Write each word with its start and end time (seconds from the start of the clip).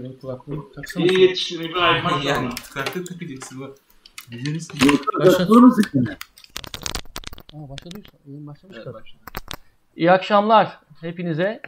Benim 0.00 0.18
kulaklığımı 0.18 0.72
taksana. 0.72 1.04
İyi 1.04 1.20
yetiştin 1.20 1.62
İbrahim 1.62 2.04
yani 2.26 2.46
maşallah. 2.46 2.72
kulaklık 2.72 3.06
takacaksın 3.08 3.60
bak. 3.60 3.76
Biliriz 4.30 4.68
ki. 4.68 4.78
Başlat. 5.18 5.40
Aa, 7.54 7.68
başladıysa. 7.68 8.10
İyi 8.26 8.46
başlamış 8.46 8.76
Evet, 8.76 8.86
da. 8.86 8.94
başla. 8.94 9.18
İyi 9.96 10.10
akşamlar 10.12 10.80
hepinize. 11.00 11.60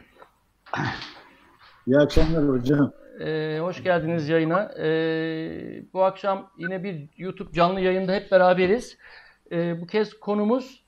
İyi 1.87 1.97
akşamlar 1.97 2.49
hocam. 2.49 2.91
Ee, 3.19 3.57
hoş 3.61 3.83
geldiniz 3.83 4.29
yayına. 4.29 4.71
Ee, 4.79 5.83
bu 5.93 6.03
akşam 6.03 6.51
yine 6.57 6.83
bir 6.83 7.09
YouTube 7.17 7.53
canlı 7.53 7.79
yayında 7.79 8.13
hep 8.13 8.31
beraberiz. 8.31 8.97
Ee, 9.51 9.81
bu 9.81 9.87
kez 9.87 10.19
konumuz 10.19 10.83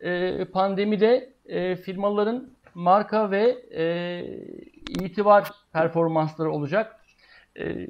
e, 0.00 0.44
pandemide 0.44 1.34
e, 1.46 1.76
firmaların 1.76 2.50
marka 2.74 3.30
ve 3.30 3.42
e, 3.74 3.84
itibar 4.88 5.50
performansları 5.76 6.50
olacak. 6.50 6.96
Ee, 7.58 7.86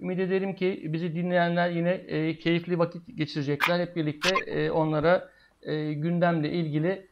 ümit 0.00 0.18
ederim 0.18 0.54
ki 0.54 0.82
bizi 0.84 1.14
dinleyenler 1.14 1.70
yine 1.70 1.90
e, 1.90 2.38
keyifli 2.38 2.78
vakit 2.78 3.02
geçirecekler. 3.16 3.80
Hep 3.80 3.96
birlikte 3.96 4.30
e, 4.46 4.70
onlara 4.70 5.30
e, 5.62 5.92
gündemle 5.92 6.50
ilgili 6.50 7.06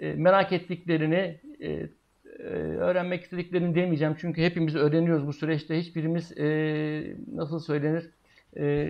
e, 0.00 0.12
merak 0.12 0.52
ettiklerini, 0.52 1.40
e, 1.60 1.68
e, 1.68 1.88
öğrenmek 2.86 3.22
istediklerini 3.22 3.74
demeyeceğim. 3.74 4.16
Çünkü 4.18 4.42
hepimiz 4.42 4.76
öğreniyoruz 4.76 5.26
bu 5.26 5.32
süreçte. 5.32 5.78
Hiçbirimiz 5.78 6.38
e, 6.38 6.46
nasıl 7.32 7.60
söylenir 7.60 8.10
e, 8.56 8.88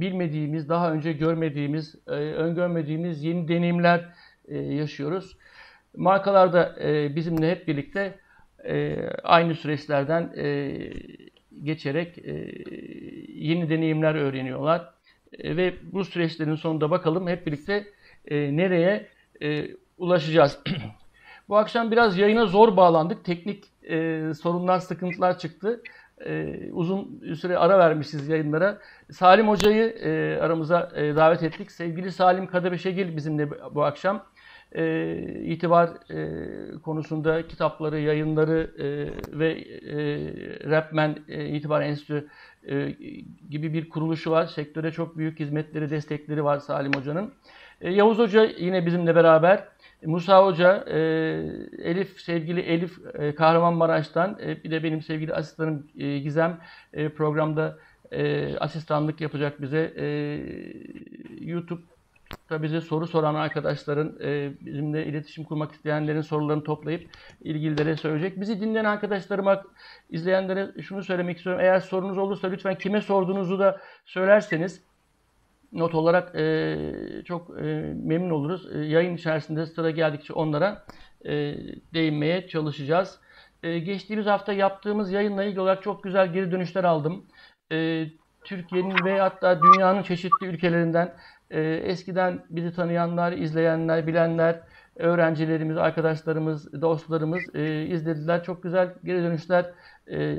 bilmediğimiz, 0.00 0.68
daha 0.68 0.92
önce 0.92 1.12
görmediğimiz, 1.12 1.94
e, 2.06 2.10
öngörmediğimiz 2.12 3.24
yeni 3.24 3.48
deneyimler 3.48 4.08
e, 4.48 4.58
yaşıyoruz. 4.58 5.36
Markalar 5.96 6.52
da 6.52 6.76
e, 6.82 7.16
bizimle 7.16 7.50
hep 7.50 7.68
birlikte 7.68 8.23
e, 8.68 9.08
aynı 9.22 9.54
süreçlerden 9.54 10.32
e, 10.36 10.76
geçerek 11.62 12.18
e, 12.18 12.32
yeni 13.34 13.70
deneyimler 13.70 14.14
öğreniyorlar. 14.14 14.94
E, 15.38 15.56
ve 15.56 15.74
bu 15.92 16.04
süreçlerin 16.04 16.54
sonunda 16.54 16.90
bakalım 16.90 17.28
hep 17.28 17.46
birlikte 17.46 17.84
e, 18.26 18.56
nereye 18.56 19.08
e, 19.42 19.66
ulaşacağız. 19.98 20.58
Bu 21.48 21.56
akşam 21.56 21.90
biraz 21.90 22.18
yayına 22.18 22.46
zor 22.46 22.76
bağlandık. 22.76 23.24
Teknik 23.24 23.64
e, 23.82 24.22
sorunlar, 24.34 24.78
sıkıntılar 24.78 25.38
çıktı. 25.38 25.82
E, 26.26 26.58
uzun 26.72 27.22
süre 27.34 27.58
ara 27.58 27.78
vermişiz 27.78 28.28
yayınlara. 28.28 28.78
Salim 29.10 29.48
Hoca'yı 29.48 29.84
e, 29.84 30.38
aramıza 30.40 30.92
e, 30.96 31.16
davet 31.16 31.42
ettik. 31.42 31.70
Sevgili 31.72 32.12
Salim 32.12 32.46
Kadebeşegil 32.46 33.16
bizimle 33.16 33.50
bu 33.50 33.84
akşam. 33.84 34.24
E, 34.74 35.16
itibar 35.44 35.88
e, 36.10 36.38
konusunda 36.82 37.48
kitapları, 37.48 38.00
yayınları 38.00 38.70
e, 38.78 38.86
ve 39.38 39.50
e, 39.50 40.00
Rapman 40.70 41.16
e, 41.28 41.48
İtibar 41.48 41.82
Enstitü 41.82 42.28
e, 42.68 42.94
gibi 43.50 43.72
bir 43.72 43.88
kuruluşu 43.88 44.30
var. 44.30 44.46
Sektöre 44.46 44.92
çok 44.92 45.18
büyük 45.18 45.40
hizmetleri, 45.40 45.90
destekleri 45.90 46.44
var 46.44 46.58
Salim 46.58 46.92
Hoca'nın. 46.92 47.32
E, 47.80 47.90
Yavuz 47.90 48.18
Hoca 48.18 48.44
yine 48.58 48.86
bizimle 48.86 49.14
beraber. 49.14 49.64
Musa 50.04 50.46
Hoca, 50.46 50.84
e, 50.88 50.98
Elif, 51.78 52.20
sevgili 52.20 52.60
Elif 52.60 52.98
e, 53.14 53.34
Kahramanmaraş'tan, 53.34 54.38
e, 54.42 54.64
bir 54.64 54.70
de 54.70 54.82
benim 54.82 55.02
sevgili 55.02 55.34
asistanım 55.34 55.86
e, 55.98 56.18
Gizem 56.18 56.58
e, 56.92 57.08
programda 57.08 57.78
e, 58.12 58.56
asistanlık 58.58 59.20
yapacak 59.20 59.62
bize. 59.62 59.92
E, 59.98 60.06
YouTube'da 62.34 62.62
bize 62.62 62.80
soru 62.80 63.06
soran 63.06 63.34
arkadaşların, 63.34 64.16
e, 64.22 64.52
bizimle 64.60 65.06
iletişim 65.06 65.44
kurmak 65.44 65.72
isteyenlerin 65.72 66.20
sorularını 66.20 66.64
toplayıp 66.64 67.10
ilgililere 67.40 67.96
söyleyecek. 67.96 68.40
Bizi 68.40 68.60
dinleyen 68.60 68.84
arkadaşlarıma, 68.84 69.62
izleyenlere 70.10 70.82
şunu 70.82 71.02
söylemek 71.02 71.36
istiyorum. 71.36 71.62
Eğer 71.64 71.80
sorunuz 71.80 72.18
olursa 72.18 72.48
lütfen 72.48 72.78
kime 72.78 73.00
sorduğunuzu 73.00 73.58
da 73.58 73.80
söylerseniz 74.04 74.82
not 75.72 75.94
olarak 75.94 76.34
e, 76.34 76.76
çok 77.24 77.50
e, 77.58 77.62
memnun 78.04 78.30
oluruz. 78.30 78.68
Yayın 78.74 79.16
içerisinde 79.16 79.66
sıra 79.66 79.90
geldikçe 79.90 80.32
onlara 80.32 80.84
değinmeye 81.94 82.48
çalışacağız. 82.48 83.20
Geçtiğimiz 83.62 84.26
hafta 84.26 84.52
yaptığımız 84.52 85.12
yayınla 85.12 85.44
ilgili 85.44 85.60
olarak 85.60 85.82
çok 85.82 86.02
güzel 86.02 86.32
geri 86.32 86.50
dönüşler 86.50 86.84
aldım. 86.84 87.24
Türkiye'nin 88.44 89.04
ve 89.04 89.20
hatta 89.20 89.60
dünyanın 89.62 90.02
çeşitli 90.02 90.46
ülkelerinden 90.46 91.14
e, 91.54 91.60
eskiden 91.84 92.40
bizi 92.50 92.74
tanıyanlar, 92.74 93.32
izleyenler, 93.32 94.06
bilenler, 94.06 94.60
öğrencilerimiz, 94.96 95.76
arkadaşlarımız, 95.76 96.82
dostlarımız 96.82 97.54
e, 97.54 97.82
izlediler. 97.82 98.44
Çok 98.44 98.62
güzel 98.62 98.88
geri 99.04 99.22
dönüşler 99.22 99.66
e, 100.10 100.36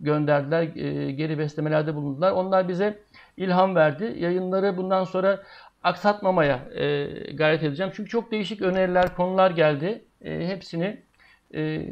gönderdiler, 0.00 0.62
e, 0.62 1.12
geri 1.12 1.38
beslemelerde 1.38 1.94
bulundular. 1.94 2.32
Onlar 2.32 2.68
bize 2.68 2.98
ilham 3.36 3.74
verdi. 3.74 4.14
Yayınları 4.18 4.76
bundan 4.76 5.04
sonra 5.04 5.42
aksatmamaya 5.82 6.60
e, 6.74 7.06
gayret 7.34 7.62
edeceğim. 7.62 7.92
Çünkü 7.96 8.10
çok 8.10 8.30
değişik 8.30 8.62
öneriler, 8.62 9.14
konular 9.16 9.50
geldi. 9.50 10.04
E, 10.24 10.46
hepsini 10.46 11.02
e, 11.54 11.86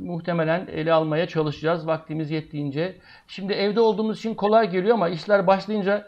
muhtemelen 0.00 0.66
ele 0.66 0.92
almaya 0.92 1.26
çalışacağız 1.26 1.86
vaktimiz 1.86 2.30
yettiğince. 2.30 2.96
Şimdi 3.26 3.52
evde 3.52 3.80
olduğumuz 3.80 4.18
için 4.18 4.34
kolay 4.34 4.70
geliyor 4.70 4.94
ama 4.94 5.08
işler 5.08 5.46
başlayınca 5.46 6.06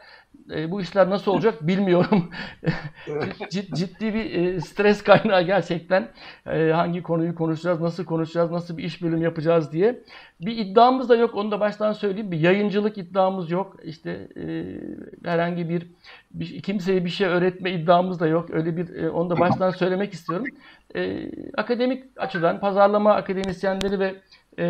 e, 0.50 0.70
bu 0.70 0.80
işler 0.80 1.10
nasıl 1.10 1.32
olacak 1.32 1.66
bilmiyorum. 1.66 2.30
Cid- 3.50 3.74
ciddi 3.74 4.14
bir 4.14 4.34
e, 4.34 4.60
stres 4.60 5.02
kaynağı 5.02 5.42
gerçekten. 5.42 6.08
E, 6.46 6.70
hangi 6.70 7.02
konuyu 7.02 7.34
konuşacağız, 7.34 7.80
nasıl 7.80 8.04
konuşacağız, 8.04 8.50
nasıl 8.50 8.76
bir 8.76 8.84
iş 8.84 9.02
bölüm 9.02 9.22
yapacağız 9.22 9.72
diye. 9.72 10.00
Bir 10.40 10.56
iddiamız 10.58 11.08
da 11.08 11.16
yok, 11.16 11.34
onu 11.34 11.50
da 11.50 11.60
baştan 11.60 11.92
söyleyeyim. 11.92 12.30
Bir 12.30 12.40
yayıncılık 12.40 12.98
iddiamız 12.98 13.50
yok. 13.50 13.76
İşte 13.84 14.28
e, 14.36 14.64
herhangi 15.24 15.68
bir, 15.68 15.86
bir 16.30 16.62
kimseye 16.62 17.04
bir 17.04 17.10
şey 17.10 17.26
öğretme 17.26 17.72
iddiamız 17.72 18.20
da 18.20 18.26
yok. 18.26 18.50
Öyle 18.50 18.76
bir 18.76 18.94
e, 18.94 19.10
onu 19.10 19.30
da 19.30 19.38
baştan 19.40 19.70
söylemek 19.70 20.12
istiyorum. 20.12 20.46
E, 20.96 21.30
akademik 21.56 22.04
açıdan 22.16 22.60
pazarlama 22.60 23.14
akademisyenleri 23.14 23.98
ve 23.98 24.14
e, 24.58 24.66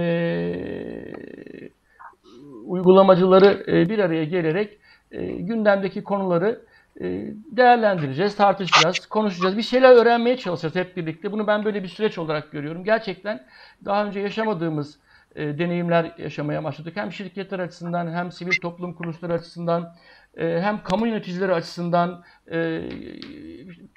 uygulamacıları 2.67 3.65
e, 3.69 3.89
bir 3.89 3.99
araya 3.99 4.25
gelerek 4.25 4.79
e, 5.15 5.27
gündemdeki 5.27 6.05
konuları 6.05 6.61
e, 7.01 7.05
değerlendireceğiz, 7.57 8.37
tartışacağız, 8.37 9.07
konuşacağız. 9.07 9.57
Bir 9.57 9.63
şeyler 9.63 9.91
öğrenmeye 9.91 10.37
çalışacağız 10.37 10.75
hep 10.75 10.97
birlikte. 10.97 11.33
Bunu 11.33 11.47
ben 11.47 11.65
böyle 11.65 11.83
bir 11.83 11.89
süreç 11.89 12.19
olarak 12.19 12.53
görüyorum. 12.53 12.85
Gerçekten 12.85 13.47
daha 13.85 14.07
önce 14.07 14.21
yaşamadığımız 14.21 14.99
e, 15.35 15.59
deneyimler 15.59 16.13
yaşamaya 16.19 16.65
başladık. 16.65 16.97
Hem 16.97 17.13
şirketler 17.13 17.59
açısından 17.59 18.13
hem 18.13 18.33
sivil 18.33 18.61
toplum 18.63 18.95
kuruluşları 18.95 19.33
açısından 19.33 19.95
e, 20.37 20.61
hem 20.61 20.83
kamu 20.83 21.07
yöneticileri 21.07 21.55
açısından 21.55 22.25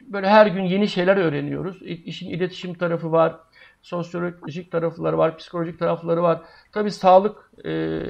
böyle 0.01 0.27
her 0.27 0.47
gün 0.47 0.63
yeni 0.63 0.87
şeyler 0.87 1.17
öğreniyoruz. 1.17 1.81
İşin 1.81 2.29
iletişim 2.29 2.73
tarafı 2.73 3.11
var, 3.11 3.35
sosyolojik 3.81 4.71
tarafları 4.71 5.17
var, 5.17 5.37
psikolojik 5.37 5.79
tarafları 5.79 6.23
var. 6.23 6.41
Tabii 6.71 6.91
sağlık 6.91 7.51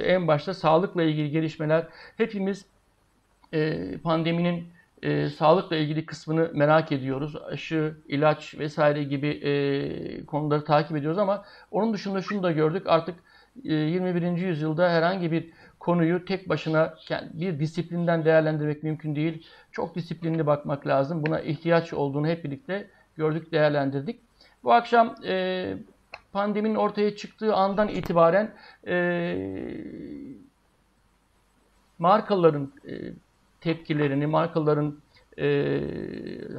en 0.04 0.28
başta 0.28 0.54
sağlıkla 0.54 1.04
ilgili 1.04 1.30
gelişmeler. 1.30 1.88
Hepimiz 2.18 2.66
e, 3.54 3.92
pandeminin 3.98 4.68
e, 5.02 5.30
sağlıkla 5.30 5.76
ilgili 5.76 6.06
kısmını 6.06 6.52
merak 6.54 6.92
ediyoruz. 6.92 7.36
Aşı, 7.36 7.96
ilaç 8.08 8.56
vesaire 8.60 9.04
gibi 9.04 9.28
e, 9.28 10.26
konuları 10.26 10.64
takip 10.64 10.98
ediyoruz 10.98 11.18
ama 11.18 11.46
onun 11.72 11.94
dışında 11.94 12.22
şunu 12.22 12.44
da 12.44 12.52
gördük. 12.52 12.84
Artık 12.88 13.16
e, 13.66 13.74
21. 13.74 14.38
yüzyılda 14.38 14.90
herhangi 14.90 15.32
bir 15.32 15.50
konuyu 15.80 16.26
tek 16.26 16.50
başına 16.50 16.96
bir 17.34 17.60
disiplinden 17.60 18.26
değerlendirmek 18.26 18.84
mümkün 18.84 19.16
değil. 19.16 19.48
Çok 19.72 19.96
disiplinli 19.96 20.46
bakmak 20.46 20.88
lazım. 20.88 21.26
Buna 21.26 21.40
ihtiyaç 21.40 21.94
olduğunu 21.94 22.28
hep 22.28 22.44
birlikte 22.44 22.88
gördük, 23.18 23.52
değerlendirdik. 23.52 24.20
Bu 24.64 24.74
akşam 24.74 25.16
e, 25.26 25.78
pandeminin 26.34 26.76
ortaya 26.76 27.16
çıktığı 27.16 27.56
andan 27.56 27.88
itibaren 27.88 28.52
e, 28.88 28.96
markaların 32.00 32.72
e, 32.88 32.94
tepkilerini, 33.68 34.28
markaların 34.28 34.96
e, 35.40 35.48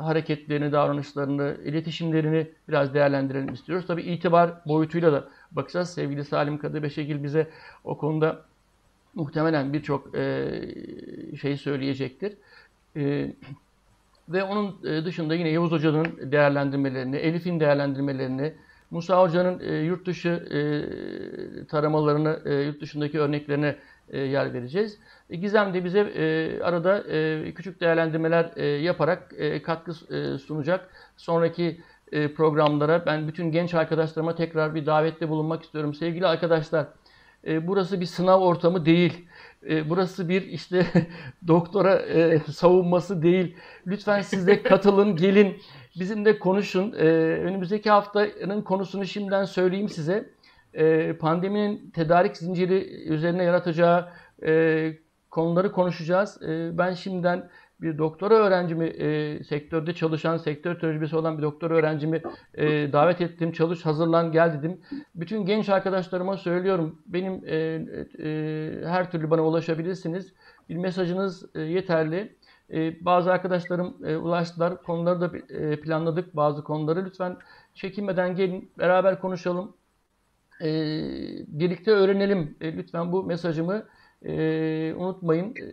hareketlerini, 0.01 0.73
davranışlarını, 0.73 1.57
iletişimlerini 1.65 2.51
biraz 2.69 2.95
değerlendirelim 2.95 3.55
istiyoruz. 3.55 3.87
Tabii 3.87 4.03
itibar 4.03 4.51
boyutuyla 4.67 5.13
da 5.13 5.29
bakacağız. 5.53 5.91
Sevgili 5.91 6.25
Salim 6.25 6.59
Kadıbeşegil 6.59 7.23
bize 7.23 7.51
o 7.85 7.99
konuda 7.99 8.45
muhtemelen 9.15 9.73
birçok 9.73 10.17
e, 10.17 10.51
şey 11.41 11.57
söyleyecektir. 11.57 12.33
E, 12.97 13.33
ve 14.29 14.43
onun 14.45 14.77
e, 14.85 15.05
dışında 15.05 15.35
yine 15.35 15.49
Yavuz 15.49 15.73
Hoca'nın 15.73 16.33
değerlendirmelerini, 16.33 17.17
Elif'in 17.17 17.61
değerlendirmelerini, 17.61 18.55
Musa 18.91 19.23
Hoca'nın 19.23 19.61
e, 19.61 19.77
yurt 19.77 20.07
dışı 20.07 20.29
e, 20.29 20.61
taramalarını, 21.67 22.41
e, 22.45 22.55
yurt 22.55 22.81
dışındaki 22.81 23.21
örneklerine 23.21 23.77
e, 24.11 24.19
yer 24.19 24.55
vereceğiz. 24.55 24.99
E, 25.31 25.37
Gizem 25.37 25.75
de 25.75 25.85
bize 25.85 26.01
e, 26.01 26.61
arada 26.63 26.99
e, 26.99 27.53
küçük 27.55 27.81
değerlendirmeler 27.81 28.51
e, 28.57 28.67
yaparak 28.67 29.35
e, 29.39 29.63
katkı 29.63 29.93
e, 30.15 30.39
sunacak. 30.39 30.91
Sonraki 31.17 31.81
e, 32.13 32.35
programlara 32.35 33.07
ben 33.07 33.29
bütün 33.29 33.53
genç 33.53 33.75
arkadaşlarıma 33.75 34.35
tekrar 34.35 34.75
bir 34.75 34.87
davette 34.87 35.29
bulunmak 35.29 35.63
istiyorum. 35.63 35.95
Sevgili 35.95 36.27
arkadaşlar, 36.27 36.87
e, 37.47 37.67
burası 37.67 38.01
bir 38.01 38.07
sınav 38.07 38.41
ortamı 38.41 38.87
değil. 38.87 39.29
E, 39.69 39.91
burası 39.91 40.29
bir 40.29 40.43
işte 40.43 40.87
doktora 41.47 41.95
e, 41.97 42.39
savunması 42.39 43.23
değil. 43.23 43.57
Lütfen 43.87 44.23
siz 44.23 44.47
de 44.47 44.63
katılın, 44.63 45.17
gelin. 45.17 45.57
Bizimle 45.99 46.39
konuşun. 46.39 46.93
E, 46.93 47.05
önümüzdeki 47.45 47.91
haftanın 47.91 48.63
konusunu 48.63 49.07
şimdiden 49.07 49.45
söyleyeyim 49.45 49.89
size. 49.89 50.31
E, 50.79 51.13
pandeminin 51.13 51.91
tedarik 51.91 52.37
zinciri 52.37 53.05
üzerine 53.09 53.45
yaratacağı 53.45 54.09
e, 54.47 54.93
konuları 55.31 55.73
konuşacağız. 55.73 56.43
E, 56.43 56.79
ben 56.79 56.93
şimdiden 56.93 57.51
bir 57.81 57.99
doktora 57.99 58.35
öğrencimi, 58.35 58.85
e, 58.85 59.45
sektörde 59.45 59.95
çalışan, 59.95 60.37
sektör 60.37 60.81
tecrübesi 60.81 61.17
olan 61.17 61.39
bir 61.39 61.43
doktora 61.43 61.75
öğrencimi 61.75 62.23
e, 62.55 62.93
davet 62.93 63.21
ettim. 63.21 63.53
Çalış, 63.53 63.87
hazırlan, 63.87 64.33
gel 64.33 64.59
dedim. 64.59 64.81
Bütün 65.15 65.45
genç 65.45 65.69
arkadaşlarıma 65.69 66.37
söylüyorum. 66.37 67.03
Benim 67.07 67.43
e, 67.47 67.57
e, 68.19 68.87
her 68.87 69.11
türlü 69.11 69.31
bana 69.31 69.43
ulaşabilirsiniz. 69.43 70.35
Bir 70.69 70.77
mesajınız 70.77 71.47
e, 71.55 71.61
yeterli. 71.61 72.37
E, 72.73 73.05
bazı 73.05 73.33
arkadaşlarım 73.33 73.97
e, 74.07 74.17
ulaştılar. 74.17 74.83
Konuları 74.83 75.21
da 75.21 75.55
e, 75.55 75.81
planladık 75.81 76.37
bazı 76.37 76.65
konuları. 76.65 77.05
Lütfen 77.05 77.37
çekinmeden 77.75 78.35
gelin, 78.35 78.71
beraber 78.79 79.21
konuşalım. 79.21 79.78
E, 80.63 80.69
birlikte 81.49 81.91
öğrenelim. 81.91 82.57
E, 82.61 82.77
lütfen 82.77 83.13
bu 83.13 83.25
mesajımı 83.25 83.85
e, 84.25 84.95
unutmayın. 84.97 85.55
E, 85.57 85.67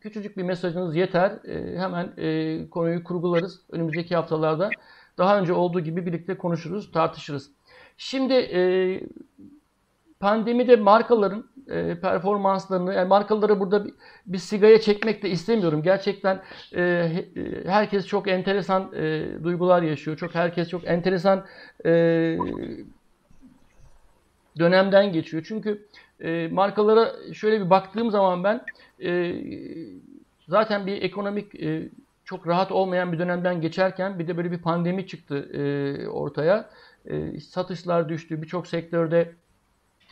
küçücük 0.00 0.36
bir 0.36 0.42
mesajınız 0.42 0.96
yeter. 0.96 1.30
E, 1.30 1.78
hemen 1.78 2.12
e, 2.16 2.70
konuyu 2.70 3.04
kurgularız. 3.04 3.60
Önümüzdeki 3.70 4.16
haftalarda 4.16 4.70
daha 5.18 5.40
önce 5.40 5.52
olduğu 5.52 5.80
gibi 5.80 6.06
birlikte 6.06 6.38
konuşuruz, 6.38 6.92
tartışırız. 6.92 7.50
Şimdi 7.96 8.34
e, 8.34 8.60
pandemide 10.20 10.76
markaların 10.76 11.44
e, 11.68 12.00
performanslarını, 12.00 12.94
yani 12.94 13.08
markaları 13.08 13.60
burada 13.60 13.84
bir, 13.84 13.94
bir 14.26 14.38
sigaya 14.38 14.80
çekmek 14.80 15.22
de 15.22 15.30
istemiyorum. 15.30 15.82
Gerçekten 15.82 16.42
e, 16.76 17.10
herkes 17.66 18.06
çok 18.06 18.28
enteresan 18.28 18.92
e, 18.94 19.26
duygular 19.44 19.82
yaşıyor. 19.82 20.16
Çok 20.16 20.34
herkes 20.34 20.68
çok 20.68 20.88
enteresan 20.88 21.44
e, 21.86 22.36
dönemden 24.60 25.12
geçiyor. 25.12 25.44
Çünkü 25.48 25.86
e, 26.20 26.48
markalara 26.48 27.12
şöyle 27.34 27.64
bir 27.64 27.70
baktığım 27.70 28.10
zaman 28.10 28.44
ben 28.44 28.64
e, 29.04 29.34
zaten 30.48 30.86
bir 30.86 31.02
ekonomik 31.02 31.62
e, 31.62 31.88
çok 32.24 32.46
rahat 32.46 32.72
olmayan 32.72 33.12
bir 33.12 33.18
dönemden 33.18 33.60
geçerken 33.60 34.18
bir 34.18 34.28
de 34.28 34.36
böyle 34.36 34.52
bir 34.52 34.62
pandemi 34.62 35.06
çıktı 35.06 35.36
e, 35.36 36.08
ortaya. 36.08 36.70
E, 37.06 37.40
satışlar 37.40 38.08
düştü. 38.08 38.42
Birçok 38.42 38.66
sektörde 38.66 39.34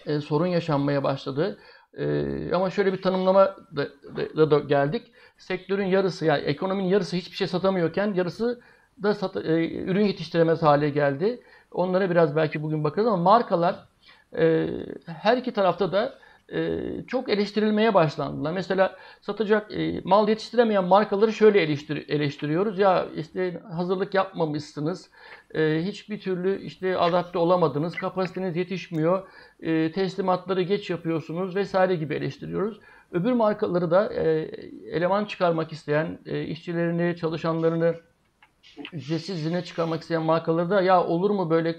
e, 0.06 0.20
sorun 0.20 0.46
yaşanmaya 0.46 1.04
başladı. 1.04 1.58
E, 1.98 2.54
ama 2.54 2.70
şöyle 2.70 2.92
bir 2.92 3.02
tanımlama 3.02 3.56
da, 3.76 3.88
da, 4.36 4.50
da 4.50 4.58
geldik. 4.58 5.12
Sektörün 5.38 5.86
yarısı 5.86 6.24
yani 6.24 6.42
ekonominin 6.42 6.88
yarısı 6.88 7.16
hiçbir 7.16 7.36
şey 7.36 7.46
satamıyorken 7.46 8.14
yarısı 8.14 8.60
da 9.02 9.14
sat, 9.14 9.36
e, 9.36 9.82
ürün 9.82 10.04
yetiştiremez 10.04 10.62
hale 10.62 10.90
geldi. 10.90 11.42
Onlara 11.70 12.10
biraz 12.10 12.36
belki 12.36 12.62
bugün 12.62 12.84
bakarız 12.84 13.08
ama 13.08 13.16
markalar 13.16 13.88
e, 14.36 14.68
her 15.06 15.36
iki 15.36 15.52
tarafta 15.52 15.92
da 15.92 16.18
e, 16.52 16.80
çok 17.06 17.28
eleştirilmeye 17.28 17.94
başlandılar. 17.94 18.52
Mesela 18.52 18.96
satacak 19.20 19.72
e, 19.72 20.00
mal 20.04 20.28
yetiştiremeyen 20.28 20.84
markaları 20.84 21.32
şöyle 21.32 21.60
eleştir, 21.60 22.08
eleştiriyoruz. 22.08 22.78
Ya 22.78 23.06
işte 23.16 23.60
hazırlık 23.72 24.14
yapmamışsınız, 24.14 25.10
e, 25.54 25.82
hiçbir 25.84 26.20
türlü 26.20 26.62
işte 26.62 26.98
adapte 26.98 27.38
olamadınız, 27.38 27.94
kapasiteniz 27.94 28.56
yetişmiyor, 28.56 29.28
e, 29.60 29.92
teslimatları 29.92 30.62
geç 30.62 30.90
yapıyorsunuz 30.90 31.56
vesaire 31.56 31.96
gibi 31.96 32.14
eleştiriyoruz. 32.14 32.80
Öbür 33.12 33.32
markaları 33.32 33.90
da 33.90 34.14
e, 34.14 34.50
eleman 34.90 35.24
çıkarmak 35.24 35.72
isteyen, 35.72 36.18
e, 36.26 36.42
işçilerini, 36.42 37.16
çalışanlarını 37.16 37.94
ücretsiz 38.92 39.38
izine 39.38 39.64
çıkarmak 39.64 40.02
isteyen 40.02 40.22
markaları 40.22 40.70
da 40.70 40.82
ya 40.82 41.04
olur 41.04 41.30
mu 41.30 41.50
böyle 41.50 41.76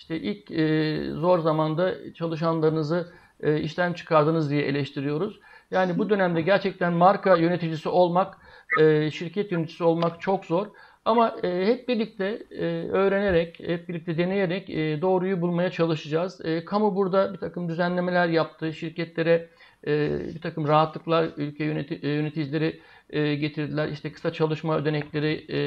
işte 0.00 0.20
ilk 0.20 0.50
e, 0.50 1.10
zor 1.14 1.38
zamanda 1.38 2.14
çalışanlarınızı 2.14 3.12
e, 3.42 3.60
işten 3.60 3.92
çıkardınız 3.92 4.50
diye 4.50 4.62
eleştiriyoruz. 4.62 5.40
Yani 5.70 5.98
bu 5.98 6.10
dönemde 6.10 6.42
gerçekten 6.42 6.92
marka 6.92 7.36
yöneticisi 7.36 7.88
olmak, 7.88 8.38
e, 8.80 9.10
şirket 9.10 9.52
yöneticisi 9.52 9.84
olmak 9.84 10.20
çok 10.20 10.44
zor. 10.44 10.66
Ama 11.04 11.36
e, 11.42 11.66
hep 11.66 11.88
birlikte 11.88 12.42
e, 12.50 12.64
öğrenerek, 12.88 13.60
hep 13.60 13.88
birlikte 13.88 14.18
deneyerek 14.18 14.70
e, 14.70 15.02
doğruyu 15.02 15.40
bulmaya 15.40 15.70
çalışacağız. 15.70 16.44
E, 16.44 16.64
kamu 16.64 16.96
burada 16.96 17.32
bir 17.32 17.38
takım 17.38 17.68
düzenlemeler 17.68 18.28
yaptı. 18.28 18.72
Şirketlere 18.72 19.48
e, 19.86 20.18
bir 20.34 20.40
takım 20.40 20.68
rahatlıklar 20.68 21.30
ülke 21.36 21.64
yöneti, 21.64 22.00
e, 22.02 22.08
yöneticileri 22.08 22.80
e, 23.10 23.34
getirdiler. 23.34 23.88
İşte 23.88 24.12
kısa 24.12 24.32
çalışma 24.32 24.78
ödenekleri 24.78 25.52
e, 25.52 25.60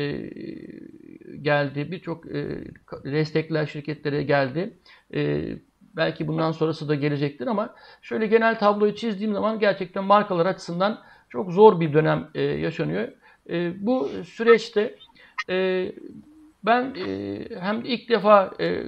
geldi. 1.41 1.91
Birçok 1.91 2.25
e, 2.25 2.63
destekler 3.03 3.65
şirketlere 3.65 4.23
geldi. 4.23 4.73
E, 5.13 5.43
belki 5.81 6.27
bundan 6.27 6.51
sonrası 6.51 6.89
da 6.89 6.95
gelecektir 6.95 7.47
ama 7.47 7.75
şöyle 8.01 8.27
genel 8.27 8.59
tabloyu 8.59 8.95
çizdiğim 8.95 9.33
zaman 9.33 9.59
gerçekten 9.59 10.03
markalar 10.03 10.45
açısından 10.45 11.01
çok 11.29 11.51
zor 11.51 11.79
bir 11.79 11.93
dönem 11.93 12.29
e, 12.35 12.41
yaşanıyor. 12.41 13.07
E, 13.49 13.85
bu 13.85 14.09
süreçte 14.25 14.95
e, 15.49 15.91
ben 16.65 16.95
e, 17.07 17.39
hem 17.59 17.81
ilk 17.85 18.09
defa 18.09 18.53
e, 18.59 18.83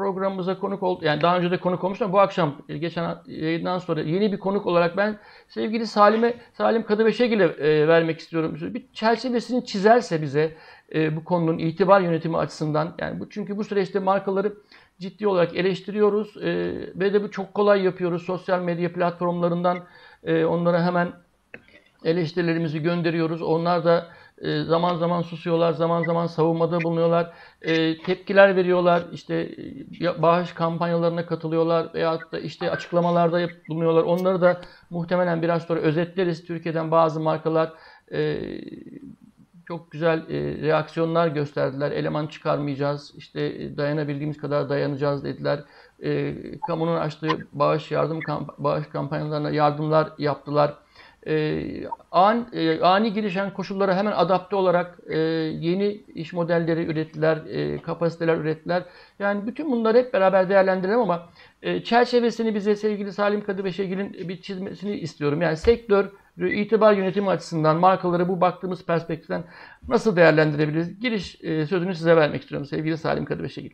programımıza 0.00 0.58
konuk 0.58 0.82
oldu. 0.82 1.04
Yani 1.04 1.20
daha 1.20 1.38
önce 1.38 1.50
de 1.50 1.60
konuk 1.60 1.84
olmuştum. 1.84 2.12
Bu 2.12 2.20
akşam 2.20 2.54
e, 2.68 2.78
geçen 2.78 3.16
yayından 3.26 3.78
sonra 3.78 4.00
yeni 4.00 4.32
bir 4.32 4.38
konuk 4.38 4.66
olarak 4.66 4.96
ben 4.96 5.18
sevgili 5.48 5.86
Salim'e 5.86 6.34
Salim 6.52 6.82
Kadıbeşegil'e 6.82 7.44
e, 7.44 7.88
vermek 7.88 8.18
istiyorum. 8.18 8.56
Bir 8.60 8.84
çerçevesini 8.92 9.66
çizerse 9.66 10.22
bize 10.22 10.56
e, 10.94 11.16
bu 11.16 11.24
konunun 11.24 11.58
itibar 11.58 12.00
yönetimi 12.00 12.36
açısından 12.36 12.94
yani 12.98 13.20
bu 13.20 13.30
çünkü 13.30 13.56
bu 13.56 13.64
süreçte 13.64 13.98
markaları 13.98 14.52
ciddi 14.98 15.28
olarak 15.28 15.56
eleştiriyoruz 15.56 16.36
e, 16.36 16.50
ve 16.94 17.12
de 17.12 17.22
bu 17.22 17.30
çok 17.30 17.54
kolay 17.54 17.82
yapıyoruz. 17.82 18.22
Sosyal 18.22 18.62
medya 18.62 18.92
platformlarından 18.92 19.78
e, 20.24 20.44
onlara 20.44 20.84
hemen 20.84 21.12
eleştirilerimizi 22.04 22.82
gönderiyoruz. 22.82 23.42
Onlar 23.42 23.84
da 23.84 24.06
e, 24.40 24.62
zaman 24.64 24.96
zaman 24.96 25.22
susuyorlar, 25.22 25.72
zaman 25.72 26.02
zaman 26.02 26.26
savunmada 26.26 26.84
bulunuyorlar, 26.84 27.32
e, 27.62 28.02
tepkiler 28.02 28.56
veriyorlar, 28.56 29.02
işte 29.12 29.34
e, 30.00 30.22
bağış 30.22 30.52
kampanyalarına 30.52 31.26
katılıyorlar 31.26 31.94
veyahut 31.94 32.32
da 32.32 32.38
işte 32.40 32.70
açıklamalarda 32.70 33.48
bulunuyorlar. 33.68 34.02
Onları 34.02 34.40
da 34.40 34.60
muhtemelen 34.90 35.42
biraz 35.42 35.62
sonra 35.62 35.80
özetleriz. 35.80 36.46
Türkiye'den 36.46 36.90
bazı 36.90 37.20
markalar 37.20 37.72
çok 39.68 39.90
güzel 39.90 40.28
reaksiyonlar 40.62 41.28
gösterdiler. 41.28 41.92
Eleman 41.92 42.26
çıkarmayacağız, 42.26 43.12
işte 43.16 43.76
dayanabildiğimiz 43.76 44.36
kadar 44.36 44.68
dayanacağız 44.68 45.24
dediler. 45.24 45.60
kamunun 46.66 46.96
açtığı 46.96 47.46
bağış 47.52 47.90
yardım 47.90 48.24
bağış 48.58 48.86
kampanyalarına 48.86 49.50
yardımlar 49.50 50.12
yaptılar 50.18 50.74
e, 51.26 51.86
an, 52.10 52.48
e, 52.52 52.80
ani 52.80 53.12
gelişen 53.12 53.52
koşullara 53.52 53.96
hemen 53.96 54.12
adapte 54.12 54.56
olarak 54.56 54.98
e, 55.08 55.18
yeni 55.18 56.00
iş 56.14 56.32
modelleri 56.32 56.84
ürettiler, 56.84 57.36
e, 57.36 57.82
kapasiteler 57.82 58.36
ürettiler. 58.36 58.84
Yani 59.18 59.46
bütün 59.46 59.72
bunları 59.72 59.98
hep 59.98 60.12
beraber 60.12 60.48
değerlendirelim 60.48 61.00
ama 61.00 61.28
e, 61.62 61.84
çerçevesini 61.84 62.54
bize 62.54 62.76
sevgili 62.76 63.12
Salim 63.12 63.44
Kadıbeşegil'in 63.44 64.28
bir 64.28 64.42
çizmesini 64.42 64.96
istiyorum. 64.96 65.42
Yani 65.42 65.56
sektör 65.56 66.06
itibar 66.38 66.92
yönetimi 66.92 67.28
açısından 67.28 67.76
markaları 67.76 68.28
bu 68.28 68.40
baktığımız 68.40 68.84
perspektiften 68.84 69.44
nasıl 69.88 70.16
değerlendirebiliriz? 70.16 71.00
Giriş 71.00 71.38
e, 71.42 71.66
sözünü 71.66 71.94
size 71.94 72.16
vermek 72.16 72.42
istiyorum 72.42 72.66
sevgili 72.66 72.98
Salim 72.98 73.24
Kadıbeşegil. 73.24 73.70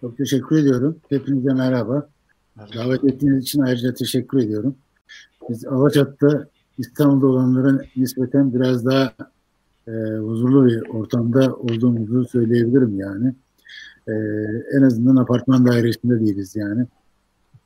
Çok 0.00 0.18
teşekkür 0.18 0.58
ediyorum. 0.58 0.96
Hepinize 1.08 1.54
merhaba. 1.54 2.08
merhaba. 2.56 2.74
Davet 2.74 3.04
ettiğiniz 3.04 3.42
için 3.42 3.60
ayrıca 3.60 3.94
teşekkür 3.94 4.38
ediyorum 4.38 4.76
biz 5.48 5.64
Alaçat'ta 5.64 6.48
İstanbul'da 6.78 7.26
olanlara 7.26 7.80
nispeten 7.96 8.54
biraz 8.54 8.86
daha 8.86 9.12
e, 9.88 9.92
huzurlu 10.16 10.66
bir 10.66 10.88
ortamda 10.88 11.54
olduğumuzu 11.54 12.24
söyleyebilirim 12.24 12.98
yani. 12.98 13.34
E, 14.08 14.12
en 14.76 14.82
azından 14.82 15.16
apartman 15.16 15.66
dairesinde 15.66 16.20
değiliz 16.20 16.56
yani. 16.56 16.86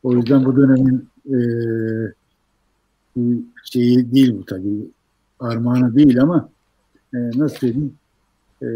O 0.02 0.12
yüzden 0.12 0.45
bu 0.45 0.56
dönemin 0.56 1.09
e, 1.26 1.38
şeyi 3.64 4.12
değil 4.12 4.38
bu 4.38 4.45
tabii. 4.45 4.90
Armağanı 5.40 5.95
değil 5.95 6.23
ama 6.23 6.49
e, 7.14 7.18
nasıl 7.18 7.56
söyleyeyim 7.56 7.95
e, 8.62 8.68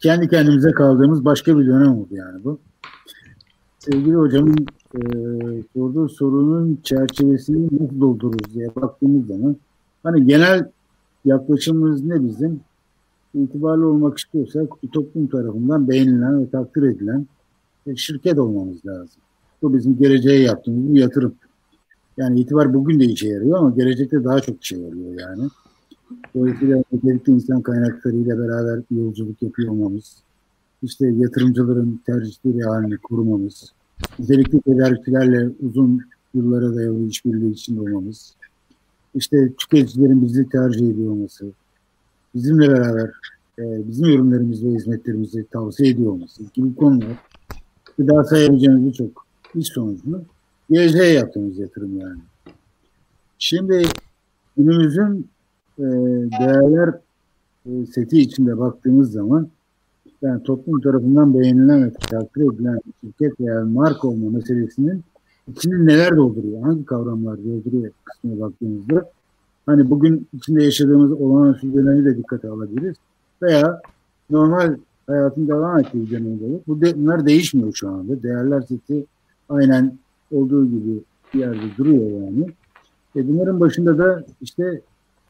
kendi 0.00 0.28
kendimize 0.28 0.70
kaldığımız 0.70 1.24
başka 1.24 1.58
bir 1.58 1.66
dönem 1.66 1.92
oldu 1.92 2.08
yani 2.10 2.44
bu. 2.44 2.58
Sevgili 3.78 4.14
hocamın 4.14 4.66
e, 4.94 6.08
sorunun 6.08 6.78
çerçevesini 6.82 7.68
nasıl 7.72 8.00
doldururuz 8.00 8.54
diye 8.54 8.74
baktığımız 8.76 9.26
zaman 9.26 9.56
hani 10.02 10.26
genel 10.26 10.70
yaklaşımımız 11.24 12.04
ne 12.04 12.24
bizim? 12.24 12.60
itibarlı 13.34 13.86
olmak 13.86 14.18
istiyorsak 14.18 14.68
toplum 14.92 15.26
tarafından 15.26 15.88
beğenilen 15.88 16.40
ve 16.40 16.50
takdir 16.50 16.82
edilen 16.82 17.26
bir 17.86 17.96
şirket 17.96 18.38
olmamız 18.38 18.86
lazım. 18.86 19.22
Bu 19.62 19.74
bizim 19.74 19.98
geleceğe 19.98 20.42
yaptığımız 20.42 20.94
bir 20.94 21.00
yatırım. 21.00 21.34
Yani 22.16 22.40
itibar 22.40 22.74
bugün 22.74 23.00
de 23.00 23.04
işe 23.04 23.28
yarıyor 23.28 23.58
ama 23.58 23.70
gelecekte 23.70 24.24
daha 24.24 24.40
çok 24.40 24.64
işe 24.64 24.76
yarıyor 24.76 25.20
yani. 25.20 25.48
Dolayısıyla 26.34 26.82
nitelikli 26.92 27.30
insan 27.30 27.62
kaynaklarıyla 27.62 28.38
beraber 28.38 28.82
yolculuk 28.90 29.42
yapıyor 29.42 29.72
olmamız, 29.72 30.22
işte 30.82 31.06
yatırımcıların 31.06 32.00
tercihleri 32.06 32.64
halini 32.64 32.96
korumamız, 32.96 33.72
nitelikli 34.18 34.60
tedarikçilerle 34.60 35.50
uzun 35.62 36.00
yıllara 36.34 36.74
dayalı 36.74 37.06
işbirliği 37.06 37.52
içinde 37.52 37.80
olmamız, 37.80 38.34
işte 39.14 39.52
tüketicilerin 39.52 40.22
bizi 40.22 40.48
tercih 40.48 40.90
ediyor 40.90 41.10
olması, 41.10 41.46
bizimle 42.34 42.68
beraber 42.68 43.10
e, 43.58 43.88
bizim 43.88 44.06
ürünlerimizi 44.06 44.68
ve 44.68 44.74
hizmetlerimizi 44.74 45.44
tavsiye 45.44 45.90
ediyor 45.90 46.12
olması 46.12 46.42
gibi 46.54 46.74
konular 46.74 47.16
daha 47.98 48.24
sayabileceğimiz 48.24 48.86
birçok 48.86 49.26
iş 49.54 49.68
sonucunu 49.68 50.22
geleceğe 50.70 51.12
yaptığımız 51.12 51.58
yatırım 51.58 52.00
yani. 52.00 52.20
Şimdi 53.38 53.82
günümüzün 54.56 55.28
e, 55.78 55.82
değerler 56.40 56.94
e, 57.66 57.86
seti 57.86 58.18
içinde 58.18 58.58
baktığımız 58.58 59.12
zaman 59.12 59.48
yani 60.22 60.42
toplum 60.42 60.80
tarafından 60.80 61.34
beğenilen 61.34 61.84
ve 61.84 61.92
takdir 61.92 62.52
edilen 62.54 62.78
şirket 63.00 63.40
veya 63.40 63.64
marka 63.64 64.08
olma 64.08 64.30
meselesinin 64.30 65.02
içinde 65.48 65.86
neler 65.86 66.16
dolduruyor, 66.16 66.62
hangi 66.62 66.84
kavramlar 66.84 67.38
dolduruyor 67.38 67.92
kısmına 68.04 68.40
baktığımızda 68.40 69.10
hani 69.66 69.90
bugün 69.90 70.28
içinde 70.32 70.64
yaşadığımız 70.64 71.12
olağanüstü 71.12 71.74
dönemi 71.74 72.04
de 72.04 72.16
dikkate 72.16 72.48
alabiliriz 72.48 72.96
veya 73.42 73.80
normal 74.30 74.76
hayatın 75.06 75.48
devam 75.48 75.78
ettiği 75.78 76.10
dönemde 76.10 76.44
olur. 76.44 76.60
Bu 76.66 76.80
de, 76.80 76.96
bunlar 76.96 77.26
değişmiyor 77.26 77.72
şu 77.74 77.88
anda. 77.88 78.22
Değerler 78.22 78.60
seti 78.60 79.06
aynen 79.48 79.98
olduğu 80.32 80.66
gibi 80.66 81.00
bir 81.34 81.38
yerde 81.38 81.76
duruyor 81.78 82.22
yani. 82.22 82.46
E 83.16 83.28
bunların 83.28 83.60
başında 83.60 83.98
da 83.98 84.24
işte 84.40 84.80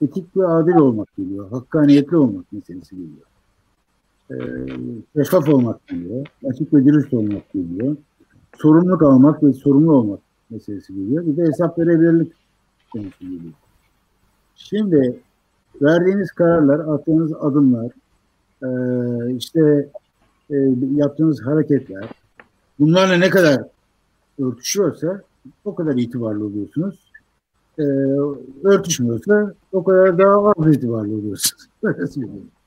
etik 0.03 0.37
ve 0.37 0.47
adil 0.47 0.75
olmak 0.75 1.17
geliyor. 1.17 1.51
Hakkaniyetli 1.51 2.17
olmak 2.17 2.53
meselesi 2.53 2.97
geliyor. 2.97 3.32
E, 4.33 4.39
şeffaf 5.17 5.49
olmak 5.49 5.89
geliyor. 5.89 6.27
Açık 6.51 6.75
ve 6.75 6.85
dürüst 6.85 7.15
olmak 7.15 7.53
geliyor. 7.53 7.97
Sorumluluk 8.57 9.03
almak 9.03 9.43
ve 9.43 9.53
sorumlu 9.53 9.93
olmak 9.93 10.21
meselesi 10.51 10.95
geliyor. 10.95 11.27
Bir 11.27 11.37
de 11.37 11.43
hesap 11.43 11.79
verebilirlik 11.79 12.33
konusu 12.93 13.21
geliyor. 13.21 13.53
Şimdi 14.57 15.21
verdiğiniz 15.83 16.33
kararlar, 16.33 16.79
attığınız 16.79 17.33
adımlar, 17.33 17.93
işte 19.37 19.89
yaptığınız 20.95 21.43
hareketler 21.47 22.09
bunlarla 22.79 23.17
ne 23.17 23.31
kadar 23.31 23.63
örtüşüyorsa 24.39 25.23
o 25.65 25.75
kadar 25.75 25.95
itibarlı 25.95 26.45
oluyorsunuz. 26.45 27.13
Örtüşmüyorsa 28.65 29.55
o 29.73 29.85
kadar 29.85 30.19
daha 30.19 30.53
az 30.57 30.77
itibarlı 30.77 31.15
oluyorsunuz. 31.15 31.69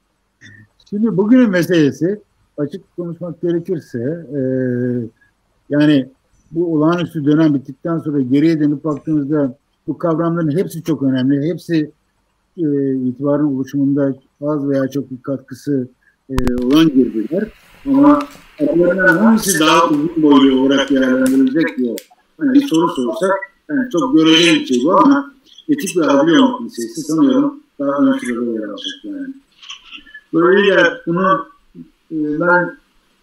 Şimdi 0.89 1.17
bugünün 1.17 1.49
meselesi 1.49 2.21
açık 2.57 2.95
konuşmak 2.95 3.41
gerekirse 3.41 4.27
e, 4.35 4.39
yani 5.69 6.09
bu 6.51 6.73
olağanüstü 6.73 7.25
dönem 7.25 7.53
bittikten 7.53 7.99
sonra 7.99 8.21
geriye 8.21 8.59
dönüp 8.59 8.83
baktığımızda 8.83 9.57
bu 9.87 9.97
kavramların 9.97 10.57
hepsi 10.57 10.83
çok 10.83 11.03
önemli. 11.03 11.53
Hepsi 11.53 11.91
e, 12.57 12.95
itibarın 12.95 13.55
oluşumunda 13.55 14.15
az 14.41 14.69
veya 14.69 14.87
çok 14.87 15.11
bir 15.11 15.21
katkısı 15.21 15.87
e, 16.29 16.33
olan 16.63 16.87
girdiler. 16.87 17.51
Ama 17.85 18.19
bunların 18.75 19.17
hangisi 19.17 19.59
daha 19.59 19.89
uzun 19.89 20.11
boylu 20.17 20.61
olarak 20.61 20.89
değerlendirilecek 20.89 21.77
diye 21.77 21.95
hani 22.37 22.53
bir 22.53 22.67
soru 22.67 22.89
sorsak 22.89 23.31
yani 23.69 23.89
çok 23.91 24.15
göreceli 24.15 24.59
bir 24.59 24.65
şey 24.65 24.83
bu 24.85 24.97
ama 24.97 25.33
etik 25.69 25.97
ve 25.97 26.05
adil 26.05 26.35
olmak 26.35 26.61
meselesi 26.61 27.01
sanıyorum 27.01 27.59
daha 27.79 27.89
ön 27.89 28.19
sırada 28.19 28.51
yer 28.51 28.63
alacak 28.63 29.03
yani. 29.03 29.33
Böylelikle 30.33 30.83
bunu 31.07 31.47
e, 32.11 32.39
ben 32.39 32.77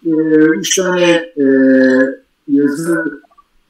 e, 0.06 0.10
üç 0.58 0.76
tane 0.76 1.32
e, 1.36 1.44
yazı 2.48 3.20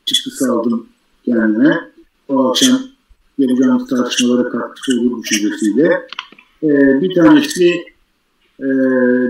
çıktısı 0.05 0.53
aldım 0.53 0.87
kendime. 1.25 1.93
O 2.29 2.49
akşam 2.49 2.79
yapacağımız 3.39 3.89
tartışmalara 3.89 4.49
katkısı 4.49 5.01
olur 5.01 5.23
düşüncesiyle. 5.23 6.09
E, 6.63 6.69
bir 7.01 7.15
tanesi 7.15 7.69
e, 8.61 8.67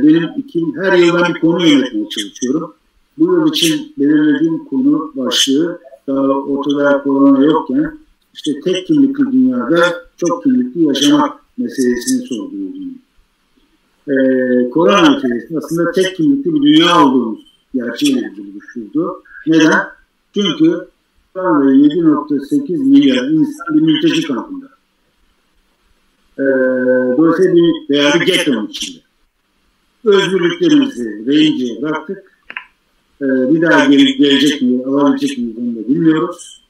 benim 0.03 0.29
iki, 0.37 0.65
her 0.77 0.93
yıl 0.99 1.15
ben 1.15 1.35
bir 1.35 1.41
konu 1.41 1.67
yönetmeye 1.67 2.09
çalışıyorum. 2.09 2.75
Bu 3.19 3.25
yıl 3.25 3.49
için 3.49 3.95
belirlediğim 3.99 4.65
konu 4.65 5.13
başlığı 5.17 5.81
daha 6.07 6.21
ortada 6.21 7.03
korona 7.03 7.45
yokken 7.45 7.99
işte 8.35 8.61
tek 8.65 8.87
kimlikli 8.87 9.33
dünyada 9.33 10.05
çok 10.17 10.43
kimlikli 10.43 10.85
yaşamak 10.85 11.41
meselesini 11.59 12.27
sorguluyorum. 12.27 12.95
Ee, 14.09 14.71
korona 14.71 15.11
meselesi 15.11 15.59
aslında 15.59 15.93
tek 15.93 16.17
kimlikli 16.17 16.55
bir 16.55 16.63
dünya 16.63 17.05
olduğumuz 17.05 17.41
gerçeğiyle 17.75 18.21
ilgili. 18.21 18.53
Neden? 19.47 19.79
Çünkü 20.35 20.89
şu 21.33 21.43
anda 21.43 21.73
7.8 21.73 22.79
milyar 22.79 23.25
insan 23.25 23.77
bir 23.77 23.81
mülteci 23.81 24.23
kampında. 24.23 24.67
Ee, 26.39 26.43
dolayısıyla 27.17 27.55
bir 27.55 27.91
veya 27.91 28.13
bir 28.21 28.69
içinde. 28.69 29.03
Özgürlüklerimizi 30.05 31.27
reyinciye 31.27 31.83
bıraktık. 31.83 32.19
Ee, 33.23 33.25
bir 33.25 33.63
daha 33.63 33.85
geri 33.85 34.17
gelecek 34.17 34.63
mi, 34.63 34.85
alabilecek 34.85 35.39
miyiz 35.39 35.57
onu 35.59 35.77
da 35.77 35.89
bilmiyoruz. 35.89 36.63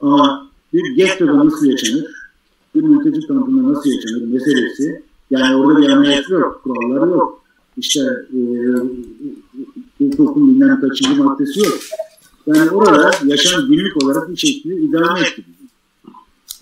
Ama 0.00 0.48
bir 0.72 0.96
gettoda 0.96 1.46
nasıl 1.46 1.66
yaşanır, 1.66 2.06
bir 2.74 2.82
mülteci 2.82 3.26
kampında 3.26 3.72
nasıl 3.72 3.90
yaşanır 3.90 4.32
meselesi, 4.32 5.02
yani 5.30 5.56
orada 5.56 5.82
bir 5.82 5.88
anlayış 5.88 6.28
yok, 6.28 6.60
kurallar 6.64 7.06
yok. 7.08 7.44
İşte 7.76 8.00
e, 8.32 8.40
hukukun 9.98 10.48
bilmem 10.48 10.80
kaçıncı 10.80 11.24
maddesi 11.24 11.60
yok. 11.60 11.78
Yani 12.46 12.70
orada 12.70 13.10
yaşam 13.24 13.66
günlük 13.66 14.04
olarak 14.04 14.30
bir 14.30 14.36
şekilde 14.36 14.76
idame 14.76 15.20
etti. 15.20 15.44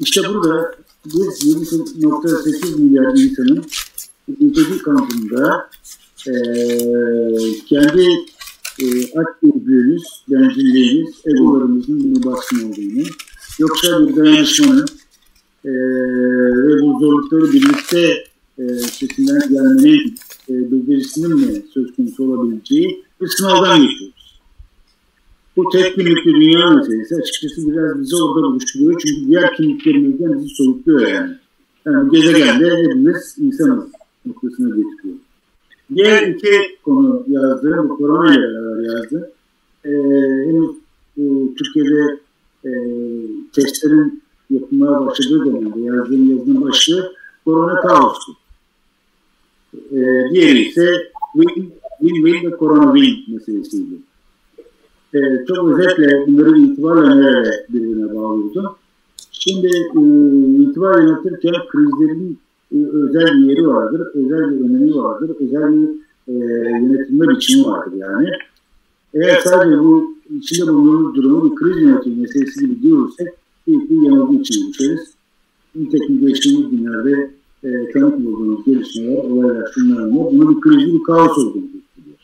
İşte 0.01 0.21
burada 0.29 0.75
biz 1.07 1.15
7.8 1.15 2.81
milyar 2.81 3.17
insanın 3.17 3.65
mülteci 4.41 4.79
kampında 4.79 5.69
e, 6.29 6.33
kendi 7.67 8.03
e, 8.83 8.87
aç 9.19 9.27
gözlüğümüz, 9.43 10.03
bencilliğimiz, 10.29 11.15
egolarımızın 11.27 12.15
bunu 12.15 12.33
baskın 12.33 12.73
olduğunu, 12.73 13.07
yoksa 13.59 14.09
bir 14.09 14.17
dayanışmanın 14.17 14.87
e, 15.65 15.71
ve 16.67 16.83
bu 16.83 16.99
zorlukları 17.01 17.53
birlikte 17.53 18.26
e, 18.59 18.69
sesinden 18.69 19.41
gelmenin 19.49 20.15
e, 20.49 20.73
becerisinin 20.73 21.37
mi 21.37 21.63
söz 21.75 21.97
konusu 21.97 22.25
olabileceği 22.25 23.05
bir 23.21 23.29
sınavdan 23.29 23.83
geçiyoruz. 23.83 24.41
Bu 25.57 25.71
tek 25.73 25.95
kimlikli 25.95 26.35
dünya 26.35 26.71
meselesi 26.71 27.15
açıkçası 27.15 27.69
biraz 27.69 28.01
bizi 28.01 28.17
orada 28.17 28.47
buluşturuyor. 28.47 29.01
Çünkü 29.07 29.27
diğer 29.27 29.57
kimliklerimizden 29.57 30.39
bizi 30.39 30.55
soyutluyor 30.55 31.01
yani. 31.09 31.37
Yani 31.87 32.11
gezegende 32.11 32.77
hepimiz 32.77 33.37
insanız 33.39 33.85
noktasına 34.27 34.69
getiriyor. 34.69 35.17
Diğer 35.95 36.29
iki 36.29 36.51
konu 36.85 37.25
yazdığım, 37.29 37.89
bu 37.89 37.97
korona 37.97 38.35
ile 38.35 38.43
beraber 38.43 38.95
yazdım. 38.95 39.25
Ee, 39.85 39.91
henüz 40.47 40.71
e, 41.19 41.55
Türkiye'de 41.55 42.21
e, 42.65 42.71
testlerin 43.53 44.23
yapılmaya 44.51 45.07
başladığı 45.07 45.45
dönemde 45.45 45.81
yazdığım 45.81 46.31
yazının 46.31 46.63
başlığı 46.63 47.13
korona 47.45 47.81
kaosu. 47.81 48.33
Ee, 50.27 50.35
diğeri 50.35 50.59
ise 50.59 51.13
win, 51.35 51.73
win, 52.01 52.25
win 52.25 52.51
ve 52.51 52.57
korona 52.57 52.95
win 52.95 53.35
meselesiydi. 53.35 53.95
Ee, 55.15 55.19
çok 55.49 55.69
özetle 55.69 56.27
bunları 56.27 56.59
itibarla 56.59 57.15
nereye 57.15 57.67
birbirine 57.69 58.15
bağlıyordum. 58.15 58.77
Şimdi 59.33 59.67
e, 59.67 60.01
itibar 60.63 61.03
yönetirken 61.03 61.55
krizlerin 61.69 62.39
e, 62.75 62.77
özel 62.77 63.39
bir 63.39 63.49
yeri 63.49 63.69
vardır, 63.69 64.01
özel 64.15 64.51
bir 64.51 64.65
önemi 64.65 64.95
vardır, 64.95 65.37
özel 65.41 65.73
bir 65.73 65.89
e, 66.29 66.35
yönetilme 66.71 67.29
biçimi 67.29 67.67
vardır 67.67 67.93
yani. 67.97 68.29
Eğer 69.15 69.41
sadece 69.41 69.79
bu 69.79 70.17
içinde 70.39 70.73
bulunduğumuz 70.73 71.15
durumu 71.15 71.51
bir 71.51 71.57
kriz 71.57 71.83
yönetimi 71.83 72.21
meselesi 72.21 72.61
gibi 72.61 72.83
diyorsak 72.83 73.29
büyük 73.67 73.91
bir 73.91 74.03
yanılgı 74.03 74.35
için 74.35 74.69
düşeriz. 74.69 75.15
Nitekim 75.75 76.27
geçtiğimiz 76.27 76.71
günlerde 76.71 77.31
e, 77.65 77.91
tanık 77.93 78.15
olduğumuz 78.15 78.65
gelişmeler, 78.65 79.25
olaylar, 79.25 79.71
şunlar 79.75 80.03
mı? 80.03 80.29
Bunu 80.33 80.57
bir 80.57 80.61
kriz, 80.61 80.95
bir 80.95 81.03
kaos 81.03 81.39
olduğunu 81.39 81.63
gösteriyor. 81.63 82.17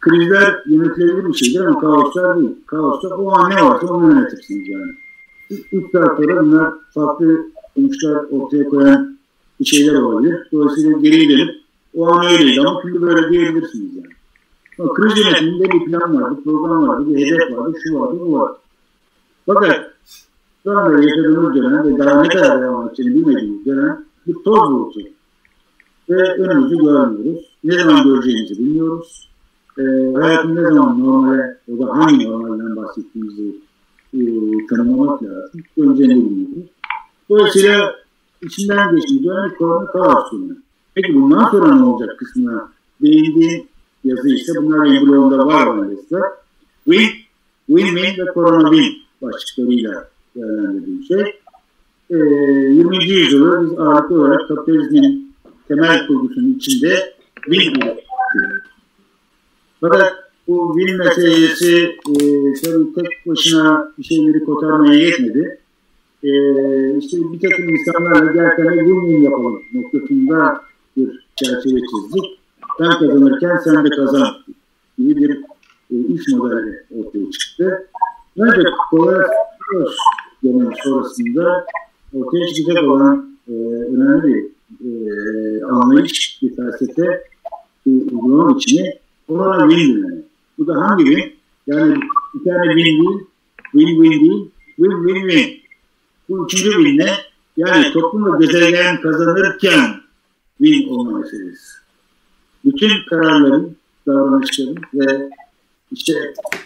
Krizler 0.00 0.62
yönetilebilir 0.66 1.28
bir 1.28 1.34
şeydir 1.34 1.60
ama 1.60 1.80
kaoslar 1.80 2.36
değil. 2.36 2.50
Kaoslar 2.66 3.10
o 3.10 3.32
an 3.32 3.50
ne 3.50 3.54
varsa 3.54 3.86
onu 3.86 4.14
yönetirsiniz 4.14 4.68
yani. 4.68 4.92
Saat 5.92 6.16
sonra 6.16 6.42
bunlar 6.42 6.72
farklı 6.94 7.46
sonuçlar 7.74 8.24
ortaya 8.30 8.64
koyan 8.64 9.18
bir 9.60 9.64
şeyler 9.64 9.94
olabilir. 9.94 10.48
Dolayısıyla 10.52 10.98
geri 10.98 11.28
dönüp 11.28 11.54
O 11.94 12.08
an 12.12 12.26
öyleydi 12.26 12.60
ama 12.60 12.80
şimdi 12.82 13.02
böyle 13.02 13.30
diyebilirsiniz 13.30 13.96
yani. 13.96 14.14
Ama 14.78 14.94
kriz 14.94 15.18
yönetiminde 15.18 15.64
bir 15.64 15.84
plan 15.84 16.22
vardı, 16.22 16.40
program 16.44 16.88
vardı, 16.88 17.04
bir 17.06 17.26
hedef 17.26 17.58
vardı, 17.58 17.78
şu 17.84 18.00
vardı, 18.00 18.16
bu 18.20 18.32
vardı. 18.32 18.58
Fakat 19.46 19.90
şu 20.62 20.78
anda 20.78 21.02
yaşadığımız 21.02 21.54
dönem 21.54 21.84
ve 21.84 21.98
daha 21.98 22.22
ne 22.22 22.28
kadar 22.28 22.62
devam 22.62 22.88
edeceğini 22.88 23.14
bilmediğimiz 23.14 23.66
dönem 23.66 24.07
bir 24.28 24.34
toz 24.44 24.70
bulutu. 24.70 25.00
Ve 26.08 26.32
önümüzü 26.32 26.76
görmüyoruz. 26.76 27.56
Ne 27.64 27.78
zaman 27.78 28.04
göreceğimizi 28.04 28.58
bilmiyoruz. 28.58 29.30
E, 29.78 29.82
hayatın 30.14 30.56
ne 30.56 30.62
zaman 30.62 31.00
normale, 31.00 31.58
o 31.72 31.86
da 31.86 31.96
hangi 31.96 32.30
normalden 32.30 32.76
bahsettiğimizi 32.76 33.56
e, 34.14 34.20
tanımlamak 34.70 35.22
lazım. 35.22 35.60
Önce 35.78 36.04
ne 36.04 36.16
bilmiyoruz. 36.16 36.70
Dolayısıyla 37.30 37.94
içinden 38.42 38.96
geçtiği 38.96 39.24
dönem 39.24 39.54
korona 39.58 39.86
kaos 39.86 40.32
dönemi. 40.32 40.56
Peki 40.94 41.14
bundan 41.14 41.50
sonra 41.50 41.74
ne 41.74 41.84
olacak 41.84 42.18
kısmına 42.18 42.68
değindiğim 43.02 43.66
yazı 44.04 44.28
ise 44.28 44.52
bunlar 44.62 44.86
embriyonda 44.86 45.46
var 45.46 45.66
maalesef. 45.66 46.20
Win, 46.84 47.10
win-win 47.70 48.26
ve 48.26 48.32
korona 48.32 48.70
win 48.70 49.02
başlıklarıyla 49.22 50.08
değerlendirdiğim 50.36 51.02
şey. 51.02 51.40
E, 52.10 52.16
20. 52.16 53.04
yüzyılı 53.04 53.62
biz 53.62 53.78
ağırlıklı 53.78 54.20
olarak 54.20 54.48
kapitalizmin 54.48 55.34
temel 55.68 56.06
kurgusunun 56.06 56.54
içinde 56.54 57.14
üretiyoruz. 57.48 58.04
Fakat 59.80 60.12
bu 60.48 60.74
win 60.78 60.98
meselesi 60.98 61.76
e, 62.08 62.14
tabii 62.64 62.94
tek 62.94 63.26
başına 63.26 63.92
bir 63.98 64.04
şeyleri 64.04 64.44
kotarmaya 64.44 64.98
yetmedi. 64.98 65.58
E, 66.22 66.30
işte 66.98 67.16
bir 67.32 67.40
takım 67.40 67.68
insanlarla 67.68 68.32
gerçekten 68.32 68.64
win-win 68.64 69.22
yapalım 69.22 69.62
noktasında 69.74 70.60
bir 70.96 71.26
çerçeve 71.36 71.80
çizdik. 71.80 72.24
Ben 72.80 72.90
kazanırken 72.90 73.56
sen 73.64 73.84
de 73.84 73.88
kazan 73.88 74.26
gibi 74.98 75.16
bir 75.16 75.30
e, 75.90 76.14
iş 76.14 76.28
modeli 76.28 76.82
ortaya 76.98 77.30
çıktı. 77.30 77.88
Ancak 78.40 78.72
koronavirüs 78.90 79.96
dönemi 80.44 80.74
sonrasında 80.84 81.66
ortaya 82.14 82.46
çıkacak 82.54 82.84
olan 82.84 83.38
e, 83.48 83.52
önemli 83.92 84.22
bir 84.24 84.48
e, 84.84 85.64
anlayış, 85.64 86.38
bir 86.42 86.56
felsefe, 86.56 87.24
bir 87.86 88.12
uygulama 88.12 88.56
biçimi 88.56 88.92
korona 89.28 89.70
win 89.70 89.96
dönemi. 89.96 90.22
Bu 90.58 90.66
da 90.66 90.74
hangi 90.74 91.04
win? 91.04 91.32
Yani 91.66 91.94
bir 92.34 92.44
tane 92.44 92.82
win 92.82 93.02
değil, 93.02 93.20
win 93.72 94.02
win 94.02 94.20
değil, 94.20 94.50
win 94.76 95.06
win 95.06 95.28
win. 95.28 95.60
Bu 96.28 96.44
üçüncü 96.46 96.70
win 96.70 96.98
ne? 96.98 97.10
Yani 97.56 97.92
toplum 97.92 98.32
ve 98.32 98.46
gezegen 98.46 99.00
kazanırken 99.00 99.94
win 100.58 100.88
olma 100.88 101.18
meselesi. 101.18 101.78
Bütün 102.64 102.90
kararların, 103.10 103.76
davranışların 104.06 104.76
ve 104.94 105.30
işte 105.92 106.12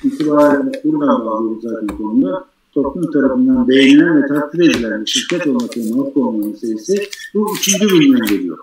itibaren 0.05 0.73
buradan 0.85 1.27
bağlıyoruz 1.27 1.63
zaten 1.63 1.87
konuyu. 1.87 2.45
Toplum 2.75 3.13
tarafından 3.13 3.69
beğenilen 3.69 4.23
ve 4.23 4.27
takdir 4.27 4.71
edilen 4.71 5.01
bir 5.01 5.11
şirket 5.11 5.47
olmak 5.47 5.77
ve 5.77 5.81
marka 5.95 6.21
olma 6.21 6.47
meselesi 6.47 7.09
bu 7.35 7.57
üçüncü 7.57 7.87
bilimden 7.87 8.27
geliyor 8.27 8.59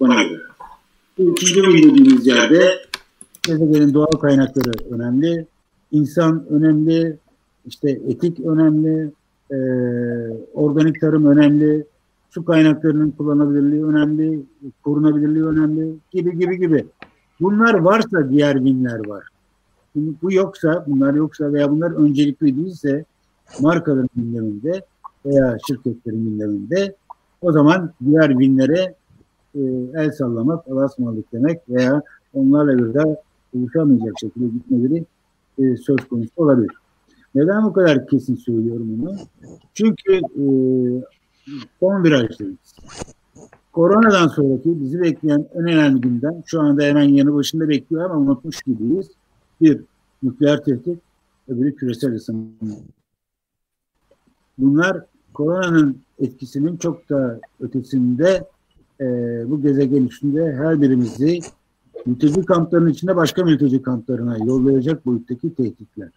bana 0.00 0.22
göre. 0.22 0.42
Bu 1.18 1.22
üçüncü 1.22 1.62
bilim 1.62 1.90
dediğimiz 1.90 2.26
yerde 2.26 2.78
gezegenin 3.42 3.94
doğal 3.94 4.12
kaynakları 4.12 4.72
önemli, 4.90 5.46
insan 5.92 6.44
önemli, 6.50 7.16
işte 7.66 7.90
etik 7.90 8.40
önemli, 8.40 9.10
e, 9.50 9.56
organik 10.54 11.00
tarım 11.00 11.26
önemli, 11.26 11.84
su 12.30 12.44
kaynaklarının 12.44 13.10
kullanılabilirliği 13.10 13.84
önemli, 13.84 14.40
korunabilirliği 14.84 15.44
önemli 15.44 15.94
gibi 16.12 16.38
gibi 16.38 16.58
gibi. 16.58 16.86
Bunlar 17.40 17.74
varsa 17.74 18.30
diğer 18.30 18.64
binler 18.64 19.06
var. 19.08 19.24
Şimdi 19.92 20.14
bu 20.22 20.32
yoksa, 20.32 20.84
bunlar 20.86 21.14
yoksa 21.14 21.52
veya 21.52 21.70
bunlar 21.70 21.90
öncelikli 21.90 22.56
değilse 22.56 23.04
markaların 23.60 24.08
gündeminde 24.16 24.82
veya 25.26 25.58
şirketlerin 25.66 26.24
gündeminde 26.24 26.94
o 27.42 27.52
zaman 27.52 27.92
diğer 28.04 28.38
binlere 28.38 28.94
e, 29.54 29.60
el 29.94 30.12
sallamak, 30.12 30.68
alasmalık 30.68 31.32
demek 31.32 31.60
veya 31.68 32.02
onlarla 32.34 32.78
bir 32.78 32.94
daha 32.94 33.16
buluşamayacak 33.54 34.14
şekilde 34.20 34.46
gitmeleri 34.46 35.04
e, 35.58 35.76
söz 35.76 36.08
konusu 36.10 36.30
olabilir. 36.36 36.70
Neden 37.34 37.64
bu 37.64 37.72
kadar 37.72 38.06
kesin 38.06 38.36
söylüyorum 38.36 38.86
bunu? 38.88 39.16
Çünkü 39.74 40.12
e, 40.16 40.44
son 41.80 42.04
virajdayız. 42.04 42.74
Koronadan 43.72 44.28
sonraki 44.28 44.80
bizi 44.80 45.00
bekleyen 45.00 45.46
en 45.54 45.62
önemli 45.62 46.00
gündem, 46.00 46.42
şu 46.46 46.60
anda 46.60 46.82
hemen 46.82 47.02
yanı 47.02 47.34
başında 47.34 47.68
bekliyor 47.68 48.04
ama 48.04 48.16
unutmuş 48.16 48.62
gibiyiz. 48.62 49.10
Bir, 49.60 49.80
nükleer 50.22 50.64
tehdit, 50.64 50.98
öbürü 51.48 51.76
küresel 51.76 52.14
ısınma. 52.14 52.46
Bunlar 54.60 55.04
koronanın 55.34 55.98
etkisinin 56.18 56.76
çok 56.76 57.10
da 57.10 57.40
ötesinde 57.60 58.44
e, 59.00 59.04
bu 59.50 59.62
gezegen 59.62 60.06
üstünde 60.06 60.52
her 60.52 60.82
birimizi 60.82 61.40
mülteci 62.06 62.44
kamplarının 62.44 62.90
içinde 62.90 63.16
başka 63.16 63.44
mülteci 63.44 63.82
kamplarına 63.82 64.38
yollayacak 64.38 65.06
boyuttaki 65.06 65.54
tehditler. 65.54 66.10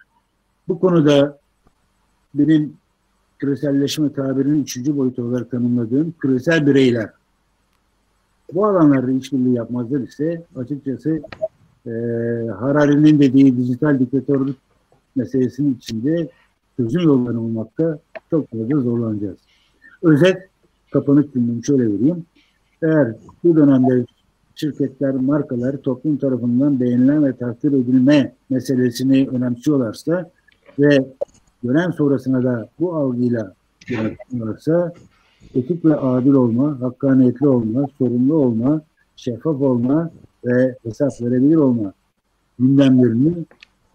Bu 0.67 0.79
konuda 0.79 1.37
benim 2.33 2.73
küreselleşme 3.39 4.13
tabirinin 4.13 4.63
üçüncü 4.63 4.97
boyutu 4.97 5.23
olarak 5.23 5.51
tanımladığım 5.51 6.13
küresel 6.19 6.67
bireyler. 6.67 7.09
Bu 8.53 8.65
alanlarda 8.65 9.11
işbirliği 9.11 9.53
yapmazlar 9.53 9.99
ise 9.99 10.43
açıkçası 10.55 11.21
e, 11.85 11.91
Harari'nin 12.59 13.19
dediği 13.19 13.57
dijital 13.57 13.99
diktatörlük 13.99 14.57
meselesinin 15.15 15.75
içinde 15.75 16.29
çözüm 16.77 17.01
yollarını 17.01 17.39
bulmakta 17.39 17.99
çok 18.33 18.51
fazla 18.51 18.81
zorlanacağız. 18.81 19.37
Özet 20.03 20.37
kapanış 20.91 21.25
cümlemi 21.33 21.65
şöyle 21.65 21.83
vereyim. 21.93 22.25
Eğer 22.81 23.15
bu 23.43 23.55
dönemde 23.55 24.05
şirketler, 24.55 25.13
markalar 25.13 25.77
toplum 25.77 26.17
tarafından 26.17 26.79
beğenilen 26.79 27.25
ve 27.25 27.35
takdir 27.35 27.71
edilme 27.71 28.33
meselesini 28.49 29.29
önemsiyorlarsa 29.29 30.31
ve 30.79 31.05
dönem 31.63 31.93
sonrasına 31.93 32.43
da 32.43 32.69
bu 32.79 32.95
algıyla 32.95 33.53
yönetiyorlarsa 33.89 34.93
etik 35.55 35.85
ve 35.85 35.95
adil 35.95 36.33
olma, 36.33 36.81
hakkaniyetli 36.81 37.47
olma, 37.47 37.87
sorumlu 37.97 38.35
olma, 38.35 38.81
şeffaf 39.15 39.61
olma 39.61 40.11
ve 40.45 40.75
hesap 40.83 41.21
verebilir 41.21 41.55
olma 41.55 41.93
gündemlerini 42.59 43.45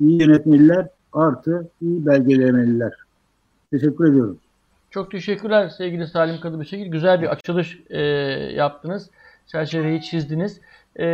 iyi 0.01 0.23
yönetmeliler 0.23 0.89
artı 1.13 1.69
iyi 1.83 2.07
belgelemeliler. 2.07 3.08
Teşekkür 3.71 4.11
ediyorum. 4.11 4.39
Çok 4.91 5.11
teşekkürler 5.11 5.69
sevgili 5.69 6.07
Salim 6.07 6.41
Kadıbışıgil. 6.41 6.87
Güzel 6.87 7.23
bir 7.23 7.27
açılış 7.27 7.81
e, 7.91 8.01
yaptınız. 8.57 9.11
Çerçeveyi 9.47 10.03
çizdiniz. 10.03 10.61
E, 10.99 11.05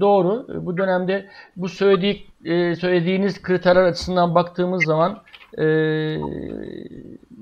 doğru. 0.00 0.46
Bu 0.66 0.76
dönemde 0.76 1.26
bu 1.56 1.68
söyledik, 1.68 2.28
e, 2.44 2.76
söylediğiniz 2.76 3.42
kriterler 3.42 3.82
açısından 3.82 4.34
baktığımız 4.34 4.84
zaman 4.84 5.22
e, 5.58 5.64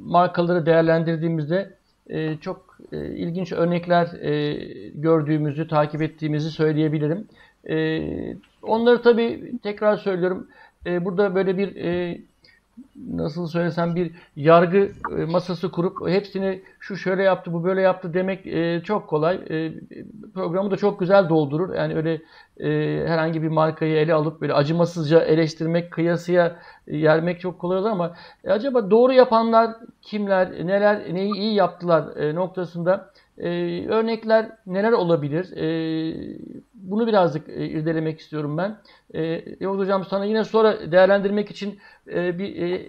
markaları 0.04 0.66
değerlendirdiğimizde 0.66 1.74
e, 2.07 2.37
çok 2.37 2.78
e, 2.92 3.07
ilginç 3.07 3.52
örnekler 3.52 4.07
e, 4.20 4.54
gördüğümüzü, 4.94 5.68
takip 5.68 6.02
ettiğimizi 6.02 6.50
söyleyebilirim. 6.50 7.28
E, 7.70 7.76
onları 8.62 9.02
tabii 9.02 9.52
tekrar 9.62 9.96
söylüyorum. 9.96 10.48
E, 10.87 11.04
burada 11.04 11.35
böyle 11.35 11.59
bir 11.59 11.76
e, 11.76 12.20
nasıl 12.96 13.46
söylesem 13.46 13.94
bir 13.94 14.12
yargı 14.37 14.88
e, 15.18 15.24
masası 15.24 15.70
kurup 15.70 16.08
hepsini 16.08 16.62
şu 16.80 16.96
şöyle 16.96 17.22
yaptı 17.22 17.52
bu 17.52 17.64
böyle 17.64 17.80
yaptı 17.80 18.14
demek 18.14 18.46
e, 18.46 18.82
çok 18.84 19.08
kolay. 19.08 19.34
E, 19.50 19.72
programı 20.34 20.70
da 20.70 20.76
çok 20.76 21.00
güzel 21.00 21.28
doldurur. 21.28 21.74
Yani 21.74 21.94
öyle 21.94 22.20
herhangi 23.06 23.42
bir 23.42 23.48
markayı 23.48 23.96
ele 23.96 24.14
alıp 24.14 24.40
böyle 24.40 24.54
acımasızca 24.54 25.20
eleştirmek, 25.20 25.90
kıyasıya 25.90 26.56
yermek 26.87 27.40
çok 27.40 27.58
kolay 27.58 27.78
olur 27.78 27.90
ama 27.90 28.14
acaba 28.46 28.90
doğru 28.90 29.12
yapanlar 29.12 29.70
kimler, 30.02 30.66
neler, 30.66 31.14
neyi 31.14 31.34
iyi 31.34 31.54
yaptılar 31.54 32.34
noktasında 32.34 33.10
örnekler 33.88 34.50
neler 34.66 34.92
olabilir? 34.92 35.46
Bunu 36.90 37.07
birazcık 37.07 37.49
e, 37.49 37.66
irdelemek 37.68 38.20
istiyorum 38.20 38.59
ben. 38.59 38.79
E, 39.14 39.44
Yavuz 39.61 39.79
Hocam 39.79 40.05
sana 40.05 40.25
yine 40.25 40.44
sonra 40.44 40.92
değerlendirmek 40.92 41.51
için 41.51 41.79
e, 42.12 42.38
bir 42.38 42.57
e, 42.57 42.87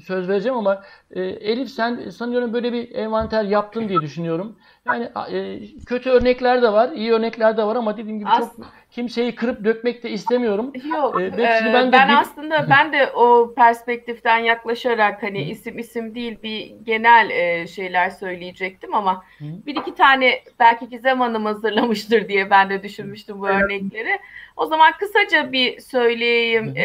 söz 0.00 0.28
vereceğim 0.28 0.58
ama 0.58 0.82
e, 1.10 1.20
Elif 1.22 1.70
sen 1.70 2.10
sanıyorum 2.10 2.52
böyle 2.52 2.72
bir 2.72 2.94
envanter 2.94 3.44
yaptın 3.44 3.88
diye 3.88 4.00
düşünüyorum. 4.00 4.56
Yani 4.88 5.08
e, 5.32 5.60
kötü 5.86 6.10
örnekler 6.10 6.62
de 6.62 6.72
var, 6.72 6.90
iyi 6.92 7.12
örnekler 7.12 7.56
de 7.56 7.64
var 7.64 7.76
ama 7.76 7.96
dediğim 7.96 8.18
gibi 8.18 8.28
çok 8.38 8.56
kimseyi 8.90 9.34
kırıp 9.34 9.64
dökmek 9.64 10.02
de 10.02 10.10
istemiyorum. 10.10 10.72
Yok. 10.94 11.20
Ee, 11.20 11.24
Ee, 11.24 11.30
hepsini 11.30 11.72
ben 11.72 11.92
ben 11.92 12.08
de 12.08 12.12
bir- 12.12 12.18
aslında 12.18 12.66
ben 12.70 12.92
de 12.92 13.06
o 13.14 13.54
perspektiften 13.56 14.38
yaklaşarak 14.38 15.22
hani 15.22 15.42
isim 15.42 15.78
isim 15.78 16.14
değil 16.14 16.38
bir 16.42 16.74
genel 16.82 17.30
e, 17.30 17.66
şeyler 17.66 18.10
söyleyecektim 18.10 18.94
ama 18.94 19.24
Hı. 19.38 19.44
bir 19.66 19.76
iki 19.76 19.94
tane 19.94 20.40
belki 20.58 20.88
Gizem 20.88 21.20
Hanım 21.20 21.44
hazırlamıştır 21.44 22.28
diye 22.28 22.50
ben 22.50 22.70
de 22.70 22.82
düşünmüştüm 22.82 23.40
bu 23.40 23.48
örnekleri. 23.48 24.18
O 24.56 24.66
zaman 24.66 24.92
kısaca 24.98 25.52
bir 25.52 25.80
söyleyeyim. 25.80 26.66
Hı. 26.66 26.78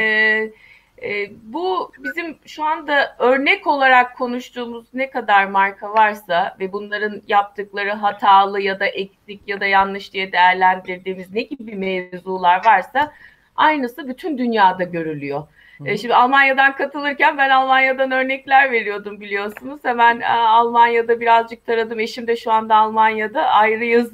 E, 1.04 1.32
bu 1.44 1.92
bizim 2.00 2.38
şu 2.46 2.64
anda 2.64 3.16
örnek 3.20 3.68
olarak 3.68 4.18
konuştuğumuz 4.18 4.86
ne 4.94 5.10
kadar 5.10 5.46
marka 5.46 5.94
varsa 5.94 6.56
ve 6.60 6.74
bunların 6.74 7.22
yaptıkları 7.28 7.92
hatalı 7.92 8.62
ya 8.62 8.80
da 8.80 8.86
eksik 8.86 9.42
ya 9.48 9.60
da 9.60 9.66
yanlış 9.66 10.14
diye 10.14 10.32
değerlendirdiğimiz 10.32 11.34
ne 11.34 11.42
gibi 11.42 11.76
mevzular 11.76 12.66
varsa 12.66 13.14
aynısı 13.56 14.08
bütün 14.08 14.38
dünyada 14.38 14.84
görülüyor. 14.84 15.44
E, 15.86 15.98
şimdi 15.98 16.16
Almanya'dan 16.16 16.76
katılırken 16.76 17.38
ben 17.38 17.50
Almanya'dan 17.50 18.12
örnekler 18.12 18.72
veriyordum 18.72 19.22
biliyorsunuz. 19.22 19.80
Hemen 19.84 20.20
e, 20.20 20.28
Almanya'da 20.28 21.20
birazcık 21.20 21.66
taradım. 21.66 22.00
Eşim 22.00 22.28
de 22.28 22.36
şu 22.36 22.52
anda 22.52 22.76
Almanya'da 22.76 23.46
ayrıyız 23.46 24.12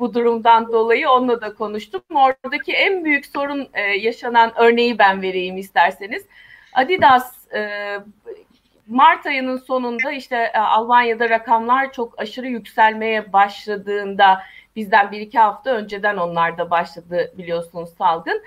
bu 0.00 0.14
durumdan 0.14 0.72
dolayı 0.72 1.10
onunla 1.10 1.40
da 1.40 1.54
konuştum. 1.54 2.02
Oradaki 2.14 2.72
en 2.72 3.04
büyük 3.04 3.26
sorun 3.26 3.68
e, 3.74 3.82
yaşanan 3.82 4.52
örneği 4.56 4.98
ben 4.98 5.22
vereyim 5.22 5.56
isterseniz. 5.56 6.26
Adidas 6.72 7.52
e, 7.54 7.68
Mart 8.86 9.26
ayının 9.26 9.56
sonunda 9.56 10.12
işte 10.12 10.36
e, 10.54 10.58
Almanya'da 10.58 11.30
rakamlar 11.30 11.92
çok 11.92 12.20
aşırı 12.20 12.46
yükselmeye 12.46 13.32
başladığında 13.32 14.42
bizden 14.76 15.12
bir 15.12 15.20
iki 15.20 15.38
hafta 15.38 15.70
önceden 15.70 16.16
onlar 16.16 16.58
da 16.58 16.70
başladı 16.70 17.32
biliyorsunuz 17.38 17.90
salgın. 17.98 18.42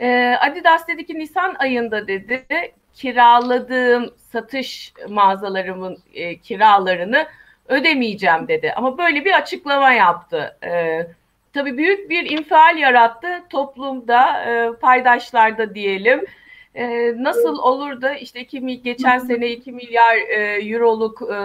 E, 0.00 0.36
Adidas 0.40 0.88
dedi 0.88 1.06
ki 1.06 1.18
Nisan 1.18 1.54
ayında 1.58 2.08
dedi 2.08 2.46
kiraladığım 2.94 4.14
satış 4.32 4.92
mağazalarımın 5.08 5.98
e, 6.14 6.36
kiralarını 6.36 7.26
ödemeyeceğim 7.68 8.48
dedi. 8.48 8.72
Ama 8.76 8.98
böyle 8.98 9.24
bir 9.24 9.32
açıklama 9.32 9.92
yaptı. 9.92 10.56
E, 10.64 11.06
tabii 11.52 11.78
büyük 11.78 12.10
bir 12.10 12.30
infial 12.30 12.78
yarattı 12.78 13.42
toplumda, 13.50 14.44
e, 14.44 14.72
paydaşlarda 14.72 15.74
diyelim. 15.74 16.24
E, 16.74 17.14
nasıl 17.16 17.58
olur 17.58 18.02
da 18.02 18.14
işte 18.14 18.40
iki, 18.40 18.82
geçen 18.82 19.18
sene 19.18 19.48
2 19.48 19.72
milyar 19.72 20.16
e, 20.16 20.68
euroluk 20.68 21.22
e, 21.22 21.36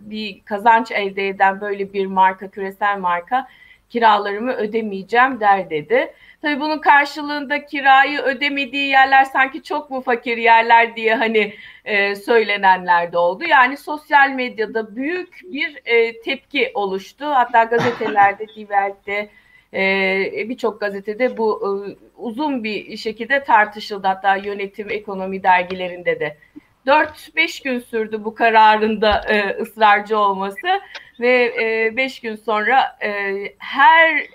bir 0.00 0.40
kazanç 0.44 0.90
elde 0.90 1.28
eden 1.28 1.60
böyle 1.60 1.92
bir 1.92 2.06
marka, 2.06 2.48
küresel 2.48 2.98
marka 2.98 3.48
kiralarımı 3.92 4.52
ödemeyeceğim 4.52 5.40
der 5.40 5.70
dedi. 5.70 6.12
Tabii 6.42 6.60
bunun 6.60 6.78
karşılığında 6.78 7.66
kirayı 7.66 8.20
ödemediği 8.20 8.88
yerler 8.88 9.24
sanki 9.24 9.62
çok 9.62 9.90
mu 9.90 10.00
fakir 10.00 10.36
yerler 10.36 10.96
diye 10.96 11.14
hani 11.14 11.54
e, 11.84 12.16
söylenenler 12.16 13.12
de 13.12 13.18
oldu. 13.18 13.44
Yani 13.48 13.76
sosyal 13.76 14.30
medyada 14.30 14.96
büyük 14.96 15.40
bir 15.44 15.80
e, 15.84 16.20
tepki 16.20 16.70
oluştu. 16.74 17.26
Hatta 17.26 17.64
gazetelerde, 17.64 18.46
Divert'te, 18.56 19.28
e, 19.74 20.48
birçok 20.48 20.80
gazetede 20.80 21.36
bu 21.36 21.60
e, 21.62 21.70
uzun 22.16 22.64
bir 22.64 22.96
şekilde 22.96 23.44
tartışıldı. 23.44 24.06
Hatta 24.06 24.36
yönetim, 24.36 24.90
ekonomi 24.90 25.42
dergilerinde 25.42 26.20
de. 26.20 26.36
4-5 26.86 27.64
gün 27.64 27.78
sürdü 27.78 28.24
bu 28.24 28.34
kararında 28.34 29.20
e, 29.28 29.62
ısrarcı 29.62 30.18
olması 30.18 30.66
ve 31.22 31.96
5 31.96 32.20
gün 32.20 32.36
sonra 32.36 32.98
e, 33.02 33.34
her 33.58 34.26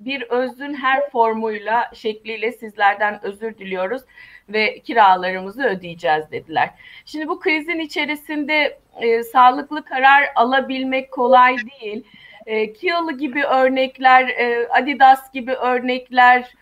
bir 0.00 0.22
özün 0.22 0.74
her 0.74 1.10
formuyla, 1.10 1.90
şekliyle 1.94 2.52
sizlerden 2.52 3.20
özür 3.22 3.58
diliyoruz 3.58 4.02
ve 4.48 4.78
kiralarımızı 4.78 5.64
ödeyeceğiz 5.64 6.30
dediler. 6.30 6.70
Şimdi 7.04 7.28
bu 7.28 7.40
krizin 7.40 7.78
içerisinde 7.78 8.78
e, 9.00 9.22
sağlıklı 9.22 9.84
karar 9.84 10.24
alabilmek 10.34 11.12
kolay 11.12 11.56
değil. 11.56 12.04
E, 12.46 12.72
Kiyalı 12.72 13.18
gibi 13.18 13.44
örnekler, 13.44 14.28
e, 14.28 14.68
Adidas 14.68 15.32
gibi 15.32 15.52
örnekler 15.52 16.54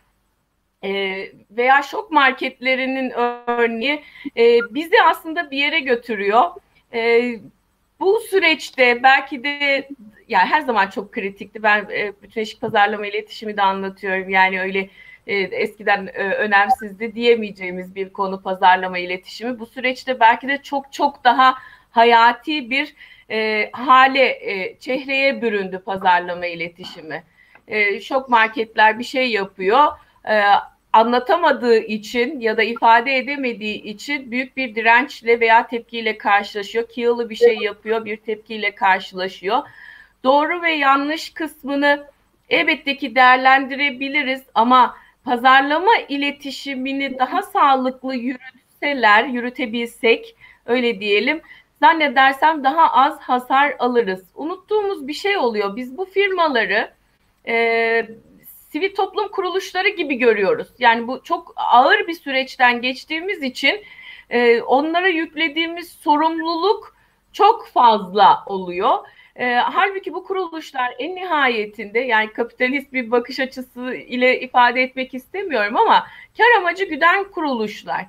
e, 0.85 1.23
veya 1.51 1.83
şok 1.83 2.11
marketlerinin 2.11 3.13
örneği 3.47 4.03
e, 4.37 4.59
bizi 4.71 5.03
aslında 5.11 5.51
bir 5.51 5.59
yere 5.59 5.81
götürüyor. 5.81 6.51
E, 6.93 7.33
bu 8.01 8.21
süreçte 8.21 9.03
belki 9.03 9.45
de 9.45 9.89
yani 10.29 10.49
her 10.49 10.61
zaman 10.61 10.89
çok 10.91 11.13
kritikti. 11.13 11.63
Ben 11.63 11.89
e, 11.91 12.13
bütün 12.23 12.41
eşik 12.41 12.61
pazarlama 12.61 13.07
iletişimi 13.07 13.57
de 13.57 13.63
anlatıyorum. 13.63 14.29
Yani 14.29 14.61
öyle 14.61 14.91
e, 15.27 15.37
eskiden 15.37 16.07
e, 16.07 16.23
önemsizdi 16.35 17.15
diyemeyeceğimiz 17.15 17.95
bir 17.95 18.13
konu 18.13 18.43
pazarlama 18.43 18.99
iletişimi. 18.99 19.59
Bu 19.59 19.67
süreçte 19.67 20.21
belki 20.21 20.49
de 20.49 20.63
çok 20.63 20.93
çok 20.93 21.25
daha 21.25 21.55
hayati 21.91 22.71
bir 22.71 22.95
e, 23.31 23.71
hale, 23.73 24.53
e, 24.53 24.79
çehreye 24.79 25.43
büründü 25.43 25.83
pazarlama 25.87 26.47
iletişimi. 26.47 27.25
E, 27.69 28.01
şok 28.01 28.29
marketler 28.29 28.99
bir 28.99 29.05
şey 29.05 29.31
yapıyor. 29.31 29.89
E, 30.29 30.43
anlatamadığı 30.93 31.79
için 31.79 32.41
ya 32.41 32.57
da 32.57 32.63
ifade 32.63 33.17
edemediği 33.17 33.83
için 33.83 34.31
büyük 34.31 34.57
bir 34.57 34.75
dirençle 34.75 35.41
veya 35.41 35.67
tepkiyle 35.67 36.19
karşılaşıyor. 36.19 36.89
Kiyalı 36.89 37.31
bir 37.31 37.35
şey 37.35 37.59
yapıyor, 37.59 38.05
bir 38.05 38.17
tepkiyle 38.17 38.75
karşılaşıyor. 38.75 39.59
Doğru 40.25 40.63
ve 40.63 40.73
yanlış 40.73 41.31
kısmını 41.31 42.07
elbette 42.49 42.97
ki 42.97 43.15
değerlendirebiliriz 43.15 44.43
ama 44.55 44.97
pazarlama 45.25 45.93
iletişimini 46.09 47.19
daha 47.19 47.43
sağlıklı 47.43 48.15
yürütseler, 48.15 49.25
yürütebilsek 49.25 50.37
öyle 50.67 51.01
diyelim 51.01 51.43
zannedersem 51.81 52.65
daha 52.65 52.93
az 52.93 53.21
hasar 53.21 53.77
alırız. 53.79 54.25
Unuttuğumuz 54.35 55.09
bir 55.09 55.13
şey 55.13 55.37
oluyor. 55.37 55.77
Biz 55.77 55.97
bu 55.97 56.05
firmaları 56.05 56.91
e, 57.47 58.07
sivil 58.73 58.95
toplum 58.95 59.29
kuruluşları 59.29 59.89
gibi 59.89 60.15
görüyoruz. 60.15 60.69
Yani 60.79 61.09
bu 61.09 61.23
çok 61.23 61.53
ağır 61.57 62.07
bir 62.07 62.15
süreçten 62.15 62.81
geçtiğimiz 62.81 63.43
için 63.43 63.85
e, 64.31 64.63
onlara 64.63 65.09
yüklediğimiz 65.09 65.93
sorumluluk 65.93 66.97
çok 67.33 67.67
fazla 67.67 68.45
oluyor. 68.47 68.99
E, 69.37 69.55
halbuki 69.55 70.15
bu 70.15 70.25
kuruluşlar 70.25 70.95
en 70.99 71.15
nihayetinde 71.15 71.99
yani 71.99 72.33
kapitalist 72.33 72.93
bir 72.93 73.11
bakış 73.11 73.41
açısı 73.41 73.95
ile 73.95 74.41
ifade 74.41 74.83
etmek 74.83 75.15
istemiyorum 75.15 75.77
ama 75.77 76.07
kar 76.37 76.61
amacı 76.61 76.85
güden 76.85 77.25
kuruluşlar. 77.25 78.07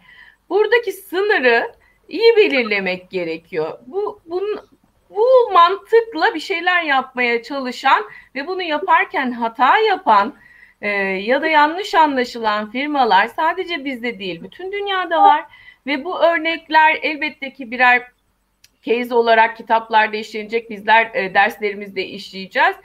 Buradaki 0.50 0.92
sınırı 0.92 1.76
iyi 2.10 2.36
belirlemek 2.38 3.10
gerekiyor. 3.10 3.80
Bu 3.88 4.22
bunun 4.26 4.60
bu 5.10 5.52
mantıkla 5.54 6.36
bir 6.36 6.40
şeyler 6.40 6.84
yapmaya 6.84 7.44
çalışan 7.44 8.04
ve 8.36 8.48
bunu 8.48 8.62
yaparken 8.62 9.32
hata 9.32 9.78
yapan 9.78 10.34
e, 10.82 10.90
ya 10.90 11.42
da 11.42 11.48
yanlış 11.48 11.96
anlaşılan 11.96 12.72
firmalar 12.72 13.28
sadece 13.28 13.86
bizde 13.86 14.20
değil 14.20 14.44
bütün 14.44 14.72
dünyada 14.72 15.22
var 15.22 15.46
ve 15.86 16.06
bu 16.06 16.20
örnekler 16.20 17.00
elbette 17.02 17.54
ki 17.54 17.72
birer 17.72 18.04
case 18.82 19.14
olarak 19.14 19.58
kitaplarda 19.58 20.18
işlenecek 20.18 20.70
bizler 20.70 21.12
e, 21.14 21.34
derslerimizde 21.34 22.06
işleyeceğiz. 22.06 22.76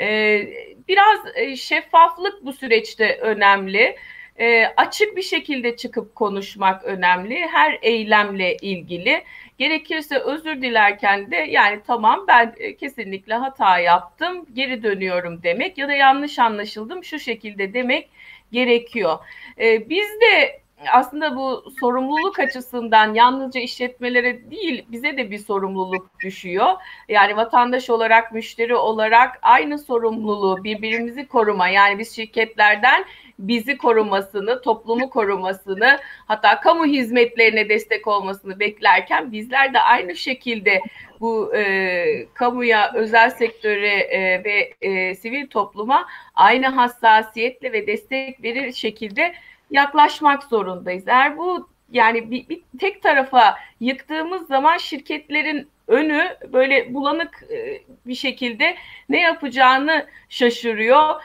E, 0.00 0.40
biraz 0.88 1.18
e, 1.34 1.56
şeffaflık 1.56 2.44
bu 2.44 2.52
süreçte 2.52 3.16
önemli. 3.16 3.96
E, 4.38 4.66
açık 4.76 5.16
bir 5.16 5.22
şekilde 5.22 5.76
çıkıp 5.76 6.14
konuşmak 6.14 6.84
önemli. 6.84 7.48
Her 7.52 7.78
eylemle 7.82 8.56
ilgili. 8.56 9.24
Gerekirse 9.60 10.18
özür 10.18 10.62
dilerken 10.62 11.30
de 11.30 11.36
yani 11.36 11.80
tamam 11.86 12.24
ben 12.28 12.54
e, 12.58 12.76
kesinlikle 12.76 13.34
hata 13.34 13.78
yaptım, 13.78 14.46
geri 14.52 14.82
dönüyorum 14.82 15.42
demek 15.42 15.78
ya 15.78 15.88
da 15.88 15.92
yanlış 15.92 16.38
anlaşıldım 16.38 17.04
şu 17.04 17.18
şekilde 17.18 17.74
demek 17.74 18.10
gerekiyor. 18.52 19.18
E, 19.58 19.88
biz 19.88 20.08
de 20.20 20.60
aslında 20.92 21.36
bu 21.36 21.64
sorumluluk 21.80 22.38
açısından 22.38 23.14
yalnızca 23.14 23.60
işletmelere 23.60 24.50
değil 24.50 24.84
bize 24.88 25.16
de 25.16 25.30
bir 25.30 25.38
sorumluluk 25.38 26.20
düşüyor. 26.20 26.68
Yani 27.08 27.36
vatandaş 27.36 27.90
olarak, 27.90 28.32
müşteri 28.32 28.74
olarak 28.74 29.38
aynı 29.42 29.78
sorumluluğu 29.78 30.64
birbirimizi 30.64 31.28
koruma 31.28 31.68
yani 31.68 31.98
biz 31.98 32.16
şirketlerden 32.16 33.04
bizi 33.48 33.78
korumasını, 33.78 34.62
toplumu 34.62 35.10
korumasını, 35.10 35.98
hatta 36.26 36.60
kamu 36.60 36.86
hizmetlerine 36.86 37.68
destek 37.68 38.06
olmasını 38.06 38.60
beklerken 38.60 39.32
bizler 39.32 39.74
de 39.74 39.80
aynı 39.80 40.16
şekilde 40.16 40.80
bu 41.20 41.54
e, 41.56 42.26
kamuya, 42.34 42.92
özel 42.94 43.30
sektöre 43.30 43.98
e, 43.98 44.44
ve 44.44 44.74
e, 44.80 45.14
sivil 45.14 45.46
topluma 45.46 46.06
aynı 46.34 46.66
hassasiyetle 46.66 47.72
ve 47.72 47.86
destek 47.86 48.42
verir 48.42 48.72
şekilde 48.72 49.34
yaklaşmak 49.70 50.42
zorundayız. 50.42 51.08
Eğer 51.08 51.38
bu 51.38 51.68
yani 51.92 52.30
bir, 52.30 52.48
bir 52.48 52.62
tek 52.80 53.02
tarafa 53.02 53.56
yıktığımız 53.80 54.46
zaman 54.46 54.76
şirketlerin 54.76 55.68
önü 55.88 56.36
böyle 56.52 56.94
bulanık 56.94 57.44
e, 57.50 57.82
bir 58.06 58.14
şekilde 58.14 58.76
ne 59.08 59.20
yapacağını 59.20 60.06
şaşırıyor. 60.28 61.22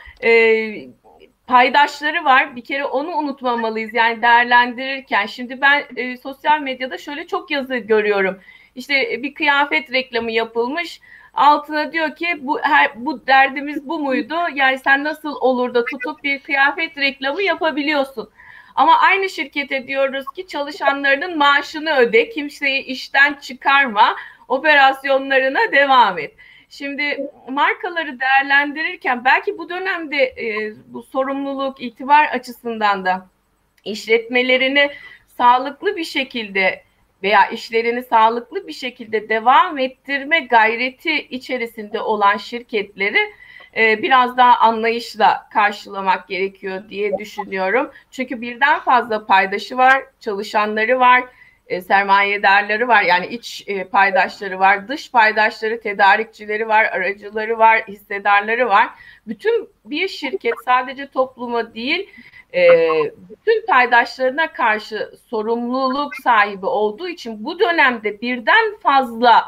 Paydaşları 1.47 2.25
var. 2.25 2.55
Bir 2.55 2.63
kere 2.63 2.85
onu 2.85 3.09
unutmamalıyız. 3.09 3.93
Yani 3.93 4.21
değerlendirirken. 4.21 5.25
Şimdi 5.25 5.61
ben 5.61 5.83
e, 5.95 6.17
sosyal 6.17 6.61
medyada 6.61 6.97
şöyle 6.97 7.27
çok 7.27 7.51
yazı 7.51 7.77
görüyorum. 7.77 8.39
İşte 8.75 9.13
e, 9.13 9.23
bir 9.23 9.33
kıyafet 9.33 9.91
reklamı 9.91 10.31
yapılmış. 10.31 11.01
Altına 11.33 11.91
diyor 11.91 12.15
ki 12.15 12.37
bu 12.39 12.59
her, 12.61 13.05
bu 13.05 13.27
derdimiz 13.27 13.87
bu 13.87 13.99
muydu? 13.99 14.35
Yani 14.53 14.79
sen 14.79 15.03
nasıl 15.03 15.35
olur 15.35 15.73
da 15.73 15.85
tutup 15.85 16.23
bir 16.23 16.39
kıyafet 16.39 16.97
reklamı 16.97 17.41
yapabiliyorsun? 17.41 18.29
Ama 18.75 18.99
aynı 18.99 19.29
şirkete 19.29 19.87
diyoruz 19.87 20.25
ki 20.35 20.47
çalışanlarının 20.47 21.37
maaşını 21.37 21.95
öde, 21.95 22.29
kimseyi 22.29 22.83
işten 22.83 23.33
çıkarma, 23.33 24.15
operasyonlarına 24.47 25.71
devam 25.71 26.19
et. 26.19 26.33
Şimdi 26.77 27.31
markaları 27.49 28.19
değerlendirirken 28.19 29.25
belki 29.25 29.57
bu 29.57 29.69
dönemde 29.69 30.17
e, 30.17 30.73
bu 30.87 31.03
sorumluluk, 31.03 31.81
itibar 31.81 32.25
açısından 32.25 33.05
da 33.05 33.27
işletmelerini 33.85 34.91
sağlıklı 35.37 35.95
bir 35.95 36.03
şekilde 36.03 36.83
veya 37.23 37.47
işlerini 37.47 38.03
sağlıklı 38.03 38.67
bir 38.67 38.73
şekilde 38.73 39.29
devam 39.29 39.77
ettirme 39.77 40.39
gayreti 40.39 41.13
içerisinde 41.13 41.99
olan 41.99 42.37
şirketleri 42.37 43.33
e, 43.77 44.01
biraz 44.01 44.37
daha 44.37 44.57
anlayışla 44.57 45.49
karşılamak 45.53 46.27
gerekiyor 46.27 46.89
diye 46.89 47.17
düşünüyorum. 47.17 47.91
Çünkü 48.11 48.41
birden 48.41 48.79
fazla 48.79 49.25
paydaşı 49.25 49.77
var, 49.77 50.03
çalışanları 50.19 50.99
var, 50.99 51.23
e, 51.67 51.81
sermayedarları 51.81 52.87
var. 52.87 53.03
Yani 53.03 53.27
iç 53.27 53.63
e, 53.67 53.83
paydaşları 53.83 54.59
var, 54.59 54.87
dış 54.87 55.11
paydaşları, 55.11 55.81
tedarikçileri 55.81 56.67
var, 56.67 56.85
aracıları 56.85 57.57
var, 57.57 57.81
hissedarları 57.87 58.69
var. 58.69 58.89
Bütün 59.27 59.69
bir 59.85 60.07
şirket 60.07 60.53
sadece 60.65 61.07
topluma 61.07 61.73
değil, 61.73 62.09
e, 62.53 62.67
bütün 63.29 63.65
paydaşlarına 63.65 64.53
karşı 64.53 65.11
sorumluluk 65.29 66.15
sahibi 66.15 66.65
olduğu 66.65 67.07
için 67.07 67.45
bu 67.45 67.59
dönemde 67.59 68.21
birden 68.21 68.77
fazla 68.83 69.45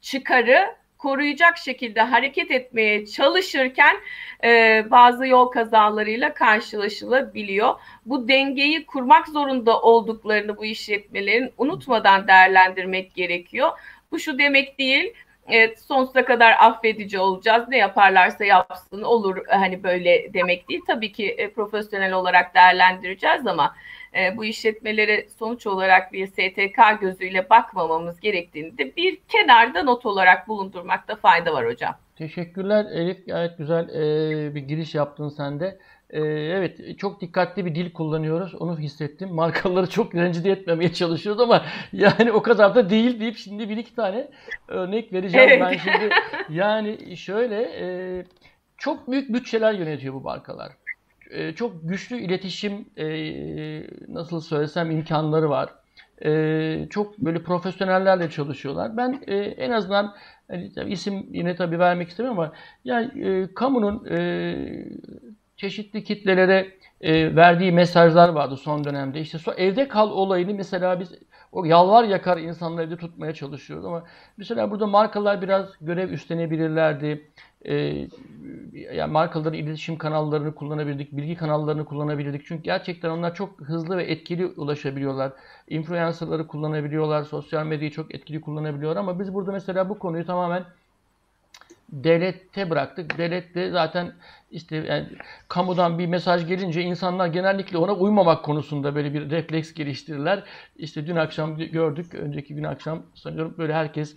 çıkarı 0.00 0.76
koruyacak 0.98 1.58
şekilde 1.58 2.00
hareket 2.00 2.50
etmeye 2.50 3.06
çalışırken 3.06 3.96
e, 4.44 4.84
bazı 4.90 5.26
yol 5.26 5.46
kazalarıyla 5.46 6.34
karşılaşılabiliyor. 6.34 7.74
Bu 8.06 8.28
dengeyi 8.28 8.86
kurmak 8.86 9.28
zorunda 9.28 9.80
olduklarını 9.80 10.56
bu 10.56 10.64
işletmelerin 10.64 11.52
unutmadan 11.58 12.28
değerlendirmek 12.28 13.14
gerekiyor. 13.14 13.70
Bu 14.12 14.18
şu 14.18 14.38
demek 14.38 14.78
değil 14.78 15.14
evet, 15.48 15.80
sonsuza 15.80 16.24
kadar 16.24 16.52
affedici 16.60 17.18
olacağız. 17.18 17.68
Ne 17.68 17.76
yaparlarsa 17.76 18.44
yapsın 18.44 19.02
olur 19.02 19.46
hani 19.48 19.82
böyle 19.82 20.34
demek 20.34 20.68
değil. 20.68 20.80
Tabii 20.86 21.12
ki 21.12 21.28
e, 21.30 21.50
profesyonel 21.50 22.12
olarak 22.12 22.54
değerlendireceğiz 22.54 23.46
ama 23.46 23.74
e, 24.16 24.36
bu 24.36 24.44
işletmelere 24.44 25.26
sonuç 25.38 25.66
olarak 25.66 26.12
bir 26.12 26.26
STK 26.26 27.00
gözüyle 27.00 27.50
bakmamamız 27.50 28.20
gerektiğini 28.20 28.78
de 28.78 28.96
bir 28.96 29.18
kenarda 29.28 29.82
not 29.82 30.06
olarak 30.06 30.48
bulundurmakta 30.48 31.16
fayda 31.16 31.52
var 31.52 31.66
hocam. 31.66 31.94
Teşekkürler 32.16 32.84
Elif. 32.84 33.26
Gayet 33.26 33.58
güzel 33.58 33.88
e, 33.88 34.54
bir 34.54 34.60
giriş 34.60 34.94
yaptın 34.94 35.28
sen 35.28 35.60
de. 35.60 35.78
E, 36.10 36.20
evet 36.20 36.98
çok 36.98 37.20
dikkatli 37.20 37.66
bir 37.66 37.74
dil 37.74 37.92
kullanıyoruz. 37.92 38.54
Onu 38.54 38.78
hissettim. 38.78 39.34
Markaları 39.34 39.90
çok 39.90 40.14
rencide 40.14 40.50
etmemeye 40.50 40.92
çalışıyoruz 40.92 41.40
ama 41.40 41.64
yani 41.92 42.32
o 42.32 42.42
kadar 42.42 42.74
da 42.74 42.90
değil 42.90 43.20
deyip 43.20 43.36
şimdi 43.36 43.68
bir 43.68 43.76
iki 43.76 43.94
tane 43.94 44.28
örnek 44.68 45.12
vereceğim 45.12 45.48
Evet. 45.48 45.62
ben 45.62 45.76
şimdi. 45.76 46.14
Yani 46.48 47.16
şöyle 47.16 47.62
e, 47.62 47.86
çok 48.78 49.10
büyük 49.10 49.32
bütçeler 49.32 49.72
yönetiyor 49.72 50.14
bu 50.14 50.20
markalar. 50.20 50.72
E, 51.30 51.52
çok 51.52 51.88
güçlü 51.88 52.18
iletişim 52.18 52.86
e, 52.96 53.06
nasıl 54.08 54.40
söylesem 54.40 54.90
imkanları 54.90 55.50
var. 55.50 55.74
E, 56.24 56.86
çok 56.90 57.18
böyle 57.18 57.42
profesyonellerle 57.42 58.30
çalışıyorlar. 58.30 58.96
Ben 58.96 59.22
e, 59.26 59.36
en 59.36 59.70
azından 59.70 60.14
tabii 60.74 60.92
isim 60.92 61.26
yine 61.32 61.56
tabii 61.56 61.78
vermek 61.78 62.08
istemiyorum 62.08 62.40
ama 62.40 62.52
yani 62.84 63.24
e, 63.24 63.54
kamunun 63.54 64.06
e, 64.10 64.18
çeşitli 65.56 66.04
kitlelere 66.04 66.72
e, 67.00 67.36
verdiği 67.36 67.72
mesajlar 67.72 68.28
vardı 68.28 68.56
son 68.56 68.84
dönemde. 68.84 69.20
İşte 69.20 69.38
so, 69.38 69.52
evde 69.52 69.88
kal 69.88 70.10
olayını 70.10 70.54
mesela 70.54 71.00
biz 71.00 71.12
o 71.56 71.64
yalvar 71.64 72.04
yakar 72.04 72.38
insanları 72.38 72.86
evde 72.86 72.96
tutmaya 72.96 73.34
çalışıyoruz 73.34 73.84
ama 73.84 74.04
mesela 74.36 74.70
burada 74.70 74.86
markalar 74.86 75.42
biraz 75.42 75.66
görev 75.80 76.10
üstlenebilirlerdi. 76.10 77.30
E, 77.64 77.74
yani 78.72 79.12
markaların 79.12 79.58
iletişim 79.58 79.98
kanallarını 79.98 80.54
kullanabildik, 80.54 81.12
bilgi 81.12 81.36
kanallarını 81.36 81.84
kullanabilirdik. 81.84 82.46
Çünkü 82.46 82.62
gerçekten 82.62 83.10
onlar 83.10 83.34
çok 83.34 83.60
hızlı 83.60 83.96
ve 83.96 84.04
etkili 84.04 84.46
ulaşabiliyorlar. 84.46 85.32
Influencerları 85.68 86.46
kullanabiliyorlar, 86.46 87.24
sosyal 87.24 87.66
medyayı 87.66 87.90
çok 87.90 88.14
etkili 88.14 88.40
kullanabiliyorlar 88.40 89.00
ama 89.00 89.20
biz 89.20 89.34
burada 89.34 89.52
mesela 89.52 89.88
bu 89.88 89.98
konuyu 89.98 90.26
tamamen 90.26 90.64
devlete 91.88 92.70
bıraktık. 92.70 93.18
Devlet 93.18 93.54
de 93.54 93.70
zaten 93.70 94.12
işte 94.50 94.76
yani 94.76 95.08
kamudan 95.48 95.98
bir 95.98 96.06
mesaj 96.06 96.46
gelince 96.48 96.82
insanlar 96.82 97.26
genellikle 97.26 97.78
ona 97.78 97.94
uymamak 97.94 98.44
konusunda 98.44 98.94
böyle 98.94 99.14
bir 99.14 99.30
refleks 99.30 99.74
geliştirirler. 99.74 100.44
İşte 100.76 101.06
dün 101.06 101.16
akşam 101.16 101.58
gördük, 101.58 102.14
önceki 102.14 102.54
gün 102.54 102.64
akşam 102.64 103.02
sanıyorum 103.14 103.54
böyle 103.58 103.74
herkes 103.74 104.16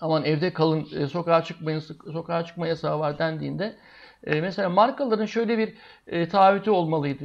aman 0.00 0.24
evde 0.24 0.52
kalın, 0.52 0.88
e, 0.96 1.06
sokağa 1.06 1.44
çıkmayın, 1.44 1.78
sokağa 2.12 2.44
çıkma 2.44 2.66
yasağı 2.66 2.98
var 2.98 3.18
dendiğinde 3.18 3.76
e, 4.24 4.40
mesela 4.40 4.68
markaların 4.68 5.26
şöyle 5.26 5.58
bir 5.58 5.74
e, 6.06 6.28
taahhütü 6.28 6.70
olmalıydı. 6.70 7.24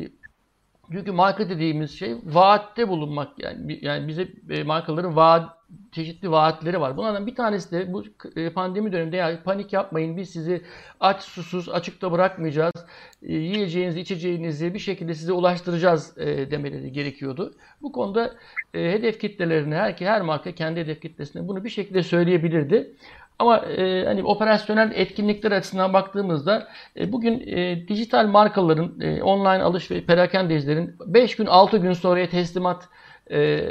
Çünkü 0.92 1.12
marka 1.12 1.50
dediğimiz 1.50 2.00
şey 2.00 2.16
vaatte 2.24 2.88
bulunmak 2.88 3.30
yani 3.44 3.80
yani 3.82 4.08
bize 4.08 4.28
e, 4.50 4.64
markaların 4.64 5.16
vaat 5.16 5.56
çeşitli 5.92 6.32
vaatleri 6.32 6.82
var. 6.82 6.98
Bunlardan 6.98 7.28
bir 7.28 7.36
tanesi 7.36 7.72
de 7.72 7.94
bu 7.94 8.04
e, 8.36 8.50
pandemi 8.50 8.92
döneminde 8.92 9.18
ya 9.18 9.44
panik 9.44 9.74
yapmayın 9.74 10.18
biz 10.18 10.30
sizi 10.30 10.62
aç 11.00 11.24
susuz 11.24 11.70
açıkta 11.70 12.12
bırakmayacağız. 12.12 12.74
E, 13.22 13.34
yiyeceğinizi 13.34 14.00
içeceğinizi 14.00 14.74
bir 14.74 14.80
şekilde 14.80 15.14
size 15.14 15.34
ulaştıracağız 15.34 16.18
e, 16.18 16.52
demeleri 16.52 16.92
gerekiyordu. 16.92 17.54
Bu 17.82 17.92
konuda 17.92 18.36
e, 18.74 18.92
hedef 18.92 19.20
kitlelerine 19.20 19.76
her 19.76 19.94
her 19.94 20.22
marka 20.22 20.52
kendi 20.52 20.80
hedef 20.80 21.02
kitlesine 21.02 21.48
bunu 21.48 21.64
bir 21.64 21.70
şekilde 21.70 22.04
söyleyebilirdi. 22.04 22.96
Ama 23.40 23.58
e, 23.58 24.06
hani 24.06 24.24
operasyonel 24.24 24.92
etkinlikler 24.96 25.52
açısından 25.52 25.94
baktığımızda 25.94 26.68
e, 26.98 27.12
bugün 27.12 27.40
e, 27.40 27.88
dijital 27.88 28.28
markaların 28.28 29.02
e, 29.02 29.24
online 29.24 29.64
alış 29.64 29.92
ve 29.92 30.06
perakendecilerin 30.06 30.96
5 31.06 31.36
gün 31.36 31.46
6 31.46 31.78
gün 31.78 31.94
sonraya 31.94 32.30
teslimat 32.30 32.90
e, 33.32 33.62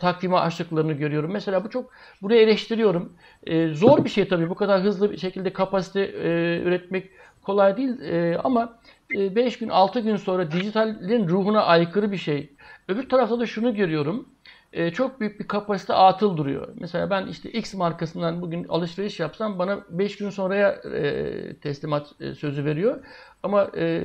takvimi 0.00 0.38
açtıklarını 0.38 0.92
görüyorum. 0.92 1.32
Mesela 1.32 1.64
bu 1.64 1.70
çok 1.70 1.90
buraya 2.22 2.42
eleştiriyorum. 2.42 3.12
E, 3.46 3.68
zor 3.68 4.04
bir 4.04 4.10
şey 4.10 4.28
tabii 4.28 4.50
bu 4.50 4.54
kadar 4.54 4.82
hızlı 4.82 5.12
bir 5.12 5.18
şekilde 5.18 5.52
kapasite 5.52 6.00
e, 6.00 6.60
üretmek 6.62 7.10
kolay 7.42 7.76
değil 7.76 8.00
e, 8.00 8.38
ama 8.44 8.78
5 9.10 9.58
gün 9.58 9.68
6 9.68 10.00
gün 10.00 10.16
sonra 10.16 10.50
dijitalin 10.52 11.28
ruhuna 11.28 11.62
aykırı 11.64 12.12
bir 12.12 12.16
şey. 12.16 12.52
Öbür 12.88 13.08
tarafta 13.08 13.40
da 13.40 13.46
şunu 13.46 13.74
görüyorum 13.74 14.28
e, 14.72 14.90
çok 14.90 15.20
büyük 15.20 15.40
bir 15.40 15.48
kapasite 15.48 15.94
atıl 15.94 16.36
duruyor. 16.36 16.68
Mesela 16.80 17.10
ben 17.10 17.26
işte 17.26 17.50
X 17.50 17.74
markasından 17.74 18.42
bugün 18.42 18.64
alışveriş 18.68 19.20
yapsam 19.20 19.58
bana 19.58 19.80
5 19.90 20.16
gün 20.16 20.30
sonraya 20.30 20.68
e, 20.70 21.54
teslimat 21.56 22.12
e, 22.20 22.34
sözü 22.34 22.64
veriyor. 22.64 23.04
Ama 23.42 23.70
e, 23.76 24.04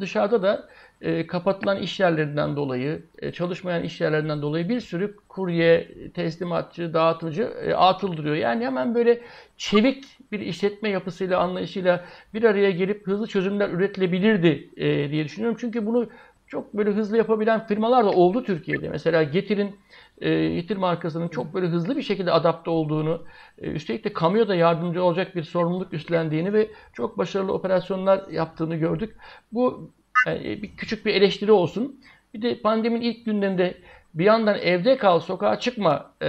dışarıda 0.00 0.42
da 0.42 0.68
e, 1.00 1.26
kapatılan 1.26 1.78
iş 1.78 2.00
yerlerinden 2.00 2.56
dolayı, 2.56 3.02
e, 3.18 3.32
çalışmayan 3.32 3.82
iş 3.82 4.00
yerlerinden 4.00 4.42
dolayı 4.42 4.68
bir 4.68 4.80
sürü 4.80 5.16
kurye, 5.28 5.88
teslimatçı, 6.14 6.94
dağıtıcı 6.94 7.42
e, 7.42 7.74
atıl 7.74 8.16
duruyor. 8.16 8.36
Yani 8.36 8.66
hemen 8.66 8.94
böyle 8.94 9.20
çevik 9.56 10.04
bir 10.32 10.40
işletme 10.40 10.88
yapısıyla, 10.88 11.40
anlayışıyla 11.40 12.04
bir 12.34 12.42
araya 12.44 12.70
gelip 12.70 13.06
hızlı 13.06 13.26
çözümler 13.26 13.68
üretilebilirdi 13.68 14.68
e, 14.76 15.10
diye 15.10 15.24
düşünüyorum. 15.24 15.58
Çünkü 15.60 15.86
bunu 15.86 16.08
çok 16.46 16.74
böyle 16.74 16.90
hızlı 16.90 17.16
yapabilen 17.16 17.66
firmalar 17.66 18.04
da 18.04 18.10
oldu 18.10 18.44
Türkiye'de. 18.44 18.88
Mesela 18.88 19.22
Getir'in 19.22 19.76
e, 20.20 20.48
Getir 20.48 20.76
markasının 20.76 21.28
çok 21.28 21.54
böyle 21.54 21.66
hızlı 21.66 21.96
bir 21.96 22.02
şekilde 22.02 22.32
adapte 22.32 22.70
olduğunu, 22.70 23.24
e, 23.58 23.70
üstelik 23.70 24.04
de 24.04 24.12
kamuya 24.12 24.48
da 24.48 24.54
yardımcı 24.54 25.02
olacak 25.02 25.36
bir 25.36 25.42
sorumluluk 25.42 25.92
üstlendiğini 25.92 26.52
ve 26.52 26.70
çok 26.92 27.18
başarılı 27.18 27.52
operasyonlar 27.52 28.28
yaptığını 28.28 28.76
gördük. 28.76 29.16
Bu 29.52 29.90
e, 30.26 30.62
bir 30.62 30.76
küçük 30.76 31.06
bir 31.06 31.14
eleştiri 31.14 31.52
olsun. 31.52 32.00
Bir 32.34 32.42
de 32.42 32.60
pandeminin 32.60 33.00
ilk 33.00 33.24
günlerinde 33.24 33.74
bir 34.14 34.24
yandan 34.24 34.58
evde 34.58 34.98
kal, 34.98 35.20
sokağa 35.20 35.58
çıkma 35.58 36.10
e, 36.22 36.28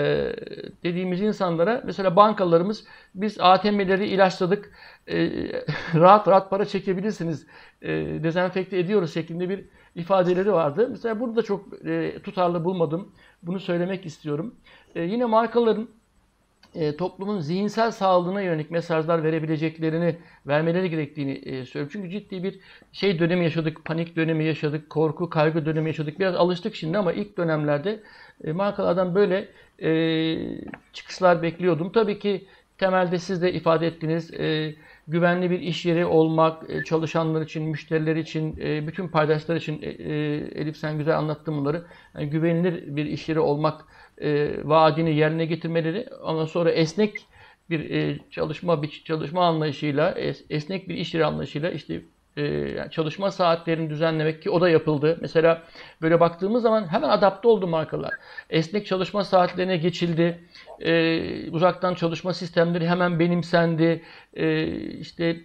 dediğimiz 0.84 1.22
insanlara 1.22 1.82
mesela 1.86 2.16
bankalarımız 2.16 2.86
biz 3.16 3.40
ATM'leri 3.40 4.08
ilaçladık, 4.08 4.72
e, 5.08 5.30
rahat 5.96 6.28
rahat 6.28 6.50
para 6.50 6.66
çekebilirsiniz, 6.66 7.48
e, 7.82 7.90
dezenfekte 8.24 8.78
ediyoruz 8.78 9.14
şeklinde 9.14 9.50
bir 9.50 9.66
ifadeleri 9.96 10.54
vardı. 10.54 10.88
Mesela 10.92 11.20
burada 11.20 11.42
çok 11.42 11.86
e, 11.86 12.20
tutarlı 12.24 12.64
bulmadım. 12.64 13.12
Bunu 13.44 13.60
söylemek 13.60 14.06
istiyorum. 14.06 14.56
E, 14.96 15.02
yine 15.02 15.26
markaların 15.26 15.90
e, 16.76 16.96
toplumun 16.98 17.40
zihinsel 17.40 17.92
sağlığına 17.92 18.42
yönelik 18.42 18.72
mesajlar 18.72 19.24
verebileceklerini 19.24 20.16
vermeleri 20.48 20.90
gerektiğini 20.90 21.32
e, 21.32 21.66
söylüyorum. 21.66 21.90
Çünkü 21.94 22.10
ciddi 22.10 22.44
bir 22.44 22.60
şey 22.92 23.20
dönemi 23.20 23.44
yaşadık, 23.44 23.86
panik 23.86 24.16
dönemi 24.16 24.46
yaşadık, 24.46 24.90
korku, 24.90 25.30
kaygı 25.30 25.66
dönemi 25.66 25.90
yaşadık. 25.90 26.20
Biraz 26.20 26.36
alıştık 26.36 26.76
şimdi 26.76 26.98
ama 26.98 27.14
ilk 27.14 27.38
dönemlerde 27.38 28.04
e, 28.44 28.52
markalardan 28.52 29.16
böyle 29.16 29.48
e, 29.82 29.92
çıkışlar 30.94 31.42
bekliyordum. 31.42 31.92
Tabii 31.92 32.20
ki 32.20 32.48
temelde 32.78 33.20
siz 33.20 33.42
de 33.42 33.54
ifade 33.54 33.88
ettiniz. 33.88 34.34
E, 34.34 34.76
güvenli 35.10 35.52
bir 35.52 35.60
iş 35.60 35.86
yeri 35.86 36.06
olmak, 36.06 36.70
e, 36.70 36.84
çalışanlar 36.84 37.42
için, 37.42 37.64
müşteriler 37.64 38.16
için, 38.16 38.58
e, 38.62 38.88
bütün 38.88 39.08
paydaşlar 39.08 39.56
için, 39.56 39.82
e, 39.82 39.88
Elif 40.62 40.78
sen 40.78 40.98
güzel 40.98 41.18
anlattın 41.18 41.58
bunları. 41.58 41.84
Yani 42.16 42.30
güvenilir 42.30 42.96
bir 42.96 43.06
iş 43.06 43.30
yeri 43.30 43.40
olmak 43.40 43.86
vaadini 44.64 45.16
yerine 45.16 45.46
getirmeleri 45.46 46.10
ama 46.24 46.48
sonra 46.48 46.72
esnek 46.72 47.14
bir 47.70 48.20
çalışma 48.32 48.82
bir 48.82 49.04
çalışma 49.06 49.46
anlayışıyla, 49.46 50.12
esnek 50.50 50.90
bir 50.90 50.96
iş 50.96 51.14
yeri 51.14 51.26
anlayışıyla 51.26 51.72
işte 51.72 52.02
çalışma 52.92 53.32
saatlerini 53.32 53.90
düzenlemek 53.90 54.44
ki 54.44 54.50
o 54.50 54.62
da 54.62 54.70
yapıldı. 54.70 55.18
Mesela 55.22 55.64
böyle 56.02 56.20
baktığımız 56.20 56.64
zaman 56.64 56.88
hemen 56.88 57.10
adapte 57.10 57.48
oldu 57.48 57.68
markalar. 57.68 58.12
Esnek 58.50 58.86
çalışma 58.86 59.24
saatlerine 59.24 59.78
geçildi. 59.78 60.40
Uzaktan 61.52 61.94
çalışma 61.94 62.34
sistemleri 62.34 62.88
hemen 62.88 63.20
benimsendi. 63.20 64.04
İşte 65.00 65.38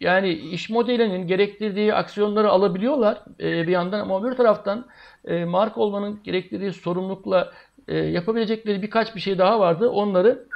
yani 0.00 0.32
iş 0.32 0.70
modelinin 0.70 1.26
gerektirdiği 1.26 1.94
aksiyonları 1.94 2.50
alabiliyorlar 2.50 3.22
bir 3.38 3.68
yandan 3.68 4.00
ama 4.00 4.30
bir 4.30 4.36
taraftan 4.36 4.86
marka 5.46 5.80
olmanın 5.80 6.20
gerektirdiği 6.24 6.72
sorumlulukla 6.72 7.52
yapabilecekleri 7.88 8.82
birkaç 8.82 9.14
bir 9.14 9.20
şey 9.20 9.38
daha 9.38 9.60
vardı. 9.60 9.88
Onları 9.88 10.46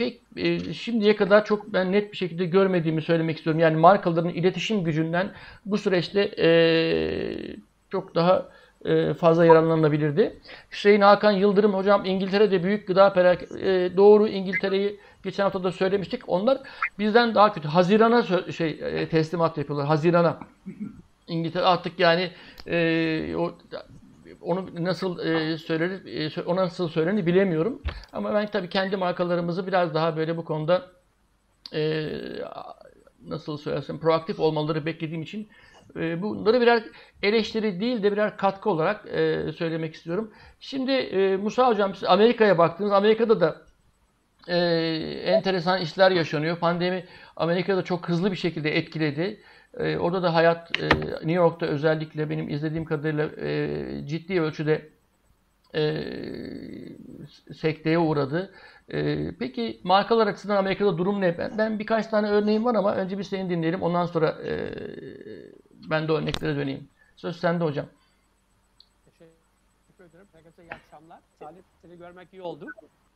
pek 0.00 0.20
e, 0.36 0.72
şimdiye 0.72 1.16
kadar 1.16 1.44
çok 1.44 1.72
ben 1.72 1.92
net 1.92 2.12
bir 2.12 2.16
şekilde 2.16 2.44
görmediğimi 2.44 3.02
söylemek 3.02 3.36
istiyorum. 3.36 3.60
Yani 3.60 3.76
markaların 3.76 4.30
iletişim 4.30 4.84
gücünden 4.84 5.32
bu 5.66 5.78
süreçte 5.78 6.20
e, 6.38 6.48
çok 7.90 8.14
daha 8.14 8.36
e, 8.38 8.59
fazla 9.18 9.44
yararlanabilirdi. 9.44 10.40
Hüseyin 10.70 11.00
Hakan 11.00 11.32
Yıldırım 11.32 11.74
hocam 11.74 12.04
İngiltere'de 12.04 12.64
büyük 12.64 12.86
gıda 12.86 13.12
perak 13.12 13.42
e, 13.42 13.96
doğru 13.96 14.28
İngiltere'yi 14.28 15.00
geçen 15.22 15.42
hafta 15.42 15.64
da 15.64 15.72
söylemiştik. 15.72 16.28
Onlar 16.28 16.58
bizden 16.98 17.34
daha 17.34 17.52
kötü. 17.52 17.68
Hazirana 17.68 18.22
şey 18.52 18.80
e, 18.82 19.08
teslimat 19.08 19.58
yapıyorlar. 19.58 19.86
Hazirana. 19.86 20.38
İngiltere 21.28 21.64
artık 21.64 22.00
yani 22.00 22.30
e, 22.66 23.36
o 23.36 23.54
onu 24.40 24.66
nasıl 24.78 25.18
e, 25.18 25.58
söylenir, 25.58 26.36
e, 26.36 26.42
ona 26.42 26.62
nasıl 26.62 26.88
söylenir 26.88 27.26
bilemiyorum. 27.26 27.82
Ama 28.12 28.34
ben 28.34 28.46
tabii 28.46 28.68
kendi 28.68 28.96
markalarımızı 28.96 29.66
biraz 29.66 29.94
daha 29.94 30.16
böyle 30.16 30.36
bu 30.36 30.44
konuda 30.44 30.86
e, 31.74 32.08
nasıl 33.26 33.56
söylersem 33.56 33.98
proaktif 33.98 34.40
olmaları 34.40 34.86
beklediğim 34.86 35.22
için 35.22 35.48
e, 35.96 36.22
bunları 36.22 36.60
birer 36.60 36.82
eleştiri 37.22 37.80
değil 37.80 38.02
de 38.02 38.12
birer 38.12 38.36
katkı 38.36 38.70
olarak 38.70 39.06
e, 39.06 39.52
söylemek 39.52 39.94
istiyorum. 39.94 40.32
Şimdi 40.60 40.92
e, 40.92 41.36
Musa 41.36 41.68
Hocam 41.68 41.94
siz 41.94 42.04
Amerika'ya 42.04 42.58
baktınız. 42.58 42.92
Amerika'da 42.92 43.40
da 43.40 43.62
e, 44.48 44.56
enteresan 45.24 45.80
işler 45.80 46.10
yaşanıyor. 46.10 46.56
Pandemi 46.58 47.04
Amerika'da 47.36 47.82
çok 47.82 48.08
hızlı 48.08 48.30
bir 48.32 48.36
şekilde 48.36 48.76
etkiledi. 48.76 49.40
Orada 49.98 50.22
da 50.22 50.34
hayat 50.34 50.70
New 51.12 51.32
York'ta 51.32 51.66
özellikle 51.66 52.30
benim 52.30 52.48
izlediğim 52.48 52.84
kadarıyla 52.84 53.28
ciddi 54.06 54.40
ölçüde 54.40 54.88
sekteye 57.54 57.98
uğradı. 57.98 58.52
Peki 59.38 59.80
markalar 59.84 60.26
açısından 60.26 60.56
Amerika'da 60.56 60.98
durum 60.98 61.20
ne? 61.20 61.38
Ben, 61.38 61.58
ben 61.58 61.78
birkaç 61.78 62.06
tane 62.06 62.30
örneğim 62.30 62.64
var 62.64 62.74
ama 62.74 62.94
önce 62.94 63.18
bir 63.18 63.22
seni 63.22 63.50
dinleyelim. 63.50 63.82
Ondan 63.82 64.06
sonra 64.06 64.38
ben 65.90 66.08
de 66.08 66.12
örneklere 66.12 66.56
döneyim. 66.56 66.88
Söz 67.16 67.36
sende 67.40 67.64
hocam. 67.64 67.86
Teşekkür 69.04 70.04
ederim. 70.04 70.26
Herkese 70.32 70.62
iyi 70.62 70.70
akşamlar. 70.72 71.18
Salih 71.38 71.60
seni 71.82 71.98
görmek 71.98 72.28
iyi 72.32 72.42
oldu. 72.42 72.66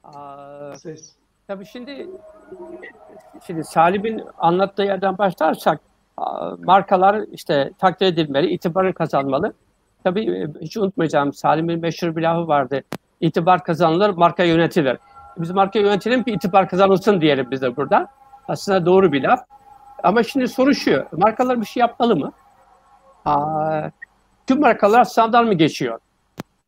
Aa, 0.04 0.76
Ses. 0.76 1.12
Tabii 1.46 1.66
şimdi 1.66 2.08
şimdi 3.46 3.64
Salim'in 3.64 4.22
anlattığı 4.38 4.82
yerden 4.82 5.18
başlarsak 5.18 5.80
markalar 6.58 7.20
işte 7.32 7.70
takdir 7.78 8.06
edilmeli, 8.06 8.50
itibarı 8.50 8.94
kazanmalı. 8.94 9.52
Tabii 10.04 10.30
e, 10.30 10.48
hiç 10.60 10.76
unutmayacağım 10.76 11.32
Salim'in 11.32 11.80
meşhur 11.80 12.16
bir 12.16 12.22
lafı 12.22 12.48
vardı. 12.48 12.82
İtibar 13.20 13.64
kazanılır, 13.64 14.10
marka 14.10 14.44
yönetilir. 14.44 14.98
Biz 15.36 15.50
marka 15.50 15.78
yönetelim 15.78 16.24
ki 16.24 16.30
itibar 16.30 16.68
kazanılsın 16.68 17.20
diyelim 17.20 17.50
biz 17.50 17.62
de 17.62 17.76
burada. 17.76 18.06
Aslında 18.48 18.86
doğru 18.86 19.12
bir 19.12 19.22
laf. 19.22 19.40
Ama 20.02 20.22
şimdi 20.22 20.48
soru 20.48 20.74
şu, 20.74 21.04
markalar 21.12 21.60
bir 21.60 21.66
şey 21.66 21.80
yapmalı 21.80 22.16
mı? 22.16 22.32
Tüm 24.46 24.60
markalar 24.60 25.04
sınavdan 25.04 25.46
mı 25.46 25.54
geçiyor? 25.54 26.00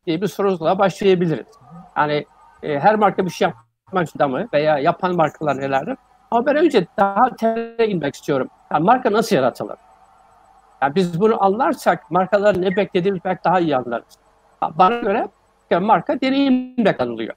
diye 0.06 0.22
bir 0.22 0.26
soruyla 0.26 0.78
başlayabiliriz. 0.78 1.46
Yani 1.96 2.26
e, 2.62 2.78
her 2.78 2.94
marka 2.94 3.24
bir 3.24 3.30
şey 3.30 3.48
yapmak 3.48 4.30
mı? 4.30 4.48
Veya 4.52 4.78
yapan 4.78 5.16
markalar 5.16 5.60
nelerdir? 5.60 5.96
Ama 6.30 6.46
ben 6.46 6.56
önce 6.56 6.86
daha 6.96 7.36
temele 7.36 7.88
inmek 7.88 8.14
istiyorum. 8.14 8.48
Yani 8.72 8.84
marka 8.84 9.12
nasıl 9.12 9.36
yaratılır? 9.36 9.76
Yani 10.82 10.94
biz 10.94 11.20
bunu 11.20 11.44
anlarsak 11.44 12.10
markaların 12.10 12.62
ne 12.62 12.76
beklediğimizi 12.76 13.24
belki 13.24 13.44
daha 13.44 13.60
iyi 13.60 13.76
anlarız. 13.76 14.18
Bana 14.62 14.96
göre 14.96 15.28
marka 15.80 16.20
deneyimle 16.20 16.96
kazanılıyor. 16.96 17.34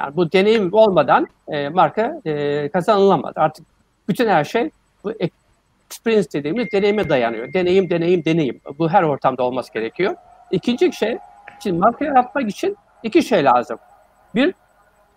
Yani 0.00 0.16
bu 0.16 0.32
deneyim 0.32 0.68
olmadan 0.72 1.26
e, 1.48 1.68
marka 1.68 2.20
e, 2.24 2.68
kazanılamaz. 2.68 3.32
Artık 3.36 3.66
bütün 4.08 4.28
her 4.28 4.44
şey 4.44 4.70
bu 5.04 5.12
experience 5.90 6.28
dediğimiz 6.32 6.72
deneyime 6.72 7.08
dayanıyor. 7.08 7.52
Deneyim, 7.52 7.90
deneyim, 7.90 8.24
deneyim. 8.24 8.60
Bu 8.78 8.88
her 8.90 9.02
ortamda 9.02 9.42
olması 9.42 9.72
gerekiyor. 9.72 10.14
İkinci 10.50 10.92
şey, 10.92 11.18
şimdi 11.62 11.78
marka 11.78 12.04
yaratmak 12.04 12.50
için 12.50 12.76
iki 13.02 13.22
şey 13.22 13.44
lazım. 13.44 13.78
Bir, 14.34 14.54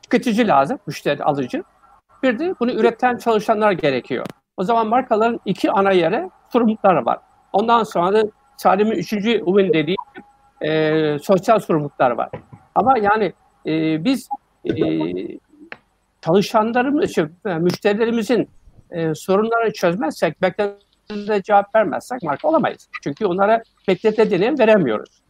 tüketici 0.03 0.47
lazım, 0.47 0.79
müşteri 0.87 1.23
alıcı. 1.23 1.63
Bir 2.23 2.39
de 2.39 2.55
bunu 2.59 2.71
üreten 2.71 3.17
çalışanlar 3.17 3.71
gerekiyor. 3.71 4.25
O 4.57 4.63
zaman 4.63 4.87
markaların 4.87 5.39
iki 5.45 5.71
ana 5.71 5.91
yere 5.91 6.29
sorumlulukları 6.49 7.05
var. 7.05 7.19
Ondan 7.53 7.83
sonra 7.83 8.13
da 8.13 8.23
Salim'in 8.57 8.91
üçüncü 8.91 9.43
uvin 9.45 9.73
dediği 9.73 9.95
e, 10.61 11.19
sosyal 11.19 11.59
sorumluluklar 11.59 12.11
var. 12.11 12.29
Ama 12.75 12.97
yani 12.97 13.33
e, 13.65 14.03
biz 14.03 14.29
e, 14.65 14.73
çalışanlarımız, 16.21 17.15
şey, 17.15 17.25
müşterilerimizin 17.59 18.49
e, 18.93 19.15
sorunlarını 19.15 19.73
çözmezsek, 19.73 20.41
beklentilerine 20.41 21.41
cevap 21.41 21.75
vermezsek 21.75 22.23
marka 22.23 22.47
olamayız. 22.47 22.89
Çünkü 23.03 23.25
onlara 23.25 23.63
beklete 23.87 24.31
deneyim 24.31 24.59
veremiyoruz. 24.59 25.21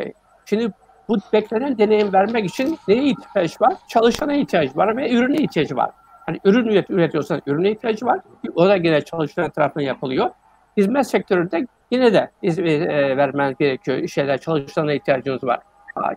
E, 0.00 0.12
şimdi 0.46 0.72
bu 1.08 1.16
beklenen 1.32 1.78
deneyim 1.78 2.12
vermek 2.12 2.50
için 2.50 2.78
neye 2.88 3.02
ihtiyaç 3.04 3.60
var? 3.60 3.74
Çalışana 3.88 4.34
ihtiyaç 4.34 4.76
var 4.76 4.96
ve 4.96 5.12
ürüne 5.12 5.36
ihtiyacı 5.36 5.76
var. 5.76 5.90
Hani 6.26 6.40
ürün 6.44 6.66
üret, 6.66 6.90
üretiyorsan 6.90 7.42
ürüne 7.46 7.70
ihtiyacı 7.70 8.06
var. 8.06 8.20
O 8.54 8.66
da 8.66 8.76
yine 8.76 9.00
çalışan 9.00 9.50
tarafından 9.50 9.84
yapılıyor. 9.84 10.30
Hizmet 10.76 11.06
sektöründe 11.06 11.66
yine 11.90 12.12
de 12.12 12.30
hizmet 12.42 12.82
e, 12.82 13.16
vermen 13.16 13.54
gerekiyor. 13.58 14.08
Şeyler 14.08 14.38
çalışana 14.38 14.92
ihtiyacınız 14.92 15.44
var. 15.44 15.60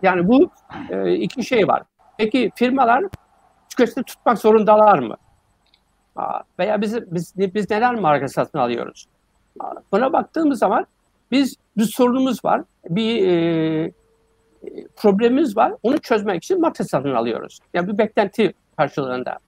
Yani 0.02 0.28
bu 0.28 0.50
e, 0.90 1.14
iki 1.14 1.44
şey 1.44 1.68
var. 1.68 1.82
Peki 2.18 2.50
firmalar 2.54 3.04
tüketici 3.70 4.04
tutmak 4.04 4.38
zorundalar 4.38 4.98
mı? 4.98 5.16
Veya 6.58 6.80
biz, 6.80 7.12
biz, 7.12 7.34
biz 7.36 7.70
neler 7.70 7.94
marka 7.94 8.28
satın 8.28 8.58
alıyoruz? 8.58 9.06
Buna 9.92 10.12
baktığımız 10.12 10.58
zaman 10.58 10.86
biz 11.30 11.56
bir 11.76 11.84
sorunumuz 11.84 12.44
var, 12.44 12.62
bir 12.88 13.28
e, 13.28 13.92
problemimiz 14.96 15.56
var. 15.56 15.72
Onu 15.82 15.98
çözmek 15.98 16.44
için 16.44 16.60
marka 16.60 16.84
satın 16.84 17.14
alıyoruz. 17.14 17.58
Yani 17.74 17.88
bir 17.88 17.98
beklenti 17.98 18.54
karşılığında. 18.76 19.38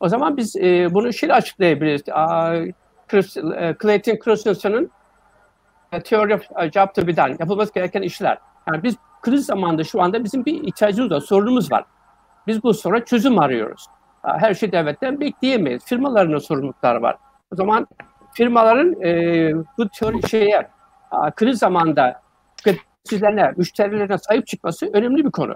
O 0.00 0.08
zaman 0.08 0.36
biz 0.36 0.56
e, 0.56 0.94
bunu 0.94 1.12
şöyle 1.12 1.34
açıklayabiliriz. 1.34 2.02
E, 2.08 3.74
Clayton 3.82 4.16
Christensen'ın 4.16 4.90
e, 5.92 6.02
Theory 6.02 6.34
of 6.34 6.42
Job 6.72 6.94
to 6.94 7.06
be 7.06 7.16
done, 7.16 7.36
yapılması 7.38 7.74
gereken 7.74 8.02
işler. 8.02 8.38
Yani 8.68 8.82
biz 8.82 8.96
kriz 9.22 9.46
zamanında 9.46 9.84
şu 9.84 10.02
anda 10.02 10.24
bizim 10.24 10.44
bir 10.44 10.64
ihtiyacımız 10.64 11.10
var, 11.10 11.20
sorunumuz 11.20 11.72
var. 11.72 11.84
Biz 12.46 12.62
bu 12.62 12.74
sonra 12.74 13.04
çözüm 13.04 13.38
arıyoruz. 13.38 13.86
Her 14.22 14.54
şey 14.54 14.72
devletten 14.72 15.20
bekleyemeyiz. 15.20 15.84
Firmaların 15.84 16.38
sorumlulukları 16.38 17.02
var. 17.02 17.16
O 17.52 17.56
zaman 17.56 17.86
firmaların 18.34 19.02
e, 19.02 19.52
bu 19.78 19.88
teori 19.88 20.28
şeye 20.28 20.68
kriz 21.36 21.58
zamanında 21.58 22.20
tüketicilerine, 22.56 23.52
müşterilerine 23.56 24.18
sahip 24.18 24.46
çıkması 24.46 24.90
önemli 24.92 25.24
bir 25.24 25.30
konu. 25.30 25.54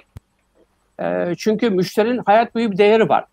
E, 1.00 1.34
çünkü 1.38 1.70
müşterinin 1.70 2.22
hayat 2.26 2.54
boyu 2.54 2.70
bir 2.70 2.78
değeri 2.78 3.08
var. 3.08 3.24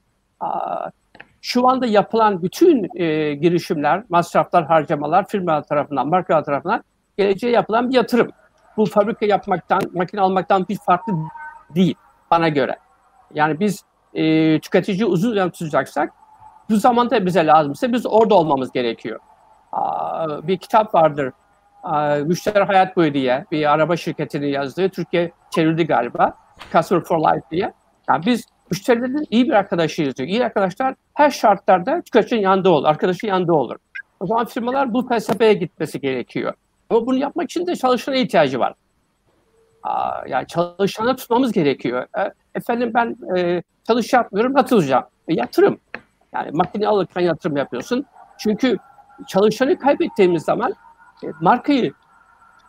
şu 1.41 1.69
anda 1.69 1.85
yapılan 1.85 2.43
bütün 2.43 2.99
e, 3.01 3.33
girişimler, 3.33 4.03
masraflar, 4.09 4.65
harcamalar 4.65 5.27
firmalar 5.27 5.63
tarafından, 5.63 6.07
markalar 6.07 6.43
tarafından 6.43 6.83
geleceğe 7.17 7.51
yapılan 7.51 7.89
bir 7.89 7.95
yatırım. 7.95 8.31
Bu 8.77 8.85
fabrika 8.85 9.25
yapmaktan, 9.25 9.81
makine 9.93 10.21
almaktan 10.21 10.65
bir 10.69 10.77
farklı 10.77 11.13
değil 11.75 11.95
bana 12.31 12.49
göre. 12.49 12.75
Yani 13.33 13.59
biz 13.59 13.83
e, 14.13 14.59
tüketici 14.59 15.05
uzun 15.05 15.31
dönem 15.31 15.49
tutacaksak 15.49 16.13
bu 16.69 16.75
zamanda 16.75 17.25
bize 17.25 17.45
lazımsa 17.45 17.93
biz 17.93 18.05
orada 18.05 18.35
olmamız 18.35 18.71
gerekiyor. 18.71 19.19
Aa, 19.71 20.47
bir 20.47 20.57
kitap 20.57 20.95
vardır. 20.95 21.31
Aa, 21.83 22.15
Müşteri 22.15 22.63
Hayat 22.63 22.95
Boyu 22.97 23.13
diye 23.13 23.45
bir 23.51 23.71
araba 23.71 23.97
şirketinin 23.97 24.47
yazdığı. 24.47 24.89
Türkiye 24.89 25.31
çevrildi 25.49 25.87
galiba. 25.87 26.33
Customer 26.71 27.03
for 27.03 27.19
Life 27.19 27.45
diye. 27.51 27.73
Yani 28.09 28.25
biz 28.25 28.45
müşterilerin 28.71 29.27
iyi 29.29 29.45
bir 29.45 29.53
arkadaşıyız 29.53 30.17
diyor. 30.17 30.29
İyi 30.29 30.45
arkadaşlar 30.45 30.95
her 31.13 31.29
şartlarda 31.29 32.01
tüketicinin 32.01 32.41
yanında 32.41 32.69
olur. 32.69 32.87
Arkadaşın 32.87 33.27
yanında 33.27 33.53
olur. 33.53 33.75
O 34.19 34.25
zaman 34.27 34.45
firmalar 34.45 34.93
bu 34.93 35.07
felsefeye 35.07 35.53
gitmesi 35.53 36.01
gerekiyor. 36.01 36.53
Ama 36.89 37.05
bunu 37.05 37.17
yapmak 37.17 37.45
için 37.51 37.67
de 37.67 37.75
çalışana 37.75 38.15
ihtiyacı 38.15 38.59
var. 38.59 38.73
Yani 40.27 40.47
çalışanı 40.47 41.15
tutmamız 41.15 41.51
gerekiyor. 41.51 42.07
E, 42.17 42.33
efendim 42.55 42.91
ben 42.93 43.17
e, 43.37 43.63
çalış 43.87 44.13
yapmıyorum, 44.13 44.57
yatıracağım. 44.57 45.03
E, 45.27 45.33
yatırım. 45.33 45.79
Yani 46.33 46.51
makine 46.53 46.87
alırken 46.87 47.21
yatırım 47.21 47.57
yapıyorsun. 47.57 48.05
Çünkü 48.37 48.77
çalışanı 49.27 49.79
kaybettiğimiz 49.79 50.43
zaman 50.43 50.73
e, 51.23 51.27
markayı 51.41 51.93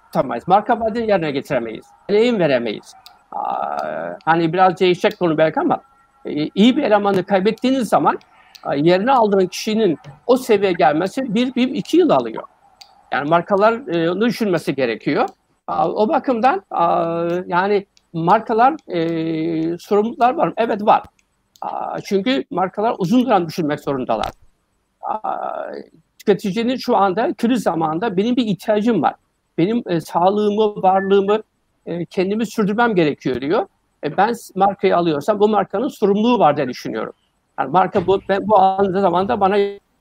tutamayız. 0.04 0.48
Marka 0.48 0.80
vaadini 0.80 1.10
yerine 1.10 1.30
getiremeyiz. 1.30 1.86
Deneyim 2.10 2.38
veremeyiz. 2.38 2.92
Aa, 3.32 4.16
hani 4.24 4.52
biraz 4.52 4.80
değişecek 4.80 5.18
konu 5.18 5.38
belki 5.38 5.60
ama 5.60 5.80
e, 6.24 6.48
iyi 6.54 6.76
bir 6.76 6.82
elemanı 6.82 7.24
kaybettiğiniz 7.24 7.88
zaman 7.88 8.18
yerine 8.76 9.12
aldığın 9.12 9.46
kişinin 9.46 9.98
o 10.26 10.36
seviyeye 10.36 10.72
gelmesi 10.72 11.34
bir, 11.34 11.54
bir 11.54 11.68
iki 11.68 11.96
yıl 11.96 12.10
alıyor. 12.10 12.42
Yani 13.12 13.28
markalar 13.28 13.72
onu 14.08 14.20
düşünmesi 14.20 14.74
gerekiyor. 14.74 15.28
O 15.68 16.08
bakımdan 16.08 16.62
yani 17.46 17.86
markalar 18.12 18.74
e, 18.88 19.78
sorumluluklar 19.78 20.34
var. 20.34 20.52
Evet 20.56 20.82
var. 20.82 21.02
Çünkü 22.04 22.44
markalar 22.50 22.94
uzun 22.98 23.26
dönem 23.26 23.46
düşünmek 23.46 23.80
zorundalar. 23.80 24.30
Tüketicinin 26.18 26.76
şu 26.76 26.96
anda 26.96 27.34
kriz 27.34 27.62
zamanında 27.62 28.16
benim 28.16 28.36
bir 28.36 28.46
ihtiyacım 28.46 29.02
var. 29.02 29.14
Benim 29.58 29.82
e, 29.86 30.00
sağlığımı, 30.00 30.82
varlığımı 30.82 31.42
e, 31.86 32.04
kendimi 32.04 32.46
sürdürmem 32.46 32.94
gerekiyor 32.94 33.40
diyor. 33.40 33.66
E, 34.04 34.16
ben 34.16 34.34
markayı 34.54 34.96
alıyorsam 34.96 35.40
bu 35.40 35.48
markanın 35.48 35.88
sorumluluğu 35.88 36.38
var 36.38 36.56
diye 36.56 36.68
düşünüyorum. 36.68 37.12
Yani 37.58 37.70
marka 37.70 38.06
bu, 38.06 38.20
ben, 38.28 38.48
bu 38.48 38.58
anda 38.58 39.00
zamanda 39.00 39.40
bana 39.40 39.56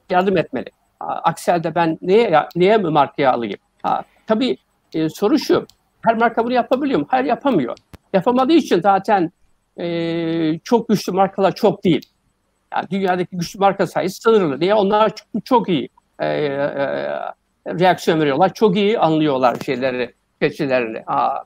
yardım 0.09 0.37
etmeli. 0.37 0.69
Aksi 0.99 1.51
halde 1.51 1.75
ben 1.75 1.97
neye, 2.01 2.47
neye 2.55 2.77
mi 2.77 2.89
markayı 2.89 3.31
alayım? 3.31 3.59
Ha, 3.83 4.03
tabii 4.27 4.57
e, 4.93 5.09
soru 5.09 5.39
şu, 5.39 5.65
her 6.01 6.17
marka 6.17 6.43
bunu 6.43 6.53
yapabiliyor 6.53 6.99
mu? 6.99 7.05
Hayır 7.09 7.25
yapamıyor. 7.25 7.77
Yapamadığı 8.13 8.53
için 8.53 8.81
zaten 8.81 9.31
e, 9.77 10.59
çok 10.59 10.89
güçlü 10.89 11.11
markalar 11.11 11.55
çok 11.55 11.83
değil. 11.83 12.09
Yani 12.73 12.85
dünyadaki 12.91 13.37
güçlü 13.37 13.59
marka 13.59 13.87
sayısı 13.87 14.21
sınırlı. 14.21 14.59
Niye? 14.59 14.75
Onlar 14.75 15.15
çok, 15.15 15.45
çok 15.45 15.69
iyi 15.69 15.89
e, 16.19 16.27
e, 16.27 16.59
reaksiyon 17.67 18.19
veriyorlar. 18.19 18.53
Çok 18.53 18.77
iyi 18.77 18.99
anlıyorlar 18.99 19.57
şeyleri, 19.65 20.13
aa. 21.07 21.37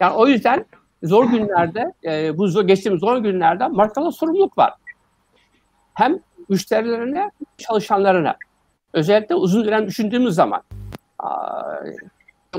Yani 0.00 0.14
o 0.14 0.26
yüzden 0.26 0.64
zor 1.02 1.24
günlerde, 1.30 1.92
e, 2.04 2.38
bu 2.38 2.48
zor, 2.48 2.64
geçtiğimiz 2.64 3.00
zor 3.00 3.18
günlerde 3.18 3.66
markalar 3.66 4.10
sorumluluk 4.10 4.58
var. 4.58 4.74
Hem 5.94 6.18
müşterilerine, 6.48 7.30
çalışanlarına. 7.58 8.36
Özellikle 8.92 9.34
uzun 9.34 9.64
dönem 9.64 9.86
düşündüğümüz 9.86 10.34
zaman. 10.34 10.62
Aa, 11.18 11.62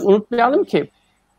unutmayalım 0.04 0.64
ki 0.64 0.90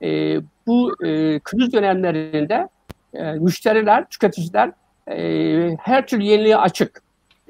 e, 0.03 0.37
bu 0.67 0.93
e, 1.05 1.39
kriz 1.39 1.73
dönemlerinde 1.73 2.69
e, 3.15 3.33
müşteriler, 3.33 4.09
tüketiciler 4.09 4.71
e, 5.11 5.77
her 5.81 6.07
türlü 6.07 6.25
yeniliğe 6.25 6.57
açık. 6.57 7.03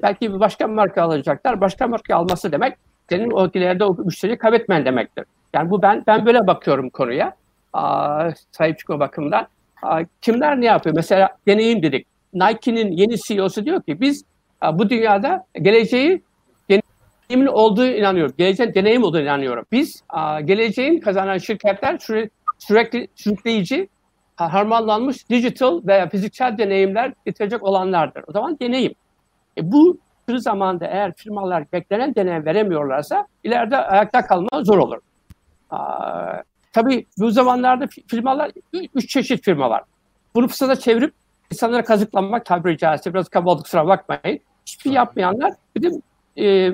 Belki 0.03 0.33
bir 0.33 0.39
başka 0.39 0.67
marka 0.67 1.03
alacaklar. 1.03 1.61
Başka 1.61 1.87
marka 1.87 2.15
alması 2.15 2.51
demek 2.51 2.77
senin 3.09 3.31
o 3.31 3.49
ileride 3.53 3.85
o 3.85 3.95
müşteriyi 3.95 4.37
kaybetmen 4.37 4.85
demektir. 4.85 5.25
Yani 5.53 5.69
bu 5.69 5.81
ben 5.81 6.03
ben 6.07 6.25
böyle 6.25 6.47
bakıyorum 6.47 6.89
konuya. 6.89 7.35
Aa, 7.73 8.29
sahip 8.51 8.79
çıkma 8.79 8.99
bakımından. 8.99 9.47
Aa, 9.81 10.01
kimler 10.21 10.61
ne 10.61 10.65
yapıyor? 10.65 10.95
Mesela 10.95 11.29
deneyim 11.47 11.83
dedik. 11.83 12.07
Nike'nin 12.33 12.91
yeni 12.91 13.17
CEO'su 13.17 13.65
diyor 13.65 13.81
ki 13.81 14.01
biz 14.01 14.23
bu 14.73 14.89
dünyada 14.89 15.45
geleceği 15.61 16.21
deneyimin 17.29 17.51
olduğu 17.51 17.85
inanıyorum. 17.85 18.35
Geleceğin 18.37 18.73
deneyim 18.73 19.03
olduğunu 19.03 19.21
inanıyorum. 19.21 19.65
Biz 19.71 20.03
a, 20.09 20.41
geleceğin 20.41 20.99
kazanan 20.99 21.37
şirketler 21.37 21.97
sürekli, 21.97 22.29
sürekli 22.57 23.07
sürükleyici, 23.15 23.89
harmanlanmış 24.35 25.29
digital 25.29 25.81
veya 25.87 26.09
fiziksel 26.09 26.57
deneyimler 26.57 27.13
getirecek 27.25 27.63
olanlardır. 27.63 28.23
O 28.27 28.31
zaman 28.31 28.57
deneyim. 28.61 28.93
E, 29.57 29.71
bu 29.71 29.97
tür 30.27 30.37
zamanda 30.37 30.85
eğer 30.87 31.13
firmalar 31.17 31.71
beklenen 31.73 32.15
deneyim 32.15 32.45
veremiyorlarsa 32.45 33.27
ileride 33.43 33.77
ayakta 33.77 34.25
kalma 34.25 34.63
zor 34.63 34.77
olur. 34.77 34.97
Aa, 35.69 36.41
tabii 36.73 37.05
bu 37.19 37.31
zamanlarda 37.31 37.87
firmalar, 38.07 38.51
üç 38.95 39.09
çeşit 39.09 39.45
firma 39.45 39.69
var. 39.69 39.83
Bunu 40.35 40.47
fırsata 40.47 40.75
çevirip 40.75 41.13
insanlara 41.51 41.83
kazıklanmak 41.83 42.45
tabiri 42.45 42.77
caizse 42.77 43.13
biraz 43.13 43.29
kaba 43.29 43.57
kusura 43.57 43.87
bakmayın. 43.87 44.39
Hiçbir 44.65 44.91
yapmayanlar 44.91 45.53
bir 45.75 45.81
de 45.81 45.89
e, 46.39 46.47
e, 46.47 46.73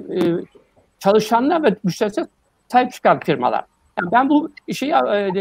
çalışanlar 1.00 1.64
ve 1.64 1.76
müşterisine 1.84 2.26
sahip 2.72 2.94
çıkan 2.94 3.20
firmalar. 3.20 3.66
Yani 4.00 4.12
ben 4.12 4.30
bu 4.30 4.52
şeyi 4.74 4.92
e, 4.92 5.34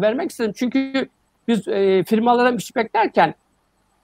vermek 0.00 0.30
istedim 0.30 0.52
çünkü 0.56 1.08
biz 1.48 1.68
e, 1.68 2.04
firmalara 2.04 2.52
bir 2.58 2.62
şey 2.62 2.84
beklerken 2.84 3.34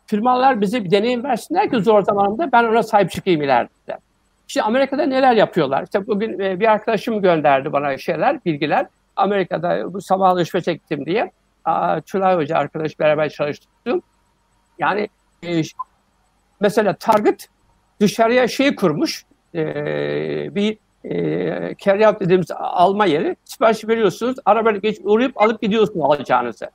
firmalar 0.06 0.60
bize 0.60 0.84
bir 0.84 0.90
deneyim 0.90 1.24
versinler 1.24 1.70
ki 1.70 1.80
zor 1.80 2.02
zamanında 2.02 2.52
ben 2.52 2.64
ona 2.64 2.82
sahip 2.82 3.10
çıkayım 3.10 3.42
ileride. 3.42 3.98
İşte 4.48 4.62
Amerika'da 4.62 5.06
neler 5.06 5.34
yapıyorlar? 5.34 5.82
İşte 5.82 6.06
bugün 6.06 6.38
e, 6.38 6.60
bir 6.60 6.72
arkadaşım 6.72 7.22
gönderdi 7.22 7.72
bana 7.72 7.98
şeyler, 7.98 8.44
bilgiler. 8.44 8.86
Amerika'da 9.16 9.94
bu 9.94 10.00
sabah 10.00 10.28
alışveriş 10.28 10.66
gittim 10.66 11.06
diye. 11.06 11.32
Aa, 11.64 12.00
Tülay 12.00 12.36
Hoca 12.36 12.56
arkadaş 12.56 12.98
beraber 12.98 13.28
çalıştım. 13.28 14.02
Yani 14.78 15.08
e, 15.46 15.62
mesela 16.60 16.94
Target 16.94 17.48
dışarıya 18.00 18.48
şey 18.48 18.74
kurmuş. 18.74 19.24
E, 19.54 20.54
bir 20.54 20.78
e, 21.04 21.74
carry 21.78 22.20
dediğimiz 22.20 22.50
alma 22.50 23.06
yeri. 23.06 23.36
Sipariş 23.44 23.88
veriyorsunuz. 23.88 24.36
Arabayla 24.44 24.80
geçip 24.80 25.06
uğrayıp 25.06 25.42
alıp 25.42 25.62
gidiyorsunuz 25.62 26.04
alacağınızı. 26.04 26.70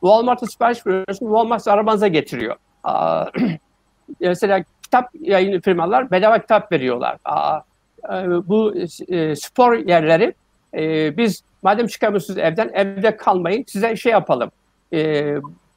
Walmart'a 0.00 0.46
sipariş 0.46 0.86
veriyorsun, 0.86 1.26
Walmart 1.26 1.68
arabanıza 1.68 2.08
getiriyor. 2.08 2.56
Aa, 2.84 3.24
mesela 4.20 4.64
kitap 4.82 5.10
yayın 5.20 5.60
firmalar 5.60 6.10
bedava 6.10 6.38
kitap 6.38 6.72
veriyorlar. 6.72 7.16
Aa, 7.24 7.60
e, 8.12 8.48
bu 8.48 8.74
e, 9.08 9.36
spor 9.36 9.74
yerleri 9.74 10.34
e, 10.74 11.16
biz 11.16 11.42
madem 11.62 11.86
çıkamıyorsunuz 11.86 12.38
evden, 12.38 12.70
evde 12.74 13.16
kalmayın, 13.16 13.64
size 13.66 13.96
şey 13.96 14.12
yapalım. 14.12 14.50
E, 14.92 15.00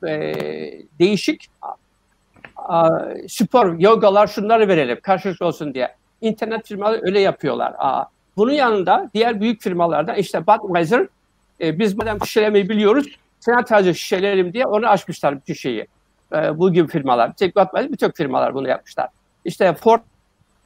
e, 0.07 0.33
değişik 0.99 1.47
a, 2.67 2.89
spor, 3.27 3.79
yogalar 3.79 4.27
şunları 4.27 4.67
verelim, 4.67 4.99
karşılıklı 5.01 5.45
olsun 5.45 5.73
diye. 5.73 5.95
İnternet 6.21 6.67
firmaları 6.67 7.01
öyle 7.03 7.19
yapıyorlar. 7.19 7.73
Aa, 7.77 8.05
bunun 8.37 8.51
yanında 8.51 9.09
diğer 9.13 9.41
büyük 9.41 9.61
firmalardan 9.61 10.15
işte 10.15 10.47
Budweiser, 10.47 11.07
e, 11.61 11.79
biz 11.79 11.97
madem 11.97 12.25
şişelemeyi 12.25 12.69
biliyoruz, 12.69 13.19
senat 13.39 13.67
tarzı 13.67 13.95
şişelerim 13.95 14.53
diye 14.53 14.65
onu 14.65 14.87
açmışlar 14.87 15.35
bütün 15.35 15.53
şeyi. 15.53 15.87
E, 16.33 16.59
bu 16.59 16.73
gibi 16.73 16.87
firmalar. 16.87 17.33
Tek 17.33 17.55
batmadı 17.55 17.91
birçok 17.91 18.15
firmalar 18.15 18.53
bunu 18.53 18.67
yapmışlar. 18.67 19.09
İşte 19.45 19.73
Ford, 19.73 19.99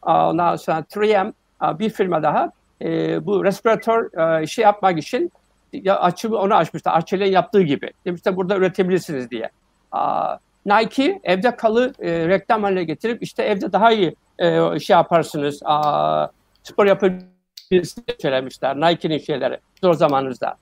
ondan 0.01 0.55
sonra 0.55 0.79
3M, 0.79 1.33
bir 1.79 1.89
firma 1.89 2.23
daha 2.23 2.51
e, 2.81 3.25
bu 3.25 3.45
respiratör 3.45 4.19
e, 4.41 4.47
şey 4.47 4.63
yapmak 4.63 4.99
için 4.99 5.31
ya 5.73 5.99
açımı 5.99 6.37
onu 6.37 6.55
açmışlar. 6.55 6.93
Arçelik'in 6.93 7.31
yaptığı 7.31 7.61
gibi. 7.61 7.91
Demişler 8.05 8.35
burada 8.35 8.57
üretebilirsiniz 8.57 9.31
diye. 9.31 9.49
A, 9.91 10.37
Nike 10.65 11.19
evde 11.23 11.55
kalı 11.55 11.93
e, 11.99 12.27
reklam 12.27 12.63
haline 12.63 12.83
getirip 12.83 13.23
işte 13.23 13.43
evde 13.43 13.71
daha 13.71 13.91
iyi 13.91 14.15
e, 14.39 14.79
şey 14.79 14.93
yaparsınız. 14.93 15.61
A, 15.65 16.27
spor 16.63 16.85
yapabilirsiniz 16.85 17.95
söylemişler. 18.21 18.75
Nike'nin 18.75 19.17
şeyleri 19.17 19.57
zor 19.81 19.93
zamanınızda. 19.93 20.55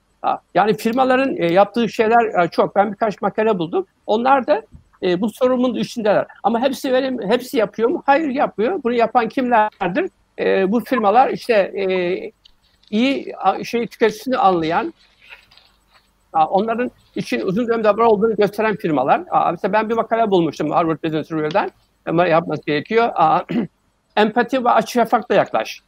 Yani 0.54 0.76
firmaların 0.76 1.36
e, 1.36 1.52
yaptığı 1.52 1.88
şeyler 1.88 2.44
e, 2.44 2.48
çok. 2.48 2.76
Ben 2.76 2.92
birkaç 2.92 3.22
makale 3.22 3.58
buldum. 3.58 3.86
Onlar 4.06 4.46
da 4.46 4.62
e, 5.02 5.20
bu 5.20 5.30
sorunun 5.30 5.74
içindeler. 5.74 6.26
Ama 6.42 6.60
hepsi 6.60 6.92
verim, 6.92 7.30
hepsi 7.30 7.56
yapıyor 7.56 7.88
mu? 7.88 8.02
Hayır 8.06 8.28
yapmıyor. 8.28 8.82
Bunu 8.84 8.92
yapan 8.92 9.28
kimlerdir? 9.28 10.10
bu 10.68 10.80
firmalar 10.80 11.28
işte 11.28 11.72
iyi 12.90 13.32
şey 13.64 13.86
tüketicisini 13.86 14.38
anlayan, 14.38 14.94
onların 16.32 16.90
için 17.16 17.40
uzun 17.40 17.68
dönemde 17.68 17.88
var 17.88 18.04
olduğunu 18.04 18.36
gösteren 18.36 18.76
firmalar. 18.76 19.22
mesela 19.50 19.72
ben 19.72 19.88
bir 19.88 19.94
makale 19.94 20.30
bulmuştum 20.30 20.70
Harvard 20.70 21.04
Business 21.04 21.32
Review'den. 21.32 21.70
ama 22.06 22.26
yapması 22.26 22.62
gerekiyor. 22.66 23.12
Empati 24.16 24.64
ve 24.64 24.70
açık 24.70 24.90
şeffafla 24.90 25.34
yaklaş. 25.34 25.82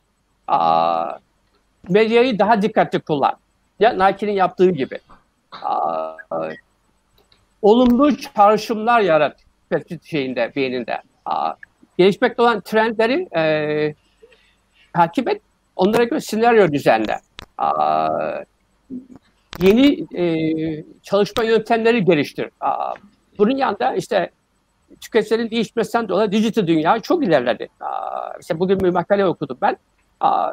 Medyayı 1.88 2.38
daha 2.38 2.62
dikkatli 2.62 3.00
kullan. 3.00 3.34
Ya 3.80 3.92
Nike'nin 3.92 4.32
yaptığı 4.32 4.70
gibi. 4.70 4.98
Olumlu 7.62 8.16
çağrışımlar 8.16 9.00
yarat 9.00 9.36
şeyinde, 10.04 10.52
beyninde. 10.56 11.02
Gelişmekte 11.98 12.42
olan 12.42 12.60
trendleri 12.60 13.28
e, 13.36 13.94
takip 14.92 15.28
et. 15.28 15.42
Onlara 15.76 16.04
göre 16.04 16.20
senaryo 16.20 16.72
düzenle. 16.72 17.20
Yeni 19.62 20.06
e, 20.18 20.84
çalışma 21.02 21.44
yöntemleri 21.44 22.04
geliştir. 22.04 22.48
Aa, 22.60 22.94
bunun 23.38 23.56
yanında 23.56 23.94
işte 23.94 24.30
tüketicilerin 25.00 25.50
değişmesinden 25.50 26.08
dolayı 26.08 26.32
dijital 26.32 26.66
dünya 26.66 27.00
çok 27.00 27.24
ilerledi. 27.24 27.68
Aa, 27.80 28.32
işte 28.40 28.58
bugün 28.58 28.80
bir 28.80 28.88
makale 28.88 29.26
okudum 29.26 29.58
ben. 29.62 29.76
Aa, 30.20 30.52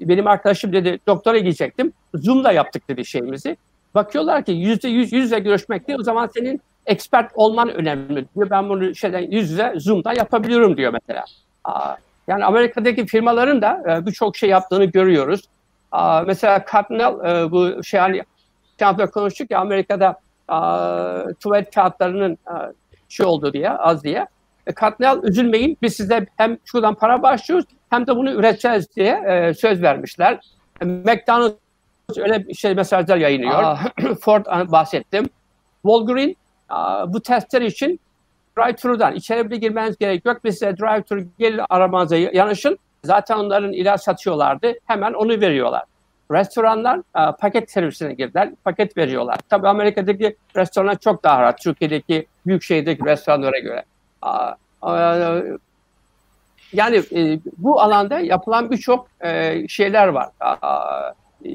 benim 0.00 0.26
arkadaşım 0.26 0.72
dedi 0.72 0.98
doktora 1.06 1.38
gidecektim. 1.38 1.92
Zoom'la 2.14 2.52
yaptık 2.52 2.88
dedi 2.88 3.04
şeyimizi. 3.04 3.56
Bakıyorlar 3.94 4.44
ki 4.44 4.52
yüzde 4.52 4.88
yüz 4.88 5.12
yüzle 5.12 5.38
görüşmek 5.38 5.88
değil 5.88 5.98
o 5.98 6.02
zaman 6.02 6.30
senin 6.34 6.60
expert 6.86 7.32
olman 7.34 7.68
önemli 7.68 8.26
diyor. 8.34 8.50
Ben 8.50 8.68
bunu 8.68 8.94
şeyden 8.94 9.30
yüz 9.30 9.50
yüze 9.50 9.72
Zoom'da 9.76 10.12
yapabiliyorum 10.12 10.76
diyor 10.76 10.92
mesela. 10.92 11.24
Aa, 11.64 11.94
yani 12.28 12.44
Amerika'daki 12.44 13.06
firmaların 13.06 13.62
da 13.62 13.82
e, 13.88 14.06
birçok 14.06 14.36
şey 14.36 14.50
yaptığını 14.50 14.84
görüyoruz. 14.84 15.40
Aa, 15.92 16.22
mesela 16.26 16.64
Cardinal 16.72 17.26
e, 17.26 17.50
bu 17.50 17.84
şey 17.84 18.00
hani 18.00 18.22
şampiyon 18.78 19.08
konuştuk 19.08 19.50
ya 19.50 19.58
Amerika'da 19.60 20.20
a, 20.48 21.24
tuvalet 21.40 21.74
kağıtlarının 21.74 22.38
a, 22.46 22.66
şey 23.08 23.26
oldu 23.26 23.52
diye 23.52 23.70
az 23.70 24.04
diye. 24.04 24.26
E, 24.66 24.74
Cardinal 24.80 25.24
üzülmeyin 25.24 25.78
biz 25.82 25.96
size 25.96 26.26
hem 26.36 26.58
şuradan 26.64 26.94
para 26.94 27.22
başlıyoruz 27.22 27.66
hem 27.90 28.06
de 28.06 28.16
bunu 28.16 28.30
üreteceğiz 28.30 28.96
diye 28.96 29.14
e, 29.28 29.54
söz 29.54 29.82
vermişler. 29.82 30.40
E, 30.80 30.84
McDonald's 30.84 31.56
öyle 32.16 32.54
şey 32.54 32.74
mesajlar 32.74 33.16
yayınlıyor. 33.16 33.78
Ford 34.20 34.46
bahsettim. 34.46 35.28
Walgreen 35.82 36.36
a, 36.68 37.12
bu 37.12 37.20
testler 37.22 37.62
için 37.62 38.00
drive-thru'dan 38.58 39.14
içeri 39.14 39.50
bile 39.50 39.56
girmeniz 39.56 39.98
gerek 39.98 40.24
yok. 40.24 40.44
Biz 40.44 40.54
size 40.54 40.70
drive-thru 40.70 41.26
gelin 41.38 41.60
arabanıza 41.70 42.16
yanaşın. 42.16 42.78
Zaten 43.04 43.36
onların 43.36 43.72
ilaç 43.72 44.00
satıyorlardı. 44.00 44.74
Hemen 44.86 45.12
onu 45.12 45.40
veriyorlar. 45.40 45.82
Restoranlar 46.32 47.00
a, 47.14 47.32
paket 47.32 47.70
servisine 47.70 48.14
girdiler. 48.14 48.50
Paket 48.64 48.96
veriyorlar. 48.96 49.38
Tabii 49.48 49.68
Amerika'daki 49.68 50.36
restoranlar 50.56 50.98
çok 50.98 51.24
daha 51.24 51.42
rahat. 51.42 51.62
Türkiye'deki 51.62 52.26
büyük 52.46 52.62
şehirdeki 52.62 53.04
restoranlara 53.04 53.58
göre. 53.58 53.84
A, 54.22 54.54
a, 54.82 55.42
yani 56.72 57.02
e, 57.12 57.40
bu 57.58 57.80
alanda 57.80 58.20
yapılan 58.20 58.70
birçok 58.70 59.08
e, 59.20 59.68
şeyler 59.68 60.08
var. 60.08 60.28
A, 60.40 61.12
e, 61.44 61.50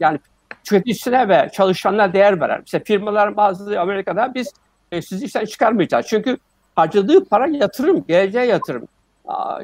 yani 0.00 0.18
tüketicisine 0.64 1.28
ve 1.28 1.50
çalışanlara 1.52 2.12
değer 2.12 2.40
veren. 2.40 2.58
Mesela 2.60 2.84
firmaların 2.84 3.36
bazı 3.36 3.80
Amerika'da 3.80 4.34
biz 4.34 4.52
e, 4.92 5.02
sizi 5.02 5.24
işten 5.24 5.44
çıkarmayacağız. 5.44 6.06
Çünkü 6.06 6.38
harcadığı 6.76 7.24
para 7.24 7.46
yatırım, 7.46 8.04
geleceğe 8.08 8.46
yatırım. 8.46 8.88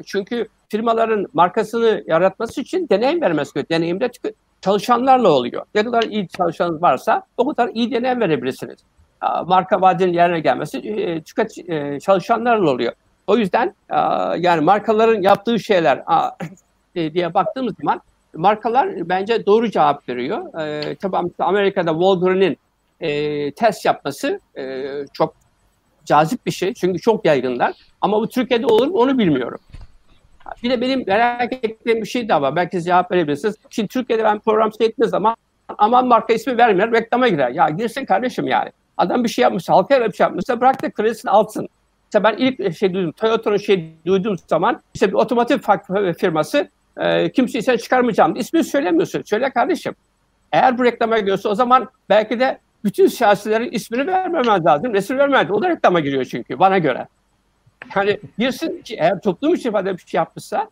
Çünkü 0.05 0.47
firmaların 0.69 1.27
markasını 1.33 2.03
yaratması 2.07 2.61
için 2.61 2.89
deneyim 2.89 3.21
vermesi 3.21 3.53
gerekiyor. 3.53 3.79
Deneyim 3.79 3.99
de 3.99 4.09
çalışanlarla 4.61 5.29
oluyor. 5.29 5.65
Ne 5.75 5.83
kadar 5.83 6.03
iyi 6.03 6.27
çalışanınız 6.27 6.81
varsa 6.81 7.23
o 7.37 7.47
kadar 7.47 7.69
iyi 7.73 7.91
deneyim 7.91 8.19
verebilirsiniz. 8.21 8.77
Marka 9.45 9.81
vaadinin 9.81 10.13
yerine 10.13 10.39
gelmesi 10.39 10.77
e, 10.77 11.21
tüket, 11.21 11.69
e, 11.69 11.99
çalışanlarla 11.99 12.69
oluyor. 12.69 12.93
O 13.27 13.37
yüzden 13.37 13.75
yani 14.37 14.61
markaların 14.61 15.21
yaptığı 15.21 15.59
şeyler 15.59 16.03
e, 16.95 17.13
diye 17.13 17.33
baktığımız 17.33 17.73
zaman 17.81 18.01
markalar 18.35 19.09
bence 19.09 19.45
doğru 19.45 19.71
cevap 19.71 20.09
veriyor. 20.09 20.61
E, 20.61 20.95
tabii 20.95 21.31
Amerika'da 21.39 21.91
Walgreens'in 21.91 22.57
test 23.51 23.85
yapması 23.85 24.39
çok 25.13 25.33
cazip 26.05 26.45
bir 26.45 26.51
şey. 26.51 26.73
Çünkü 26.73 26.99
çok 26.99 27.25
yaygınlar. 27.25 27.73
Ama 28.01 28.21
bu 28.21 28.29
Türkiye'de 28.29 28.65
olur 28.65 28.87
mu 28.87 28.97
onu 28.97 29.17
bilmiyorum. 29.17 29.59
Bir 30.63 30.69
de 30.69 30.81
benim 30.81 31.03
merak 31.07 31.53
ettiğim 31.53 32.01
bir 32.01 32.07
şey 32.07 32.29
daha 32.29 32.41
var. 32.41 32.55
Belki 32.55 32.83
cevap 32.83 33.11
verebilirsiniz. 33.11 33.55
Şimdi 33.69 33.87
Türkiye'de 33.87 34.23
ben 34.23 34.39
program 34.39 34.73
seyrettiğim 34.73 35.09
zaman 35.09 35.35
aman 35.77 36.07
marka 36.07 36.33
ismi 36.33 36.57
vermeyen 36.57 36.91
reklama 36.91 37.27
girer. 37.27 37.49
Ya 37.49 37.69
girsin 37.69 38.05
kardeşim 38.05 38.47
yani. 38.47 38.71
Adam 38.97 39.23
bir 39.23 39.29
şey 39.29 39.41
yapmış, 39.43 39.69
halka 39.69 40.07
bir 40.07 40.13
şey 40.13 40.23
yapmışsa 40.23 40.61
bırak 40.61 40.83
da 40.83 40.91
kredisini 40.91 41.31
alsın. 41.31 41.67
İşte 42.05 42.23
ben 42.23 42.37
ilk 42.37 42.77
şey 42.77 42.93
duydum, 42.93 43.11
Toyota'nın 43.11 43.57
şey 43.57 43.93
duyduğum 44.05 44.37
zaman 44.47 44.81
işte 44.93 45.07
bir 45.07 45.13
otomotiv 45.13 45.57
firması 46.19 46.69
e, 46.97 47.31
kimseyi 47.31 47.63
sen 47.63 47.77
çıkarmayacağım. 47.77 48.35
İsmini 48.35 48.63
söylemiyorsun. 48.63 49.23
Söyle 49.25 49.49
kardeşim. 49.49 49.95
Eğer 50.51 50.77
bu 50.77 50.83
reklama 50.83 51.19
giriyorsa 51.19 51.49
o 51.49 51.55
zaman 51.55 51.89
belki 52.09 52.39
de 52.39 52.59
bütün 52.83 53.07
siyasilerin 53.07 53.71
ismini 53.71 54.07
vermemez 54.07 54.65
lazım. 54.65 54.93
Resim 54.93 55.17
vermez. 55.17 55.51
O 55.51 55.61
da 55.61 55.69
reklama 55.69 55.99
giriyor 55.99 56.25
çünkü 56.25 56.59
bana 56.59 56.77
göre. 56.77 57.07
Yani 57.95 58.19
girsin 58.37 58.81
ki 58.81 58.95
eğer 58.99 59.21
toplum 59.21 59.53
için 59.53 59.73
bir 59.73 59.97
şey 59.97 60.17
yapmışsa 60.17 60.69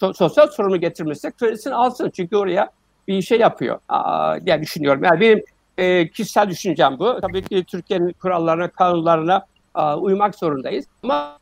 so- 0.00 0.14
sosyal 0.14 0.46
sorunu 0.46 0.80
getirmişse 0.80 1.30
kredisini 1.30 1.74
alsın. 1.74 2.10
Çünkü 2.16 2.36
oraya 2.36 2.70
bir 3.08 3.22
şey 3.22 3.38
yapıyor 3.38 3.78
Aa, 3.88 4.46
diye 4.46 4.62
düşünüyorum. 4.62 5.04
Yani 5.04 5.20
benim 5.20 5.44
e, 5.78 6.08
kişisel 6.08 6.48
düşüncem 6.48 6.98
bu. 6.98 7.20
Tabii 7.20 7.42
ki 7.42 7.64
Türkiye'nin 7.64 8.12
kurallarına, 8.12 8.68
kanunlarına 8.68 9.46
a, 9.74 9.98
uymak 9.98 10.34
zorundayız. 10.34 10.86
Ama 11.02 11.38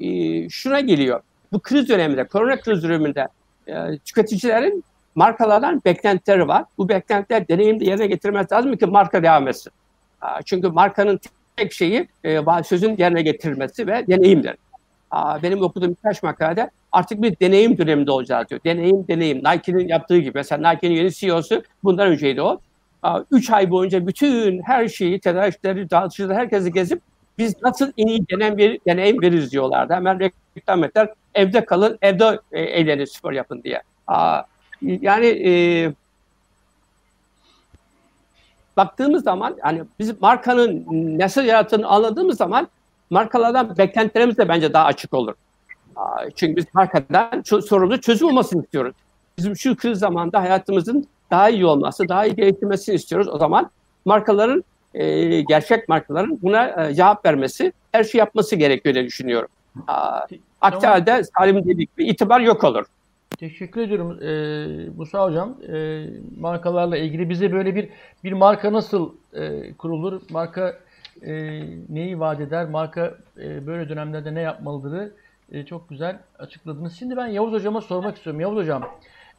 e, 0.00 0.48
şuna 0.48 0.80
geliyor. 0.80 1.20
Bu 1.52 1.60
kriz 1.60 1.88
döneminde, 1.88 2.24
korona 2.24 2.60
kriz 2.60 2.82
döneminde 2.82 3.28
e, 3.66 3.98
tüketicilerin 4.04 4.84
markalardan 5.14 5.82
beklentileri 5.84 6.48
var. 6.48 6.64
Bu 6.78 6.88
beklentiler 6.88 7.48
deneyimde 7.48 7.84
yerine 7.84 8.06
getirmez 8.06 8.52
lazım 8.52 8.76
ki 8.76 8.86
marka 8.86 9.22
devam 9.22 9.48
etsin. 9.48 9.72
Çünkü 10.44 10.68
markanın 10.68 11.20
tek 11.56 11.72
şeyi 11.72 12.08
sözün 12.64 12.96
yerine 12.96 13.22
getirilmesi 13.22 13.86
ve 13.86 14.06
deneyimdir. 14.06 14.56
Benim 15.42 15.62
okuduğum 15.62 15.90
birkaç 15.90 16.22
makalede 16.22 16.70
artık 16.92 17.22
bir 17.22 17.36
deneyim 17.40 17.78
döneminde 17.78 18.10
olacağız 18.10 18.48
diyor. 18.48 18.60
Deneyim, 18.64 19.08
deneyim. 19.08 19.38
Nike'nin 19.38 19.88
yaptığı 19.88 20.18
gibi. 20.18 20.32
Mesela 20.34 20.70
Nike'nin 20.70 20.94
yeni 20.94 21.12
CEO'su 21.12 21.62
bundan 21.84 22.08
önceydi 22.08 22.42
o. 22.42 22.60
Üç 23.30 23.50
ay 23.50 23.70
boyunca 23.70 24.06
bütün 24.06 24.62
her 24.62 24.88
şeyi, 24.88 25.20
tedarikçileri, 25.20 25.90
dağıtıcıları, 25.90 26.34
herkesi 26.34 26.72
gezip 26.72 27.00
biz 27.38 27.62
nasıl 27.62 27.92
en 27.98 28.06
iyi 28.06 28.28
deneyim, 28.28 28.58
ver, 28.58 28.78
deneyim 28.86 29.22
veririz 29.22 29.52
diyorlardı. 29.52 29.94
Hemen 29.94 30.20
reklam 30.56 30.84
ettiler. 30.84 31.08
Evde 31.34 31.64
kalın, 31.64 31.98
evde 32.02 32.40
e, 32.52 32.60
eğlenin, 32.60 33.04
spor 33.04 33.32
yapın 33.32 33.62
diye. 33.62 33.82
Yani 34.82 35.26
e, 35.26 35.50
baktığımız 38.76 39.24
zaman 39.24 39.56
hani 39.60 39.82
biz 39.98 40.22
markanın 40.22 40.84
nasıl 41.18 41.44
yarattığını 41.44 41.86
anladığımız 41.86 42.36
zaman 42.36 42.68
markalardan 43.10 43.78
beklentilerimiz 43.78 44.38
de 44.38 44.48
bence 44.48 44.72
daha 44.72 44.84
açık 44.84 45.14
olur. 45.14 45.34
Çünkü 46.34 46.56
biz 46.56 46.64
markadan 46.74 47.42
sorumlu 47.42 48.00
çözüm 48.00 48.28
olmasını 48.28 48.62
istiyoruz. 48.62 48.94
Bizim 49.38 49.56
şu 49.56 49.76
kriz 49.76 49.98
zamanda 49.98 50.40
hayatımızın 50.40 51.06
daha 51.30 51.48
iyi 51.48 51.66
olması, 51.66 52.08
daha 52.08 52.26
iyi 52.26 52.36
geliştirmesini 52.36 52.94
istiyoruz. 52.94 53.28
O 53.28 53.38
zaman 53.38 53.70
markaların, 54.04 54.64
e, 54.94 55.40
gerçek 55.40 55.88
markaların 55.88 56.38
buna 56.42 56.86
e, 56.86 56.94
cevap 56.94 57.26
vermesi, 57.26 57.72
her 57.92 58.04
şey 58.04 58.18
yapması 58.18 58.56
gerekiyor 58.56 58.94
diye 58.94 59.04
düşünüyorum. 59.04 59.48
Aksi 60.60 60.86
halde 60.86 61.22
Salim 61.38 61.68
dedik 61.68 61.98
bir 61.98 62.06
itibar 62.06 62.40
yok 62.40 62.64
olur. 62.64 62.84
Teşekkür 63.42 63.80
ediyorum 63.80 64.22
e, 64.22 64.90
Musa 64.96 65.24
Hocam. 65.24 65.56
E, 65.68 66.06
markalarla 66.40 66.96
ilgili 66.96 67.30
bize 67.30 67.52
böyle 67.52 67.74
bir 67.74 67.88
bir 68.24 68.32
marka 68.32 68.72
nasıl 68.72 69.12
e, 69.32 69.72
kurulur? 69.72 70.22
Marka 70.30 70.78
e, 71.22 71.32
neyi 71.88 72.20
vaat 72.20 72.40
eder? 72.40 72.68
Marka 72.68 73.14
e, 73.38 73.66
böyle 73.66 73.88
dönemlerde 73.88 74.34
ne 74.34 74.40
yapmalıdır? 74.40 75.10
E, 75.52 75.64
çok 75.66 75.88
güzel 75.88 76.18
açıkladınız. 76.38 76.98
Şimdi 76.98 77.16
ben 77.16 77.26
Yavuz 77.26 77.52
Hocam'a 77.52 77.80
sormak 77.80 78.16
istiyorum. 78.16 78.40
Yavuz 78.40 78.58
Hocam, 78.58 78.88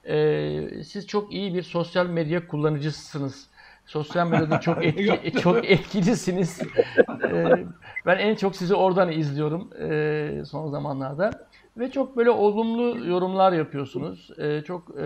e, 0.06 0.84
siz 0.84 1.08
çok 1.08 1.34
iyi 1.34 1.54
bir 1.54 1.64
sosyal 1.64 2.06
medya 2.06 2.48
kullanıcısınız. 2.48 3.48
Sosyal 3.86 4.28
medyada 4.28 4.60
çok 4.60 4.86
etki, 4.86 5.32
çok 5.32 5.72
etkilisiniz. 5.72 6.62
E, 7.32 7.66
ben 8.06 8.18
en 8.18 8.36
çok 8.36 8.56
sizi 8.56 8.76
oradan 8.76 9.12
izliyorum 9.12 9.70
e, 9.82 10.46
son 10.46 10.68
zamanlarda. 10.72 11.32
Ve 11.78 11.92
çok 11.92 12.18
böyle 12.18 12.30
olumlu 12.30 13.06
yorumlar 13.08 13.54
yapıyorsunuz. 13.54 14.30
Ee, 14.38 14.62
çok 14.62 14.90
e, 14.98 15.04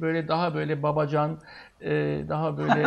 böyle 0.00 0.28
daha 0.28 0.54
böyle 0.54 0.82
babacan, 0.82 1.38
e, 1.80 2.20
daha 2.28 2.58
böyle 2.58 2.86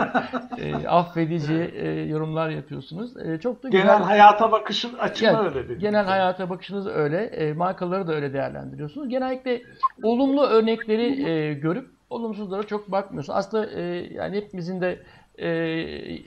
e, 0.57 0.87
affedici 0.87 1.71
e, 1.75 1.87
yorumlar 1.89 2.49
yapıyorsunuz. 2.49 3.17
E, 3.17 3.39
çok 3.39 3.63
da 3.63 3.69
genel 3.69 3.83
güzel. 3.83 4.03
hayata 4.03 4.51
bakışın 4.51 4.97
açığı 4.97 5.25
Yani, 5.25 5.47
öyle 5.47 5.69
bir. 5.69 5.79
Genel 5.79 6.05
hayata 6.05 6.49
bakışınız 6.49 6.87
öyle. 6.87 7.23
E, 7.25 7.53
markaları 7.53 8.07
da 8.07 8.13
öyle 8.13 8.33
değerlendiriyorsunuz. 8.33 9.09
Genellikle 9.09 9.61
olumlu 10.03 10.45
örnekleri 10.45 11.29
e, 11.29 11.53
görüp 11.53 11.89
olumsuzlara 12.09 12.63
çok 12.63 12.91
bakmıyorsunuz. 12.91 13.37
Aslında 13.37 13.65
e, 13.71 13.81
yani 14.13 14.37
hepimizin 14.37 14.81
de 14.81 14.99
e, 15.37 15.47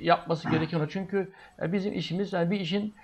yapması 0.00 0.50
gereken 0.50 0.80
o. 0.80 0.86
Çünkü 0.88 1.32
e, 1.62 1.72
bizim 1.72 1.92
işimiz 1.92 2.32
yani 2.32 2.50
bir 2.50 2.60
işin 2.60 2.94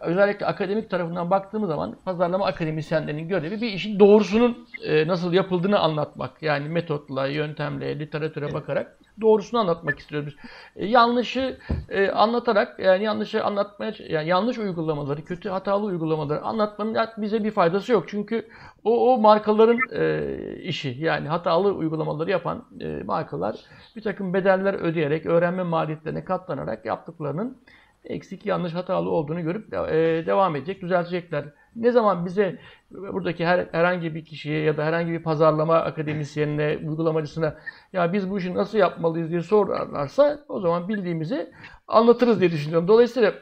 özellikle 0.00 0.46
akademik 0.46 0.90
tarafından 0.90 1.30
baktığımız 1.30 1.68
zaman 1.68 1.96
pazarlama 2.04 2.46
akademisyenlerinin 2.46 3.28
görevi 3.28 3.60
bir 3.60 3.72
işin 3.72 3.98
doğrusunun 4.00 4.68
e, 4.84 5.06
nasıl 5.06 5.32
yapıldığını 5.32 5.78
anlatmak. 5.78 6.42
Yani 6.42 6.68
metotla, 6.68 7.26
yöntemle, 7.26 7.98
literatüre 7.98 8.54
bakarak 8.54 8.98
doğrusunu 9.20 9.60
anlatmak 9.60 9.98
istiyoruz. 9.98 10.36
E, 10.76 10.86
yanlışı 10.86 11.58
e, 11.88 12.10
anlatarak 12.10 12.78
yani 12.78 13.04
yanlışı 13.04 13.44
anlatmaya 13.44 13.92
yani 14.08 14.28
yanlış 14.28 14.58
uygulamaları, 14.58 15.24
kötü 15.24 15.48
hatalı 15.48 15.84
uygulamaları 15.84 16.42
anlatmanın 16.42 16.96
bize 17.16 17.44
bir 17.44 17.50
faydası 17.50 17.92
yok. 17.92 18.04
Çünkü 18.08 18.48
o, 18.84 19.12
o 19.12 19.18
markaların 19.18 19.78
e, 19.92 20.36
işi. 20.62 20.96
Yani 20.98 21.28
hatalı 21.28 21.72
uygulamaları 21.74 22.30
yapan 22.30 22.64
e, 22.80 23.02
markalar 23.02 23.56
bir 23.96 24.02
takım 24.02 24.34
bedeller 24.34 24.74
ödeyerek, 24.74 25.26
öğrenme 25.26 25.62
maliyetlerine 25.62 26.24
katlanarak 26.24 26.84
yaptıklarının 26.84 27.58
eksik, 28.04 28.46
yanlış, 28.46 28.74
hatalı 28.74 29.10
olduğunu 29.10 29.42
görüp 29.42 29.74
e, 29.74 30.26
devam 30.26 30.56
edecek, 30.56 30.82
düzeltecekler. 30.82 31.44
Ne 31.76 31.90
zaman 31.90 32.26
bize 32.26 32.58
buradaki 32.90 33.46
her, 33.46 33.68
herhangi 33.72 34.14
bir 34.14 34.24
kişiye 34.24 34.60
ya 34.60 34.76
da 34.76 34.84
herhangi 34.84 35.12
bir 35.12 35.22
pazarlama 35.22 35.76
akademisyenine, 35.76 36.78
uygulamacısına 36.88 37.56
ya 37.92 38.12
biz 38.12 38.30
bu 38.30 38.38
işi 38.38 38.54
nasıl 38.54 38.78
yapmalıyız 38.78 39.30
diye 39.30 39.40
sorarlarsa 39.40 40.44
o 40.48 40.60
zaman 40.60 40.88
bildiğimizi 40.88 41.52
anlatırız 41.88 42.40
diye 42.40 42.50
düşünüyorum. 42.50 42.88
Dolayısıyla 42.88 43.34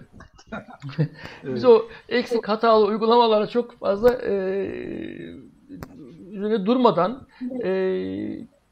biz 1.45 1.65
o 1.65 1.83
eksik 2.09 2.49
hatalı 2.49 2.87
uygulamalara 2.87 3.47
çok 3.47 3.79
fazla 3.79 4.13
e, 4.13 4.33
üzerine 6.31 6.67
durmadan 6.67 7.27
e, 7.65 7.71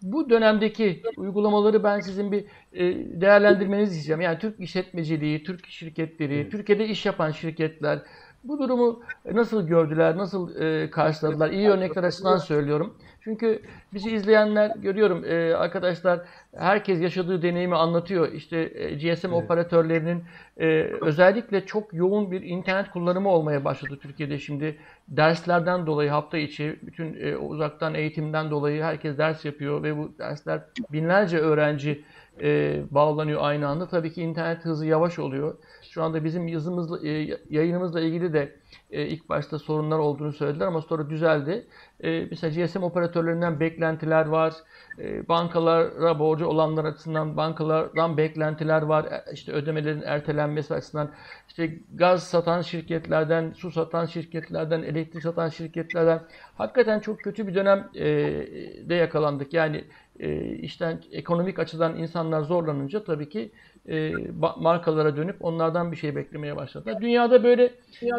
bu 0.03 0.31
dönemdeki 0.31 1.03
uygulamaları 1.17 1.85
ben 1.85 2.01
sizin 2.01 2.33
bir 2.33 2.45
e, 2.73 2.81
değerlendirmenizi 3.21 3.91
isteyeceğim. 3.91 4.21
Yani 4.21 4.39
Türk 4.39 4.61
işletmeciliği, 4.61 5.43
Türk 5.45 5.67
şirketleri, 5.67 6.49
Türkiye'de 6.51 6.89
iş 6.89 7.07
yapan 7.07 7.31
şirketler, 7.31 8.03
bu 8.45 8.59
durumu 8.59 9.01
nasıl 9.33 9.67
gördüler, 9.67 10.17
nasıl 10.17 10.57
e, 10.57 10.91
karşıladılar? 10.91 11.51
İyi 11.51 11.69
örnekler 11.69 12.05
açısından 12.05 12.37
söylüyorum. 12.37 12.95
Çünkü 13.21 13.63
bizi 13.95 14.11
izleyenler 14.11 14.77
görüyorum 14.77 15.25
e, 15.25 15.55
arkadaşlar 15.55 16.21
herkes 16.57 17.01
yaşadığı 17.01 17.43
deneyimi 17.43 17.77
anlatıyor. 17.77 18.33
İşte 18.33 18.57
e, 18.75 18.95
GSM 18.95 19.27
evet. 19.27 19.45
operatörlerinin 19.45 20.25
e, 20.57 20.67
özellikle 21.01 21.67
çok 21.67 21.95
yoğun 21.95 22.31
bir 22.31 22.43
internet 22.43 22.91
kullanımı 22.91 23.29
olmaya 23.29 23.65
başladı 23.65 23.99
Türkiye'de 24.03 24.39
şimdi. 24.39 24.79
Derslerden 25.09 25.87
dolayı 25.87 26.11
hafta 26.11 26.39
içi 26.39 26.79
bütün 26.83 27.17
e, 27.21 27.37
uzaktan 27.37 27.95
eğitimden 27.95 28.51
dolayı 28.51 28.83
herkes 28.83 29.19
ders 29.19 29.45
yapıyor 29.45 29.83
ve 29.83 29.97
bu 29.97 30.13
dersler 30.19 30.61
binlerce 30.93 31.39
öğrenci 31.39 32.05
e, 32.43 32.83
bağlanıyor 32.91 33.41
aynı 33.43 33.69
anda. 33.69 33.89
Tabii 33.89 34.13
ki 34.13 34.23
internet 34.23 34.65
hızı 34.65 34.87
yavaş 34.87 35.19
oluyor. 35.19 35.57
Şu 35.91 36.03
anda 36.03 36.25
bizim 36.25 36.49
yazımızla, 36.49 37.09
e, 37.09 37.39
yayınımızla 37.51 38.01
ilgili 38.01 38.33
de 38.33 38.57
e, 38.91 39.07
ilk 39.07 39.29
başta 39.29 39.59
sorunlar 39.59 39.99
olduğunu 39.99 40.33
söylediler 40.33 40.67
ama 40.67 40.81
sonra 40.83 41.11
düzeldi. 41.11 41.67
E, 42.01 42.27
mesela 42.31 42.65
GSM 42.65 42.83
operatörlerinden 42.83 43.61
beklentiler 43.61 44.27
var. 44.27 44.55
E, 44.99 45.29
bankalara 45.29 46.19
borcu 46.19 46.47
olanlar 46.47 46.85
açısından 46.85 47.37
bankalardan 47.37 48.17
beklentiler 48.17 48.83
var. 48.83 49.05
E, 49.05 49.25
işte 49.33 49.53
ödemelerin 49.53 50.03
ertelenmesi 50.03 50.75
açısından 50.75 51.11
işte 51.49 51.79
gaz 51.95 52.23
satan 52.23 52.63
şirketlerden, 52.63 53.53
su 53.53 53.71
satan 53.71 54.07
şirketlerden, 54.07 54.83
elektrik 54.83 55.23
satan 55.23 55.49
şirketlerden 55.49 56.21
hakikaten 56.55 57.01
çok 57.01 57.21
kötü 57.21 57.47
bir 57.47 57.55
dönem 57.55 57.89
e, 57.95 58.95
yakalandık. 58.95 59.53
Yani 59.55 59.85
e, 60.21 60.55
işten 60.57 61.01
ekonomik 61.13 61.59
açıdan 61.59 61.97
insanlar 61.97 62.43
zorlanınca 62.43 63.05
tabii 63.05 63.29
ki 63.29 63.53
e, 63.89 64.13
markalara 64.57 65.17
dönüp 65.17 65.45
onlardan 65.45 65.93
bir 65.93 65.97
şey 65.97 66.17
beklemeye 66.17 66.57
başladılar. 66.57 67.01
Dünyada 67.01 67.45
böyle 67.45 67.73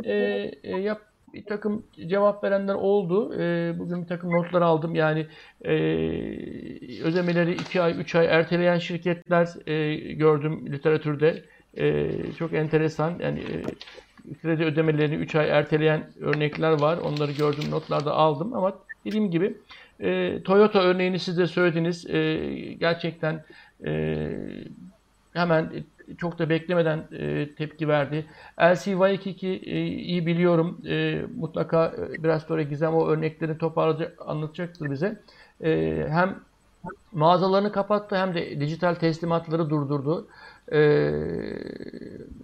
e, 0.04 0.14
e, 0.64 0.78
yap, 0.78 1.02
bir 1.34 1.46
takım 1.46 1.86
cevap 2.08 2.44
verenler 2.44 2.74
oldu. 2.74 3.34
E, 3.40 3.74
bugün 3.80 4.02
bir 4.02 4.08
takım 4.08 4.32
notlar 4.32 4.62
aldım. 4.62 4.96
Yani 4.96 5.28
e, 5.62 5.72
ödemeleri 7.04 7.54
2 7.54 7.82
ay, 7.82 8.00
3 8.02 8.16
ay 8.16 8.26
erteleyen 8.26 8.78
şirketler 8.78 9.68
e, 9.68 9.96
gördüm 10.14 10.74
literatürde. 10.74 11.46
E, 11.78 12.34
çok 12.34 12.54
enteresan. 12.54 13.20
Yani 13.20 13.40
e, 13.40 13.78
kredi 14.42 14.64
ödemelerini 14.64 15.16
3 15.16 15.36
ay 15.36 15.50
erteleyen 15.50 16.14
örnekler 16.20 16.72
var. 16.72 16.98
Onları 16.98 17.32
gördüm, 17.32 17.72
notlarda 17.72 18.12
aldım 18.14 18.54
ama 18.54 18.80
dediğim 19.06 19.32
gibi 19.32 19.58
e, 20.00 20.44
Toyota 20.44 20.80
örneğini 20.82 21.20
siz 21.20 21.38
de 21.38 21.48
söylediniz. 21.48 22.10
E, 22.10 22.38
gerçekten 22.80 23.44
e, 23.86 24.28
hemen 25.34 25.72
çok 26.18 26.40
da 26.40 26.50
beklemeden 26.50 27.08
e, 27.12 27.56
tepki 27.56 27.88
verdi. 27.88 28.26
LCY22 28.58 29.48
e, 29.48 29.86
iyi 29.88 30.26
biliyorum. 30.26 30.82
E, 30.88 31.22
mutlaka 31.38 31.94
e, 31.98 32.24
biraz 32.24 32.44
sonra 32.44 32.62
Gizem 32.62 32.96
o 32.96 33.08
örneklerini 33.08 33.58
toparlayacak, 33.58 34.18
anlatacaktır 34.26 34.92
bize. 34.92 35.22
E, 35.64 36.06
hem 36.10 36.40
mağazalarını 37.12 37.72
kapattı 37.72 38.16
hem 38.16 38.36
de 38.36 38.60
dijital 38.60 38.96
teslimatları 38.96 39.70
durdurdu. 39.70 40.28
E, 40.72 40.80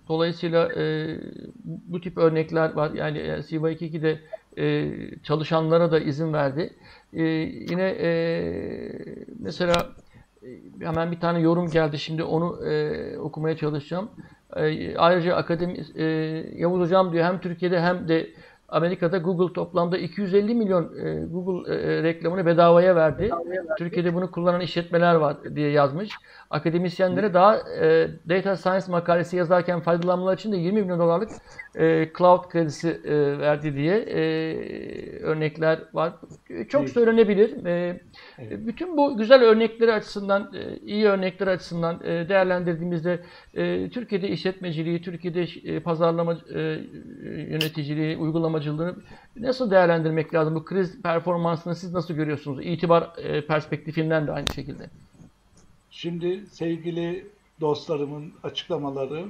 dolayısıyla 0.07 0.73
e, 0.73 1.17
bu 1.65 2.01
tip 2.01 2.17
örnekler 2.17 2.73
var. 2.73 2.91
Yani 2.91 3.17
LCY22 3.17 4.01
de 4.01 4.19
e, 4.57 4.91
çalışanlara 5.23 5.91
da 5.91 5.99
izin 5.99 6.33
verdi. 6.33 6.73
E, 7.13 7.23
yine 7.69 7.89
e, 7.99 8.09
mesela 9.39 9.73
e, 10.43 10.47
hemen 10.85 11.11
bir 11.11 11.19
tane 11.19 11.39
yorum 11.39 11.69
geldi. 11.69 11.99
Şimdi 11.99 12.23
onu 12.23 12.67
e, 12.69 13.17
okumaya 13.17 13.57
çalışacağım. 13.57 14.09
E, 14.55 14.97
ayrıca 14.97 15.35
akademi 15.35 15.77
e, 15.95 16.03
Yavuz 16.55 16.81
Hocam 16.81 17.13
diyor 17.13 17.25
hem 17.25 17.39
Türkiye'de 17.41 17.81
hem 17.81 18.07
de 18.07 18.29
Amerika'da 18.69 19.17
Google 19.17 19.53
toplamda 19.53 19.97
250 19.97 20.55
milyon 20.55 20.83
e, 20.83 21.25
Google 21.25 21.73
e, 21.75 22.03
reklamını 22.03 22.45
bedavaya 22.45 22.95
verdi. 22.95 23.23
bedavaya 23.23 23.49
verdi. 23.49 23.69
Türkiye'de 23.77 24.13
bunu 24.13 24.31
kullanan 24.31 24.61
işletmeler 24.61 25.15
var 25.15 25.37
diye 25.55 25.71
yazmış. 25.71 26.09
Akademisyenlere 26.49 27.33
daha 27.33 27.57
e, 27.57 28.09
data 28.29 28.57
science 28.57 28.85
makalesi 28.91 29.37
yazarken 29.37 29.79
faydalanmalar 29.79 30.37
için 30.37 30.51
de 30.51 30.57
20 30.57 30.81
milyon 30.81 30.99
dolarlık 30.99 31.29
e, 31.77 32.09
cloud 32.17 32.49
kredisi 32.49 32.89
e, 32.89 33.39
verdi 33.39 33.75
diye 33.75 33.95
e, 33.95 34.21
örnekler 35.19 35.79
var. 35.93 36.13
Çok 36.69 36.81
evet. 36.81 36.93
söylenebilir. 36.93 37.65
E, 37.65 38.01
evet. 38.39 38.67
Bütün 38.67 38.97
bu 38.97 39.17
güzel 39.17 39.41
örnekleri 39.41 39.93
açısından, 39.93 40.53
e, 40.55 40.77
iyi 40.85 41.05
örnekler 41.05 41.47
açısından 41.47 42.01
e, 42.03 42.29
değerlendirdiğimizde 42.29 43.19
e, 43.53 43.89
Türkiye'de 43.89 44.29
işletmeciliği, 44.29 45.01
Türkiye'de 45.01 45.43
e, 45.43 45.79
pazarlama 45.79 46.37
e, 46.53 46.59
yöneticiliği, 47.23 48.17
uygulamacılığını 48.17 48.95
nasıl 49.35 49.71
değerlendirmek 49.71 50.33
lazım? 50.33 50.55
Bu 50.55 50.65
kriz 50.65 51.01
performansını 51.01 51.75
siz 51.75 51.93
nasıl 51.93 52.13
görüyorsunuz? 52.13 52.65
İtibar 52.65 53.09
e, 53.17 53.45
perspektifinden 53.45 54.27
de 54.27 54.31
aynı 54.31 54.47
şekilde. 54.55 54.89
Şimdi 55.91 56.45
sevgili 56.47 57.25
dostlarımın 57.61 58.33
açıklamaları 58.43 59.25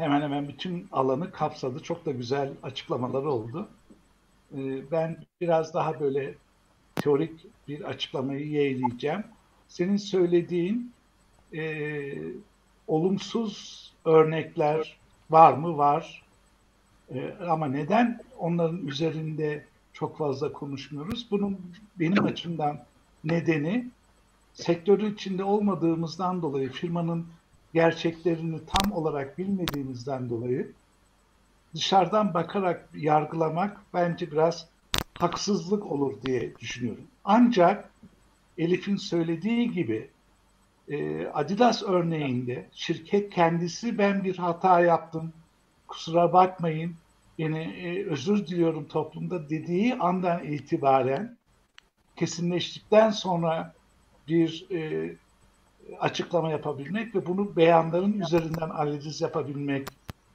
hemen 0.00 0.22
hemen 0.22 0.48
bütün 0.48 0.88
alanı 0.92 1.32
kapsadı. 1.32 1.82
Çok 1.82 2.06
da 2.06 2.10
güzel 2.10 2.52
açıklamaları 2.62 3.30
oldu. 3.30 3.68
Ee, 4.54 4.90
ben 4.90 5.16
biraz 5.40 5.74
daha 5.74 6.00
böyle 6.00 6.34
teorik 6.94 7.46
bir 7.68 7.82
açıklamayı 7.82 8.46
yeğleyeceğim. 8.46 9.24
Senin 9.68 9.96
söylediğin 9.96 10.92
e, 11.54 11.62
olumsuz 12.86 13.92
örnekler 14.04 14.98
var 15.30 15.52
mı? 15.52 15.76
Var. 15.76 16.22
E, 17.14 17.34
ama 17.48 17.66
neden 17.66 18.20
onların 18.38 18.86
üzerinde 18.86 19.64
çok 19.92 20.18
fazla 20.18 20.52
konuşmuyoruz? 20.52 21.26
Bunun 21.30 21.60
benim 21.98 22.24
açımdan 22.24 22.84
nedeni 23.24 23.86
sektörü 24.52 25.14
içinde 25.14 25.44
olmadığımızdan 25.44 26.42
dolayı, 26.42 26.72
firmanın 26.72 27.26
gerçeklerini 27.74 28.60
tam 28.66 28.92
olarak 28.92 29.38
bilmediğimizden 29.38 30.30
dolayı 30.30 30.72
dışarıdan 31.74 32.34
bakarak 32.34 32.88
yargılamak 32.94 33.80
bence 33.94 34.30
biraz 34.30 34.68
haksızlık 35.18 35.86
olur 35.86 36.22
diye 36.22 36.56
düşünüyorum. 36.56 37.04
Ancak 37.24 37.90
Elif'in 38.58 38.96
söylediği 38.96 39.70
gibi 39.70 40.10
e, 40.88 41.26
Adidas 41.26 41.82
örneğinde 41.82 42.68
şirket 42.72 43.34
kendisi 43.34 43.98
ben 43.98 44.24
bir 44.24 44.36
hata 44.36 44.80
yaptım, 44.80 45.32
kusura 45.88 46.32
bakmayın, 46.32 46.94
beni 47.38 47.58
e, 47.58 48.06
özür 48.06 48.46
diliyorum 48.46 48.88
toplumda 48.88 49.50
dediği 49.50 49.94
andan 49.94 50.44
itibaren 50.44 51.36
kesinleştikten 52.16 53.10
sonra 53.10 53.74
bir 54.28 54.66
e, 54.70 55.10
açıklama 56.00 56.50
yapabilmek 56.50 57.14
ve 57.14 57.26
bunu 57.26 57.56
beyanların 57.56 58.20
üzerinden 58.20 58.70
analiz 58.70 59.20
yapabilmek 59.20 59.88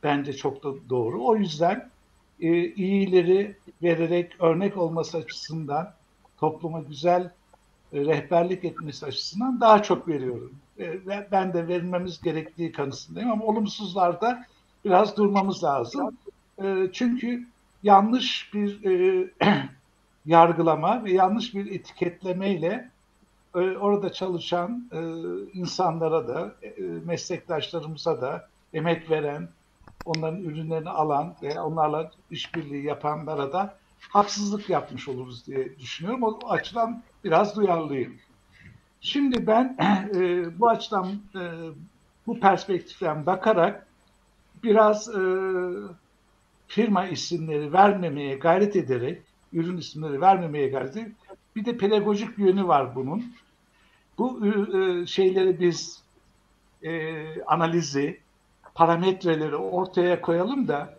bence 0.04 0.34
çok 0.34 0.64
da 0.64 0.70
doğru. 0.90 1.26
O 1.26 1.36
yüzden 1.36 1.90
e, 2.40 2.74
iyileri 2.74 3.56
vererek 3.84 4.42
örnek 4.42 4.78
olması 4.78 5.18
açısından 5.18 5.94
topluma 6.38 6.82
güzel 6.82 7.32
e, 7.94 8.00
rehberlik 8.00 8.66
etmesi 8.66 9.06
açısından 9.06 9.62
daha 9.62 9.84
çok 9.84 10.08
veriyorum. 10.08 10.54
E, 10.80 11.00
ben 11.32 11.54
de 11.54 11.68
vermemiz 11.68 12.22
gerektiği 12.22 12.72
kanısındayım 12.72 13.32
ama 13.32 13.46
olumsuzlarda 13.46 14.46
biraz 14.86 15.18
durmamız 15.18 15.64
lazım. 15.64 16.18
E, 16.64 16.90
çünkü 16.94 17.48
yanlış 17.84 18.54
bir 18.54 18.86
e, 18.86 19.28
yargılama 20.26 21.04
ve 21.04 21.12
yanlış 21.12 21.56
bir 21.56 21.72
etiketlemeyle 21.72 22.90
orada 23.60 24.14
çalışan 24.14 24.90
e, 24.92 25.00
insanlara 25.54 26.28
da, 26.28 26.56
e, 26.62 26.82
meslektaşlarımıza 27.06 28.22
da, 28.22 28.50
emek 28.74 29.10
veren, 29.10 29.50
onların 30.06 30.44
ürünlerini 30.44 30.90
alan 30.90 31.36
ve 31.42 31.60
onlarla 31.60 32.12
işbirliği 32.32 32.86
yapanlara 32.86 33.54
da 33.54 33.78
haksızlık 34.10 34.70
yapmış 34.70 35.08
oluruz 35.08 35.48
diye 35.48 35.80
düşünüyorum. 35.80 36.24
O 36.24 36.40
açıdan 36.50 37.04
biraz 37.24 37.56
duyarlıyım. 37.56 38.16
Şimdi 39.02 39.48
ben 39.48 39.78
e, 40.16 40.46
bu 40.60 40.70
açıdan 40.70 41.08
e, 41.36 41.42
bu 42.28 42.40
perspektiften 42.40 43.26
bakarak 43.26 43.88
biraz 44.64 45.16
e, 45.16 45.22
firma 46.68 47.08
isimleri 47.08 47.74
vermemeye 47.74 48.36
gayret 48.36 48.76
ederek, 48.76 49.22
ürün 49.54 49.78
isimleri 49.78 50.22
vermemeye 50.22 50.68
gayret 50.68 50.98
ederek, 50.98 51.12
bir 51.56 51.66
de 51.66 51.78
pedagojik 51.78 52.40
yönü 52.40 52.68
var 52.68 52.96
bunun. 52.96 53.34
Bu 54.18 54.48
e, 54.48 55.06
şeyleri 55.06 55.60
biz 55.60 56.04
e, 56.84 57.42
analizi, 57.42 58.20
parametreleri 58.76 59.56
ortaya 59.56 60.22
koyalım 60.22 60.68
da 60.68 60.94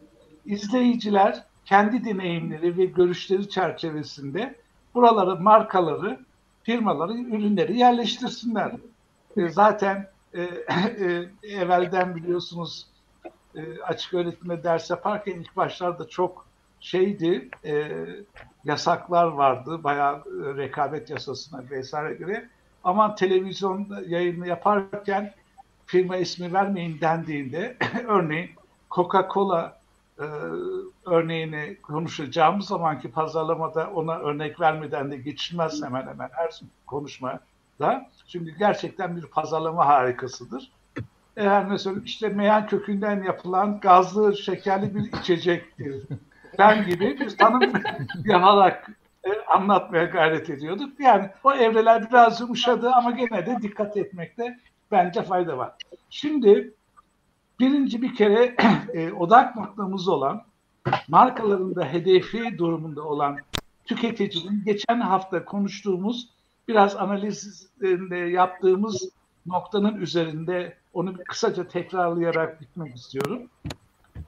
izleyiciler 0.46 1.44
kendi 1.64 2.04
deneyimleri 2.04 2.78
ve 2.78 2.84
görüşleri 2.84 3.48
çerçevesinde 3.48 4.54
buraları, 4.94 5.36
markaları, 5.36 6.20
firmaları, 6.62 7.12
ürünleri 7.12 7.78
yerleştirsinler. 7.78 8.72
E, 9.36 9.48
zaten 9.48 10.08
e, 10.34 10.42
e, 11.00 11.28
evvelden 11.42 12.16
biliyorsunuz 12.16 12.86
e, 13.54 13.80
açık 13.82 14.14
öğretimde 14.14 14.64
ders 14.64 14.90
yaparken 14.90 15.32
ilk 15.32 15.56
başlarda 15.56 16.08
çok 16.08 16.46
şeydi, 16.80 17.48
e, 17.64 17.92
yasaklar 18.64 19.26
vardı, 19.26 19.84
bayağı 19.84 20.16
e, 20.16 20.56
rekabet 20.56 21.10
yasasına 21.10 21.64
vesaire 21.70 22.14
göre. 22.14 22.48
Ama 22.86 23.14
televizyon 23.14 23.88
yayını 24.08 24.48
yaparken 24.48 25.32
firma 25.86 26.16
ismi 26.16 26.52
vermeyin 26.52 27.00
dendiğinde 27.00 27.76
örneğin 28.08 28.50
Coca-Cola 28.90 29.72
e, 30.18 30.26
örneğini 31.06 31.76
konuşacağımız 31.82 32.66
zamanki 32.66 33.10
pazarlamada 33.10 33.90
ona 33.90 34.18
örnek 34.18 34.60
vermeden 34.60 35.10
de 35.10 35.16
geçilmez 35.16 35.82
hemen 35.82 36.06
hemen 36.06 36.30
her 36.32 36.60
konuşmada. 36.86 38.10
Çünkü 38.28 38.58
gerçekten 38.58 39.16
bir 39.16 39.26
pazarlama 39.26 39.86
harikasıdır. 39.86 40.72
Eğer 41.36 41.64
mesela 41.64 41.96
işte 42.04 42.28
meyan 42.28 42.66
kökünden 42.66 43.22
yapılan 43.22 43.80
gazlı 43.80 44.36
şekerli 44.36 44.94
bir 44.94 45.20
içecektir. 45.20 46.02
Ben 46.58 46.86
gibi 46.86 47.20
bir 47.20 47.36
tanım 47.36 47.72
yaparak 48.24 48.90
anlatmaya 49.48 50.04
gayret 50.04 50.50
ediyorduk. 50.50 51.00
Yani 51.00 51.30
o 51.44 51.52
evreler 51.52 52.10
biraz 52.10 52.40
yumuşadı 52.40 52.90
ama 52.90 53.10
gene 53.10 53.46
de 53.46 53.58
dikkat 53.62 53.96
etmekte 53.96 54.58
bence 54.90 55.22
fayda 55.22 55.58
var. 55.58 55.72
Şimdi 56.10 56.74
birinci 57.60 58.02
bir 58.02 58.14
kere 58.14 58.56
e, 58.94 59.12
odak 59.12 59.56
noktamız 59.56 60.08
olan 60.08 60.42
markaların 61.08 61.74
da 61.74 61.84
hedefi 61.84 62.58
durumunda 62.58 63.02
olan 63.02 63.38
tüketicinin 63.84 64.62
geçen 64.64 65.00
hafta 65.00 65.44
konuştuğumuz 65.44 66.28
biraz 66.68 66.96
analizinde 66.96 68.16
yaptığımız 68.16 69.10
noktanın 69.46 69.96
üzerinde 69.96 70.76
onu 70.92 71.18
bir 71.18 71.24
kısaca 71.24 71.68
tekrarlayarak 71.68 72.60
bitmek 72.60 72.96
istiyorum. 72.96 73.42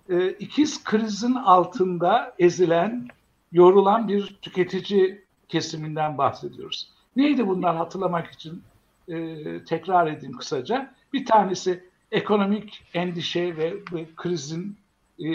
E, 0.09 0.31
ikiz 0.31 0.85
krizin 0.85 1.35
altında 1.35 2.35
ezilen, 2.39 3.09
yorulan 3.53 4.09
bir 4.09 4.39
tüketici 4.43 5.25
kesiminden 5.49 6.19
bahsediyoruz. 6.19 6.89
Neydi 7.17 7.49
bunlar 7.49 7.77
hatırlamak 7.77 8.27
için 8.27 8.63
e, 9.09 9.35
tekrar 9.65 10.07
edeyim 10.07 10.37
kısaca. 10.37 10.95
Bir 11.13 11.27
tanesi 11.27 11.85
ekonomik 12.13 12.85
endişe 12.95 13.57
ve, 13.57 13.75
ve 13.93 14.07
krizin 14.17 14.77
e, 15.19 15.33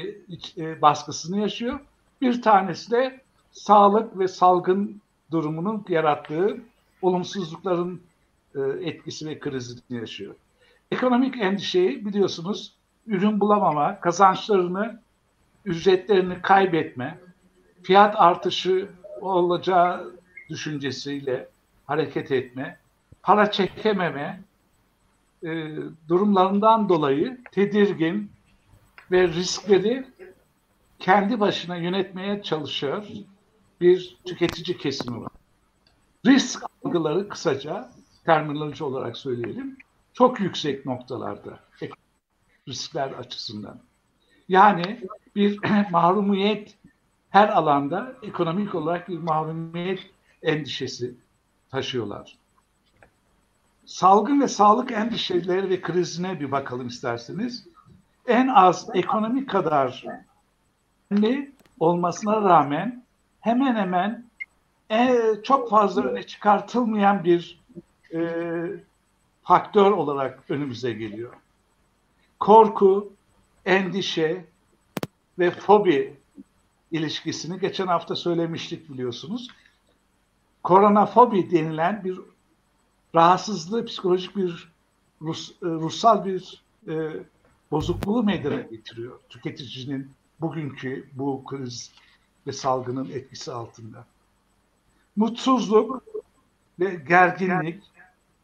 e, 0.58 0.82
baskısını 0.82 1.40
yaşıyor. 1.40 1.80
Bir 2.22 2.42
tanesi 2.42 2.92
de 2.92 3.22
sağlık 3.52 4.20
ve 4.20 4.28
salgın 4.28 5.02
durumunun 5.32 5.86
yarattığı 5.90 6.62
olumsuzlukların 7.02 8.02
e, 8.56 8.60
etkisi 8.62 9.28
ve 9.28 9.40
krizini 9.40 9.82
yaşıyor. 9.90 10.36
Ekonomik 10.92 11.42
endişeyi 11.42 12.06
biliyorsunuz 12.06 12.74
ürün 13.08 13.40
bulamama, 13.40 14.00
kazançlarını, 14.00 15.00
ücretlerini 15.66 16.42
kaybetme, 16.42 17.20
fiyat 17.84 18.16
artışı 18.18 18.90
olacağı 19.22 20.16
düşüncesiyle 20.50 21.50
hareket 21.86 22.32
etme, 22.32 22.80
para 23.22 23.52
çekememe 23.52 24.42
e, 25.44 25.76
durumlarından 26.08 26.90
dolayı 26.90 27.38
tedirgin 27.52 28.32
ve 29.12 29.28
riskleri 29.28 30.06
kendi 31.00 31.40
başına 31.40 31.76
yönetmeye 31.76 32.44
çalışıyor 32.44 33.06
bir 33.82 34.18
tüketici 34.26 34.78
kesimi 34.78 35.22
var. 35.22 35.32
Risk 36.26 36.64
algıları 36.86 37.30
kısaca 37.30 37.92
terminoloji 38.26 38.84
olarak 38.84 39.18
söyleyelim 39.18 39.78
çok 40.14 40.40
yüksek 40.40 40.86
noktalarda 40.86 41.60
riskler 42.68 43.12
açısından. 43.12 43.80
Yani 44.50 45.08
bir 45.36 45.60
mahrumiyet 45.92 46.76
her 47.34 47.50
alanda 47.50 48.14
ekonomik 48.24 48.76
olarak 48.76 49.10
bir 49.10 49.18
mahrumiyet 49.18 50.00
endişesi 50.44 51.14
taşıyorlar. 51.72 52.38
Salgın 53.86 54.42
ve 54.42 54.48
sağlık 54.48 54.92
endişeleri 54.92 55.70
ve 55.70 55.82
krizine 55.82 56.40
bir 56.40 56.52
bakalım 56.52 56.88
isterseniz. 56.88 57.68
En 58.28 58.48
az 58.48 58.90
ekonomik 58.94 59.50
kadar 59.50 60.06
önemli 61.12 61.52
olmasına 61.80 62.42
rağmen 62.42 63.04
hemen 63.42 63.76
hemen 63.76 64.26
e, 64.92 65.20
çok 65.44 65.70
fazla 65.70 66.04
öne 66.04 66.24
çıkartılmayan 66.24 67.24
bir 67.24 67.60
e, 68.14 68.20
faktör 69.44 69.92
olarak 69.92 70.40
önümüze 70.50 70.94
geliyor. 70.94 71.34
Korku, 72.40 73.14
endişe 73.66 74.46
ve 75.40 75.52
fobi 75.52 76.23
ilişkisini 76.94 77.60
geçen 77.60 77.88
hafta 77.88 78.16
söylemiştik 78.16 78.90
biliyorsunuz. 78.90 79.48
Koronafobi 80.64 81.52
denilen 81.52 82.04
bir 82.04 82.20
rahatsızlığı, 83.16 83.86
psikolojik 83.86 84.36
bir 84.36 84.74
Rus, 85.22 85.52
e, 85.52 85.66
ruhsal 85.66 86.26
bir 86.26 86.64
e, 86.88 86.94
bozukluğu 87.72 88.24
meydana 88.24 88.62
getiriyor 88.62 89.20
tüketicinin 89.30 90.12
bugünkü 90.42 91.10
bu 91.14 91.44
kriz 91.46 91.92
ve 92.48 92.52
salgının 92.52 93.10
etkisi 93.10 93.52
altında. 93.52 94.06
Mutsuzluk 95.16 96.04
ve 96.80 96.96
gerginlik, 96.96 97.84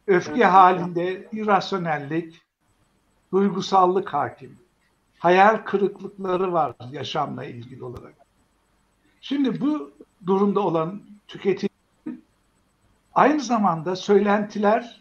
öfke 0.06 0.44
halinde 0.44 1.28
irrasyonellik, 1.32 2.42
duygusallık 3.32 4.14
hakim. 4.14 4.58
Hayal 5.18 5.56
kırıklıkları 5.56 6.52
var 6.52 6.74
yaşamla 6.92 7.44
ilgili 7.44 7.84
olarak. 7.84 8.19
Şimdi 9.20 9.60
bu 9.60 9.92
durumda 10.26 10.60
olan 10.60 11.02
tüketici 11.28 11.70
aynı 13.14 13.40
zamanda 13.40 13.96
söylentiler 13.96 15.00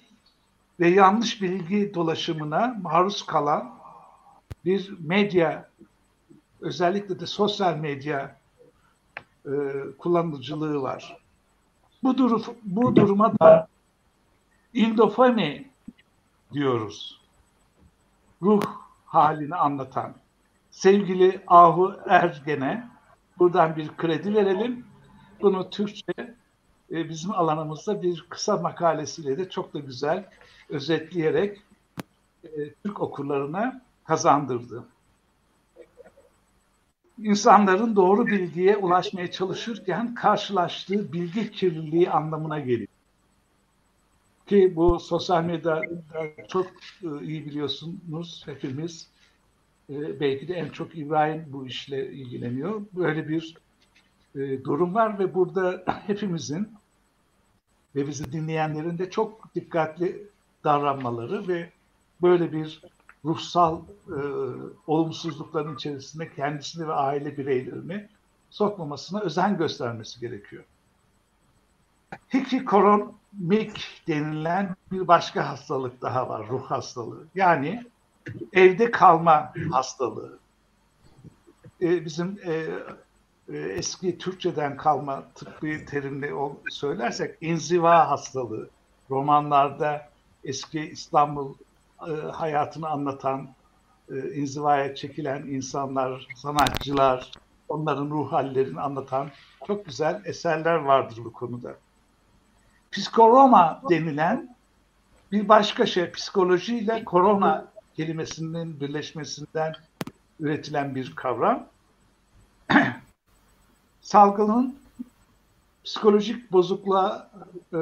ve 0.80 0.90
yanlış 0.90 1.42
bilgi 1.42 1.94
dolaşımına 1.94 2.78
maruz 2.82 3.26
kalan 3.26 3.80
bir 4.66 4.98
medya, 5.00 5.70
özellikle 6.62 7.20
de 7.20 7.26
sosyal 7.26 7.76
medya 7.76 8.36
e, 9.46 9.52
kullanıcılığı 9.98 10.82
var. 10.82 11.18
Bu, 12.04 12.18
durum, 12.18 12.44
bu 12.64 12.96
duruma 12.96 13.40
da 13.40 13.68
indofami 14.74 15.70
diyoruz. 16.54 17.22
Ruh 18.42 18.62
halini 19.06 19.56
anlatan. 19.56 20.14
Sevgili 20.72 21.42
Ahu 21.48 22.00
Ergen'e 22.08 22.89
buradan 23.40 23.76
bir 23.76 23.98
kredi 23.98 24.34
verelim. 24.34 24.86
Bunu 25.42 25.70
Türkçe 25.70 26.14
e, 26.92 27.10
bizim 27.10 27.32
alanımızda 27.32 28.02
bir 28.02 28.26
kısa 28.30 28.58
makalesiyle 28.58 29.38
de 29.38 29.50
çok 29.50 29.74
da 29.74 29.80
güzel 29.80 30.30
özetleyerek 30.70 31.62
e, 32.44 32.74
Türk 32.84 33.02
okurlarına 33.02 33.82
kazandırdı. 34.04 34.84
İnsanların 37.24 37.96
doğru 37.96 38.28
bilgiye 38.28 38.78
ulaşmaya 38.78 39.32
çalışırken 39.32 40.16
karşılaştığı 40.16 41.14
bilgi 41.14 41.52
kirliliği 41.52 42.10
anlamına 42.10 42.60
geliyor. 42.60 42.88
ki 44.48 44.74
bu 44.76 45.00
sosyal 45.00 45.44
medyada 45.44 45.82
çok 46.48 46.68
e, 47.04 47.26
iyi 47.26 47.46
biliyorsunuz 47.46 48.44
hepimiz. 48.46 49.08
E, 49.90 50.20
belki 50.20 50.48
de 50.48 50.54
en 50.54 50.70
çok 50.70 50.98
İbrahim 50.98 51.46
bu 51.48 51.68
işle 51.68 52.12
ilgileniyor. 52.12 52.82
Böyle 52.94 53.28
bir 53.28 53.56
e, 54.36 54.64
durum 54.64 54.94
var 54.94 55.20
ve 55.20 55.34
burada 55.36 55.84
hepimizin 56.08 56.70
ve 57.96 58.08
bizi 58.08 58.32
dinleyenlerin 58.32 58.98
de 58.98 59.10
çok 59.10 59.56
dikkatli 59.56 60.24
davranmaları 60.64 61.48
ve 61.48 61.70
böyle 62.22 62.52
bir 62.52 62.82
ruhsal 63.26 63.82
e, 64.08 64.20
olumsuzlukların 64.88 65.76
içerisinde 65.76 66.34
kendisini 66.34 66.88
ve 66.88 66.94
aile 66.94 67.38
bireylerini 67.38 68.08
sokmamasına 68.50 69.20
özen 69.20 69.58
göstermesi 69.58 70.20
gerekiyor. 70.20 70.64
Hikikoronmik 72.34 74.04
denilen 74.08 74.76
bir 74.92 75.08
başka 75.08 75.50
hastalık 75.50 76.02
daha 76.02 76.30
var, 76.30 76.48
ruh 76.48 76.64
hastalığı. 76.64 77.24
Yani 77.36 77.84
evde 78.54 78.92
kalma 78.92 79.54
hastalığı. 79.72 80.40
E, 81.82 82.06
bizim 82.06 82.40
e, 82.46 82.66
e, 83.54 83.58
eski 83.58 84.18
Türkçeden 84.18 84.78
kalma 84.78 85.24
tıbbi 85.36 85.86
terimle 85.86 86.32
söylersek 86.70 87.38
inziva 87.42 88.10
hastalığı. 88.10 88.70
Romanlarda 89.10 90.10
eski 90.44 90.80
İstanbul 90.80 91.54
e, 92.08 92.12
hayatını 92.12 92.90
anlatan, 92.90 93.50
e, 94.12 94.34
inzivaya 94.34 94.96
çekilen 94.96 95.42
insanlar, 95.42 96.28
sanatçılar, 96.36 97.32
onların 97.70 98.10
ruh 98.10 98.32
hallerini 98.32 98.82
anlatan 98.82 99.32
çok 99.68 99.86
güzel 99.86 100.22
eserler 100.26 100.76
vardır 100.76 101.18
bu 101.24 101.34
konuda. 101.34 101.76
Psikoroma 102.92 103.82
denilen 103.90 104.56
bir 105.32 105.50
başka 105.50 105.86
şey, 105.86 106.12
psikolojiyle 106.12 107.06
korona 107.06 107.68
kelimesinin 108.00 108.80
birleşmesinden 108.80 109.76
üretilen 110.40 110.96
bir 110.96 111.16
kavram. 111.16 111.68
Salgının 114.02 114.80
psikolojik 115.84 116.52
bozukluğa 116.52 117.32
e, 117.74 117.80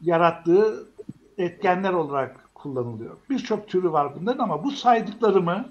yarattığı 0.00 0.88
etkenler 1.38 1.92
olarak 1.92 2.54
kullanılıyor. 2.54 3.16
Birçok 3.30 3.68
türü 3.68 3.92
var 3.92 4.20
bunların 4.20 4.44
ama 4.44 4.64
bu 4.64 4.70
saydıklarımı 4.70 5.68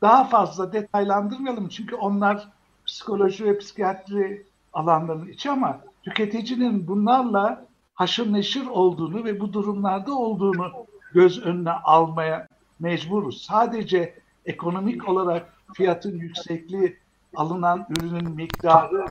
daha 0.00 0.24
fazla 0.24 0.72
detaylandırmayalım 0.72 1.68
çünkü 1.68 1.94
onlar 1.94 2.48
psikoloji 2.86 3.44
ve 3.44 3.58
psikiyatri 3.58 4.46
alanlarının 4.72 5.28
içi 5.28 5.50
ama 5.50 5.80
tüketicinin 6.02 6.88
bunlarla 6.88 7.66
haşır 7.94 8.32
neşir 8.32 8.66
olduğunu 8.66 9.24
ve 9.24 9.40
bu 9.40 9.52
durumlarda 9.52 10.14
olduğunu 10.14 10.89
göz 11.12 11.42
önüne 11.42 11.70
almaya 11.70 12.48
mecburuz. 12.80 13.42
Sadece 13.42 14.14
ekonomik 14.46 15.08
olarak 15.08 15.52
fiyatın 15.74 16.18
yüksekliği, 16.18 16.96
alınan 17.36 17.86
ürünün 17.90 18.30
miktarı, 18.30 19.04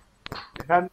ben 0.70 0.90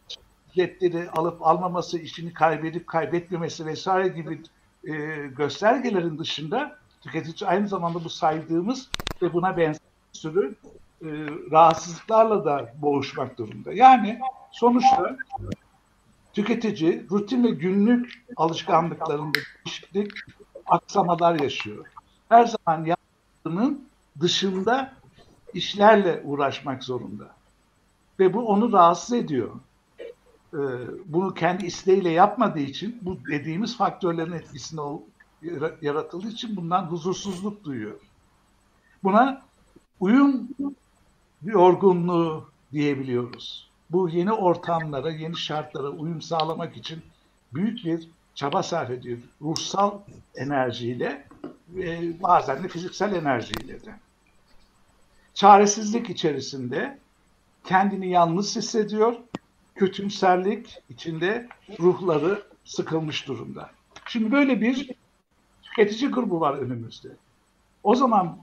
biletleri 0.55 1.09
alıp 1.09 1.47
almaması, 1.47 1.99
işini 1.99 2.33
kaybedip 2.33 2.87
kaybetmemesi 2.87 3.65
vesaire 3.65 4.07
gibi 4.07 4.41
e, 4.83 4.93
göstergelerin 5.37 6.17
dışında 6.17 6.77
tüketici 7.01 7.49
aynı 7.49 7.67
zamanda 7.67 8.03
bu 8.03 8.09
saydığımız 8.09 8.89
ve 9.21 9.33
buna 9.33 9.57
benzer 9.57 9.81
sürü 10.11 10.55
e, 11.01 11.07
rahatsızlıklarla 11.51 12.45
da 12.45 12.73
boğuşmak 12.81 13.37
durumunda. 13.37 13.73
Yani 13.73 14.19
sonuçta 14.51 15.17
tüketici 16.33 17.05
rutin 17.11 17.43
ve 17.43 17.49
günlük 17.49 18.23
alışkanlıklarında 18.37 19.39
değişiklik, 19.65 20.11
aksamalar 20.67 21.39
yaşıyor. 21.39 21.85
Her 22.29 22.45
zaman 22.45 22.85
yaptığının 22.85 23.87
dışında 24.19 24.93
işlerle 25.53 26.21
uğraşmak 26.23 26.83
zorunda. 26.83 27.35
Ve 28.19 28.33
bu 28.33 28.47
onu 28.47 28.73
rahatsız 28.73 29.13
ediyor. 29.13 29.51
Ee, 30.53 30.57
bunu 31.05 31.33
kendi 31.33 31.65
isteğiyle 31.65 32.09
yapmadığı 32.09 32.59
için 32.59 32.99
bu 33.01 33.17
dediğimiz 33.29 33.77
faktörlerin 33.77 34.31
etkisinde 34.31 34.81
yaratıldığı 35.81 36.27
için 36.27 36.55
bundan 36.55 36.83
huzursuzluk 36.83 37.63
duyuyor. 37.63 37.99
Buna 39.03 39.41
uyum 39.99 40.47
yorgunluğu 41.43 42.45
diyebiliyoruz. 42.71 43.69
Bu 43.89 44.09
yeni 44.09 44.31
ortamlara, 44.31 45.11
yeni 45.11 45.37
şartlara 45.37 45.89
uyum 45.89 46.21
sağlamak 46.21 46.77
için 46.77 47.01
büyük 47.53 47.85
bir 47.85 48.09
çaba 48.37 48.63
sarf 48.63 48.89
ediyor. 48.89 49.17
Ruhsal 49.41 49.99
enerjiyle 50.35 51.27
ve 51.69 52.21
bazen 52.23 52.63
de 52.63 52.67
fiziksel 52.67 53.15
enerjiyle 53.15 53.85
de. 53.85 53.95
Çaresizlik 55.33 56.09
içerisinde 56.09 56.99
kendini 57.63 58.09
yalnız 58.09 58.55
hissediyor. 58.55 59.15
Kötümserlik 59.75 60.77
içinde 60.89 61.47
ruhları 61.79 62.43
sıkılmış 62.65 63.27
durumda. 63.27 63.69
Şimdi 64.07 64.31
böyle 64.31 64.61
bir 64.61 64.91
tüketici 65.61 66.11
grubu 66.11 66.39
var 66.39 66.53
önümüzde. 66.53 67.09
O 67.83 67.95
zaman 67.95 68.37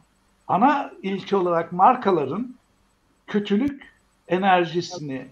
ana 0.48 0.92
ilke 1.02 1.36
olarak 1.36 1.72
markaların 1.72 2.54
kötülük 3.26 3.92
enerjisini 4.28 5.26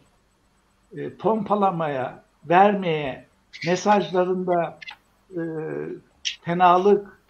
e, 0.97 1.11
pompalamaya, 1.11 2.25
vermeye, 2.49 3.32
mesajlarında 3.67 4.79
e, 5.31 5.43
fenalık 6.43 7.21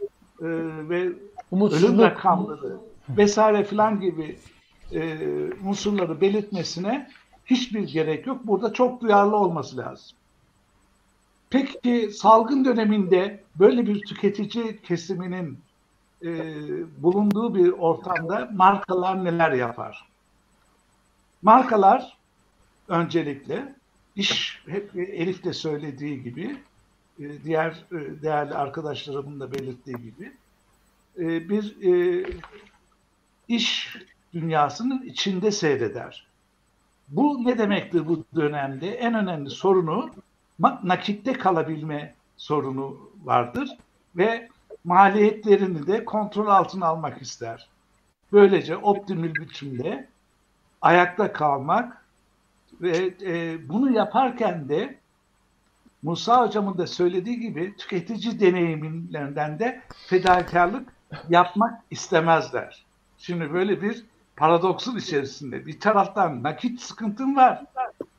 e, 0.40 0.46
ve 0.88 1.12
ölüm 1.52 1.98
rakamları 1.98 2.76
vesaire 3.08 3.64
filan 3.64 4.00
gibi 4.00 4.38
e, 4.92 5.18
unsurları 5.64 6.20
belirtmesine 6.20 7.10
hiçbir 7.46 7.82
gerek 7.82 8.26
yok. 8.26 8.46
Burada 8.46 8.72
çok 8.72 9.00
duyarlı 9.00 9.36
olması 9.36 9.76
lazım. 9.76 10.16
Peki 11.50 12.10
salgın 12.12 12.64
döneminde 12.64 13.42
böyle 13.58 13.86
bir 13.86 14.00
tüketici 14.00 14.80
kesiminin 14.82 15.58
e, 16.24 16.32
bulunduğu 17.02 17.54
bir 17.54 17.68
ortamda 17.68 18.48
markalar 18.52 19.24
neler 19.24 19.52
yapar? 19.52 20.08
Markalar 21.42 22.16
öncelikle 22.88 23.74
iş 24.16 24.62
hep 24.66 24.96
Elif 24.96 25.44
de 25.44 25.52
söylediği 25.52 26.22
gibi 26.22 26.56
e, 27.20 27.44
diğer 27.44 27.70
e, 27.70 28.22
değerli 28.22 28.54
arkadaşlarımın 28.54 29.40
da 29.40 29.52
belirttiği 29.52 29.96
gibi 29.96 30.32
e, 31.18 31.48
bir 31.48 31.76
iş 33.48 33.96
dünyasının 34.32 35.02
içinde 35.02 35.50
seyreder. 35.50 36.26
Bu 37.08 37.44
ne 37.44 37.58
demektir 37.58 38.08
bu 38.08 38.24
dönemde? 38.36 38.90
En 38.90 39.14
önemli 39.14 39.50
sorunu 39.50 40.10
nakitte 40.82 41.32
kalabilme 41.32 42.14
sorunu 42.36 43.10
vardır 43.24 43.68
ve 44.16 44.48
maliyetlerini 44.84 45.86
de 45.86 46.04
kontrol 46.04 46.46
altına 46.46 46.86
almak 46.86 47.22
ister. 47.22 47.68
Böylece 48.32 48.76
optimal 48.76 49.34
biçimde 49.34 50.08
ayakta 50.82 51.32
kalmak 51.32 52.01
ve 52.80 53.14
e, 53.22 53.58
bunu 53.68 53.92
yaparken 53.92 54.68
de 54.68 54.98
Musa 56.02 56.46
hocamın 56.46 56.78
da 56.78 56.86
söylediği 56.86 57.40
gibi 57.40 57.76
tüketici 57.76 58.40
deneyimlerinden 58.40 59.58
de 59.58 59.82
fedakarlık 60.06 60.92
yapmak 61.28 61.80
istemezler. 61.90 62.84
Şimdi 63.18 63.52
böyle 63.52 63.82
bir 63.82 64.04
paradoksun 64.36 64.96
içerisinde 64.96 65.66
bir 65.66 65.80
taraftan 65.80 66.42
nakit 66.42 66.80
sıkıntın 66.80 67.36
var, 67.36 67.64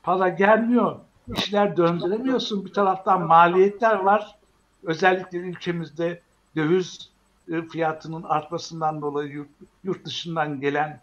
para 0.04 0.30
gelmiyor, 0.30 1.00
işler 1.36 1.78
döndüremiyorsun. 1.78 2.66
Bir 2.66 2.74
taraftan 2.74 3.28
maliyetler 3.28 3.96
var. 3.96 4.36
Özellikle 4.84 5.38
ülkemizde 5.38 6.22
döviz 6.56 7.10
e, 7.52 7.62
fiyatının 7.62 8.24
artmasından 8.24 9.02
dolayı 9.02 9.32
yurt, 9.32 9.50
yurt 9.84 10.06
dışından 10.06 10.62
gelen 10.62 11.02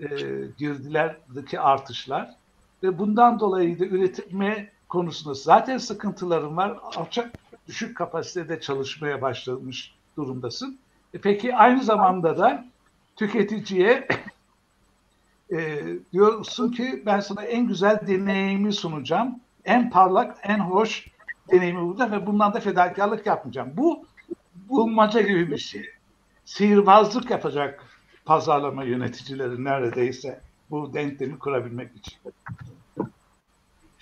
e, 0.00 0.06
girdilerdeki 0.58 1.60
artışlar 1.60 2.34
ve 2.82 2.98
bundan 2.98 3.40
dolayı 3.40 3.78
da 3.78 3.84
üretme 3.84 4.70
konusunda 4.88 5.34
zaten 5.34 5.78
sıkıntılarım 5.78 6.56
var. 6.56 6.78
Alçak 6.96 7.30
düşük 7.68 7.96
kapasitede 7.96 8.60
çalışmaya 8.60 9.22
başlamış 9.22 9.94
durumdasın. 10.16 10.78
E 11.14 11.18
peki 11.18 11.56
aynı 11.56 11.82
zamanda 11.82 12.38
da 12.38 12.64
tüketiciye 13.16 14.08
e, 15.52 15.82
diyorsun 16.12 16.72
ki 16.72 17.02
ben 17.06 17.20
sana 17.20 17.42
en 17.42 17.66
güzel 17.66 18.00
deneyimi 18.06 18.72
sunacağım. 18.72 19.40
En 19.64 19.90
parlak, 19.90 20.36
en 20.42 20.58
hoş 20.58 21.08
deneyimi 21.52 21.80
burada 21.80 22.10
ve 22.10 22.26
bundan 22.26 22.54
da 22.54 22.60
fedakarlık 22.60 23.26
yapmayacağım. 23.26 23.70
Bu 23.76 24.06
bulmaca 24.68 25.20
gibi 25.20 25.50
bir 25.50 25.58
şey. 25.58 25.86
Sihirbazlık 26.44 27.30
yapacak 27.30 27.84
pazarlama 28.24 28.84
yöneticileri 28.84 29.64
neredeyse 29.64 30.40
bu 30.70 30.94
denklemi 30.94 31.38
kurabilmek 31.38 31.96
için. 31.96 32.18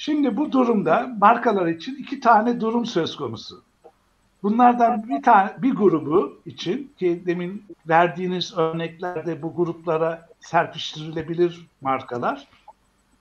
Şimdi 0.02 0.36
bu 0.36 0.52
durumda 0.52 1.16
markalar 1.20 1.66
için 1.66 1.94
iki 1.94 2.20
tane 2.20 2.60
durum 2.60 2.86
söz 2.86 3.16
konusu. 3.16 3.62
Bunlardan 4.42 5.08
bir 5.08 5.22
tane 5.22 5.52
bir 5.58 5.74
grubu 5.74 6.38
için 6.46 6.92
ki 6.98 7.22
demin 7.26 7.64
verdiğiniz 7.88 8.58
örneklerde 8.58 9.42
bu 9.42 9.54
gruplara 9.54 10.28
serpiştirilebilir 10.40 11.66
markalar. 11.80 12.48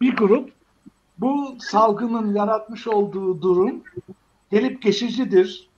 Bir 0.02 0.16
grup 0.16 0.52
bu 1.18 1.58
salgının 1.60 2.36
yaratmış 2.36 2.88
olduğu 2.88 3.42
durum 3.42 3.84
gelip 4.52 4.82
geçicidir. 4.82 5.70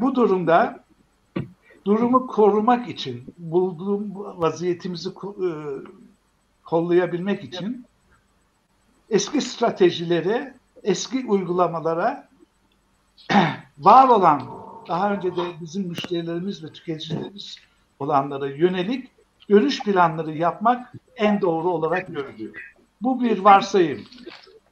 Bu 0.00 0.14
durumda 0.14 0.84
durumu 1.84 2.26
korumak 2.26 2.88
için, 2.88 3.24
bulduğum 3.38 4.12
vaziyetimizi 4.14 5.08
e, 5.08 5.50
kollayabilmek 6.64 7.44
için 7.44 7.86
eski 9.10 9.40
stratejilere, 9.40 10.54
eski 10.82 11.26
uygulamalara 11.26 12.28
var 13.78 14.08
olan, 14.08 14.42
daha 14.88 15.12
önce 15.12 15.36
de 15.36 15.42
bizim 15.60 15.88
müşterilerimiz 15.88 16.64
ve 16.64 16.72
tüketicilerimiz 16.72 17.56
olanlara 17.98 18.46
yönelik 18.46 19.10
görüş 19.48 19.82
planları 19.82 20.32
yapmak 20.32 20.92
en 21.16 21.40
doğru 21.40 21.70
olarak 21.70 22.06
görülüyor. 22.06 22.74
Bu 23.02 23.20
bir 23.20 23.38
varsayım. 23.38 24.04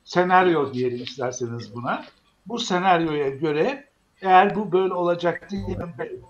Senaryo 0.05 0.75
diyelim 0.75 1.03
isterseniz 1.03 1.75
buna. 1.75 2.05
Bu 2.47 2.59
senaryoya 2.59 3.29
göre 3.29 3.89
eğer 4.23 4.55
bu 4.55 4.73
böyle 4.73 4.95
olacak 4.95 5.51
diye 5.51 5.79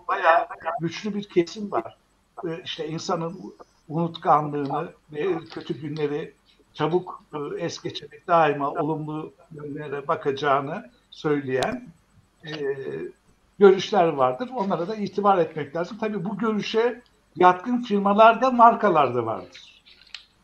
bayağı 0.08 0.46
güçlü 0.80 1.14
bir 1.14 1.28
kesim 1.28 1.72
var. 1.72 1.96
Ee, 2.44 2.62
İşte 2.64 2.88
insanın 2.88 3.54
unutkanlığını 3.88 4.88
ve 5.12 5.38
kötü 5.54 5.80
günleri 5.80 6.34
çabuk 6.74 7.22
e, 7.34 7.38
es 7.64 7.82
geçerek 7.82 8.28
daima 8.28 8.70
olumlu 8.70 9.32
yönlere 9.52 10.08
bakacağını 10.08 10.90
söyleyen 11.10 11.88
e, 12.46 12.52
görüşler 13.58 14.08
vardır. 14.08 14.50
Onlara 14.56 14.88
da 14.88 14.96
itibar 14.96 15.38
etmek 15.38 15.76
lazım. 15.76 15.98
Tabii 16.00 16.24
bu 16.24 16.38
görüşe 16.38 17.02
yatkın 17.36 17.82
firmalarda, 17.82 18.50
markalarda 18.50 19.26
vardır. 19.26 19.82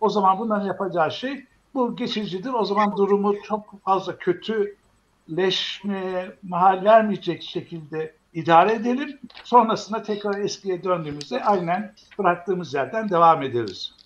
O 0.00 0.08
zaman 0.08 0.38
bunların 0.38 0.66
yapacağı 0.66 1.12
şey 1.12 1.44
bu 1.74 1.96
geçicidir. 1.96 2.52
O 2.52 2.64
zaman 2.64 2.96
durumu 2.96 3.42
çok 3.42 3.82
fazla 3.84 4.18
kötüleşmeye 4.18 6.36
mahal 6.42 6.84
vermeyecek 6.84 7.42
şekilde 7.42 8.14
idare 8.34 8.72
edelim. 8.72 9.18
Sonrasında 9.44 10.02
tekrar 10.02 10.38
eskiye 10.38 10.84
döndüğümüzde 10.84 11.44
aynen 11.44 11.94
bıraktığımız 12.18 12.74
yerden 12.74 13.08
devam 13.08 13.42
ederiz. 13.42 13.99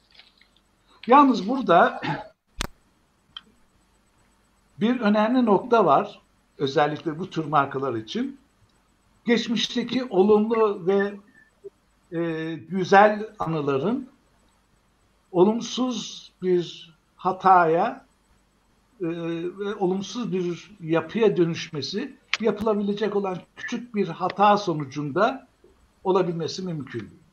Yalnız 1.06 1.48
burada 1.48 2.00
bir 4.80 5.00
önemli 5.00 5.44
nokta 5.44 5.84
var. 5.84 6.20
Özellikle 6.58 7.18
bu 7.18 7.30
tür 7.30 7.44
markalar 7.44 7.94
için. 7.94 8.38
Geçmişteki 9.24 10.04
olumlu 10.04 10.86
ve 10.86 11.14
e, 12.18 12.54
güzel 12.54 13.28
anıların 13.38 14.08
olumsuz 15.32 16.32
bir 16.42 16.90
hataya 17.16 18.06
e, 19.00 19.06
ve 19.58 19.74
olumsuz 19.74 20.32
bir 20.32 20.70
yapıya 20.80 21.36
dönüşmesi 21.36 22.16
yapılabilecek 22.40 23.16
olan 23.16 23.38
küçük 23.56 23.94
bir 23.94 24.08
hata 24.08 24.56
sonucunda 24.56 25.46
olabilmesi 26.04 26.62
mümkün. 26.62 27.23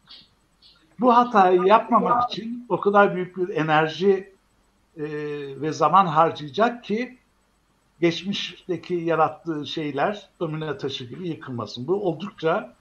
Bu 1.01 1.15
hatayı 1.15 1.61
yapmamak 1.65 2.31
için 2.31 2.65
o 2.69 2.79
kadar 2.79 3.15
büyük 3.15 3.37
bir 3.37 3.49
enerji 3.49 4.33
e, 4.97 5.03
ve 5.61 5.71
zaman 5.71 6.05
harcayacak 6.05 6.83
ki 6.83 7.17
geçmişteki 8.01 8.93
yarattığı 8.93 9.67
şeyler 9.67 10.29
domino 10.39 10.77
taşı 10.77 11.05
gibi 11.05 11.27
yıkılmasın. 11.27 11.87
Bu 11.87 11.93
oldukça 12.07 12.73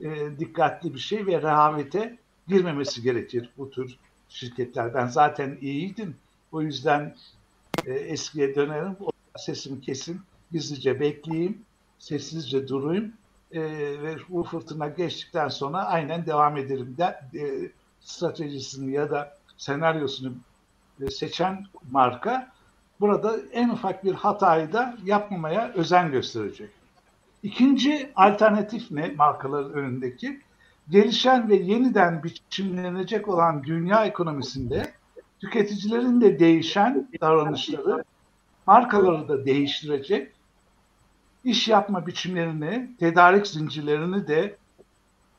e, 0.00 0.38
dikkatli 0.38 0.94
bir 0.94 0.98
şey 0.98 1.26
ve 1.26 1.42
rehavete 1.42 2.18
girmemesi 2.48 3.02
gerekir 3.02 3.50
bu 3.58 3.70
tür 3.70 3.98
şirketler. 4.28 4.94
Ben 4.94 5.06
zaten 5.06 5.58
iyiydim. 5.60 6.16
O 6.52 6.62
yüzden 6.62 7.16
e, 7.86 7.92
eskiye 7.92 8.54
dönerim. 8.54 8.96
O 9.00 9.10
sesimi 9.36 9.80
kesin. 9.80 10.20
Gizlice 10.52 11.00
bekleyeyim. 11.00 11.62
Sessizce 11.98 12.68
durayım. 12.68 13.12
E, 13.52 13.60
ve 14.02 14.16
bu 14.28 14.44
fırtına 14.44 14.88
geçtikten 14.88 15.48
sonra 15.48 15.84
aynen 15.84 16.26
devam 16.26 16.56
ederim. 16.56 16.96
De, 16.98 17.20
e, 17.38 17.70
stratejisini 18.00 18.92
ya 18.92 19.10
da 19.10 19.36
senaryosunu 19.56 20.32
e, 21.00 21.10
seçen 21.10 21.66
marka 21.90 22.52
burada 23.00 23.36
en 23.52 23.68
ufak 23.68 24.04
bir 24.04 24.14
hatayı 24.14 24.72
da 24.72 24.96
yapmamaya 25.04 25.72
özen 25.72 26.10
gösterecek. 26.10 26.70
İkinci 27.42 28.12
alternatif 28.16 28.90
ne 28.90 29.08
markaların 29.08 29.72
önündeki? 29.72 30.40
Gelişen 30.90 31.48
ve 31.48 31.54
yeniden 31.54 32.22
biçimlenecek 32.22 33.28
olan 33.28 33.64
dünya 33.64 34.04
ekonomisinde 34.04 34.92
tüketicilerin 35.40 36.20
de 36.20 36.38
değişen 36.38 37.08
davranışları 37.20 38.04
markaları 38.66 39.28
da 39.28 39.46
değiştirecek. 39.46 40.32
İş 41.48 41.68
yapma 41.68 42.06
biçimlerini, 42.06 42.90
tedarik 42.98 43.46
zincirlerini 43.46 44.28
de 44.28 44.56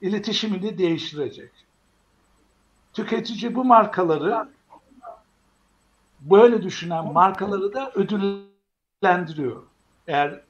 iletişimini 0.01 0.77
değiştirecek. 0.77 1.51
Tüketici 2.93 3.55
bu 3.55 3.65
markaları 3.65 4.49
böyle 6.19 6.63
düşünen 6.63 7.13
markaları 7.13 7.73
da 7.73 7.91
ödüllendiriyor. 7.95 9.63
Eğer 10.07 10.41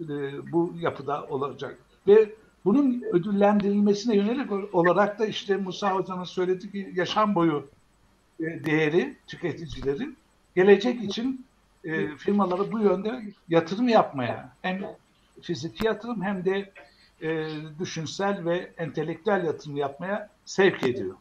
e, 0.00 0.06
bu 0.52 0.74
yapıda 0.80 1.26
olacak. 1.26 1.78
Ve 2.06 2.34
bunun 2.64 3.02
ödüllendirilmesine 3.12 4.16
yönelik 4.16 4.74
olarak 4.74 5.18
da 5.18 5.26
işte 5.26 5.56
Musa 5.56 5.94
Hoca'nın 5.94 6.24
söylediği 6.24 6.92
yaşam 6.94 7.34
boyu 7.34 7.68
e, 8.40 8.44
değeri 8.44 9.16
tüketicilerin 9.26 10.16
gelecek 10.56 11.02
için 11.02 11.46
e, 11.84 12.16
firmaları 12.16 12.72
bu 12.72 12.80
yönde 12.80 13.22
yatırım 13.48 13.88
yapmaya 13.88 14.52
hem 14.62 14.80
fiziki 15.42 15.86
yatırım 15.86 16.22
hem 16.22 16.44
de 16.44 16.72
e, 17.22 17.48
düşünsel 17.78 18.44
ve 18.44 18.70
entelektüel 18.78 19.44
yatırım 19.44 19.76
yapmaya 19.76 20.28
sevk 20.44 20.82
ediyor. 20.82 21.14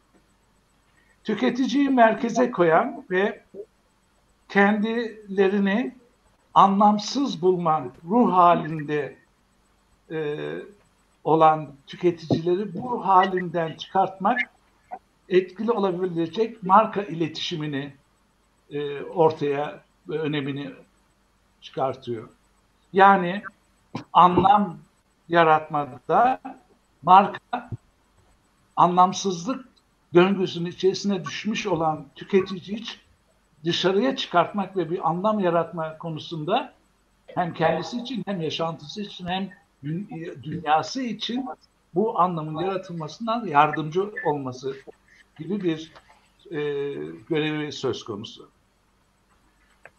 Tüketiciyi 1.23 1.89
merkeze 1.89 2.51
koyan 2.51 3.05
ve 3.11 3.43
kendilerini 4.49 5.95
anlamsız 6.53 7.41
bulma 7.41 7.87
ruh 8.09 8.33
halinde 8.33 9.15
e, 10.11 10.37
olan 11.23 11.69
tüketicileri 11.87 12.73
bu 12.73 12.91
ruh 12.91 13.05
halinden 13.05 13.73
çıkartmak 13.73 14.39
etkili 15.29 15.71
olabilecek 15.71 16.63
marka 16.63 17.01
iletişimini 17.01 17.93
e, 18.71 19.01
ortaya 19.01 19.83
ve 20.09 20.19
önemini 20.19 20.73
çıkartıyor. 21.61 22.29
Yani 22.93 23.43
anlam 24.13 24.77
yaratmada 25.29 26.39
marka 27.03 27.69
anlamsızlık 28.75 29.65
döngüsünün 30.13 30.69
içerisine 30.69 31.25
düşmüş 31.25 31.67
olan 31.67 32.05
tüketici 32.15 32.83
dışarıya 33.65 34.15
çıkartmak 34.15 34.77
ve 34.77 34.91
bir 34.91 35.09
anlam 35.09 35.39
yaratma 35.39 35.97
konusunda 35.97 36.73
hem 37.27 37.53
kendisi 37.53 38.01
için 38.01 38.23
hem 38.25 38.41
yaşantısı 38.41 39.01
için 39.01 39.27
hem 39.27 39.49
dünyası 40.43 41.01
için 41.01 41.45
bu 41.95 42.19
anlamın 42.19 42.61
yaratılmasından 42.61 43.45
yardımcı 43.45 44.11
olması 44.25 44.75
gibi 45.39 45.63
bir 45.63 45.91
e, 46.51 46.59
görevi 47.29 47.71
söz 47.71 48.03
konusu. 48.03 48.49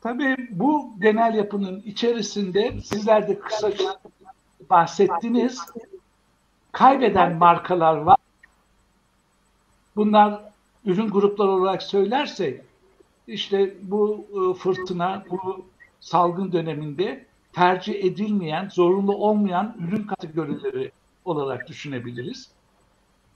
Tabii 0.04 0.36
bu 0.50 0.94
genel 1.00 1.34
yapının 1.34 1.82
içerisinde 1.86 2.80
sizler 2.80 3.28
de 3.28 3.38
kısaca 3.38 4.00
bahsettiniz. 4.70 5.60
Kaybeden 6.72 7.36
markalar 7.36 7.96
var. 7.96 8.16
Bunlar 9.96 10.40
ürün 10.84 11.08
grupları 11.08 11.50
olarak 11.50 11.82
söylersek 11.82 12.60
işte 13.26 13.74
bu 13.82 14.26
e, 14.32 14.58
fırtına, 14.58 15.24
bu 15.30 15.66
salgın 16.00 16.52
döneminde 16.52 17.26
tercih 17.52 18.04
edilmeyen, 18.04 18.68
zorunlu 18.68 19.16
olmayan 19.16 19.76
ürün 19.88 20.02
kategorileri 20.02 20.92
olarak 21.24 21.68
düşünebiliriz. 21.68 22.50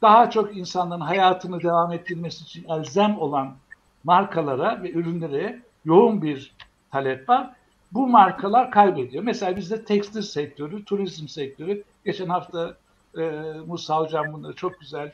Daha 0.03 0.31
çok 0.31 0.57
insanların 0.57 1.01
hayatını 1.01 1.63
devam 1.63 1.93
ettirmesi 1.93 2.45
için 2.45 2.69
elzem 2.69 3.19
olan 3.19 3.57
markalara 4.05 4.83
ve 4.83 4.93
ürünlere 4.93 5.68
yoğun 5.85 6.23
bir 6.23 6.55
talep 6.91 7.29
var. 7.29 7.51
Bu 7.93 8.07
markalar 8.07 8.71
kaybediyor. 8.71 9.25
Mesela 9.25 9.57
bizde 9.57 9.85
tekstil 9.85 10.23
sektörü, 10.23 10.85
turizm 10.85 11.29
sektörü. 11.29 11.85
Geçen 12.05 12.29
hafta 12.29 12.77
e, 13.19 13.23
Musa 13.67 13.99
Hocam 13.99 14.33
bunları 14.33 14.55
çok 14.55 14.81
güzel 14.81 15.13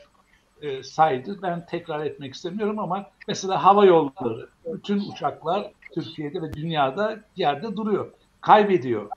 e, 0.62 0.82
saydı. 0.82 1.38
Ben 1.42 1.66
tekrar 1.66 2.04
etmek 2.04 2.34
istemiyorum 2.34 2.78
ama 2.78 3.06
mesela 3.28 3.64
hava 3.64 3.84
yolları, 3.84 4.48
bütün 4.66 5.10
uçaklar 5.10 5.70
Türkiye'de 5.94 6.42
ve 6.42 6.52
dünyada 6.52 7.20
yerde 7.36 7.76
duruyor. 7.76 8.10
Kaybediyor. 8.40 9.10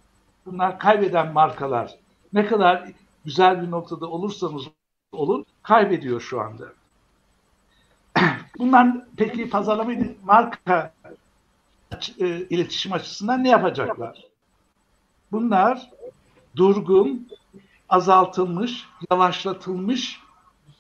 Bunlar 0.46 0.80
kaybeden 0.80 1.34
markalar. 1.34 1.96
Ne 2.34 2.46
kadar 2.46 2.92
güzel 3.26 3.62
bir 3.62 3.72
noktada 3.72 4.08
olursanız 4.08 4.64
olun 5.12 5.46
kaybediyor 5.64 6.22
şu 6.22 6.42
anda. 6.42 6.66
Bunlar 8.58 8.98
peki 9.18 9.50
pazarlama 9.50 9.92
marka 10.24 10.94
e, 12.20 12.28
iletişim 12.28 12.94
açısından 12.94 13.44
ne 13.44 13.50
yapacaklar? 13.50 14.24
Bunlar 15.32 15.92
durgun, 16.56 17.28
azaltılmış, 17.90 18.86
yavaşlatılmış 19.12 20.22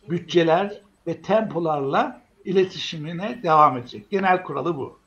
bütçeler 0.09 0.81
ve 1.07 1.21
tempolarla 1.21 2.21
iletişimine 2.45 3.43
devam 3.43 3.77
edecek. 3.77 4.09
Genel 4.09 4.43
kuralı 4.43 4.77
bu. 4.77 4.99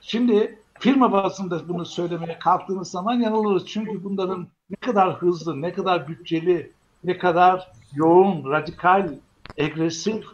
Şimdi 0.00 0.58
firma 0.78 1.12
bazında 1.12 1.68
bunu 1.68 1.84
söylemeye 1.86 2.38
kalktığınız 2.38 2.90
zaman 2.90 3.14
yanılırız. 3.14 3.66
Çünkü 3.66 4.04
bunların 4.04 4.48
ne 4.70 4.76
kadar 4.76 5.14
hızlı, 5.14 5.62
ne 5.62 5.72
kadar 5.72 6.08
bütçeli, 6.08 6.72
ne 7.04 7.18
kadar 7.18 7.72
yoğun, 7.92 8.50
radikal, 8.50 9.14
agresif 9.60 10.24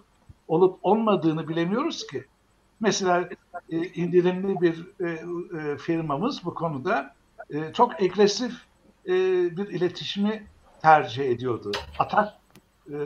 olup 0.48 0.78
olmadığını 0.82 1.48
bilemiyoruz 1.48 2.07
ki. 2.07 2.24
Mesela 2.81 3.29
e, 3.70 3.77
indirimli 3.87 4.61
bir 4.61 4.87
e, 5.01 5.09
e, 5.09 5.77
firmamız 5.77 6.45
bu 6.45 6.55
konuda 6.55 7.14
e, 7.51 7.72
çok 7.72 8.03
agresif 8.03 8.53
e, 9.07 9.12
bir 9.57 9.68
iletişimi 9.68 10.47
tercih 10.83 11.24
ediyordu. 11.24 11.72
Atak 11.99 12.35
e, 12.91 12.97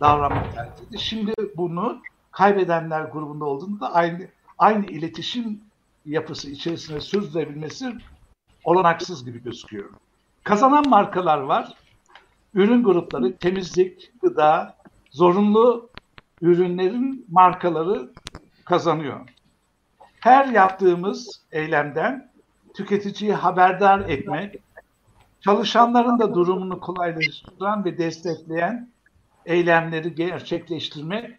davranmak 0.00 0.54
tercih. 0.54 0.98
Şimdi 0.98 1.32
bunu 1.56 2.02
kaybedenler 2.30 3.04
grubunda 3.04 3.44
olduğunda 3.44 3.80
da 3.80 3.94
aynı 3.94 4.28
aynı 4.58 4.86
iletişim 4.86 5.60
yapısı 6.06 6.50
içerisinde 6.50 7.00
sürdürebilmesi 7.00 7.94
olanaksız 8.64 9.24
gibi 9.24 9.42
gözüküyor. 9.42 9.90
Kazanan 10.44 10.88
markalar 10.88 11.38
var. 11.38 11.74
Ürün 12.54 12.84
grupları, 12.84 13.36
temizlik, 13.36 14.12
gıda, 14.22 14.76
zorunlu 15.10 15.88
ürünlerin 16.40 17.26
markaları 17.30 18.10
kazanıyor. 18.64 19.20
Her 20.20 20.46
yaptığımız 20.46 21.40
eylemden 21.52 22.30
tüketiciyi 22.74 23.32
haberdar 23.32 24.00
etmek, 24.00 24.56
çalışanların 25.40 26.18
da 26.18 26.34
durumunu 26.34 26.80
kolaylaştıran 26.80 27.84
ve 27.84 27.98
destekleyen 27.98 28.90
eylemleri 29.46 30.14
gerçekleştirmek 30.14 31.30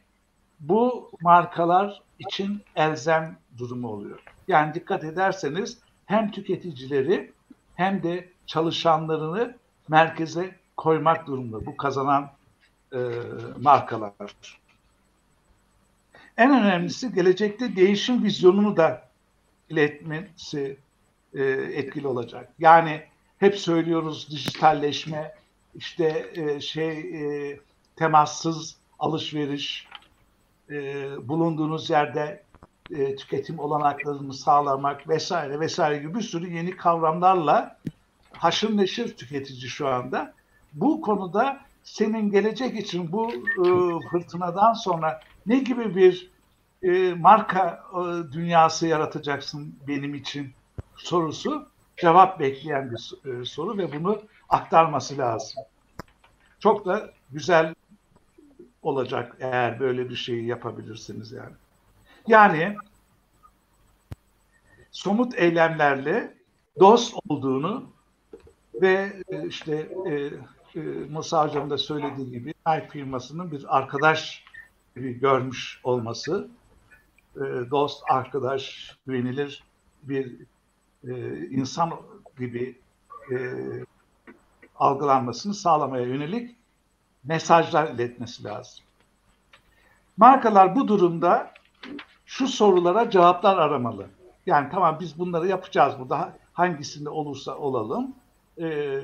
bu 0.59 1.11
markalar 1.21 2.01
için 2.19 2.61
elzem 2.75 3.37
durumu 3.57 3.87
oluyor. 3.87 4.19
Yani 4.47 4.73
dikkat 4.73 5.03
ederseniz 5.03 5.79
hem 6.05 6.31
tüketicileri 6.31 7.33
hem 7.75 8.03
de 8.03 8.29
çalışanlarını 8.45 9.55
merkeze 9.87 10.55
koymak 10.77 11.27
durumunda 11.27 11.65
bu 11.65 11.77
kazanan 11.77 12.31
e, 12.93 12.99
markalar. 13.61 14.13
En 16.37 16.51
önemlisi 16.51 17.13
gelecekte 17.13 17.75
değişim 17.75 18.23
vizyonunu 18.23 18.77
da 18.77 19.01
iletmesi 19.69 20.77
e, 21.33 21.43
etkili 21.73 22.07
olacak. 22.07 22.49
Yani 22.59 23.03
hep 23.37 23.57
söylüyoruz 23.59 24.27
dijitalleşme, 24.31 25.35
işte 25.75 26.31
e, 26.35 26.59
şey 26.59 26.99
e, 26.99 27.59
temassız 27.95 28.75
alışveriş, 28.99 29.87
e, 30.69 31.07
bulunduğunuz 31.27 31.89
yerde 31.89 32.43
e, 32.91 33.15
tüketim 33.15 33.59
olanaklarını 33.59 34.33
sağlamak 34.33 35.09
vesaire 35.09 35.59
vesaire 35.59 35.97
gibi 35.97 36.15
bir 36.15 36.21
sürü 36.21 36.53
yeni 36.53 36.77
kavramlarla 36.77 37.77
haşır 38.31 38.77
neşir 38.77 39.17
tüketici 39.17 39.69
şu 39.69 39.87
anda. 39.87 40.33
Bu 40.73 41.01
konuda 41.01 41.59
senin 41.83 42.31
gelecek 42.31 42.79
için 42.79 43.11
bu 43.11 43.33
e, 43.33 43.63
fırtınadan 44.09 44.73
sonra 44.73 45.21
ne 45.45 45.59
gibi 45.59 45.95
bir 45.95 46.31
e, 46.83 47.13
marka 47.13 47.83
e, 47.93 48.31
dünyası 48.33 48.87
yaratacaksın 48.87 49.75
benim 49.87 50.15
için 50.15 50.53
sorusu 50.95 51.67
cevap 51.97 52.39
bekleyen 52.39 52.91
bir 52.91 53.13
e, 53.25 53.45
soru 53.45 53.77
ve 53.77 54.03
bunu 54.03 54.21
aktarması 54.49 55.17
lazım. 55.17 55.63
Çok 56.59 56.85
da 56.85 57.11
güzel 57.31 57.75
olacak 58.81 59.37
eğer 59.39 59.79
böyle 59.79 60.09
bir 60.09 60.15
şeyi 60.15 60.45
yapabilirsiniz 60.45 61.31
yani. 61.31 61.53
Yani 62.27 62.77
somut 64.91 65.39
eylemlerle 65.39 66.33
dost 66.79 67.15
olduğunu 67.29 67.89
ve 68.81 69.13
e, 69.29 69.47
işte 69.47 69.89
e, 70.05 70.13
e, 70.79 70.81
Musa 71.09 71.47
Hocam 71.47 71.69
da 71.69 71.77
söylediği 71.77 72.31
gibi 72.31 72.53
Nike 72.67 72.87
firmasının 72.89 73.51
bir 73.51 73.77
arkadaş 73.77 74.44
görmüş 74.95 75.79
olması, 75.83 76.47
e, 77.35 77.39
dost, 77.71 78.03
arkadaş, 78.09 78.95
güvenilir 79.07 79.63
bir 80.03 80.35
e, 81.07 81.37
insan 81.47 81.91
gibi 82.39 82.79
e, 83.31 83.37
algılanmasını 84.75 85.53
sağlamaya 85.53 86.05
yönelik 86.05 86.55
mesajlar 87.23 87.91
iletmesi 87.91 88.43
lazım. 88.43 88.85
Markalar 90.17 90.75
bu 90.75 90.87
durumda 90.87 91.53
şu 92.25 92.47
sorulara 92.47 93.09
cevaplar 93.09 93.57
aramalı. 93.57 94.07
Yani 94.45 94.69
tamam 94.71 94.97
biz 94.99 95.19
bunları 95.19 95.47
yapacağız 95.47 95.99
burada 95.99 96.33
hangisinde 96.53 97.09
olursa 97.09 97.55
olalım. 97.55 98.15
E, 98.61 99.01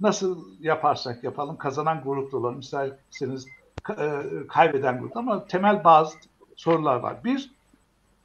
nasıl 0.00 0.44
yaparsak 0.60 1.24
yapalım 1.24 1.56
kazanan 1.56 2.02
grupta 2.02 2.36
olalım. 2.36 2.60
İsterseniz 2.60 3.46
kaybeden 4.48 5.00
grup 5.00 5.16
ama 5.16 5.46
temel 5.46 5.84
bazı 5.84 6.16
sorular 6.56 6.96
var. 6.96 7.24
Bir, 7.24 7.50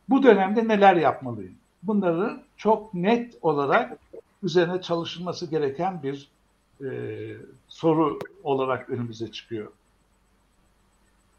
bu 0.10 0.24
dönemde 0.24 0.68
neler 0.68 0.96
yapmalıyım? 0.96 1.56
Bunları 1.84 2.40
çok 2.58 2.94
net 2.94 3.38
olarak 3.42 3.98
üzerine 4.44 4.82
çalışılması 4.82 5.46
gereken 5.46 6.04
bir 6.04 6.30
e, 6.82 6.90
soru 7.68 8.20
olarak 8.44 8.90
önümüze 8.90 9.32
çıkıyor. 9.32 9.72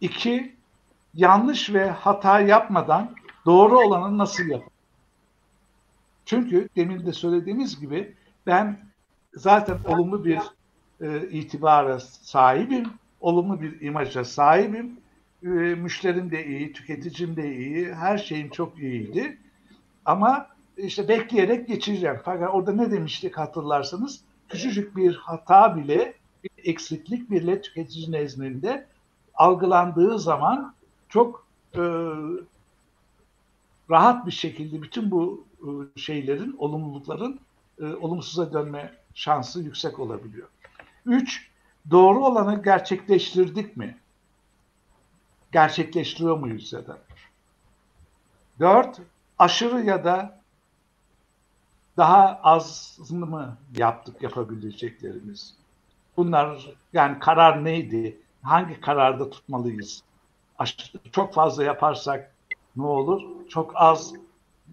İki, 0.00 0.56
yanlış 1.14 1.74
ve 1.74 1.90
hata 1.90 2.40
yapmadan 2.40 3.14
doğru 3.46 3.78
olanı 3.78 4.18
nasıl 4.18 4.44
yapar? 4.44 4.68
Çünkü 6.24 6.68
demin 6.76 7.06
de 7.06 7.12
söylediğimiz 7.12 7.80
gibi 7.80 8.14
ben 8.46 8.78
zaten 9.34 9.78
olumlu 9.84 10.24
bir 10.24 10.40
e, 11.00 11.28
itibara 11.30 12.00
sahibim, 12.00 12.90
olumlu 13.20 13.60
bir 13.60 13.80
imaja 13.80 14.24
sahibim. 14.24 15.00
E, 15.42 15.48
müşterim 15.48 16.30
de 16.30 16.46
iyi, 16.46 16.72
tüketicim 16.72 17.36
de 17.36 17.56
iyi, 17.56 17.94
her 17.94 18.18
şeyim 18.18 18.50
çok 18.50 18.78
iyiydi. 18.78 19.38
Ama 20.04 20.48
işte 20.76 21.08
bekleyerek 21.08 21.68
geçireceğim. 21.68 22.20
Fakat 22.24 22.54
orada 22.54 22.72
ne 22.72 22.90
demiştik 22.90 23.38
hatırlarsanız? 23.38 24.20
Küçücük 24.48 24.96
bir 24.96 25.14
hata 25.14 25.76
bile, 25.76 26.14
bir 26.44 26.50
eksiklik 26.70 27.30
bile 27.30 27.60
tüketici 27.60 28.12
nezdinde 28.12 28.86
algılandığı 29.34 30.18
zaman 30.18 30.74
çok 31.08 31.46
e, 31.74 31.82
rahat 33.90 34.26
bir 34.26 34.32
şekilde 34.32 34.82
bütün 34.82 35.10
bu 35.10 35.44
e, 35.60 36.00
şeylerin, 36.00 36.56
olumlulukların 36.58 37.40
e, 37.80 37.84
olumsuza 37.84 38.52
dönme 38.52 38.94
şansı 39.14 39.62
yüksek 39.62 39.98
olabiliyor. 39.98 40.48
Üç, 41.06 41.47
doğru 41.90 42.26
olanı 42.26 42.62
gerçekleştirdik 42.62 43.76
mi? 43.76 43.98
Gerçekleştiriyor 45.52 46.38
muyuz 46.38 46.72
ya 46.72 46.86
da? 46.86 46.98
Dört, 48.60 49.00
aşırı 49.38 49.84
ya 49.84 50.04
da 50.04 50.40
daha 51.96 52.40
az 52.42 52.98
mı 53.10 53.56
yaptık 53.76 54.22
yapabileceklerimiz? 54.22 55.54
Bunlar 56.16 56.70
yani 56.92 57.18
karar 57.18 57.64
neydi? 57.64 58.20
Hangi 58.42 58.80
kararda 58.80 59.30
tutmalıyız? 59.30 60.02
Çok 61.12 61.34
fazla 61.34 61.64
yaparsak 61.64 62.34
ne 62.76 62.86
olur? 62.86 63.22
Çok 63.48 63.72
az 63.74 64.12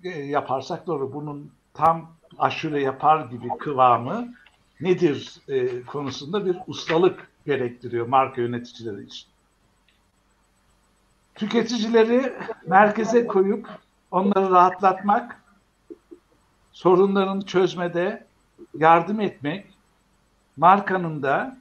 e, 0.04 0.10
yaparsak 0.10 0.88
doğru. 0.88 1.14
Bunun 1.14 1.52
tam 1.74 2.12
aşure 2.38 2.82
yapar 2.82 3.26
gibi 3.26 3.48
kıvamı 3.60 4.34
nedir 4.82 5.40
e, 5.48 5.84
konusunda 5.84 6.46
bir 6.46 6.58
ustalık 6.68 7.30
gerektiriyor 7.46 8.08
marka 8.08 8.42
yöneticileri 8.42 9.04
için. 9.04 9.28
Tüketicileri 11.36 12.34
merkeze 12.68 13.28
koyup 13.28 13.70
onları 14.12 14.52
rahatlatmak, 14.52 15.44
sorunlarını 16.72 17.46
çözmede 17.46 18.26
yardım 18.78 19.22
etmek, 19.22 19.66
markanın 20.58 21.24
da 21.24 21.58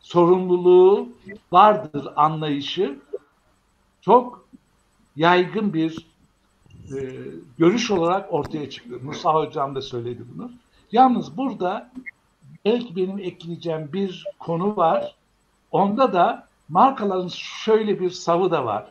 sorumluluğu 0.00 1.08
vardır 1.52 2.08
anlayışı 2.16 2.98
çok 4.00 4.48
yaygın 5.16 5.74
bir 5.74 6.06
e, 6.96 6.98
görüş 7.58 7.90
olarak 7.90 8.32
ortaya 8.32 8.70
çıktı. 8.70 8.98
Musa 9.02 9.34
Hocam 9.34 9.74
da 9.74 9.82
söyledi 9.82 10.22
bunu. 10.34 10.50
Yalnız 10.92 11.36
burada 11.36 11.90
belki 12.64 12.96
benim 12.96 13.18
ekleyeceğim 13.18 13.90
bir 13.92 14.24
konu 14.38 14.76
var. 14.76 15.14
Onda 15.70 16.12
da 16.12 16.48
markaların 16.68 17.28
şöyle 17.64 18.00
bir 18.00 18.10
savı 18.10 18.50
da 18.50 18.64
var. 18.64 18.90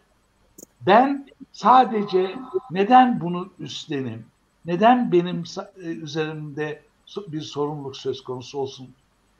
Ben 0.81 1.27
sadece 1.51 2.35
neden 2.71 3.21
bunu 3.21 3.49
üstlenim? 3.59 4.25
Neden 4.65 5.11
benim 5.11 5.43
e, 5.83 5.85
üzerimde 5.85 6.81
bir 7.27 7.41
sorumluluk 7.41 7.97
söz 7.97 8.23
konusu 8.23 8.59
olsun? 8.59 8.89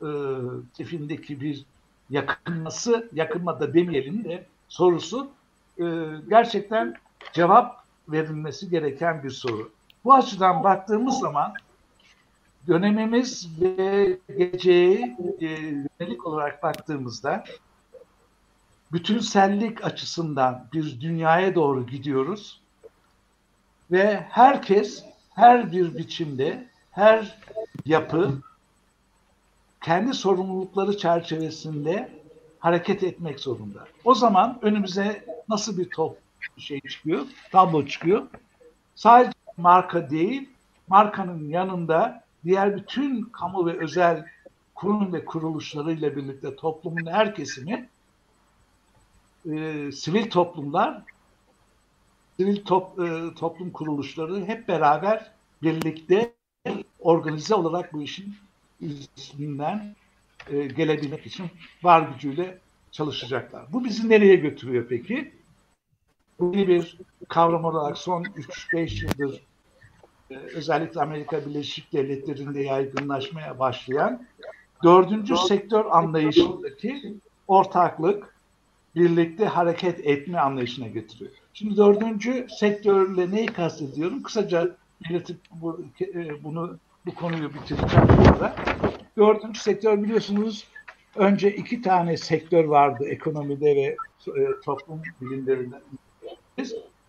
E, 0.02 0.08
tipindeki 0.74 1.40
bir 1.40 1.64
yakınması, 2.10 3.08
yakınma 3.12 3.60
da 3.60 3.74
demeyelim 3.74 4.24
de 4.24 4.46
sorusu 4.68 5.30
e, 5.78 5.84
gerçekten 6.28 6.94
cevap 7.32 7.84
verilmesi 8.08 8.70
gereken 8.70 9.22
bir 9.22 9.30
soru. 9.30 9.70
Bu 10.04 10.14
açıdan 10.14 10.64
baktığımız 10.64 11.18
zaman 11.18 11.54
dönemimiz 12.68 13.48
ve 13.60 14.18
geceye 14.38 15.16
e, 15.40 15.46
yönelik 15.46 16.26
olarak 16.26 16.62
baktığımızda 16.62 17.44
bütünsellik 18.92 19.84
açısından 19.84 20.66
bir 20.72 21.00
dünyaya 21.00 21.54
doğru 21.54 21.86
gidiyoruz 21.86 22.60
ve 23.90 24.26
herkes 24.28 25.04
her 25.34 25.72
bir 25.72 25.98
biçimde 25.98 26.68
her 26.90 27.38
yapı 27.86 28.32
kendi 29.80 30.14
sorumlulukları 30.14 30.98
çerçevesinde 30.98 32.22
hareket 32.58 33.02
etmek 33.02 33.40
zorunda. 33.40 33.84
O 34.04 34.14
zaman 34.14 34.58
önümüze 34.62 35.24
nasıl 35.48 35.78
bir 35.78 35.90
top 35.90 36.18
şey 36.56 36.80
çıkıyor, 36.80 37.26
tablo 37.52 37.86
çıkıyor. 37.86 38.22
Sadece 38.94 39.32
marka 39.56 40.10
değil, 40.10 40.48
markanın 40.88 41.48
yanında 41.48 42.24
diğer 42.44 42.76
bütün 42.76 43.22
kamu 43.22 43.66
ve 43.66 43.78
özel 43.78 44.26
kurum 44.74 45.12
ve 45.12 45.24
kuruluşlarıyla 45.24 46.16
birlikte 46.16 46.56
toplumun 46.56 47.06
her 47.06 47.34
kesimi 47.34 47.88
e, 49.50 49.92
sivil 49.92 50.30
toplumlar 50.30 51.02
sivil 52.36 52.64
top, 52.64 53.00
e, 53.00 53.34
toplum 53.34 53.70
kuruluşları 53.70 54.44
hep 54.44 54.68
beraber 54.68 55.30
birlikte 55.62 56.34
organize 57.00 57.54
olarak 57.54 57.92
bu 57.92 58.02
işin 58.02 58.34
üstünden 58.80 59.96
e, 60.50 60.66
gelebilmek 60.66 61.26
için 61.26 61.46
var 61.82 62.08
gücüyle 62.12 62.58
çalışacaklar. 62.90 63.72
Bu 63.72 63.84
bizi 63.84 64.08
nereye 64.08 64.36
götürüyor 64.36 64.86
peki? 64.88 65.32
Bu 66.40 66.52
bir 66.52 66.98
kavram 67.28 67.64
olarak 67.64 67.98
son 67.98 68.22
3-5 68.24 69.04
yıldır 69.04 69.42
özellikle 70.54 71.00
Amerika 71.00 71.46
Birleşik 71.46 71.92
Devletleri'nde 71.92 72.60
yaygınlaşmaya 72.60 73.58
başlayan 73.58 74.26
dördüncü 74.84 75.36
sektör 75.36 75.84
anlayışındaki 75.90 77.14
ortaklık, 77.48 78.36
birlikte 78.94 79.44
hareket 79.44 80.06
etme 80.06 80.38
anlayışına 80.38 80.88
getiriyor. 80.88 81.30
Şimdi 81.54 81.76
dördüncü 81.76 82.46
sektörle 82.50 83.30
neyi 83.30 83.46
kastediyorum? 83.46 84.22
Kısaca 84.22 84.76
belirtip 85.10 85.36
bu, 85.50 85.80
e, 86.00 86.44
bunu 86.44 86.76
bu 87.06 87.14
konuyu 87.14 87.54
bitireceğim 87.54 88.08
burada. 88.08 88.56
Dördüncü 89.16 89.60
sektör 89.60 90.02
biliyorsunuz 90.02 90.66
önce 91.16 91.50
iki 91.56 91.82
tane 91.82 92.16
sektör 92.16 92.64
vardı 92.64 93.04
ekonomide 93.08 93.76
ve 93.76 93.96
e, 94.40 94.60
toplum 94.64 95.02
bilimlerinde. 95.20 95.76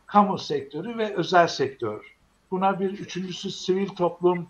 Kamu 0.06 0.38
sektörü 0.38 0.98
ve 0.98 1.16
özel 1.16 1.48
sektör. 1.48 2.13
Buna 2.54 2.80
bir 2.80 2.90
üçüncüsü 2.90 3.52
sivil 3.52 3.88
toplum 3.88 4.48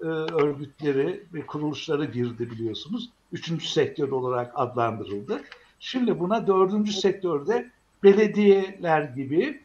e, 0.00 0.04
örgütleri 0.04 1.24
ve 1.34 1.46
kuruluşları 1.46 2.04
girdi 2.04 2.50
biliyorsunuz. 2.50 3.10
Üçüncü 3.32 3.66
sektör 3.66 4.08
olarak 4.08 4.52
adlandırıldı. 4.54 5.42
Şimdi 5.80 6.20
buna 6.20 6.46
dördüncü 6.46 6.92
sektörde 6.92 7.70
belediyeler 8.02 9.02
gibi 9.02 9.62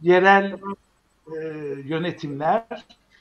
yerel 0.00 0.58
e, 1.26 1.38
yönetimler 1.84 2.66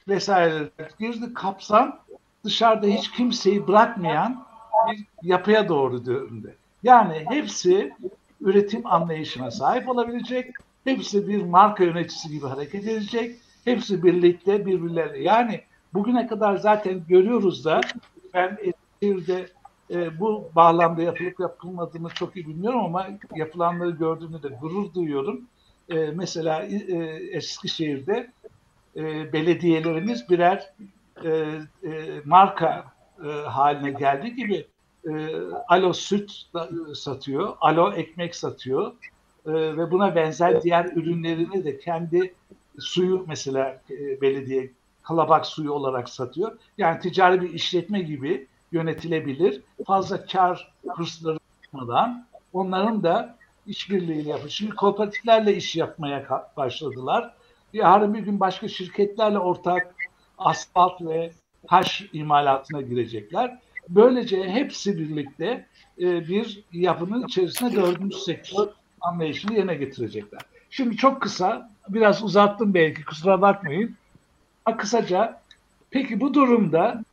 vesaire 0.07 0.69
girdi 0.99 1.33
kapsam 1.33 1.99
dışarıda 2.43 2.87
hiç 2.87 3.11
kimseyi 3.11 3.67
bırakmayan 3.67 4.45
bir 4.91 5.05
yapıya 5.23 5.69
doğru 5.69 6.05
döndü. 6.05 6.55
Yani 6.83 7.25
hepsi 7.29 7.93
üretim 8.41 8.87
anlayışına 8.87 9.51
sahip 9.51 9.89
olabilecek, 9.89 10.55
hepsi 10.83 11.27
bir 11.27 11.43
marka 11.43 11.83
yöneticisi 11.83 12.29
gibi 12.29 12.47
hareket 12.47 12.87
edecek, 12.87 13.39
hepsi 13.65 14.03
birlikte 14.03 14.65
birbirleri. 14.65 15.23
Yani 15.23 15.61
bugüne 15.93 16.27
kadar 16.27 16.57
zaten 16.57 17.01
görüyoruz 17.07 17.65
da 17.65 17.81
ben 18.33 18.57
Eskişehir'de 18.61 19.49
e, 19.91 20.19
bu 20.19 20.51
bağlamda 20.55 21.01
yapılıp 21.01 21.39
yapılmadığını 21.39 22.09
çok 22.09 22.35
iyi 22.35 22.47
bilmiyorum 22.47 22.79
ama 22.79 23.07
yapılanları 23.35 23.91
gördüğümde 23.91 24.43
de 24.43 24.47
gurur 24.47 24.93
duyuyorum. 24.93 25.41
E, 25.89 25.95
mesela 25.95 26.63
e, 26.63 26.95
Eskişehir'de 27.31 28.31
e, 28.95 29.33
belediyelerimiz 29.33 30.29
birer 30.29 30.73
e, 31.23 31.29
e, 31.83 32.21
marka 32.25 32.85
e, 33.25 33.27
haline 33.27 33.91
geldiği 33.91 34.35
gibi 34.35 34.67
e, 35.07 35.11
alo 35.67 35.93
süt 35.93 36.31
da, 36.53 36.69
satıyor, 36.95 37.57
alo 37.61 37.93
ekmek 37.93 38.35
satıyor 38.35 38.91
e, 39.45 39.51
ve 39.53 39.91
buna 39.91 40.15
benzer 40.15 40.61
diğer 40.61 40.85
ürünlerini 40.85 41.63
de 41.63 41.79
kendi 41.79 42.33
suyu 42.79 43.25
mesela 43.27 43.81
e, 43.89 44.21
belediye 44.21 44.71
kalabak 45.03 45.45
suyu 45.45 45.71
olarak 45.71 46.09
satıyor. 46.09 46.57
Yani 46.77 46.99
ticari 46.99 47.41
bir 47.41 47.53
işletme 47.53 48.01
gibi 48.01 48.47
yönetilebilir. 48.71 49.61
Fazla 49.87 50.25
kar 50.25 50.73
hırsları 50.87 51.39
yapmadan 51.63 52.27
onların 52.53 53.03
da 53.03 53.37
işbirliğiyle 53.67 54.29
yapıyor. 54.29 54.49
Şimdi 54.49 54.75
kooperatiflerle 54.75 55.55
iş 55.55 55.75
yapmaya 55.75 56.47
başladılar. 56.57 57.33
Yarın 57.73 58.13
bir 58.13 58.19
gün 58.19 58.39
başka 58.39 58.67
şirketlerle 58.67 59.39
ortak 59.39 59.95
asfalt 60.37 61.01
ve 61.01 61.31
taş 61.67 62.05
imalatına 62.13 62.81
girecekler. 62.81 63.59
Böylece 63.89 64.43
hepsi 64.43 64.97
birlikte 64.97 65.65
e, 65.99 66.27
bir 66.27 66.63
yapının 66.71 67.27
içerisinde 67.27 67.75
dördüncü 67.75 68.17
sektör 68.17 68.67
anlayışını 69.01 69.53
yerine 69.53 69.75
getirecekler. 69.75 70.41
Şimdi 70.69 70.97
çok 70.97 71.21
kısa, 71.21 71.71
biraz 71.93 72.23
uzattım 72.23 72.73
belki 72.73 73.05
kusura 73.05 73.41
bakmayın. 73.41 73.95
Ama 74.65 74.77
kısaca, 74.77 75.41
peki 75.89 76.19
bu 76.19 76.33
durumda 76.33 77.03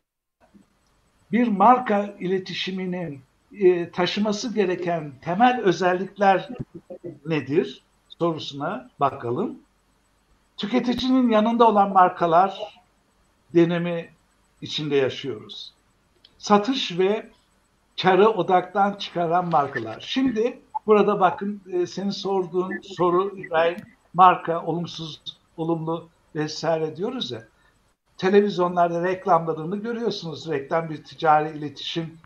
bir 1.32 1.48
marka 1.48 2.14
iletişiminin 2.20 3.20
e, 3.52 3.90
taşıması 3.90 4.54
gereken 4.54 5.12
temel 5.22 5.60
özellikler 5.60 6.48
nedir 7.26 7.82
sorusuna 8.18 8.90
bakalım. 9.00 9.58
Tüketicinin 10.56 11.30
yanında 11.30 11.68
olan 11.68 11.92
markalar 11.92 12.80
denemi 13.54 14.08
içinde 14.62 14.96
yaşıyoruz. 14.96 15.72
Satış 16.38 16.98
ve 16.98 17.30
karı 18.02 18.28
odaktan 18.28 18.94
çıkaran 18.94 19.50
markalar. 19.50 20.00
Şimdi 20.00 20.58
burada 20.86 21.20
bakın 21.20 21.60
e, 21.72 21.86
senin 21.86 22.10
sorduğun 22.10 22.80
soru 22.82 23.38
İbrahim 23.38 23.76
marka 24.16 24.64
olumsuz, 24.66 25.22
olumlu 25.56 26.08
vesaire 26.34 26.96
diyoruz 26.96 27.30
ya. 27.30 27.44
Televizyonlarda 28.16 29.02
reklamlarını 29.02 29.76
görüyorsunuz. 29.76 30.50
Reklam 30.50 30.90
bir 30.90 31.04
ticari 31.04 31.58
iletişim 31.58 32.18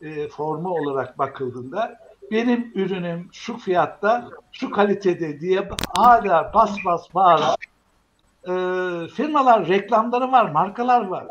e, 0.00 0.28
formu 0.28 0.68
olarak 0.68 1.18
bakıldığında 1.18 1.98
benim 2.30 2.72
ürünüm 2.74 3.28
şu 3.32 3.56
fiyatta, 3.56 4.28
şu 4.52 4.70
kalitede 4.70 5.40
diye 5.40 5.68
hala 5.96 6.50
bas 6.54 6.76
bas 6.84 7.14
bağıran 7.14 7.56
e, 8.44 8.54
firmalar, 9.08 9.68
reklamları 9.68 10.32
var, 10.32 10.50
markalar 10.50 11.06
var. 11.06 11.26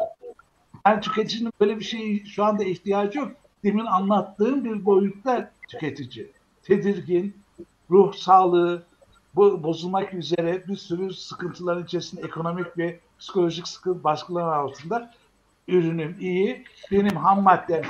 Yani 0.86 1.02
tüketicinin 1.02 1.54
böyle 1.60 1.80
bir 1.80 1.84
şey 1.84 2.26
şu 2.26 2.44
anda 2.44 2.64
ihtiyacı 2.64 3.20
yok. 3.20 3.32
Demin 3.64 3.86
anlattığım 3.86 4.64
bir 4.64 4.86
boyutta 4.86 5.52
tüketici. 5.68 6.32
Tedirgin, 6.64 7.38
ruh 7.92 8.14
sağlığı 8.14 8.84
bu 9.36 9.64
bozulmak 9.64 10.14
üzere 10.14 10.68
bir 10.68 10.76
sürü 10.76 11.14
sıkıntıların 11.14 11.84
içerisinde 11.84 12.22
ekonomik 12.22 12.78
ve 12.78 13.00
psikolojik 13.20 13.68
sıkıntı 13.68 14.04
baskılar 14.04 14.58
altında 14.58 15.12
ürünüm 15.68 16.18
iyi, 16.20 16.64
benim 16.92 17.16
ham 17.16 17.44
maddem 17.44 17.82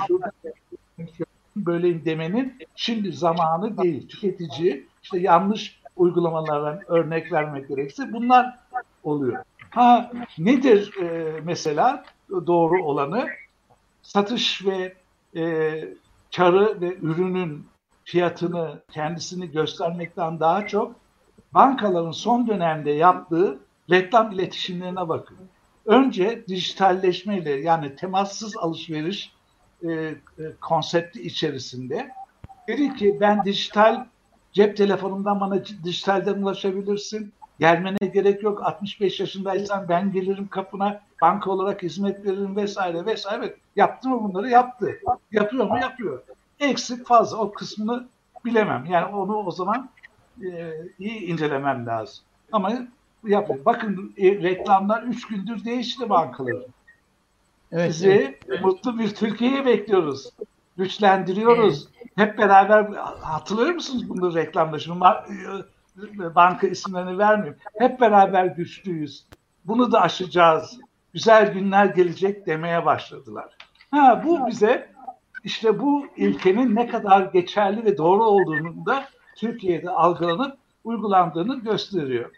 böyleyim 1.56 2.04
demenin 2.04 2.58
şimdi 2.76 3.12
zamanı 3.12 3.78
değil. 3.78 4.08
Tüketici 4.08 4.86
işte 5.02 5.18
yanlış 5.18 5.80
uygulamalardan 5.96 6.80
örnek 6.88 7.32
vermek 7.32 7.68
gerekirse 7.68 8.12
bunlar 8.12 8.58
oluyor. 9.04 9.44
Ha 9.70 10.12
nedir 10.38 10.96
e, 11.02 11.40
mesela 11.44 12.04
doğru 12.30 12.84
olanı? 12.84 13.28
Satış 14.02 14.66
ve 14.66 14.94
e, 15.36 15.44
karı 16.36 16.80
ve 16.80 16.96
ürünün 17.02 17.66
fiyatını 18.04 18.82
kendisini 18.90 19.50
göstermekten 19.50 20.40
daha 20.40 20.66
çok 20.66 21.03
bankaların 21.54 22.10
son 22.10 22.46
dönemde 22.46 22.90
yaptığı 22.90 23.58
reklam 23.90 24.32
iletişimlerine 24.32 25.08
bakın. 25.08 25.36
Önce 25.86 26.44
dijitalleşmeyle 26.48 27.50
yani 27.50 27.96
temassız 27.96 28.56
alışveriş 28.56 29.32
e, 29.82 29.90
e, 29.92 30.14
konsepti 30.60 31.22
içerisinde 31.22 32.10
dedi 32.68 32.94
ki 32.94 33.18
ben 33.20 33.44
dijital 33.44 34.06
cep 34.52 34.76
telefonundan 34.76 35.40
bana 35.40 35.64
dijitalden 35.84 36.42
ulaşabilirsin. 36.42 37.32
Gelmene 37.60 37.96
gerek 38.14 38.42
yok. 38.42 38.62
65 38.62 39.20
yaşındaysan 39.20 39.88
ben 39.88 40.12
gelirim 40.12 40.48
kapına 40.48 41.00
banka 41.22 41.50
olarak 41.50 41.82
hizmet 41.82 42.26
veririm 42.26 42.56
vesaire 42.56 43.06
vesaire. 43.06 43.44
Evet, 43.44 43.58
yaptı 43.76 44.08
mı 44.08 44.22
bunları? 44.22 44.50
Yaptı. 44.50 44.98
Yapıyor 45.32 45.66
mu? 45.66 45.78
Yapıyor. 45.78 46.22
Eksik 46.60 47.06
fazla 47.06 47.38
o 47.38 47.52
kısmını 47.52 48.08
bilemem. 48.44 48.84
Yani 48.90 49.14
onu 49.14 49.36
o 49.36 49.50
zaman 49.50 49.90
e, 50.42 50.74
iyi 50.98 51.20
incelemem 51.20 51.86
lazım. 51.86 52.24
Ama 52.52 52.72
yapıyor. 53.24 53.64
Bakın 53.64 54.14
e, 54.16 54.30
reklamlar 54.42 55.02
3 55.02 55.26
gündür 55.26 55.64
değişti 55.64 56.08
bankaların. 56.08 56.64
Evet, 57.72 57.92
Sizi 57.94 58.38
evet. 58.48 58.64
mutlu 58.64 58.98
bir 58.98 59.14
Türkiye'yi 59.14 59.66
bekliyoruz. 59.66 60.30
Güçlendiriyoruz. 60.76 61.88
Hep 62.16 62.38
beraber 62.38 62.84
hatırlıyor 63.20 63.74
musunuz 63.74 64.08
bunu 64.08 64.34
reklamda? 64.34 64.78
Şimdi 64.78 64.98
mar- 64.98 65.24
e, 66.30 66.34
banka 66.34 66.66
isimlerini 66.66 67.18
vermeyeyim. 67.18 67.56
Hep 67.78 68.00
beraber 68.00 68.44
güçlüyüz. 68.44 69.26
Bunu 69.64 69.92
da 69.92 70.00
aşacağız. 70.00 70.80
Güzel 71.12 71.52
günler 71.52 71.86
gelecek 71.86 72.46
demeye 72.46 72.84
başladılar. 72.84 73.56
Ha 73.90 74.22
bu 74.26 74.46
bize 74.46 74.94
işte 75.44 75.80
bu 75.80 76.06
ilkenin 76.16 76.74
ne 76.74 76.86
kadar 76.88 77.22
geçerli 77.22 77.84
ve 77.84 77.98
doğru 77.98 78.24
olduğunu 78.24 78.86
da 78.86 79.04
Türkiye'de 79.36 79.90
algılanıp 79.90 80.58
uygulandığını 80.84 81.60
gösteriyor. 81.60 82.30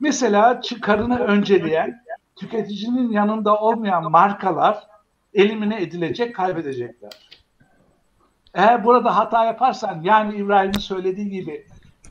Mesela 0.00 0.60
çıkarını 0.60 1.18
önceleyen, 1.18 2.02
tüketicinin 2.36 3.12
yanında 3.12 3.56
olmayan 3.56 4.10
markalar 4.10 4.86
elimine 5.34 5.82
edilecek, 5.82 6.34
kaybedecekler. 6.34 7.12
Eğer 8.54 8.84
burada 8.84 9.16
hata 9.16 9.44
yaparsan, 9.44 10.00
yani 10.02 10.36
İbrahim'in 10.36 10.78
söylediği 10.78 11.30
gibi 11.30 11.66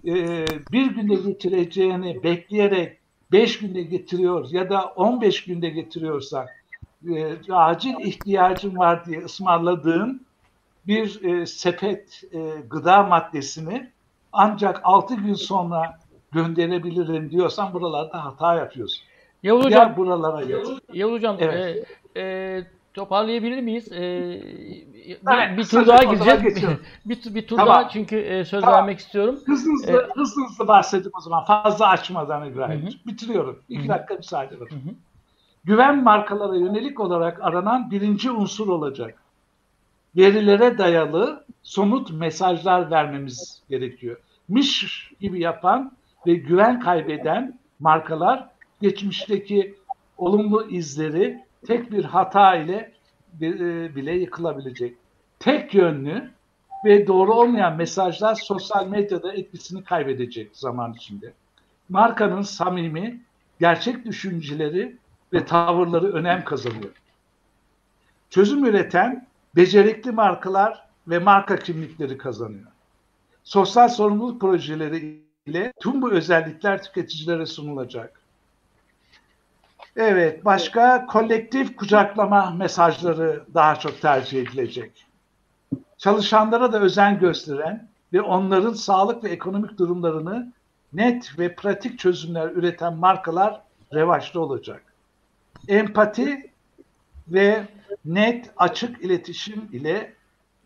e, 0.05 0.45
bir 0.71 0.85
günde 0.95 1.15
getireceğini 1.15 2.23
bekleyerek 2.23 2.97
beş 3.31 3.59
günde 3.59 3.81
getiriyor 3.81 4.49
ya 4.51 4.69
da 4.69 4.85
15 4.85 5.43
günde 5.45 5.69
getiriyorsan 5.69 6.47
e, 7.15 7.53
acil 7.53 7.93
ihtiyacın 7.99 8.77
var 8.77 9.05
diye 9.05 9.19
ısmarladığın 9.19 10.25
bir 10.87 11.23
e, 11.23 11.45
sepet 11.45 12.23
gıda 12.69 13.03
maddesini 13.03 13.91
ancak 14.33 14.81
6 14.83 15.15
gün 15.15 15.33
sonra 15.33 15.99
gönderebilirim 16.31 17.31
diyorsan 17.31 17.73
buralarda 17.73 18.25
hata 18.25 18.55
yapıyorsun. 18.55 19.03
Yavuz 19.43 19.65
Hocam, 19.65 19.89
Ya 19.89 19.97
buralara 19.97 20.41
yatır. 20.41 20.79
Yavuz 20.93 21.15
Hocam 21.15 21.37
Evet. 21.39 21.87
e, 22.15 22.21
e, 22.21 22.63
toparlayabilir 22.93 23.61
miyiz? 23.61 23.91
E, 23.91 24.01
bir, 24.93 25.17
Evet, 25.33 25.57
bir 25.57 25.63
tur 25.63 25.87
daha 25.87 26.03
geçiyorum. 26.03 26.79
bir, 27.05 27.35
bir 27.35 27.47
tur 27.47 27.57
Tamam. 27.57 27.75
daha 27.75 27.89
çünkü 27.89 28.17
e, 28.17 28.45
söz 28.45 28.61
Tamam. 28.61 28.79
vermek 28.79 28.99
istiyorum. 28.99 29.39
Hızlı 29.45 29.71
hızlı, 29.71 29.91
Evet. 29.91 30.09
hızlı 30.15 30.45
hızlı 30.45 30.67
bahsedeyim 30.67 31.11
o 31.17 31.21
zaman. 31.21 31.45
Fazla 31.45 31.87
açmadan 31.89 32.49
İbrahim. 32.49 32.89
Bitiriyorum. 33.07 33.59
İki 33.69 33.85
Hı 33.85 33.89
dakika 33.89 34.13
müsaade 34.15 34.59
var. 34.59 34.69
Hı 34.71 34.75
hı. 34.75 34.93
Güven 35.63 36.03
markalara 36.03 36.55
yönelik 36.55 36.99
olarak 36.99 37.39
aranan 37.41 37.91
birinci 37.91 38.31
unsur 38.31 38.67
olacak. 38.67 39.21
Verilere 40.15 40.77
dayalı 40.77 41.45
somut 41.67 42.11
mesajlar 42.11 42.91
vermemiz 42.91 43.61
gerekiyor. 43.69 44.17
Miş 44.47 45.11
gibi 45.19 45.41
yapan 45.41 45.91
ve 46.27 46.33
güven 46.33 46.79
kaybeden 46.79 47.59
markalar 47.79 48.49
geçmişteki 48.81 49.75
olumlu 50.17 50.69
izleri 50.69 51.43
tek 51.67 51.91
bir 51.91 52.03
hata 52.03 52.55
ile 52.55 52.91
e, 53.41 53.95
bile 53.95 54.13
yıkılabilecek. 54.13 54.97
Tek 55.39 55.73
yönlü 55.73 56.31
ve 56.85 57.07
doğru 57.07 57.33
olmayan 57.33 57.75
mesajlar 57.75 58.35
sosyal 58.35 58.87
medyada 58.87 59.33
etkisini 59.33 59.83
kaybedecek 59.83 60.49
zaman 60.53 60.93
içinde. 60.93 61.33
Markanın 61.89 62.41
samimi, 62.41 63.21
gerçek 63.59 64.05
düşünceleri 64.05 64.97
ve 65.33 65.45
tavırları 65.45 66.13
önem 66.13 66.43
kazanıyor. 66.43 66.91
Çözüm 68.29 68.65
üreten 68.65 69.27
becerikli 69.55 70.11
markalar 70.11 70.86
ve 71.07 71.19
marka 71.19 71.59
kimlikleri 71.59 72.17
kazanıyor. 72.17 72.67
Sosyal 73.43 73.89
sorumluluk 73.89 74.41
projeleri 74.41 75.21
ile 75.45 75.73
tüm 75.79 76.01
bu 76.01 76.11
özellikler 76.11 76.83
tüketicilere 76.83 77.45
sunulacak. 77.45 78.21
Evet, 79.95 80.45
başka 80.45 81.05
kolektif 81.05 81.75
kucaklama 81.75 82.51
mesajları 82.51 83.43
daha 83.53 83.75
çok 83.75 84.01
tercih 84.01 84.41
edilecek. 84.41 85.05
Çalışanlara 85.97 86.73
da 86.73 86.81
özen 86.81 87.19
gösteren 87.19 87.87
ve 88.13 88.21
onların 88.21 88.73
sağlık 88.73 89.23
ve 89.23 89.29
ekonomik 89.29 89.77
durumlarını 89.77 90.53
net 90.93 91.39
ve 91.39 91.55
pratik 91.55 91.99
çözümler 91.99 92.49
üreten 92.49 92.97
markalar 92.97 93.61
revaçta 93.93 94.39
olacak. 94.39 94.83
Empati 95.67 96.51
ve 97.27 97.67
net 98.05 98.51
açık 98.57 99.01
iletişim 99.01 99.69
ile 99.71 100.13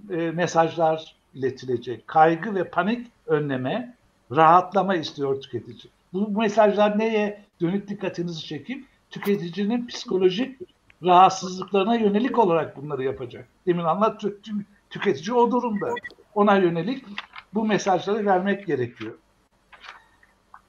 e, 0.09 0.15
mesajlar 0.15 1.15
iletilecek. 1.33 2.07
Kaygı 2.07 2.55
ve 2.55 2.69
panik 2.69 3.07
önleme, 3.27 3.95
rahatlama 4.31 4.95
istiyor 4.95 5.41
tüketici. 5.41 5.91
Bu 6.13 6.39
mesajlar 6.39 6.99
neye 6.99 7.41
dönük 7.61 7.87
dikkatinizi 7.87 8.45
çekip 8.45 8.85
tüketicinin 9.09 9.87
psikolojik 9.87 10.59
rahatsızlıklarına 11.03 11.95
yönelik 11.95 12.39
olarak 12.39 12.77
bunları 12.77 13.03
yapacak. 13.03 13.47
Demin 13.65 13.83
anlat 13.83 14.23
tü- 14.23 14.41
tü- 14.41 14.63
tüketici 14.89 15.35
o 15.35 15.51
durumda. 15.51 15.93
Ona 16.35 16.55
yönelik 16.55 17.05
bu 17.53 17.65
mesajları 17.65 18.25
vermek 18.25 18.67
gerekiyor. 18.67 19.13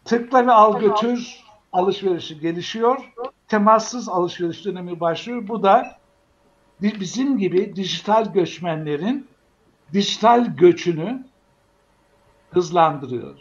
Tıkla 0.04 0.46
ve 0.46 0.52
al 0.52 0.80
götür 0.80 1.44
alışverişi 1.72 2.40
gelişiyor. 2.40 3.12
Temassız 3.48 4.09
alışveriş 4.09 4.64
dönemi 4.64 5.00
başlıyor. 5.00 5.48
Bu 5.48 5.62
da 5.62 5.96
bizim 6.82 7.38
gibi 7.38 7.76
dijital 7.76 8.32
göçmenlerin 8.32 9.26
dijital 9.92 10.56
göçünü 10.56 11.24
hızlandırıyor. 12.50 13.38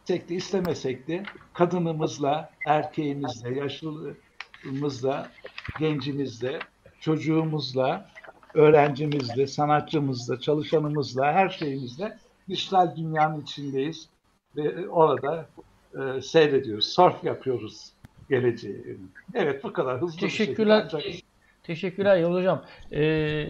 İstek 0.00 0.28
de 0.28 0.34
istemesek 0.34 1.08
de 1.08 1.22
kadınımızla, 1.54 2.50
erkeğimizle, 2.66 3.54
yaşlımızla, 3.58 5.30
gencimizle, 5.78 6.58
çocuğumuzla, 7.00 8.10
öğrencimizle, 8.54 9.46
sanatçımızla, 9.46 10.40
çalışanımızla, 10.40 11.32
her 11.32 11.48
şeyimizle 11.48 12.18
dijital 12.48 12.96
dünyanın 12.96 13.42
içindeyiz 13.42 14.08
ve 14.56 14.88
orada 14.88 15.46
e, 15.94 16.20
seyrediyoruz, 16.20 16.88
surf 16.88 17.24
yapıyoruz 17.24 17.92
geleceği. 18.30 18.98
Evet 19.34 19.64
bu 19.64 19.72
kadar 19.72 20.00
hızlı 20.00 20.16
bir 20.16 20.20
Teşekkürler. 20.20 20.80
şekilde 20.82 20.96
ancak- 20.96 21.33
Teşekkürler 21.64 22.16
Yavuz 22.16 22.36
Hocam. 22.36 22.62
Ee, 22.92 23.46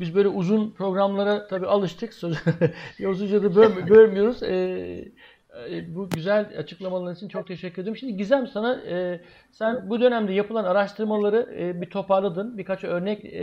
biz 0.00 0.14
böyle 0.14 0.28
uzun 0.28 0.70
programlara 0.70 1.46
tabii 1.46 1.66
alıştık. 1.66 2.12
Yavuz 2.98 3.32
böl- 3.32 3.88
bölmüyoruz. 3.88 4.42
Ee, 4.42 5.04
e, 5.70 5.94
bu 5.94 6.10
güzel 6.10 6.46
açıklamaların 6.58 7.14
için 7.14 7.28
çok 7.28 7.46
teşekkür 7.46 7.82
ederim. 7.82 7.96
Şimdi 7.96 8.16
Gizem 8.16 8.46
sana 8.46 8.80
e, 8.80 9.20
sen 9.50 9.90
bu 9.90 10.00
dönemde 10.00 10.32
yapılan 10.32 10.64
araştırmaları 10.64 11.54
e, 11.58 11.80
bir 11.80 11.90
toparladın. 11.90 12.58
Birkaç 12.58 12.84
örnek 12.84 13.24
e, 13.24 13.40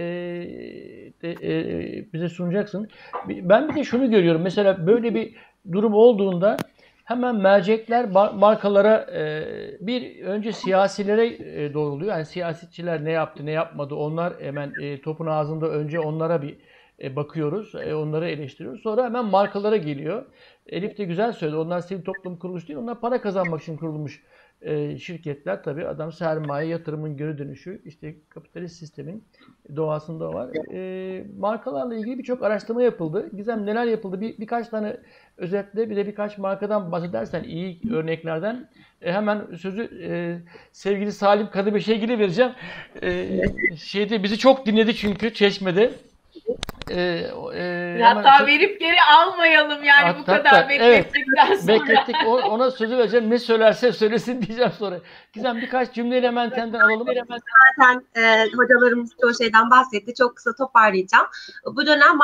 de, 1.21 1.31
e, 1.31 2.13
bize 2.13 2.29
sunacaksın. 2.29 2.87
Ben 3.27 3.69
bir 3.69 3.75
de 3.75 3.83
şunu 3.83 4.11
görüyorum. 4.11 4.41
Mesela 4.41 4.87
böyle 4.87 5.15
bir 5.15 5.35
durum 5.71 5.93
olduğunda 5.93 6.57
hemen 7.03 7.35
mercekler 7.35 8.05
mar- 8.05 8.35
markalara 8.35 9.07
e, 9.13 9.43
bir 9.79 10.23
önce 10.23 10.51
siyasilere 10.51 11.25
e, 11.63 11.73
doğruluyor. 11.73 12.11
Yani 12.11 12.25
siyasetçiler 12.25 13.05
ne 13.05 13.11
yaptı, 13.11 13.45
ne 13.45 13.51
yapmadı 13.51 13.95
onlar 13.95 14.33
hemen 14.41 14.73
e, 14.77 15.01
topun 15.01 15.25
ağzında 15.27 15.69
önce 15.69 15.99
onlara 15.99 16.41
bir 16.41 16.57
e, 17.03 17.15
bakıyoruz. 17.15 17.75
Onları 17.75 18.29
eleştiriyoruz. 18.29 18.81
Sonra 18.81 19.03
hemen 19.05 19.25
markalara 19.25 19.77
geliyor. 19.77 20.25
Elif 20.67 20.97
de 20.97 21.03
güzel 21.03 21.33
söyledi. 21.33 21.57
Onlar 21.57 21.79
sivil 21.79 22.03
toplum 22.03 22.37
kuruluşu 22.39 22.67
değil. 22.67 22.79
Onlar 22.79 22.99
para 22.99 23.21
kazanmak 23.21 23.61
için 23.61 23.77
kurulmuş 23.77 24.23
e, 24.61 24.97
şirketler. 24.97 25.63
Tabii 25.63 25.87
adam 25.87 26.11
sermaye, 26.11 26.69
yatırımın 26.69 27.17
geri 27.17 27.37
dönüşü. 27.37 27.81
işte 27.85 28.15
kapitalist 28.29 28.75
sistemin 28.75 29.23
doğasında 29.75 30.33
var. 30.33 30.49
E, 30.73 31.23
markalarla 31.39 31.95
ilgili 31.95 32.17
birçok 32.17 32.43
araştırma 32.43 32.83
yapıldı. 32.83 33.29
Gizem 33.37 33.65
neler 33.65 33.85
yapıldı? 33.85 34.21
Bir, 34.21 34.37
birkaç 34.37 34.69
tane 34.69 34.97
özetle 35.37 35.89
bir 35.89 35.95
de 35.95 36.07
birkaç 36.07 36.37
markadan 36.37 36.91
bahsedersen 36.91 37.43
iyi 37.43 37.81
örneklerden 37.91 38.69
e, 39.01 39.13
hemen 39.13 39.55
sözü 39.55 39.83
e, 40.03 40.37
sevgili 40.71 41.11
Salim 41.11 41.49
Kadıbeş'e 41.49 41.95
ilgili 41.95 42.19
vereceğim. 42.19 42.51
E, 43.03 43.39
şeyde 43.77 44.23
bizi 44.23 44.37
çok 44.37 44.65
dinledi 44.65 44.95
çünkü 44.95 45.33
Çeşme'de. 45.33 45.91
E, 46.91 47.01
e, 47.55 48.01
Hatta 48.03 48.33
hemen- 48.39 48.47
verip 48.47 48.79
geri 48.79 48.95
almayalım 49.17 49.83
yani 49.83 50.15
bu 50.15 50.19
Hatta- 50.21 50.43
kadar 50.43 50.65
evet, 50.69 51.05
beklettikten 51.05 51.55
sonra. 51.55 51.67
beklettik. 51.67 52.15
O- 52.27 52.41
ona 52.41 52.71
sözü 52.71 52.97
vereceğim. 52.97 53.29
Ne 53.29 53.39
söylerse 53.39 53.91
söylesin 53.91 54.41
diyeceğim 54.47 54.71
sonra. 54.79 54.99
Gizem 55.33 55.57
birkaç 55.57 55.93
cümleyle 55.93 56.27
hemen 56.27 56.49
senden 56.49 56.79
alalım. 56.79 57.07
zaten 57.07 58.05
e, 58.23 58.45
hocalarımız 58.57 59.11
çoğu 59.21 59.33
şeyden 59.33 59.69
bahsetti. 59.71 60.13
Çok 60.17 60.35
kısa 60.35 60.55
toparlayacağım. 60.55 61.27
Bu 61.65 61.85
dönem 61.85 62.19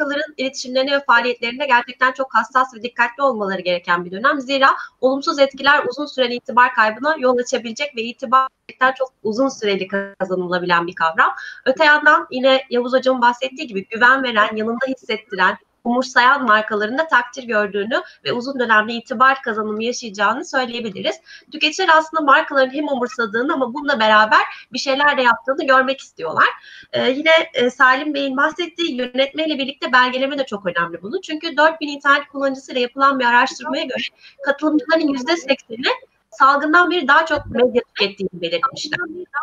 markaların 0.00 0.34
iletişimlerine 0.36 0.92
ve 0.92 1.00
faaliyetlerine 1.04 1.66
gerçekten 1.66 2.12
çok 2.12 2.34
hassas 2.34 2.74
ve 2.74 2.82
dikkatli 2.82 3.22
olmaları 3.22 3.60
gereken 3.60 4.04
bir 4.04 4.10
dönem. 4.10 4.40
Zira 4.40 4.68
olumsuz 5.00 5.38
etkiler 5.38 5.84
uzun 5.90 6.06
süreli 6.06 6.34
itibar 6.34 6.74
kaybına 6.74 7.16
yol 7.18 7.38
açabilecek 7.38 7.96
ve 7.96 8.02
itibar 8.02 8.48
gerçekten 8.68 8.92
çok 8.92 9.12
uzun 9.22 9.48
süreli 9.48 9.88
kazanılabilen 9.88 10.86
bir 10.86 10.94
kavram. 10.94 11.34
Öte 11.66 11.84
yandan 11.84 12.26
yine 12.30 12.66
Yavuz 12.70 12.92
Hocam'ın 12.92 13.22
bahsettiği 13.22 13.68
gibi 13.68 13.88
güven 13.88 14.22
veren, 14.22 14.56
yanında 14.56 14.86
hissettiren, 14.88 15.58
umursayan 15.84 16.44
markaların 16.44 16.98
da 16.98 17.08
takdir 17.08 17.42
gördüğünü 17.42 18.02
ve 18.24 18.32
uzun 18.32 18.60
dönemde 18.60 18.92
itibar 18.92 19.42
kazanımı 19.42 19.84
yaşayacağını 19.84 20.44
söyleyebiliriz. 20.44 21.20
Tüketiciler 21.52 21.90
aslında 21.96 22.22
markaların 22.22 22.74
hem 22.74 22.88
umursadığını 22.88 23.54
ama 23.54 23.74
bununla 23.74 24.00
beraber 24.00 24.40
bir 24.72 24.78
şeyler 24.78 25.16
de 25.18 25.22
yaptığını 25.22 25.66
görmek 25.66 26.00
istiyorlar. 26.00 26.48
Ee, 26.92 27.10
yine 27.10 27.30
e, 27.54 27.70
Salim 27.70 28.14
Bey'in 28.14 28.36
bahsettiği 28.36 28.96
yönetmeyle 28.96 29.58
birlikte 29.58 29.92
belgeleme 29.92 30.38
de 30.38 30.46
çok 30.46 30.66
önemli 30.66 31.02
bunu. 31.02 31.20
Çünkü 31.20 31.56
4000 31.56 31.88
internet 31.88 32.28
kullanıcısıyla 32.28 32.80
yapılan 32.80 33.18
bir 33.18 33.24
araştırmaya 33.24 33.84
göre 33.84 34.02
katılımcıların 34.44 35.14
%80'i 35.14 36.10
salgından 36.30 36.90
beri 36.90 37.08
daha 37.08 37.26
çok 37.26 37.46
medya 37.46 37.82
tükettiğini 37.82 38.42
belirtmişler. 38.42 38.98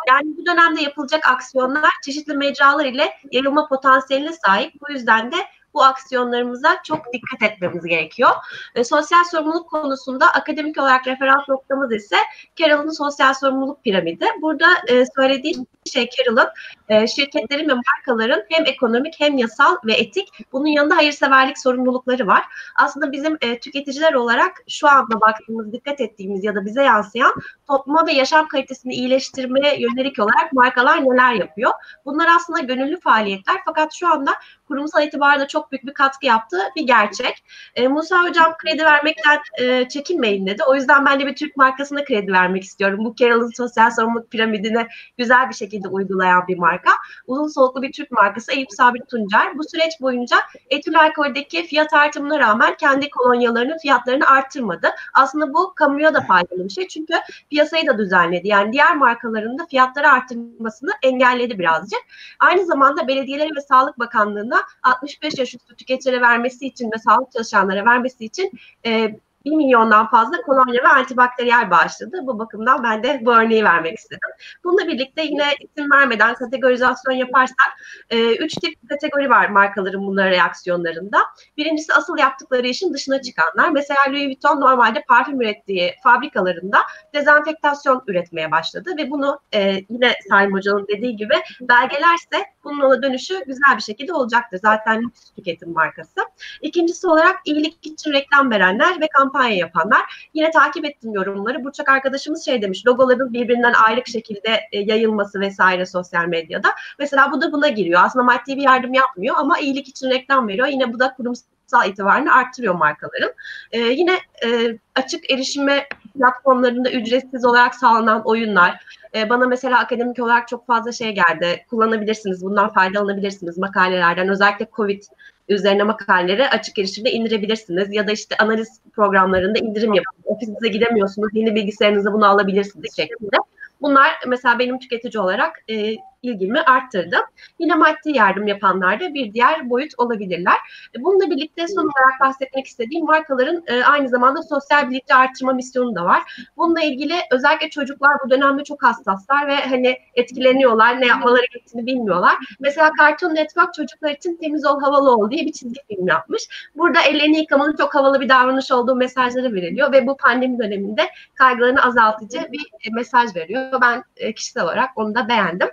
Yani 0.08 0.36
bu 0.38 0.46
dönemde 0.46 0.82
yapılacak 0.82 1.26
aksiyonlar 1.28 1.90
çeşitli 2.04 2.34
mecralar 2.34 2.84
ile 2.84 3.12
yayılma 3.32 3.68
potansiyeline 3.68 4.32
sahip. 4.32 4.72
Bu 4.80 4.92
yüzden 4.92 5.32
de 5.32 5.36
bu 5.74 5.84
aksiyonlarımıza 5.84 6.82
çok 6.84 7.12
dikkat 7.12 7.50
etmemiz 7.50 7.84
gerekiyor. 7.84 8.30
E, 8.74 8.84
sosyal 8.84 9.24
sorumluluk 9.24 9.70
konusunda 9.70 10.26
akademik 10.32 10.78
olarak 10.78 11.06
referans 11.06 11.48
noktamız 11.48 11.92
ise 11.92 12.16
Carroll'ın 12.56 12.90
sosyal 12.90 13.34
sorumluluk 13.34 13.84
piramidi. 13.84 14.26
Burada 14.42 14.66
e, 14.88 15.04
söylediği 15.16 15.54
şey 15.92 16.08
Carroll'ın 16.10 16.48
e, 16.88 17.06
şirketlerin 17.06 17.68
ve 17.68 17.74
markaların 17.74 18.44
hem 18.48 18.66
ekonomik 18.66 19.14
hem 19.18 19.38
yasal 19.38 19.76
ve 19.86 19.92
etik 19.92 20.28
bunun 20.52 20.66
yanında 20.66 20.96
hayırseverlik 20.96 21.58
sorumlulukları 21.58 22.26
var. 22.26 22.42
Aslında 22.76 23.12
bizim 23.12 23.38
e, 23.40 23.60
tüketiciler 23.60 24.14
olarak 24.14 24.52
şu 24.68 24.88
anda 24.88 25.20
baktığımız, 25.20 25.72
dikkat 25.72 26.00
ettiğimiz 26.00 26.44
ya 26.44 26.54
da 26.54 26.64
bize 26.64 26.82
yansıyan 26.82 27.32
topluma 27.66 28.06
ve 28.06 28.12
yaşam 28.12 28.48
kalitesini 28.48 28.94
iyileştirmeye 28.94 29.80
yönelik 29.80 30.18
olarak 30.18 30.52
markalar 30.52 31.04
neler 31.04 31.32
yapıyor? 31.32 31.70
Bunlar 32.04 32.28
aslında 32.36 32.60
gönüllü 32.60 33.00
faaliyetler 33.00 33.56
fakat 33.64 33.94
şu 33.94 34.08
anda 34.08 34.32
kurumsal 34.68 35.06
itibarda 35.06 35.48
çok 35.48 35.72
büyük 35.72 35.86
bir 35.86 35.94
katkı 35.94 36.26
yaptığı 36.26 36.60
bir 36.76 36.86
gerçek. 36.86 37.44
E, 37.74 37.88
Musa 37.88 38.22
Hocam 38.22 38.56
kredi 38.58 38.84
vermekten 38.84 39.38
e, 39.60 39.88
çekinmeyin 39.88 40.46
dedi. 40.46 40.62
O 40.68 40.74
yüzden 40.74 41.06
ben 41.06 41.20
de 41.20 41.26
bir 41.26 41.36
Türk 41.36 41.56
markasına 41.56 42.04
kredi 42.04 42.32
vermek 42.32 42.64
istiyorum. 42.64 43.04
Bu 43.04 43.14
Carroll'ın 43.16 43.52
sosyal 43.56 43.90
sorumluluk 43.90 44.30
piramidine 44.30 44.86
güzel 45.18 45.48
bir 45.48 45.54
şekilde 45.54 45.88
uygulayan 45.88 46.48
bir 46.48 46.58
marka. 46.58 46.90
Uzun 47.26 47.48
soluklu 47.48 47.82
bir 47.82 47.92
Türk 47.92 48.10
markası 48.10 48.52
Eyüp 48.52 48.72
Sabri 48.72 49.00
Tuncer. 49.10 49.58
Bu 49.58 49.64
süreç 49.64 50.00
boyunca 50.00 50.36
etül 50.70 51.00
alkoldeki 51.00 51.66
fiyat 51.66 51.92
artımına 51.94 52.38
rağmen 52.38 52.74
kendi 52.74 53.10
kolonyalarının 53.10 53.78
fiyatlarını 53.78 54.26
arttırmadı. 54.26 54.88
Aslında 55.14 55.54
bu 55.54 55.74
kamuya 55.74 56.14
da 56.14 56.20
faydalı 56.20 56.64
bir 56.64 56.70
şey. 56.70 56.88
Çünkü 56.88 57.14
piyasayı 57.50 57.86
da 57.86 57.98
düzenledi. 57.98 58.48
Yani 58.48 58.72
diğer 58.72 58.96
markaların 58.96 59.58
da 59.58 59.66
fiyatları 59.66 60.08
arttırmasını 60.08 60.90
engelledi 61.02 61.58
birazcık. 61.58 62.00
Aynı 62.38 62.66
zamanda 62.66 63.08
belediyelere 63.08 63.56
ve 63.56 63.60
Sağlık 63.60 63.98
Bakanlığı'na 63.98 64.57
65 64.82 65.38
yaş 65.38 65.54
üstü 65.54 65.76
tüketicilere 65.76 66.20
vermesi 66.20 66.66
için 66.66 66.86
ve 66.86 66.98
sağlık 66.98 67.32
çalışanlara 67.32 67.84
vermesi 67.84 68.24
için 68.24 68.50
e, 68.86 69.18
1 69.50 69.56
milyondan 69.56 70.10
fazla 70.10 70.42
kolonya 70.42 70.82
ve 70.82 70.88
antibakteriyel 70.88 71.70
bağışladı. 71.70 72.18
Bu 72.22 72.38
bakımdan 72.38 72.82
ben 72.82 73.02
de 73.02 73.20
bu 73.24 73.34
örneği 73.34 73.64
vermek 73.64 73.98
istedim. 73.98 74.30
Bununla 74.64 74.88
birlikte 74.88 75.22
yine 75.22 75.44
isim 75.60 75.90
vermeden 75.90 76.34
kategorizasyon 76.34 77.14
yaparsak 77.14 77.68
3 78.10 78.54
tip 78.54 78.88
kategori 78.88 79.30
var 79.30 79.48
markaların 79.48 80.06
bunlara 80.06 80.30
reaksiyonlarında. 80.30 81.18
Birincisi 81.56 81.92
asıl 81.94 82.18
yaptıkları 82.18 82.66
işin 82.66 82.94
dışına 82.94 83.22
çıkanlar. 83.22 83.70
Mesela 83.70 83.98
Louis 84.08 84.26
Vuitton 84.26 84.60
normalde 84.60 85.04
parfüm 85.08 85.40
ürettiği 85.40 85.94
fabrikalarında 86.02 86.78
dezenfektasyon 87.14 88.02
üretmeye 88.06 88.50
başladı 88.50 88.90
ve 88.98 89.10
bunu 89.10 89.40
e, 89.54 89.80
yine 89.88 90.14
Salim 90.28 90.52
Hoca'nın 90.52 90.86
dediği 90.88 91.16
gibi 91.16 91.34
belgelerse 91.60 92.44
bunun 92.64 92.80
ona 92.80 93.02
dönüşü 93.02 93.44
güzel 93.46 93.76
bir 93.76 93.82
şekilde 93.82 94.12
olacaktır. 94.12 94.58
Zaten 94.62 95.12
tüketim 95.36 95.72
markası. 95.72 96.20
İkincisi 96.62 97.06
olarak 97.06 97.36
iyilik 97.44 97.86
için 97.86 98.12
reklam 98.12 98.50
verenler 98.50 99.00
ve 99.00 99.08
kampanya 99.16 99.37
yapanlar. 99.44 100.28
Yine 100.34 100.50
takip 100.50 100.84
ettim 100.84 101.12
yorumları. 101.12 101.64
Burçak 101.64 101.88
arkadaşımız 101.88 102.44
şey 102.44 102.62
demiş, 102.62 102.86
logoların 102.86 103.32
birbirinden 103.32 103.74
ayrık 103.86 104.08
şekilde 104.08 104.60
e, 104.72 104.80
yayılması 104.80 105.40
vesaire 105.40 105.86
sosyal 105.86 106.26
medyada. 106.26 106.68
Mesela 106.98 107.32
bu 107.32 107.40
da 107.40 107.52
buna 107.52 107.68
giriyor. 107.68 108.00
Aslında 108.04 108.24
maddi 108.24 108.56
bir 108.56 108.62
yardım 108.62 108.94
yapmıyor 108.94 109.34
ama 109.38 109.58
iyilik 109.58 109.88
için 109.88 110.10
reklam 110.10 110.48
veriyor. 110.48 110.66
Yine 110.66 110.92
bu 110.92 110.98
da 110.98 111.14
kurumsal 111.14 111.88
itibarını 111.88 112.34
arttırıyor 112.34 112.74
markaların. 112.74 113.32
Ee, 113.72 113.78
yine 113.78 114.18
e, 114.44 114.78
açık 114.94 115.30
erişime 115.30 115.88
platformlarında 116.18 116.90
ücretsiz 116.90 117.44
olarak 117.44 117.74
sağlanan 117.74 118.22
oyunlar. 118.24 118.84
E, 119.14 119.30
bana 119.30 119.46
mesela 119.46 119.78
akademik 119.78 120.18
olarak 120.18 120.48
çok 120.48 120.66
fazla 120.66 120.92
şey 120.92 121.14
geldi. 121.14 121.64
Kullanabilirsiniz, 121.70 122.44
bundan 122.44 122.72
faydalanabilirsiniz 122.72 123.58
makalelerden. 123.58 124.28
Özellikle 124.28 124.68
COVID 124.76 125.02
üzerine 125.48 125.82
makaleleri 125.82 126.48
açık 126.48 126.78
erişimde 126.78 127.12
indirebilirsiniz. 127.12 127.94
Ya 127.94 128.06
da 128.08 128.12
işte 128.12 128.36
analiz 128.36 128.80
programlarında 128.92 129.58
indirim 129.58 129.94
yapın. 129.94 130.12
Ofisinize 130.24 130.68
gidemiyorsunuz, 130.68 131.28
yeni 131.32 131.54
bilgisayarınıza 131.54 132.12
bunu 132.12 132.26
alabilirsiniz 132.26 132.96
şeklinde. 132.96 133.36
Bunlar 133.80 134.10
mesela 134.26 134.58
benim 134.58 134.78
tüketici 134.78 135.22
olarak 135.22 135.62
e, 135.70 135.96
ilgimi 136.22 136.60
arttırdı. 136.60 137.16
Yine 137.58 137.74
maddi 137.74 138.10
yardım 138.16 138.46
yapanlar 138.46 139.00
da 139.00 139.14
bir 139.14 139.32
diğer 139.32 139.70
boyut 139.70 139.92
olabilirler. 139.98 140.54
E, 140.98 141.04
bununla 141.04 141.30
birlikte 141.30 141.68
son 141.68 141.82
olarak 141.82 142.20
bahsetmek 142.20 142.66
istediğim 142.66 143.06
markaların 143.06 143.62
e, 143.66 143.84
aynı 143.84 144.08
zamanda 144.08 144.42
sosyal 144.42 144.90
birlikte 144.90 145.14
artırma 145.14 145.52
misyonu 145.52 145.94
da 145.94 146.04
var. 146.04 146.48
Bununla 146.56 146.80
ilgili 146.80 147.14
özellikle 147.30 147.70
çocuklar 147.70 148.12
bu 148.24 148.30
dönemde 148.30 148.64
çok 148.64 148.82
hassaslar 148.82 149.48
ve 149.48 149.56
hani 149.56 149.96
etkileniyorlar, 150.14 151.00
ne 151.00 151.06
yapmaları 151.06 151.46
gerektiğini 151.52 151.86
bilmiyorlar. 151.86 152.34
Mesela 152.60 152.90
Cartoon 152.98 153.34
Network 153.34 153.74
çocuklar 153.74 154.10
için 154.10 154.36
temiz 154.36 154.66
ol, 154.66 154.80
havalı 154.80 155.16
ol 155.16 155.30
diye 155.30 155.46
bir 155.46 155.52
çizgi 155.52 155.80
film 155.88 156.08
yapmış. 156.08 156.70
Burada 156.76 157.00
ellerini 157.00 157.38
yıkamanın 157.38 157.76
çok 157.76 157.94
havalı 157.94 158.20
bir 158.20 158.28
davranış 158.28 158.72
olduğu 158.72 158.94
mesajları 158.94 159.54
veriliyor 159.54 159.92
ve 159.92 160.06
bu 160.06 160.16
pandemi 160.16 160.58
döneminde 160.58 161.02
kaygılarını 161.34 161.82
azaltıcı 161.84 162.38
bir 162.52 162.92
mesaj 162.92 163.36
veriyor. 163.36 163.80
Ben 163.82 164.04
kişisel 164.32 164.64
olarak 164.64 164.90
onu 164.96 165.14
da 165.14 165.28
beğendim. 165.28 165.68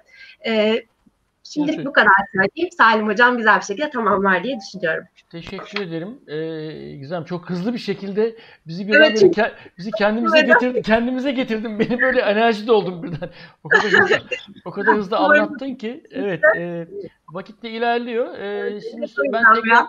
Ee, 0.45 0.83
şimdilik 1.43 1.85
bu 1.85 1.93
kadar 1.93 2.11
söyleyeyim. 2.33 2.69
Salim 2.77 3.07
Hocam 3.07 3.37
güzel 3.37 3.57
bir 3.59 3.65
şekilde 3.65 3.89
tamamlar 3.89 4.43
diye 4.43 4.57
düşünüyorum. 4.59 5.03
Teşekkür 5.31 5.81
ederim. 5.81 6.19
Ee, 6.27 6.95
Gizem 6.95 7.23
çok 7.23 7.49
hızlı 7.49 7.73
bir 7.73 7.77
şekilde 7.77 8.35
bizi 8.67 8.87
bir 8.87 8.93
Evet, 8.95 9.21
ke- 9.21 9.51
bizi 9.77 9.91
kendimize 9.91 10.41
getirdin, 10.41 10.81
kendimize 10.81 11.31
getirdin. 11.31 11.79
Beni 11.79 12.01
böyle 12.01 12.21
enerji 12.21 12.67
doldum 12.67 13.03
birden. 13.03 13.29
O 13.63 13.69
kadar 13.69 13.85
hızlı, 13.91 14.15
o 14.65 14.71
kadar 14.71 14.95
hızlı 14.95 15.17
anlattın 15.17 15.75
ki. 15.75 16.03
Evet, 16.11 16.41
e, 16.57 16.87
vakit 17.29 17.63
de 17.63 17.69
ilerliyor. 17.69 18.37
E, 18.39 18.81
şimdi 18.81 19.05
ben 19.33 19.43
tekrar 19.55 19.85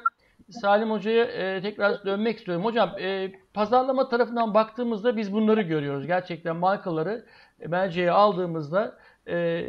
Salim 0.50 0.90
Hoca'ya 0.90 1.24
e, 1.24 1.62
tekrar 1.62 2.04
dönmek 2.04 2.38
istiyorum. 2.38 2.64
Hocam, 2.64 2.90
e, 3.00 3.32
pazarlama 3.54 4.08
tarafından 4.08 4.54
baktığımızda 4.54 5.16
biz 5.16 5.32
bunları 5.32 5.62
görüyoruz. 5.62 6.06
Gerçekten 6.06 6.56
markaları 6.56 7.24
merceğe 7.66 8.10
aldığımızda 8.10 8.98
e, 9.28 9.66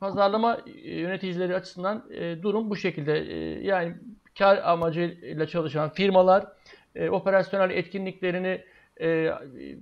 pazarlama 0.00 0.58
yöneticileri 0.84 1.56
açısından 1.56 2.04
e, 2.10 2.42
durum 2.42 2.70
bu 2.70 2.76
şekilde. 2.76 3.18
E, 3.18 3.64
yani 3.66 3.94
kar 4.38 4.58
amacıyla 4.58 5.46
çalışan 5.46 5.90
firmalar 5.90 6.46
e, 6.94 7.10
operasyonel 7.10 7.70
etkinliklerini 7.70 8.64
e, 9.00 9.30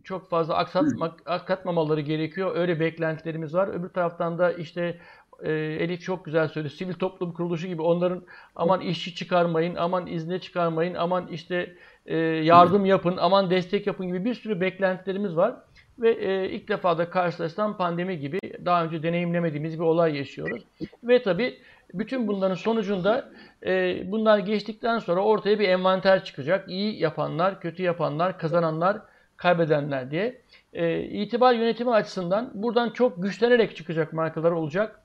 çok 0.05 0.31
fazla 0.31 0.57
aksatmak, 0.57 1.23
aksatmamaları 1.27 2.01
gerekiyor. 2.01 2.57
Öyle 2.57 2.81
beklentilerimiz 2.81 3.55
var. 3.55 3.69
Öbür 3.69 3.89
taraftan 3.89 4.39
da 4.39 4.53
işte 4.53 4.99
e, 5.43 5.53
Elif 5.53 6.01
çok 6.01 6.25
güzel 6.25 6.49
söyledi. 6.49 6.75
Sivil 6.75 6.95
toplum 6.95 7.33
kuruluşu 7.33 7.67
gibi 7.67 7.83
onların 7.83 8.23
aman 8.57 8.81
işçi 8.81 9.15
çıkarmayın, 9.15 9.75
aman 9.75 10.07
izne 10.07 10.39
çıkarmayın, 10.39 10.95
aman 10.95 11.27
işte 11.27 11.75
e, 12.07 12.17
yardım 12.19 12.85
yapın, 12.85 13.17
aman 13.21 13.51
destek 13.51 13.87
yapın 13.87 14.07
gibi 14.07 14.25
bir 14.25 14.35
sürü 14.35 14.61
beklentilerimiz 14.61 15.37
var. 15.37 15.55
Ve 16.03 16.11
e, 16.11 16.51
ilk 16.51 16.69
defa 16.69 16.99
da 16.99 17.11
karşılaşılan 17.11 17.77
pandemi 17.77 18.19
gibi 18.19 18.39
daha 18.65 18.85
önce 18.85 19.03
deneyimlemediğimiz 19.03 19.79
bir 19.79 19.85
olay 19.85 20.17
yaşıyoruz. 20.17 20.63
Ve 21.05 21.23
tabii 21.23 21.59
bütün 21.95 22.29
bunların 22.29 22.55
sonucunda 22.55 23.29
e, 23.67 24.03
bunlar 24.13 24.39
geçtikten 24.39 24.99
sonra 24.99 25.21
ortaya 25.21 25.59
bir 25.59 25.69
envanter 25.69 26.25
çıkacak. 26.25 26.69
İyi 26.69 27.03
yapanlar, 27.03 27.61
kötü 27.61 27.83
yapanlar, 27.83 28.39
kazananlar, 28.39 28.99
kaybedenler 29.37 30.11
diye. 30.11 30.41
E, 30.73 31.03
itibar 31.03 31.55
yönetimi 31.55 31.91
açısından 31.91 32.51
buradan 32.55 32.91
çok 32.91 33.23
güçlenerek 33.23 33.77
çıkacak 33.77 34.13
markalar 34.13 34.51
olacak. 34.51 35.01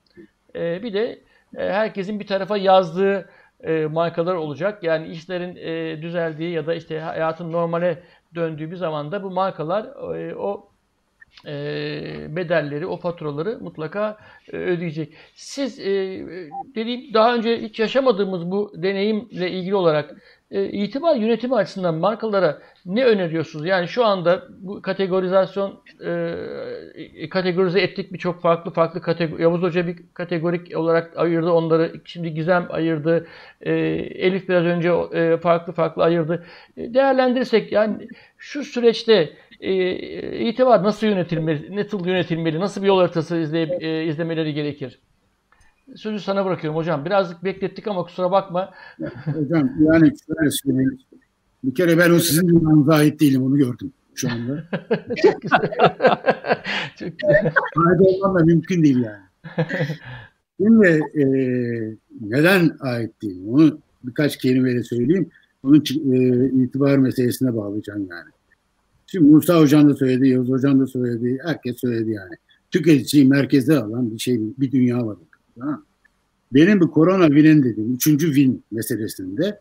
E, 0.55 0.83
bir 0.83 0.93
de 0.93 1.19
e, 1.57 1.71
herkesin 1.71 2.19
bir 2.19 2.27
tarafa 2.27 2.57
yazdığı 2.57 3.29
e, 3.63 3.85
markalar 3.85 4.35
olacak. 4.35 4.83
Yani 4.83 5.07
işlerin 5.07 5.55
e, 5.55 6.01
düzeldiği 6.01 6.51
ya 6.51 6.67
da 6.67 6.73
işte 6.73 6.99
hayatın 6.99 7.51
normale 7.51 8.03
döndüğü 8.35 8.71
bir 8.71 8.75
zamanda 8.75 9.23
bu 9.23 9.31
markalar 9.31 9.85
e, 10.15 10.35
o 10.35 10.69
e, 11.45 12.35
bedelleri, 12.35 12.85
o 12.85 12.97
faturaları 12.97 13.57
mutlaka 13.61 14.17
e, 14.53 14.57
ödeyecek. 14.57 15.13
Siz 15.35 15.79
e, 15.79 15.85
dediğim 16.75 17.13
daha 17.13 17.35
önce 17.35 17.61
hiç 17.61 17.79
yaşamadığımız 17.79 18.51
bu 18.51 18.73
deneyimle 18.75 19.51
ilgili 19.51 19.75
olarak 19.75 20.15
e, 20.51 20.65
itibar 20.65 21.15
yönetimi 21.15 21.55
açısından 21.55 21.95
markalara 21.95 22.61
ne 22.85 23.05
öneriyorsunuz? 23.05 23.65
Yani 23.65 23.87
şu 23.87 24.05
anda 24.05 24.43
bu 24.59 24.81
kategorizasyon 24.81 25.79
kategorize 27.29 27.81
ettik 27.81 28.13
birçok 28.13 28.41
farklı 28.41 28.71
farklı 28.71 29.01
kategori. 29.01 29.41
Yavuz 29.41 29.61
Hoca 29.61 29.87
bir 29.87 29.97
kategorik 30.13 30.77
olarak 30.77 31.17
ayırdı 31.17 31.51
onları. 31.51 31.93
Şimdi 32.05 32.33
Gizem 32.33 32.67
ayırdı. 32.69 33.27
Elif 33.61 34.49
biraz 34.49 34.65
önce 34.65 35.37
farklı 35.37 35.73
farklı 35.73 36.03
ayırdı. 36.03 36.45
Değerlendirirsek 36.77 37.71
yani 37.71 38.07
şu 38.37 38.63
süreçte 38.63 39.29
itibar 40.49 40.84
nasıl 40.84 41.07
yönetilmeli, 41.07 41.75
nasıl 41.75 42.05
yönetilmeli, 42.05 42.59
nasıl 42.59 42.81
bir 42.81 42.88
yol 42.88 42.99
haritası 42.99 43.38
izley, 43.38 43.63
e, 43.81 44.05
izlemeleri 44.05 44.53
gerekir? 44.53 44.99
Sözü 45.95 46.19
sana 46.19 46.45
bırakıyorum 46.45 46.77
hocam. 46.77 47.05
Birazcık 47.05 47.43
beklettik 47.43 47.88
ama 47.88 48.03
kusura 48.03 48.31
bakma. 48.31 48.73
Hocam 49.25 49.69
yani 49.79 50.11
şöyle 50.27 50.51
söyleyeyim. 50.51 50.99
Bir 51.63 51.75
kere 51.75 51.97
ben 51.97 52.11
o 52.11 52.19
sizin 52.19 52.47
dünyanıza 52.47 52.93
ait 52.93 53.19
değilim 53.19 53.43
onu 53.43 53.57
gördüm 53.57 53.93
şu 54.15 54.31
anda. 54.31 54.63
Çok 55.21 55.41
güzel. 55.41 55.59
Çok 56.99 57.19
güzel. 57.19 57.45
Ait 57.88 58.01
olmam 58.01 58.39
da 58.39 58.45
mümkün 58.45 58.84
değil 58.84 59.03
yani. 59.03 59.23
Şimdi 60.61 60.88
e, 61.15 61.23
neden 62.21 62.71
ait 62.79 63.21
değilim? 63.21 63.49
Onu 63.49 63.79
birkaç 64.03 64.38
kelimeyle 64.38 64.84
söyleyeyim. 64.84 65.29
Onun 65.63 65.84
e, 66.13 66.45
itibar 66.63 66.97
meselesine 66.97 67.55
bağlayacağım 67.55 68.07
yani. 68.09 68.29
Şimdi 69.07 69.31
Musa 69.31 69.59
Hocam 69.59 69.89
da 69.89 69.95
söyledi, 69.95 70.27
Yavuz 70.27 70.49
Hocam 70.49 70.79
da 70.79 70.88
söyledi, 70.88 71.39
herkes 71.43 71.79
söyledi 71.79 72.11
yani. 72.11 72.35
Tüketiciyi 72.71 73.25
merkeze 73.25 73.77
alan 73.77 74.11
bir 74.11 74.19
şey, 74.19 74.39
bir 74.57 74.71
dünya 74.71 75.07
var. 75.07 75.17
Benim 76.53 76.79
bu 76.79 76.91
korona 76.91 77.27
win 77.27 77.63
dediğim, 77.63 77.95
üçüncü 77.95 78.27
win 78.27 78.63
meselesinde, 78.71 79.59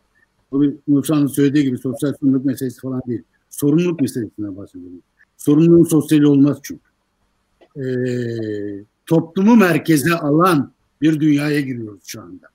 bu 0.51 0.73
Musa'nın 0.87 1.27
söylediği 1.27 1.63
gibi 1.63 1.77
sosyal 1.77 2.13
sorumluluk 2.13 2.45
meselesi 2.45 2.81
falan 2.81 3.01
değil. 3.07 3.23
Sorumluluk 3.49 4.01
meselesinden 4.01 4.57
bahsediyorum. 4.57 5.01
Sorumluluğun 5.37 5.83
sosyali 5.83 6.27
olmaz 6.27 6.57
çünkü. 6.63 6.81
Ee, 7.77 8.83
toplumu 9.05 9.55
merkeze 9.55 10.13
alan 10.13 10.71
bir 11.01 11.19
dünyaya 11.19 11.61
giriyoruz 11.61 12.01
şu 12.05 12.21
anda. 12.21 12.47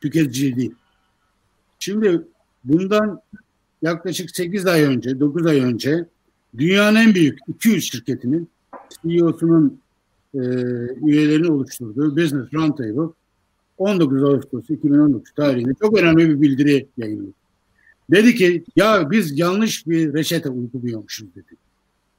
Tüketici 0.00 0.56
değil. 0.56 0.74
Şimdi 1.78 2.22
bundan 2.64 3.20
yaklaşık 3.82 4.36
8 4.36 4.66
ay 4.66 4.82
önce, 4.82 5.20
9 5.20 5.46
ay 5.46 5.60
önce 5.60 6.04
dünyanın 6.58 6.96
en 6.96 7.14
büyük 7.14 7.38
200 7.48 7.84
şirketinin 7.84 8.48
CEO'sunun 9.02 9.80
e, 10.34 10.38
üyelerini 11.06 11.50
oluşturduğu 11.50 12.16
Business 12.16 12.54
Roundtable 12.54 13.12
19 13.78 14.22
Ağustos 14.22 14.70
2019 14.70 15.32
tarihinde 15.36 15.72
çok 15.80 15.98
önemli 15.98 16.28
bir 16.28 16.40
bildiri 16.40 16.86
yayınladı. 16.96 17.32
Dedi 18.10 18.34
ki 18.34 18.64
ya 18.76 19.10
biz 19.10 19.38
yanlış 19.38 19.86
bir 19.86 20.14
reçete 20.14 20.48
uyguluyormuşuz 20.48 21.34
dedi. 21.34 21.56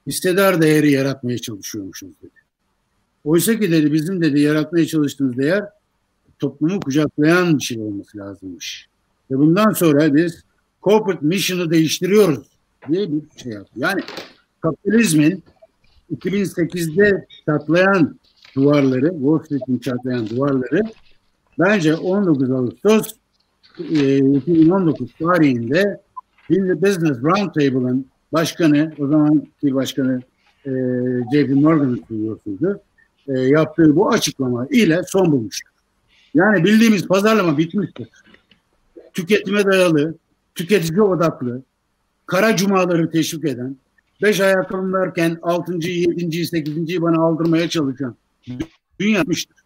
İstedar 0.06 0.62
değeri 0.62 0.92
yaratmaya 0.92 1.38
çalışıyormuşuz 1.38 2.10
dedi. 2.22 2.32
Oysa 3.24 3.60
ki 3.60 3.72
dedi 3.72 3.94
bizim 3.94 4.22
dedi 4.22 4.40
yaratmaya 4.40 4.86
çalıştığımız 4.86 5.38
değer 5.38 5.64
toplumu 6.40 6.80
kucaklayan 6.80 7.58
bir 7.58 7.64
şey 7.64 7.80
olması 7.80 8.18
lazımmış. 8.18 8.88
Ve 9.32 9.38
bundan 9.38 9.72
sonra 9.72 10.16
biz 10.16 10.44
corporate 10.84 11.26
mission'ı 11.26 11.72
değiştiriyoruz 11.72 12.48
diye 12.90 13.12
bir 13.12 13.22
şey 13.44 13.52
yaptı. 13.52 13.72
Yani 13.76 14.02
kapitalizmin 14.62 15.44
2008'de 16.16 17.26
çatlayan 17.46 18.20
duvarları, 18.56 19.10
Wall 19.10 19.40
Street'in 19.40 19.80
çatlayan 19.80 20.30
duvarları 20.30 20.82
bence 21.60 21.96
19 21.96 22.52
Ağustos 22.52 23.14
e, 23.80 24.18
2019 24.18 25.14
tarihinde 25.20 26.02
Business 26.50 27.18
Roundtable'ın 27.24 28.06
başkanı, 28.34 28.94
o 29.00 29.08
zamanki 29.08 29.76
başkanı 29.76 30.22
e, 30.66 30.72
J.P. 31.34 31.54
Morgan'ın 31.54 32.04
biliyorsunuz, 32.10 32.78
e, 33.28 33.40
yaptığı 33.40 33.96
bu 33.96 34.10
açıklama 34.10 34.68
ile 34.72 35.02
son 35.08 35.32
bulmuştur. 35.32 35.70
Yani 36.34 36.64
bildiğimiz 36.64 37.08
pazarlama 37.08 37.58
bitmiştir. 37.58 38.08
Tüketime 39.14 39.66
dayalı, 39.66 40.16
tüketici 40.56 41.02
odaklı, 41.02 41.64
kara 42.26 42.56
cumaları 42.56 43.12
teşvik 43.12 43.46
eden, 43.46 43.78
beş 44.22 44.40
ayakkabım 44.40 44.94
varken 44.94 45.40
altıncıyı, 45.42 46.00
yedinciyi, 46.00 46.48
sekizinciyi 46.48 47.02
bana 47.02 47.24
aldırmaya 47.24 47.70
çalışan 47.70 48.16
dünya 49.00 49.22
bitmiştir. 49.22 49.58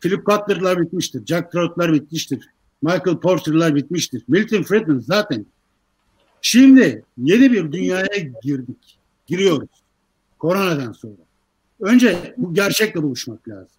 Philip 0.00 0.26
Cutler'lar 0.26 0.80
bitmiştir. 0.80 1.26
Jack 1.26 1.52
Trout'lar 1.52 1.92
bitmiştir. 1.92 2.48
Michael 2.82 3.16
Porter'lar 3.16 3.74
bitmiştir. 3.74 4.22
Milton 4.28 4.62
Friedman 4.62 4.98
zaten. 4.98 5.46
Şimdi 6.42 7.04
yeni 7.18 7.52
bir 7.52 7.72
dünyaya 7.72 8.32
girdik. 8.42 8.98
Giriyoruz. 9.26 9.68
Koronadan 10.38 10.92
sonra. 10.92 11.16
Önce 11.80 12.34
bu 12.36 12.54
gerçekle 12.54 13.02
buluşmak 13.02 13.48
lazım. 13.48 13.76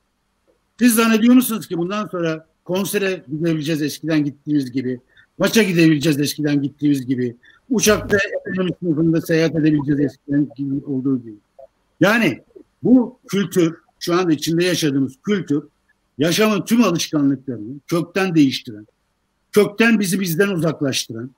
Siz 0.79 0.95
zannediyor 0.95 1.33
musunuz 1.33 1.67
ki 1.67 1.77
bundan 1.77 2.07
sonra 2.07 2.47
konsere 2.65 3.23
gidebileceğiz 3.31 3.81
eskiden 3.81 4.23
gittiğimiz 4.23 4.71
gibi, 4.71 4.99
maça 5.39 5.63
gidebileceğiz 5.63 6.19
eskiden 6.19 6.61
gittiğimiz 6.61 7.05
gibi, 7.05 7.35
uçakta 7.69 8.17
ekonomi 8.41 8.71
sınıfında 8.79 9.21
seyahat 9.21 9.55
edebileceğiz 9.55 9.99
eskiden 9.99 10.49
gibi 10.55 10.85
olduğu 10.85 11.21
gibi. 11.21 11.35
Yani 11.99 12.41
bu 12.83 13.19
kültür, 13.27 13.75
şu 13.99 14.13
anda 14.13 14.31
içinde 14.31 14.63
yaşadığımız 14.63 15.13
kültür, 15.23 15.63
yaşamın 16.17 16.65
tüm 16.65 16.83
alışkanlıklarını 16.83 17.79
kökten 17.87 18.35
değiştiren, 18.35 18.87
kökten 19.51 19.99
bizi 19.99 20.19
bizden 20.19 20.47
uzaklaştıran, 20.47 21.31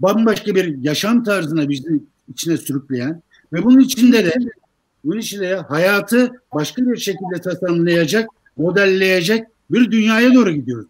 bambaşka 0.00 0.54
bir 0.54 0.82
yaşam 0.82 1.24
tarzına 1.24 1.68
bizi 1.68 2.00
içine 2.28 2.56
sürükleyen 2.56 3.22
ve 3.52 3.64
bunun 3.64 3.78
içinde 3.78 4.24
de 4.24 4.34
bunun 5.04 5.18
içinde 5.18 5.50
de 5.50 5.56
hayatı 5.56 6.32
başka 6.54 6.86
bir 6.86 6.96
şekilde 6.96 7.40
tasarlayacak, 7.40 8.28
modelleyecek 8.56 9.44
bir 9.70 9.90
dünyaya 9.90 10.34
doğru 10.34 10.50
gidiyoruz. 10.50 10.88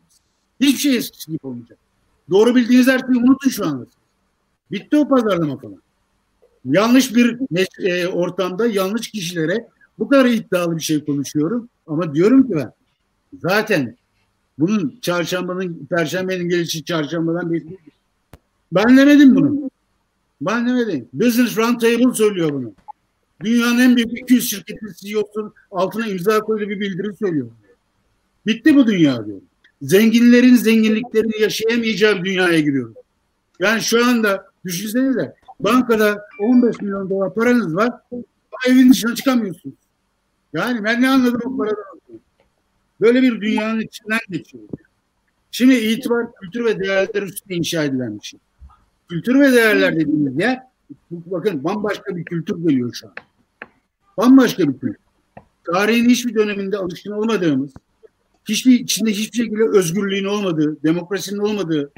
Hiçbir 0.61 0.79
şey 0.79 0.97
eskisi 0.97 1.31
gibi 1.31 1.47
olmayacak. 1.47 1.79
Doğru 2.31 2.55
bildiğiniz 2.55 2.87
her 2.89 2.99
şeyi 2.99 3.25
unutun 3.25 3.51
şu 3.51 3.67
anda. 3.67 3.87
Bitti 4.71 4.97
o 4.97 5.09
pazarlama 5.09 5.59
falan. 5.59 5.83
Yanlış 6.65 7.15
bir 7.15 7.39
e, 7.79 8.09
ortamda 8.09 8.67
yanlış 8.67 9.11
kişilere 9.11 9.69
bu 9.99 10.09
kadar 10.09 10.25
iddialı 10.25 10.77
bir 10.77 10.83
şey 10.83 11.05
konuşuyorum. 11.05 11.69
Ama 11.87 12.15
diyorum 12.15 12.47
ki 12.49 12.57
ben 12.57 12.73
zaten 13.43 13.97
bunun 14.59 14.99
çarşambanın, 15.03 15.87
perşembenin 15.91 16.49
gelişi 16.49 16.85
çarşambadan 16.85 17.53
belli 17.53 17.79
Ben 18.73 18.97
demedim 18.97 19.35
bunu. 19.35 19.71
Ben 20.41 20.69
demedim. 20.69 21.09
Business 21.13 21.57
Roundtable 21.57 22.15
söylüyor 22.15 22.53
bunu. 22.53 22.73
Dünyanın 23.45 23.79
en 23.79 23.97
büyük 23.97 24.19
200 24.21 24.51
şirketin 24.51 24.93
CEO'sunun 24.97 25.53
altına 25.71 26.07
imza 26.07 26.41
koyduğu 26.41 26.69
bir 26.69 26.81
bildiri 26.81 27.17
söylüyor. 27.17 27.47
Bitti 28.47 28.77
bu 28.77 28.87
dünya 28.87 29.27
diyor. 29.27 29.41
Zenginlerin 29.85 30.55
zenginliklerini 30.55 31.41
yaşayamayacağı 31.41 32.25
dünyaya 32.25 32.61
giriyoruz. 32.61 32.97
Yani 33.61 33.83
şu 33.83 34.07
anda 34.07 34.47
düşünsenize 34.65 35.35
bankada 35.61 36.27
15 36.41 36.81
milyon 36.81 37.11
dolar 37.11 37.35
paranız 37.35 37.77
var 37.77 37.91
evin 38.69 38.91
dışına 38.91 39.15
çıkamıyorsunuz. 39.15 39.77
Yani 40.53 40.85
ben 40.85 41.03
ne 41.03 41.11
anladım 41.11 41.41
o 41.45 41.57
paradan? 41.57 41.85
Böyle 43.01 43.23
bir 43.23 43.41
dünyanın 43.41 43.81
içinden 43.81 44.19
geçiyoruz. 44.31 44.71
Şimdi 45.51 45.75
itibar 45.75 46.27
kültür 46.33 46.65
ve 46.65 46.81
değerler 46.81 47.23
üstünde 47.23 47.55
inşa 47.55 47.85
edilen 47.85 48.19
bir 48.19 48.25
şey. 48.25 48.41
Kültür 49.09 49.41
ve 49.41 49.53
değerler 49.53 49.97
dediğimiz 49.97 50.39
yer 50.39 50.63
bakın 51.11 51.65
bambaşka 51.65 52.17
bir 52.17 52.25
kültür 52.25 52.57
geliyor 52.57 52.95
şu 52.95 53.07
an. 53.07 53.15
Bambaşka 54.17 54.69
bir 54.69 54.79
kültür. 54.79 55.05
Tarihin 55.65 56.09
hiçbir 56.09 56.35
döneminde 56.35 56.77
alışkın 56.77 57.11
olmadığımız, 57.11 57.71
hiçbir 58.49 58.81
içinde 58.81 59.11
hiçbir 59.11 59.37
şekilde 59.37 59.79
özgürlüğün 59.79 60.25
olmadığı, 60.25 60.83
demokrasinin 60.83 61.41
olmadığı, 61.41 61.93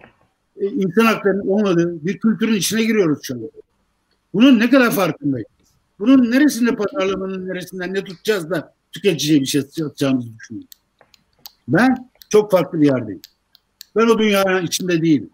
e, 0.56 0.66
insan 0.66 1.04
haklarının 1.04 1.48
olmadığı 1.48 2.04
bir 2.06 2.18
kültürün 2.18 2.54
içine 2.54 2.84
giriyoruz 2.84 3.18
şu 3.22 3.34
anda. 3.34 3.46
Bunun 4.34 4.58
ne 4.58 4.70
kadar 4.70 4.90
farkındayız? 4.90 5.48
Bunun 5.98 6.30
neresinde 6.30 6.76
pazarlamanın 6.76 7.48
neresinden 7.48 7.94
ne 7.94 8.04
tutacağız 8.04 8.50
da 8.50 8.74
tüketiciye 8.92 9.40
bir 9.40 9.46
şey 9.46 9.62
satacağımızı 9.62 10.28
düşünüyorum. 10.38 10.68
Ben 11.68 12.10
çok 12.30 12.50
farklı 12.50 12.80
bir 12.80 12.86
yerdeyim. 12.86 13.20
Ben 13.96 14.06
o 14.06 14.18
dünyanın 14.18 14.66
içinde 14.66 15.02
değilim. 15.02 15.30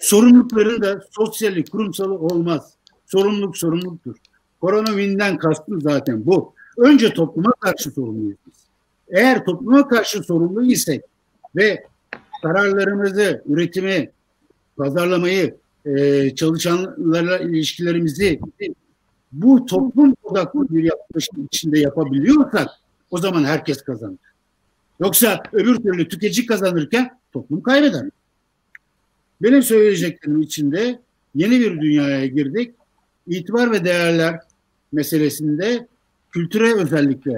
Sorumlulukların 0.00 0.82
da 0.82 1.00
sosyali, 1.10 1.64
kurumsalı 1.64 2.14
olmaz. 2.14 2.74
Sorumluluk 3.06 3.58
sorumluluktur. 3.58 4.16
Koronavirüsten 4.60 5.38
kastım 5.38 5.80
zaten 5.80 6.26
bu. 6.26 6.54
Önce 6.76 7.12
topluma 7.12 7.52
karşı 7.60 7.90
sorumluyuz. 7.90 8.38
Eğer 9.10 9.44
topluma 9.44 9.88
karşı 9.88 10.22
sorumlu 10.22 10.64
isek 10.64 11.02
ve 11.56 11.84
kararlarımızı, 12.42 13.42
üretimi, 13.48 14.10
pazarlamayı, 14.76 15.56
e, 15.84 16.34
çalışanlarla 16.34 17.38
ilişkilerimizi 17.38 18.40
bu 19.32 19.66
toplum 19.66 20.14
odaklı 20.22 20.68
bir 20.68 20.84
yaklaşım 20.84 21.44
içinde 21.44 21.78
yapabiliyorsak 21.78 22.68
o 23.10 23.18
zaman 23.18 23.44
herkes 23.44 23.82
kazanır. 23.82 24.18
Yoksa 25.00 25.42
öbür 25.52 25.76
türlü 25.76 26.08
tüketici 26.08 26.46
kazanırken 26.46 27.18
toplum 27.32 27.62
kaybeder. 27.62 28.08
Benim 29.42 29.62
söyleyeceklerim 29.62 30.42
içinde 30.42 31.00
yeni 31.34 31.60
bir 31.60 31.80
dünyaya 31.80 32.26
girdik. 32.26 32.74
İtibar 33.26 33.72
ve 33.72 33.84
değerler 33.84 34.40
meselesinde 34.92 35.86
kültüre 36.30 36.74
özellikle 36.74 37.32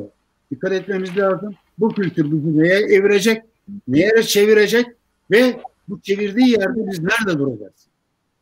dikkat 0.50 0.72
etmemiz 0.72 1.16
lazım. 1.16 1.54
Bu 1.78 1.88
kültür 1.88 2.24
bizi 2.24 2.58
neye 2.58 2.78
evirecek, 2.78 3.42
neye 3.88 4.22
çevirecek 4.22 4.86
ve 5.30 5.60
bu 5.88 6.00
çevirdiği 6.00 6.50
yerde 6.50 6.90
biz 6.90 7.02
nerede 7.02 7.38
duracağız? 7.38 7.86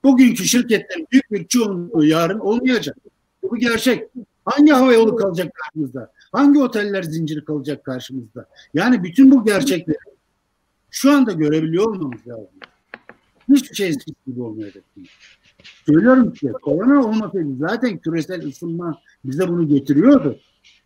Bugünkü 0.04 0.44
şirketlerin 0.44 1.06
büyük 1.12 1.32
bir 1.32 1.46
çoğunluğu 1.46 2.04
yarın 2.04 2.38
olmayacak. 2.38 2.96
Bu 3.42 3.56
gerçek. 3.56 4.08
Hangi 4.44 4.72
hava 4.72 4.92
yolu 4.92 5.16
kalacak 5.16 5.52
karşımızda? 5.54 6.12
Hangi 6.32 6.58
oteller 6.58 7.02
zinciri 7.02 7.44
kalacak 7.44 7.84
karşımızda? 7.84 8.48
Yani 8.74 9.04
bütün 9.04 9.30
bu 9.30 9.44
gerçekleri 9.44 9.98
şu 10.90 11.12
anda 11.12 11.32
görebiliyor 11.32 11.84
olmamız 11.84 12.26
lazım. 12.26 12.48
Hiçbir 13.48 13.76
şey 13.76 13.88
eskisi 13.88 14.16
gibi 14.26 14.42
olmayacak. 14.42 14.84
Söylüyorum 15.86 16.32
ki 16.32 16.52
korona 16.62 17.06
olmasaydı 17.06 17.56
zaten 17.58 17.98
küresel 17.98 18.46
ısınma 18.46 19.00
bize 19.24 19.48
bunu 19.48 19.68
getiriyordu. 19.68 20.38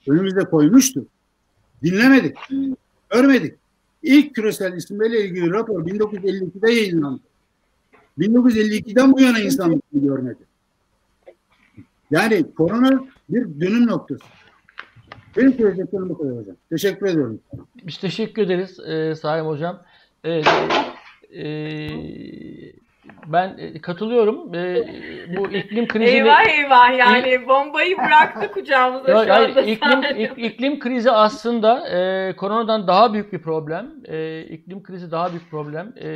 Önümüzde 0.08 0.44
koymuştu. 0.44 1.06
Dinlemedik. 1.82 2.36
Görmedik. 3.10 3.54
İlk 4.02 4.34
küresel 4.34 4.76
ısınmayla 4.76 5.18
ilgili 5.18 5.50
rapor 5.50 5.86
1952'de 5.86 6.72
yayınlandı. 6.72 7.22
1952'den 8.18 9.12
bu 9.12 9.20
yana 9.20 9.38
insanlık 9.38 9.82
görmedi. 9.92 10.42
Yani 12.10 12.54
korona 12.54 13.04
bir 13.28 13.60
dönüm 13.60 13.86
noktası. 13.86 14.24
Benim 15.36 15.54
söyleyeceklerim 15.54 16.08
bu 16.08 16.18
kadar 16.18 16.36
hocam. 16.36 16.56
Teşekkür 16.70 17.06
ediyorum. 17.06 17.40
Biz 17.86 17.98
teşekkür 17.98 18.42
ederiz 18.42 18.80
e, 18.80 19.14
Salim 19.14 19.46
Hocam. 19.46 19.82
Evet, 20.24 20.46
e, 21.30 21.44
ben 23.26 23.54
e, 23.58 23.80
katılıyorum. 23.80 24.54
E, 24.54 24.76
bu 25.36 25.50
iklim 25.50 25.88
krizini... 25.88 26.16
Eyvah 26.16 26.46
eyvah 26.46 26.98
yani 26.98 27.48
bombayı 27.48 27.96
bıraktı 27.98 28.52
kucağımıza 28.54 29.12
şu 29.12 29.18
anda. 29.18 29.32
yani 29.60 29.70
iklim, 29.70 30.00
ik- 30.02 30.38
iklim 30.40 30.78
krizi 30.78 31.10
aslında 31.10 31.88
e, 31.88 32.32
koronadan 32.36 32.86
daha 32.86 33.12
büyük 33.12 33.32
bir 33.32 33.42
problem. 33.42 33.90
E, 34.08 34.40
iklim 34.42 34.82
krizi 34.82 35.10
daha 35.10 35.30
büyük 35.30 35.50
problem. 35.50 35.92
E, 36.02 36.08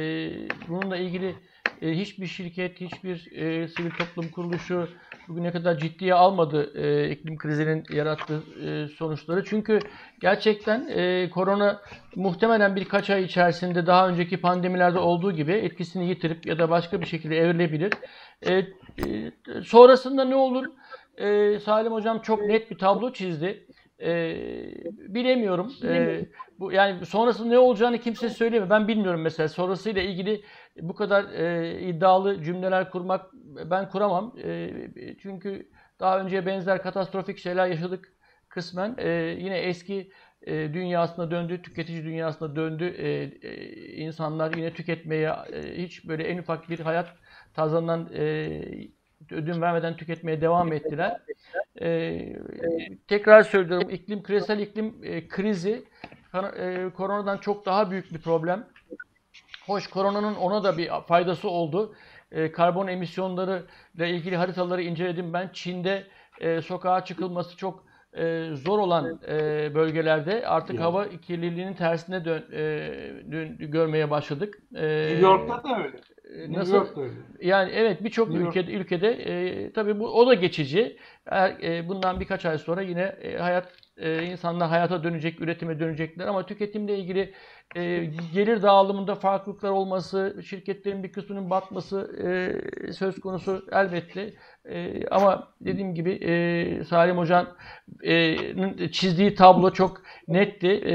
bununla 0.68 0.96
ilgili 0.96 1.34
e, 1.82 1.90
hiçbir 1.90 2.27
şirket, 2.27 2.81
hiçbir 2.81 3.32
e, 3.32 3.69
sivil 3.69 3.90
toplum 3.90 4.28
kuruluşu 4.28 4.89
bugüne 5.28 5.53
kadar 5.53 5.78
ciddiye 5.78 6.15
almadı 6.15 6.73
e, 6.74 7.11
iklim 7.11 7.39
krizinin 7.39 7.85
yarattığı 7.90 8.43
e, 8.66 8.89
sonuçları. 8.89 9.44
Çünkü 9.44 9.78
gerçekten 10.20 10.89
e, 10.89 11.31
korona 11.31 11.81
muhtemelen 12.16 12.77
birkaç 12.77 13.11
ay 13.11 13.23
içerisinde 13.23 13.86
daha 13.86 14.09
önceki 14.09 14.40
pandemilerde 14.40 14.98
olduğu 14.98 15.32
gibi 15.32 15.53
etkisini 15.53 16.09
yitirip 16.09 16.47
ya 16.47 16.59
da 16.59 16.70
başka 16.70 17.01
bir 17.01 17.07
şekilde 17.07 17.39
evrilebilir. 17.39 17.93
E, 18.43 18.53
e, 18.55 18.65
sonrasında 19.65 20.24
ne 20.24 20.36
olur? 20.36 20.66
E, 21.16 21.59
Salim 21.59 21.93
Hocam 21.93 22.23
çok 22.23 22.43
net 22.43 22.70
bir 22.70 22.78
tablo 22.78 23.12
çizdi. 23.12 23.65
E, 24.01 24.36
bilemiyorum. 25.14 25.73
E, 25.85 26.20
bu 26.59 26.73
yani 26.73 27.06
sonrasında 27.06 27.48
ne 27.48 27.59
olacağını 27.59 27.98
kimse 27.98 28.31
söylemiyor. 28.31 28.70
Ben 28.70 28.89
bilmiyorum 28.89 29.20
mesela 29.20 29.48
sonrasıyla 29.48 30.02
ilgili 30.02 30.44
bu 30.81 30.94
kadar 30.94 31.24
e, 31.24 31.81
iddialı 31.81 32.43
cümleler 32.43 32.90
kurmak 32.90 33.31
ben 33.70 33.89
kuramam. 33.90 34.35
E, 34.44 34.70
çünkü 35.23 35.68
daha 36.01 36.20
önce 36.20 36.47
benzer 36.47 36.82
katastrofik 36.82 37.39
şeyler 37.39 37.66
yaşadık 37.66 38.12
kısmen. 38.48 38.94
E, 38.98 39.09
yine 39.39 39.59
eski 39.59 40.10
e, 40.43 40.74
dünyasına 40.74 41.31
döndü, 41.31 41.62
tüketici 41.62 42.05
dünyasına 42.05 42.56
döndü. 42.56 42.85
E, 42.85 43.09
e, 43.48 43.55
insanlar 43.93 44.55
yine 44.55 44.73
tüketmeye 44.73 45.31
e, 45.52 45.82
hiç 45.82 46.09
böyle 46.09 46.24
en 46.24 46.39
ufak 46.39 46.70
bir 46.70 46.81
hayat 46.81 47.09
tarzından 47.55 48.10
e, 48.14 48.62
ödün 49.32 49.61
vermeden 49.62 49.97
tüketmeye 49.97 50.40
devam 50.40 50.73
ettiler. 50.73 51.20
E, 51.81 52.19
tekrar 53.09 53.43
söylüyorum 53.43 53.90
iklim 53.90 54.23
küresel 54.23 54.59
iklim 54.59 54.94
e, 55.03 55.28
krizi 55.28 55.85
e, 56.59 56.90
koronadan 56.97 57.39
çok 57.39 57.66
daha 57.66 57.90
büyük 57.90 58.12
bir 58.15 58.19
problem. 58.19 58.66
Hoş 59.66 59.86
koronanın 59.86 60.35
ona 60.35 60.65
da 60.65 60.78
bir 60.78 60.90
faydası 61.09 61.48
oldu. 61.48 61.94
E, 62.32 62.53
karbon 62.53 62.86
emisyonları 62.86 63.62
ile 63.94 64.11
ilgili 64.11 64.36
haritaları 64.36 64.82
inceledim 64.82 65.32
ben. 65.32 65.51
Çin'de 65.53 66.05
e, 66.40 66.61
sokağa 66.62 67.05
çıkılması 67.05 67.57
çok 67.57 67.86
e, 68.12 68.48
zor 68.53 68.78
olan 68.78 69.20
e, 69.28 69.35
bölgelerde 69.74 70.47
artık 70.47 70.81
hava 70.81 71.09
kirliliğinin 71.09 71.74
tersine 71.74 72.24
dön, 72.24 72.44
e, 72.53 72.59
dön- 73.32 73.57
görmeye 73.59 74.11
başladık. 74.11 74.59
E, 74.74 74.82
New 75.11 75.20
York'ta 75.20 75.65
da 75.65 75.78
öyle. 75.85 75.97
E, 76.35 76.39
New 76.39 76.61
nasıl? 76.61 76.74
York'ta 76.74 77.01
öyle. 77.01 77.15
Yani 77.40 77.70
evet 77.74 78.05
birçok 78.05 78.35
ülkede 78.35 78.73
ülkede 78.73 79.09
e, 79.11 79.73
tabii 79.73 79.98
bu 79.98 80.09
o 80.09 80.27
da 80.27 80.35
geçici. 80.35 80.97
Eğer, 81.27 81.51
e, 81.62 81.89
bundan 81.89 82.20
birkaç 82.20 82.47
ay 82.47 82.59
sonra 82.59 82.82
yine 82.82 83.03
e, 83.03 83.39
hayat 83.39 83.73
e, 83.97 84.24
insanlar 84.24 84.69
hayata 84.69 85.05
dönecek, 85.05 85.40
üretime 85.40 85.81
dönecekler 85.81 86.27
ama 86.27 86.47
tüketimle 86.47 86.98
ilgili 86.98 87.35
e, 87.74 88.05
gelir 88.35 88.62
dağılımında 88.62 89.15
farklılıklar 89.15 89.70
olması, 89.70 90.43
şirketlerin 90.47 91.03
bir 91.03 91.12
kısmının 91.12 91.51
batması 91.51 92.11
e, 92.89 92.93
söz 92.93 93.20
konusu 93.20 93.66
elbette. 93.73 94.35
E, 94.70 95.06
ama 95.10 95.48
dediğim 95.60 95.94
gibi 95.94 96.12
e, 96.12 96.84
Salim 96.84 97.18
Hoca'nın 97.18 98.88
çizdiği 98.88 99.34
tablo 99.34 99.70
çok 99.70 100.02
netti. 100.28 100.68
E, 100.86 100.94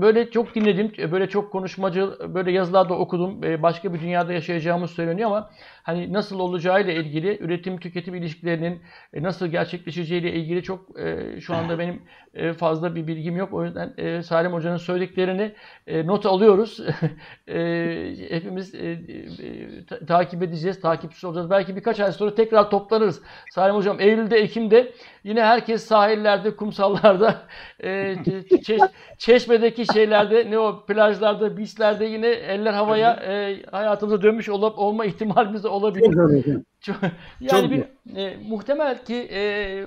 böyle 0.00 0.30
çok 0.30 0.54
dinledim, 0.54 1.12
böyle 1.12 1.28
çok 1.28 1.52
konuşmacı, 1.52 2.10
böyle 2.34 2.52
yazılarda 2.52 2.94
okudum. 2.94 3.44
E, 3.44 3.62
başka 3.62 3.94
bir 3.94 4.00
dünyada 4.00 4.32
yaşayacağımız 4.32 4.90
söyleniyor 4.90 5.30
ama 5.30 5.50
hani 5.88 6.12
nasıl 6.12 6.38
olacağıyla 6.38 6.92
ilgili, 6.92 7.38
üretim 7.40 7.78
tüketim 7.80 8.14
ilişkilerinin 8.14 8.82
e, 9.12 9.22
nasıl 9.22 9.46
gerçekleşeceğiyle 9.46 10.32
ilgili 10.32 10.62
çok 10.62 11.00
e, 11.00 11.40
şu 11.40 11.54
anda 11.54 11.78
benim 11.78 12.02
e, 12.34 12.52
fazla 12.52 12.94
bir 12.94 13.06
bilgim 13.06 13.36
yok. 13.36 13.52
O 13.52 13.64
yüzden 13.64 13.94
e, 13.98 14.22
Salim 14.22 14.52
Hoca'nın 14.52 14.76
söylediklerini 14.76 15.54
e, 15.86 16.06
not 16.06 16.26
alıyoruz. 16.26 16.80
e, 17.48 17.56
hepimiz 18.30 18.74
e, 18.74 18.78
e, 18.90 19.86
ta- 19.86 20.06
takip 20.06 20.42
edeceğiz, 20.42 20.80
takipçisi 20.80 21.26
olacağız. 21.26 21.50
Belki 21.50 21.76
birkaç 21.76 22.00
ay 22.00 22.12
sonra 22.12 22.34
tekrar 22.34 22.70
toplanırız. 22.70 23.22
Salim 23.48 23.74
Hocam 23.76 24.00
Eylül'de, 24.00 24.36
Ekim'de 24.36 24.92
yine 25.24 25.42
herkes 25.42 25.84
sahillerde, 25.84 26.56
kumsallarda, 26.56 27.46
e, 27.80 27.88
çe- 28.14 28.60
çeş- 28.62 28.88
çeşmedeki 29.18 29.86
şeylerde, 29.86 30.50
ne 30.50 30.58
o 30.58 30.86
plajlarda, 30.86 31.56
beachlerde 31.58 32.04
yine 32.04 32.26
eller 32.28 32.72
havaya 32.72 33.12
e, 33.12 33.62
hayatımıza 33.70 34.22
dönmüş 34.22 34.48
olup 34.48 34.78
olma 34.78 35.04
ihtimalimiz 35.04 35.64
de 35.64 35.68
olabilir. 35.78 36.04
Çok. 36.80 36.96
Çok- 36.96 36.96
yani 37.40 37.50
Çok 37.62 37.70
bir 37.70 38.16
e, 38.16 38.36
muhtemel 38.48 39.04
ki 39.04 39.28
e, 39.32 39.40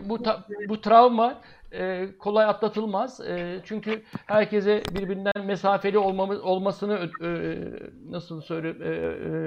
bu 0.09 0.23
ta- 0.23 0.43
bu 0.69 0.81
travma 0.81 1.35
e, 1.73 2.07
kolay 2.19 2.45
atlatılmaz. 2.45 3.19
E, 3.21 3.61
çünkü 3.63 4.01
herkese 4.25 4.81
birbirinden 4.95 5.45
mesafeli 5.45 5.97
olmamız 5.97 6.39
olmasını 6.41 6.99
e, 7.23 7.29
nasıl 8.09 8.41
söyle 8.41 8.69
e, 8.69 8.89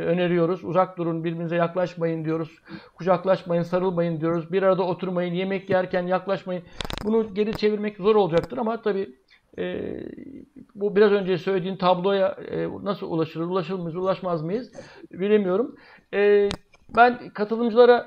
öneriyoruz. 0.07 0.65
Uzak 0.65 0.99
durun, 0.99 1.25
birbirinize 1.25 1.57
yaklaşmayın 1.57 2.25
diyoruz. 2.25 2.59
Kucaklaşmayın, 2.95 3.63
sarılmayın 3.63 4.21
diyoruz. 4.21 4.53
Bir 4.53 4.63
arada 4.63 4.83
oturmayın, 4.83 5.35
yemek 5.35 5.71
yerken 5.71 6.07
yaklaşmayın. 6.07 6.63
Bunu 7.05 7.35
geri 7.35 7.57
çevirmek 7.57 7.97
zor 7.97 8.17
olacaktır 8.17 8.59
ama 8.59 8.83
tabii 8.83 9.15
e, 9.59 9.91
bu 10.75 10.97
biraz 10.97 11.13
önce 11.13 11.39
söylediğin 11.39 11.77
tabloya 11.77 12.29
e, 12.51 12.69
nasıl 12.83 13.11
ulaşılır, 13.11 13.45
ulaşır 13.47 13.75
mıyız, 13.75 13.97
ulaşmaz 13.97 14.43
mıyız 14.43 14.73
bilemiyorum. 15.13 15.77
E, 16.15 16.49
ben 16.97 17.29
katılımcılara 17.29 18.07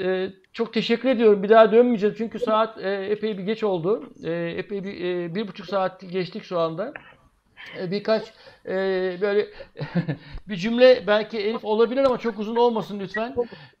e, 0.00 0.28
çok 0.52 0.72
teşekkür 0.72 1.08
ediyorum. 1.08 1.42
Bir 1.42 1.48
daha 1.48 1.72
dönmeyeceğiz 1.72 2.18
çünkü 2.18 2.38
saat 2.38 2.78
e, 2.78 2.90
epey 2.90 3.38
bir 3.38 3.42
geç 3.42 3.64
oldu. 3.64 4.12
E, 4.24 4.32
epey 4.32 4.84
bir, 4.84 5.04
e, 5.04 5.34
bir 5.34 5.48
buçuk 5.48 5.66
saat 5.66 6.00
geçtik 6.00 6.44
şu 6.44 6.58
anda. 6.58 6.92
E, 7.78 7.90
birkaç 7.90 8.22
e, 8.66 8.72
böyle 9.20 9.46
bir 10.48 10.56
cümle 10.56 11.06
belki 11.06 11.38
Elif 11.38 11.64
olabilir 11.64 12.04
ama 12.04 12.18
çok 12.18 12.38
uzun 12.38 12.56
olmasın 12.56 13.00
lütfen. 13.00 13.34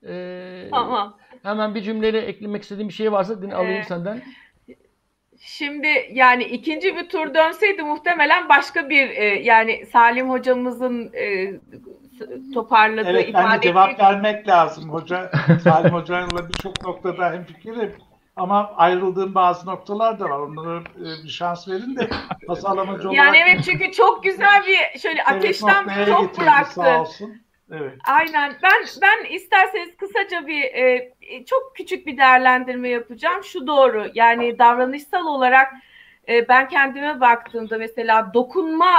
E, 0.06 0.68
Tamam. 0.70 1.18
Hemen 1.42 1.74
bir 1.74 1.82
cümleyle 1.82 2.20
eklemek 2.20 2.62
istediğim 2.62 2.88
bir 2.88 2.94
şey 2.94 3.12
varsa 3.12 3.42
din 3.42 3.50
alayım 3.50 3.80
Ee, 3.80 3.84
senden. 3.84 4.22
Şimdi 5.38 5.88
yani 6.12 6.44
ikinci 6.44 6.96
bir 6.96 7.08
tur 7.08 7.34
dönseydi 7.34 7.82
muhtemelen 7.82 8.48
başka 8.48 8.88
bir 8.88 9.10
e, 9.10 9.24
yani 9.24 9.86
Salim 9.86 10.30
hocamızın 10.30 11.12
e, 11.14 11.52
toparladığı 12.54 13.10
Evet 13.10 13.28
ifade 13.28 13.58
de 13.58 13.62
cevap 13.62 13.90
ettiği- 13.90 14.02
vermek 14.02 14.48
lazım 14.48 14.90
hoca. 14.90 15.30
Salim 15.64 15.92
hocayla 15.92 16.48
birçok 16.48 16.82
noktada 16.84 17.32
hemfikirim. 17.32 17.94
Ama 18.36 18.72
ayrıldığım 18.76 19.34
bazı 19.34 19.66
noktalar 19.66 20.20
da 20.20 20.24
var. 20.24 20.38
Onlara 20.38 20.80
e, 20.80 21.24
bir 21.24 21.28
şans 21.28 21.68
verin 21.68 21.96
de 21.96 22.08
pazarlamacı 22.46 23.08
olarak 23.08 23.24
Yani 23.24 23.36
evet 23.36 23.64
çünkü 23.64 23.92
çok 23.92 24.24
güzel 24.24 24.62
bir 24.66 24.98
şöyle 24.98 25.24
ateşten 25.24 25.86
bir 25.88 26.06
top 26.06 26.40
bıraktı. 26.40 26.74
Sağ 26.74 27.00
olsun. 27.00 27.42
Evet. 27.72 27.92
Aynen. 28.08 28.52
Ben 28.62 28.84
ben 29.02 29.24
isterseniz 29.34 29.96
kısaca 29.96 30.46
bir 30.46 30.62
e, 30.62 31.14
çok 31.46 31.72
küçük 31.76 32.06
bir 32.06 32.18
değerlendirme 32.18 32.88
yapacağım. 32.88 33.44
Şu 33.44 33.66
doğru. 33.66 34.06
Yani 34.14 34.58
davranışsal 34.58 35.26
olarak 35.26 35.72
e, 36.28 36.48
ben 36.48 36.68
kendime 36.68 37.20
baktığımda 37.20 37.78
mesela 37.78 38.34
dokunma 38.34 38.92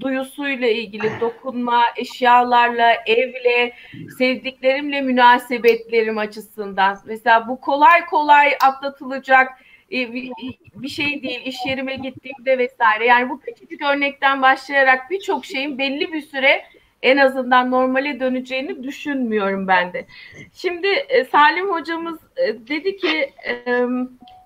duyusuyla 0.00 0.68
ilgili 0.68 1.20
dokunma, 1.20 1.84
eşyalarla, 1.96 2.92
evle, 3.06 3.72
sevdiklerimle 4.18 5.00
münasebetlerim 5.00 6.18
açısından. 6.18 6.98
Mesela 7.06 7.48
bu 7.48 7.60
kolay 7.60 8.06
kolay 8.06 8.52
atlatılacak 8.62 9.48
e, 9.92 10.12
bir, 10.12 10.30
bir 10.74 10.88
şey 10.88 11.22
değil. 11.22 11.40
İş 11.44 11.56
yerime 11.66 11.96
gittiğimde 11.96 12.58
vesaire. 12.58 13.06
Yani 13.06 13.30
bu 13.30 13.40
küçücük 13.40 13.82
örnekten 13.82 14.42
başlayarak 14.42 15.10
birçok 15.10 15.44
şeyin 15.44 15.78
belli 15.78 16.12
bir 16.12 16.22
süre 16.22 16.64
en 17.02 17.16
azından 17.16 17.70
normale 17.70 18.20
döneceğini 18.20 18.82
düşünmüyorum 18.82 19.68
ben 19.68 19.92
de. 19.92 20.06
Şimdi 20.52 20.86
e, 20.86 21.24
Salim 21.24 21.70
hocamız 21.70 22.18
e, 22.36 22.68
dedi 22.68 22.96
ki 22.96 23.32
e, 23.48 23.84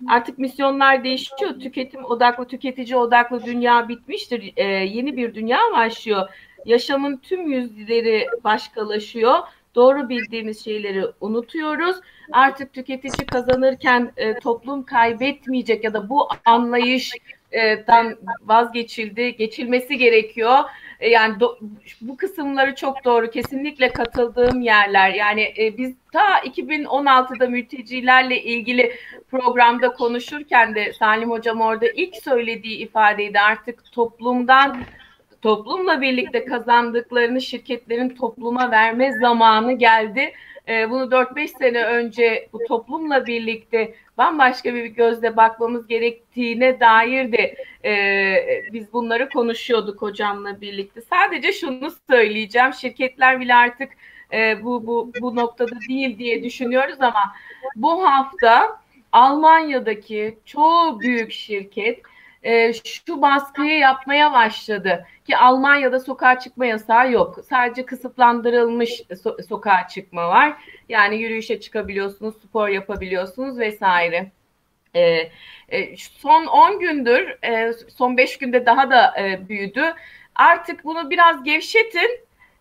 artık 0.08 0.38
misyonlar 0.38 1.04
değişiyor. 1.04 1.60
Tüketim 1.60 2.04
odaklı, 2.04 2.46
tüketici 2.46 2.96
odaklı 2.96 3.44
dünya 3.44 3.88
bitmiştir. 3.88 4.52
Yeni 4.84 5.16
bir 5.16 5.34
dünya 5.34 5.58
başlıyor. 5.72 6.28
Yaşamın 6.64 7.16
tüm 7.16 7.52
yüzleri 7.52 8.26
başkalaşıyor. 8.44 9.38
Doğru 9.74 10.08
bildiğimiz 10.08 10.64
şeyleri 10.64 11.04
unutuyoruz. 11.20 11.96
Artık 12.32 12.72
tüketici 12.72 13.26
kazanırken 13.26 14.12
toplum 14.42 14.82
kaybetmeyecek 14.82 15.84
ya 15.84 15.94
da 15.94 16.08
bu 16.08 16.28
anlayıştan 16.44 18.18
vazgeçildi, 18.40 19.36
geçilmesi 19.36 19.98
gerekiyor. 19.98 20.58
E, 21.02 21.08
yani 21.08 21.40
do, 21.40 21.58
bu 22.00 22.16
kısımları 22.16 22.74
çok 22.74 23.04
doğru. 23.04 23.30
Kesinlikle 23.30 23.92
katıldığım 23.92 24.60
yerler. 24.60 25.10
Yani 25.10 25.54
e, 25.58 25.78
biz 25.78 25.94
ta 26.12 26.38
2016'da 26.38 27.46
mültecilerle 27.46 28.42
ilgili 28.42 28.92
programda 29.30 29.92
konuşurken 29.92 30.74
de 30.74 30.92
Salim 30.92 31.30
Hocam 31.30 31.60
orada 31.60 31.86
ilk 31.94 32.16
söylediği 32.16 32.78
ifadeydi 32.78 33.40
artık 33.40 33.92
toplumdan 33.92 34.76
toplumla 35.42 36.00
birlikte 36.00 36.44
kazandıklarını 36.44 37.40
şirketlerin 37.40 38.08
topluma 38.08 38.70
verme 38.70 39.12
zamanı 39.20 39.72
geldi. 39.72 40.32
E, 40.68 40.90
bunu 40.90 41.04
4-5 41.04 41.48
sene 41.48 41.84
önce 41.84 42.48
bu 42.52 42.58
toplumla 42.68 43.26
birlikte 43.26 43.94
bambaşka 44.18 44.74
bir 44.74 44.86
gözle 44.86 45.36
bakmamız 45.36 45.86
gerektiğine 45.86 46.80
dair 46.80 47.32
de 47.32 47.54
e, 47.84 48.64
biz 48.72 48.92
bunları 48.92 49.28
konuşuyorduk 49.28 50.02
hocamla 50.02 50.60
birlikte. 50.60 51.00
Sadece 51.00 51.52
şunu 51.52 51.90
söyleyeceğim, 52.10 52.72
şirketler 52.72 53.40
bile 53.40 53.54
artık 53.54 53.92
e, 54.32 54.64
bu, 54.64 54.86
bu, 54.86 55.12
bu 55.20 55.36
noktada 55.36 55.80
değil 55.88 56.18
diye 56.18 56.44
düşünüyoruz 56.44 56.96
ama 57.00 57.32
bu 57.76 58.04
hafta 58.06 58.82
Almanya'daki 59.12 60.38
çoğu 60.44 61.00
büyük 61.00 61.32
şirket 61.32 62.02
e, 62.42 62.72
şu 62.72 63.22
baskıyı 63.22 63.78
yapmaya 63.78 64.32
başladı 64.32 65.06
ki 65.26 65.36
Almanya'da 65.36 66.00
sokağa 66.00 66.38
çıkma 66.38 66.66
yasağı 66.66 67.12
yok. 67.12 67.38
Sadece 67.48 67.86
kısıtlandırılmış 67.86 68.90
so- 69.10 69.42
sokağa 69.42 69.88
çıkma 69.88 70.28
var. 70.28 70.56
Yani 70.88 71.16
yürüyüşe 71.16 71.60
çıkabiliyorsunuz, 71.60 72.34
spor 72.42 72.68
yapabiliyorsunuz 72.68 73.58
vesaire. 73.58 74.30
E, 74.94 75.30
e, 75.68 75.96
son 75.96 76.46
10 76.46 76.78
gündür, 76.78 77.44
e, 77.44 77.72
son 77.72 78.16
5 78.16 78.38
günde 78.38 78.66
daha 78.66 78.90
da 78.90 79.14
e, 79.20 79.48
büyüdü. 79.48 79.94
Artık 80.34 80.84
bunu 80.84 81.10
biraz 81.10 81.44
gevşetin. 81.44 82.20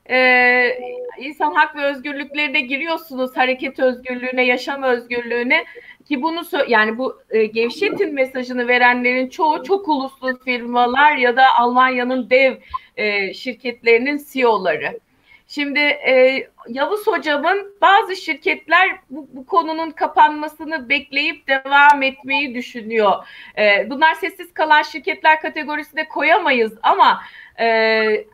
Ee, 0.10 0.78
insan 1.20 1.54
hak 1.54 1.76
ve 1.76 1.82
özgürlüklerine 1.82 2.62
giriyorsunuz 2.62 3.38
hareket 3.38 3.80
özgürlüğüne, 3.80 4.46
yaşam 4.46 4.84
özgürlüğüne 4.84 5.66
ki 6.12 6.22
bunu 6.22 6.42
yani 6.68 6.98
bu 6.98 7.22
e, 7.30 7.46
gevşetin 7.46 8.14
mesajını 8.14 8.68
verenlerin 8.68 9.30
çoğu 9.30 9.64
çok 9.64 9.88
uluslu 9.88 10.40
firmalar 10.46 11.16
ya 11.16 11.38
da 11.38 11.44
Almanya'nın 11.60 12.30
dev 12.30 12.56
e, 12.98 13.34
şirketlerinin 13.34 14.22
CEO'ları. 14.32 15.00
Şimdi 15.48 15.80
e, 15.80 16.44
Yavuz 16.68 17.08
hocamın 17.08 17.76
bazı 17.82 18.16
şirketler 18.16 18.90
bu, 19.10 19.28
bu 19.34 19.46
konunun 19.46 19.92
kapanmasını 19.92 20.90
bekleyip 20.90 21.48
devam 21.48 22.04
etmeyi 22.04 22.56
düşünüyor. 22.56 23.28
E, 23.58 23.90
bunlar 23.90 24.14
sessiz 24.14 24.54
kalan 24.54 24.82
şirketler 24.82 25.42
kategorisine 25.42 26.08
koyamayız 26.08 26.74
ama 26.84 27.22
e, 27.60 28.26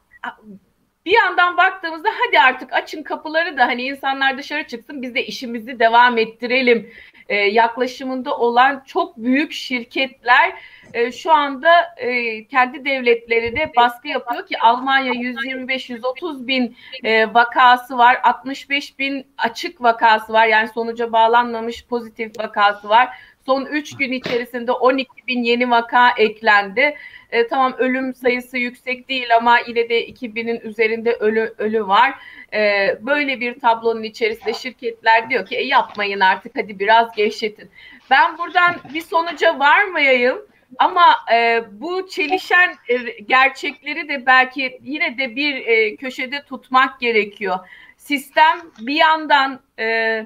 bir 1.05 1.13
yandan 1.13 1.57
baktığımızda 1.57 2.09
hadi 2.25 2.39
artık 2.39 2.73
açın 2.73 3.03
kapıları 3.03 3.57
da 3.57 3.67
hani 3.67 3.83
insanlar 3.83 4.37
dışarı 4.37 4.67
çıksın 4.67 5.01
biz 5.01 5.15
de 5.15 5.25
işimizi 5.25 5.79
devam 5.79 6.17
ettirelim 6.17 6.91
e, 7.29 7.35
yaklaşımında 7.35 8.37
olan 8.37 8.83
çok 8.85 9.17
büyük 9.17 9.51
şirketler 9.51 10.53
e, 10.93 11.11
şu 11.11 11.31
anda 11.31 11.69
e, 11.97 12.43
kendi 12.47 12.85
devletlerine 12.85 13.71
baskı 13.75 14.07
yapıyor 14.07 14.47
ki 14.47 14.59
Almanya 14.59 15.13
125-130 15.13 16.47
bin 16.47 16.75
e, 17.03 17.33
vakası 17.33 17.97
var 17.97 18.19
65 18.23 18.99
bin 18.99 19.27
açık 19.37 19.81
vakası 19.81 20.33
var. 20.33 20.47
Yani 20.47 20.67
sonuca 20.67 21.11
bağlanmamış 21.11 21.85
pozitif 21.85 22.39
vakası 22.39 22.89
var 22.89 23.09
son 23.47 23.65
3 23.65 23.97
gün 23.97 24.11
içerisinde 24.11 24.71
12 24.71 25.09
bin 25.27 25.43
yeni 25.43 25.69
vaka 25.69 26.09
eklendi. 26.17 26.95
E, 27.31 27.47
tamam 27.47 27.73
ölüm 27.77 28.13
sayısı 28.13 28.57
yüksek 28.57 29.09
değil 29.09 29.35
ama 29.35 29.59
yine 29.67 29.89
de 29.89 30.07
2000'in 30.07 30.59
üzerinde 30.59 31.13
ölü 31.13 31.53
ölü 31.57 31.87
var. 31.87 32.15
E, 32.53 32.59
böyle 33.01 33.39
bir 33.39 33.59
tablonun 33.59 34.03
içerisinde 34.03 34.53
şirketler 34.53 35.29
diyor 35.29 35.45
ki 35.45 35.57
e, 35.57 35.63
yapmayın 35.63 36.19
artık 36.19 36.57
hadi 36.57 36.79
biraz 36.79 37.15
gevşetin. 37.15 37.69
Ben 38.09 38.37
buradan 38.37 38.75
bir 38.93 39.01
sonuca 39.01 39.59
varmayayım. 39.59 40.37
Ama 40.79 41.15
e, 41.33 41.63
bu 41.71 42.09
çelişen 42.09 42.75
e, 42.89 42.95
gerçekleri 43.27 44.09
de 44.09 44.25
belki 44.25 44.79
yine 44.83 45.17
de 45.17 45.35
bir 45.35 45.65
e, 45.65 45.95
köşede 45.95 46.43
tutmak 46.43 46.99
gerekiyor. 46.99 47.59
Sistem 47.97 48.57
bir 48.79 48.95
yandan 48.95 49.59
e, 49.79 50.25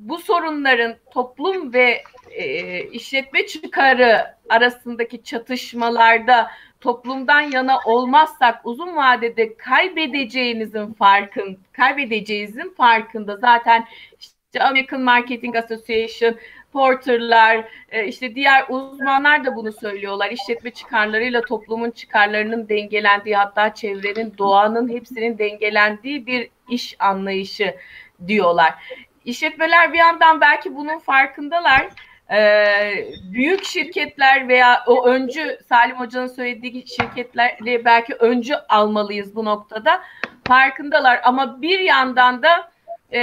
bu 0.00 0.18
sorunların 0.18 0.96
toplum 1.12 1.72
ve 1.72 2.02
e, 2.30 2.82
işletme 2.84 3.46
çıkarı 3.46 4.36
arasındaki 4.48 5.22
çatışmalarda 5.22 6.50
toplumdan 6.80 7.40
yana 7.40 7.78
olmazsak 7.84 8.60
uzun 8.64 8.96
vadede 8.96 9.56
kaybedeceğinizin 9.56 10.92
farkın 10.92 11.58
kaybedeceğinizin 11.72 12.74
farkında 12.76 13.36
zaten 13.36 13.86
işte 14.20 14.62
American 14.62 15.00
Marketing 15.00 15.56
Association 15.56 16.36
Porter'lar, 16.72 17.64
e, 17.90 18.06
işte 18.06 18.34
diğer 18.34 18.64
uzmanlar 18.68 19.44
da 19.44 19.56
bunu 19.56 19.72
söylüyorlar. 19.72 20.30
İşletme 20.30 20.70
çıkarlarıyla 20.70 21.40
toplumun 21.40 21.90
çıkarlarının 21.90 22.68
dengelendiği 22.68 23.36
hatta 23.36 23.74
çevrenin, 23.74 24.34
doğanın 24.38 24.88
hepsinin 24.88 25.38
dengelendiği 25.38 26.26
bir 26.26 26.50
iş 26.68 26.96
anlayışı 26.98 27.74
diyorlar. 28.26 28.74
İşletmeler 29.30 29.92
bir 29.92 29.98
yandan 29.98 30.40
belki 30.40 30.76
bunun 30.76 30.98
farkındalar. 30.98 31.88
Ee, 32.30 33.08
büyük 33.32 33.64
şirketler 33.64 34.48
veya 34.48 34.84
o 34.86 35.06
öncü 35.06 35.58
Salim 35.68 35.96
Hoca'nın 35.96 36.26
söylediği 36.26 36.86
şirketleri 36.86 37.84
belki 37.84 38.14
öncü 38.14 38.54
almalıyız 38.68 39.36
bu 39.36 39.44
noktada. 39.44 40.02
Farkındalar 40.48 41.20
ama 41.24 41.62
bir 41.62 41.78
yandan 41.78 42.42
da 42.42 42.70
e, 43.12 43.20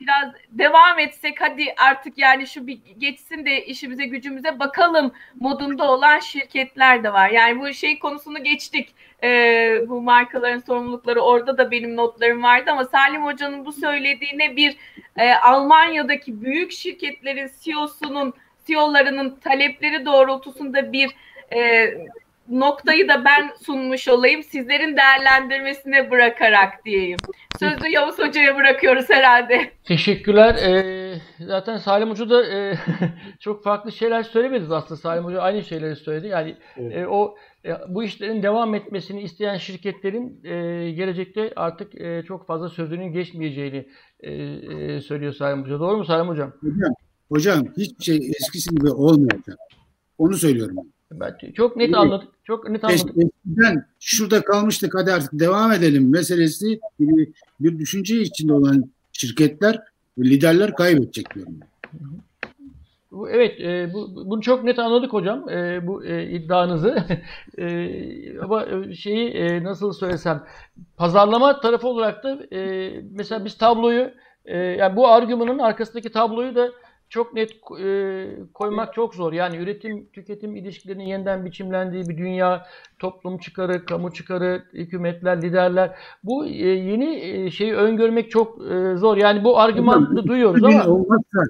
biraz 0.00 0.32
devam 0.50 0.98
etsek 0.98 1.40
hadi 1.40 1.74
artık 1.76 2.18
yani 2.18 2.46
şu 2.46 2.66
bir 2.66 2.78
geçsin 2.98 3.46
de 3.46 3.66
işimize 3.66 4.06
gücümüze 4.06 4.58
bakalım 4.58 5.12
modunda 5.40 5.90
olan 5.90 6.18
şirketler 6.18 7.04
de 7.04 7.12
var. 7.12 7.30
Yani 7.30 7.60
bu 7.60 7.74
şey 7.74 7.98
konusunu 7.98 8.44
geçtik. 8.44 8.94
Ee, 9.22 9.80
bu 9.88 10.02
markaların 10.02 10.58
sorumlulukları 10.58 11.20
orada 11.20 11.58
da 11.58 11.70
benim 11.70 11.96
notlarım 11.96 12.42
vardı 12.42 12.70
ama 12.70 12.84
Salim 12.84 13.24
Hoca'nın 13.24 13.66
bu 13.66 13.72
söylediğine 13.72 14.56
bir 14.56 14.76
e, 15.16 15.34
Almanya'daki 15.34 16.42
büyük 16.42 16.72
şirketlerin 16.72 17.50
CEO'sunun 17.60 18.34
CEO'larının 18.66 19.36
talepleri 19.44 20.06
doğrultusunda 20.06 20.92
bir 20.92 21.10
e, 21.52 21.90
noktayı 22.48 23.08
da 23.08 23.24
ben 23.24 23.50
sunmuş 23.64 24.08
olayım. 24.08 24.42
Sizlerin 24.42 24.96
değerlendirmesine 24.96 26.10
bırakarak 26.10 26.84
diyeyim. 26.84 27.18
Sözü 27.58 27.88
Yavuz 27.88 28.18
Hoca'ya 28.18 28.56
bırakıyoruz 28.56 29.10
herhalde. 29.10 29.70
Teşekkürler. 29.84 30.54
Ee, 30.54 31.20
zaten 31.46 31.76
Salim 31.76 32.10
Hoca 32.10 32.30
da 32.30 32.46
e, 32.46 32.78
çok 33.40 33.64
farklı 33.64 33.92
şeyler 33.92 34.22
söylemedi 34.22 34.74
aslında. 34.74 35.00
Salim 35.00 35.24
Hoca 35.24 35.40
aynı 35.40 35.64
şeyleri 35.64 35.96
söyledi. 35.96 36.26
Yani 36.26 36.56
evet. 36.76 36.96
e, 36.96 37.06
o 37.08 37.36
e, 37.64 37.70
bu 37.88 38.04
işlerin 38.04 38.42
devam 38.42 38.74
etmesini 38.74 39.22
isteyen 39.22 39.56
şirketlerin 39.56 40.44
e, 40.44 40.90
gelecekte 40.90 41.52
artık 41.56 42.00
e, 42.00 42.22
çok 42.22 42.46
fazla 42.46 42.68
sözünün 42.68 43.12
geçmeyeceğini 43.12 43.88
e, 44.20 44.32
e, 44.32 45.00
söylüyor 45.00 45.32
Salim 45.32 45.62
Hoca. 45.62 45.80
Doğru 45.80 45.96
mu 45.96 46.04
Salim 46.04 46.28
Hocam? 46.28 46.52
Hocam 46.60 46.94
hocam 47.28 47.64
hiçbir 47.76 48.04
şey 48.04 48.16
eskisi 48.16 48.70
gibi 48.70 48.90
olmayacak. 48.90 49.58
Onu 50.18 50.34
söylüyorum. 50.34 50.76
Ben 50.76 50.95
çok 51.54 51.76
net 51.76 51.94
anladık. 51.94 52.28
Çok 52.44 52.70
net 52.70 52.84
anladık. 52.84 53.16
Eskiden 53.16 53.84
şurada 54.00 54.44
kalmıştık 54.44 54.94
hadi 54.94 55.12
artık 55.12 55.30
devam 55.32 55.72
edelim 55.72 56.10
meselesi 56.10 56.80
gibi 56.98 57.32
bir 57.60 57.78
düşünce 57.78 58.20
içinde 58.20 58.52
olan 58.52 58.84
şirketler 59.12 59.82
liderler 60.18 60.74
kaybedecek 60.74 61.34
diyorum. 61.34 61.54
Evet, 63.30 63.60
e, 63.60 63.90
bu, 63.94 64.30
bunu 64.30 64.40
çok 64.40 64.64
net 64.64 64.78
anladık 64.78 65.12
hocam, 65.12 65.48
e, 65.48 65.86
bu 65.86 66.04
e, 66.04 66.30
iddianızı. 66.30 67.04
e, 67.58 68.40
ama 68.40 68.66
şeyi 68.94 69.28
e, 69.30 69.64
nasıl 69.64 69.92
söylesem, 69.92 70.44
pazarlama 70.96 71.60
tarafı 71.60 71.88
olarak 71.88 72.24
da 72.24 72.56
e, 72.56 72.90
mesela 73.10 73.44
biz 73.44 73.58
tabloyu, 73.58 74.10
e, 74.44 74.58
yani 74.58 74.96
bu 74.96 75.08
argümanın 75.08 75.58
arkasındaki 75.58 76.12
tabloyu 76.12 76.54
da 76.54 76.72
çok 77.08 77.34
net 77.34 77.50
e, 77.80 78.26
koymak 78.54 78.94
çok 78.94 79.14
zor. 79.14 79.32
Yani 79.32 79.56
üretim 79.56 80.06
tüketim 80.12 80.56
ilişkilerinin 80.56 81.04
yeniden 81.04 81.44
biçimlendiği 81.44 82.08
bir 82.08 82.18
dünya, 82.18 82.66
toplum 82.98 83.38
çıkarı, 83.38 83.84
kamu 83.84 84.12
çıkarı, 84.12 84.64
hükümetler, 84.72 85.42
liderler. 85.42 85.98
Bu 86.24 86.46
e, 86.46 86.68
yeni 86.68 87.14
e, 87.20 87.50
şeyi 87.50 87.74
öngörmek 87.74 88.30
çok 88.30 88.62
e, 88.72 88.96
zor. 88.96 89.16
Yani 89.16 89.44
bu 89.44 89.60
argümanı 89.60 90.26
duyuyoruz 90.26 90.64
ama 90.64 90.86
olmazsa, 90.86 91.42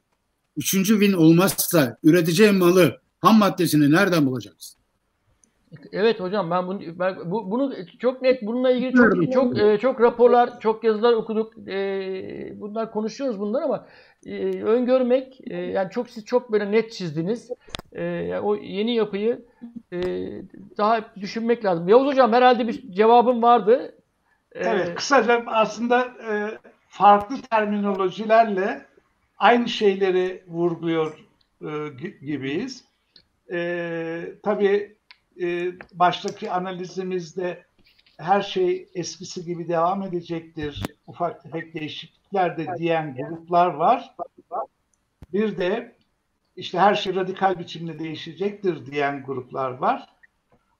üçüncü 0.56 1.00
win 1.00 1.12
olmazsa 1.12 1.96
üreteceğin 2.02 2.54
malı, 2.54 3.00
ham 3.20 3.38
maddesini 3.38 3.90
nereden 3.90 4.26
bulacaksın? 4.26 4.75
Evet 5.92 6.20
hocam 6.20 6.50
ben 6.50 6.66
bunu 6.66 6.80
ben 6.98 7.16
bu, 7.30 7.50
bunu 7.50 7.74
çok 7.98 8.22
net 8.22 8.42
bununla 8.42 8.70
ilgili 8.70 8.92
çok 8.92 9.32
çok 9.32 9.58
e, 9.58 9.78
çok 9.78 10.00
raporlar, 10.00 10.60
çok 10.60 10.84
yazılar 10.84 11.12
okuduk. 11.12 11.68
E, 11.68 12.60
bunlar 12.60 12.90
konuşuyoruz 12.90 13.40
bunlar 13.40 13.62
ama 13.62 13.86
e, 14.26 14.62
öngörmek 14.62 15.40
e, 15.50 15.56
yani 15.56 15.90
çok 15.90 16.10
siz 16.10 16.24
çok 16.24 16.52
böyle 16.52 16.72
net 16.72 16.92
çizdiniz. 16.92 17.50
E, 17.92 18.34
o 18.38 18.56
yeni 18.56 18.94
yapıyı 18.94 19.44
e, 19.92 19.98
daha 20.78 21.00
düşünmek 21.20 21.64
lazım. 21.64 21.88
Yavuz 21.88 22.06
hocam 22.06 22.32
herhalde 22.32 22.68
bir 22.68 22.92
cevabım 22.92 23.42
vardı. 23.42 23.94
E, 24.52 24.68
evet 24.68 24.94
kısaca 24.94 25.42
aslında 25.46 26.00
e, 26.02 26.58
farklı 26.88 27.36
terminolojilerle 27.50 28.86
aynı 29.38 29.68
şeyleri 29.68 30.42
vurguluyor 30.46 31.26
e, 31.62 31.68
gibiyiz. 32.22 32.84
E, 33.52 34.32
tabii 34.42 34.95
e, 35.40 35.72
baştaki 35.92 36.50
analizimizde 36.50 37.66
her 38.18 38.42
şey 38.42 38.88
eskisi 38.94 39.44
gibi 39.44 39.68
devam 39.68 40.02
edecektir, 40.02 40.84
ufak 41.06 41.42
tefek 41.42 41.74
değişiklikler 41.74 42.58
de 42.58 42.66
diyen 42.78 43.16
gruplar 43.16 43.66
var. 43.66 44.14
Bir 45.32 45.58
de 45.58 45.96
işte 46.56 46.78
her 46.78 46.94
şey 46.94 47.14
radikal 47.14 47.58
biçimde 47.58 47.98
değişecektir 47.98 48.86
diyen 48.86 49.22
gruplar 49.24 49.70
var. 49.70 50.08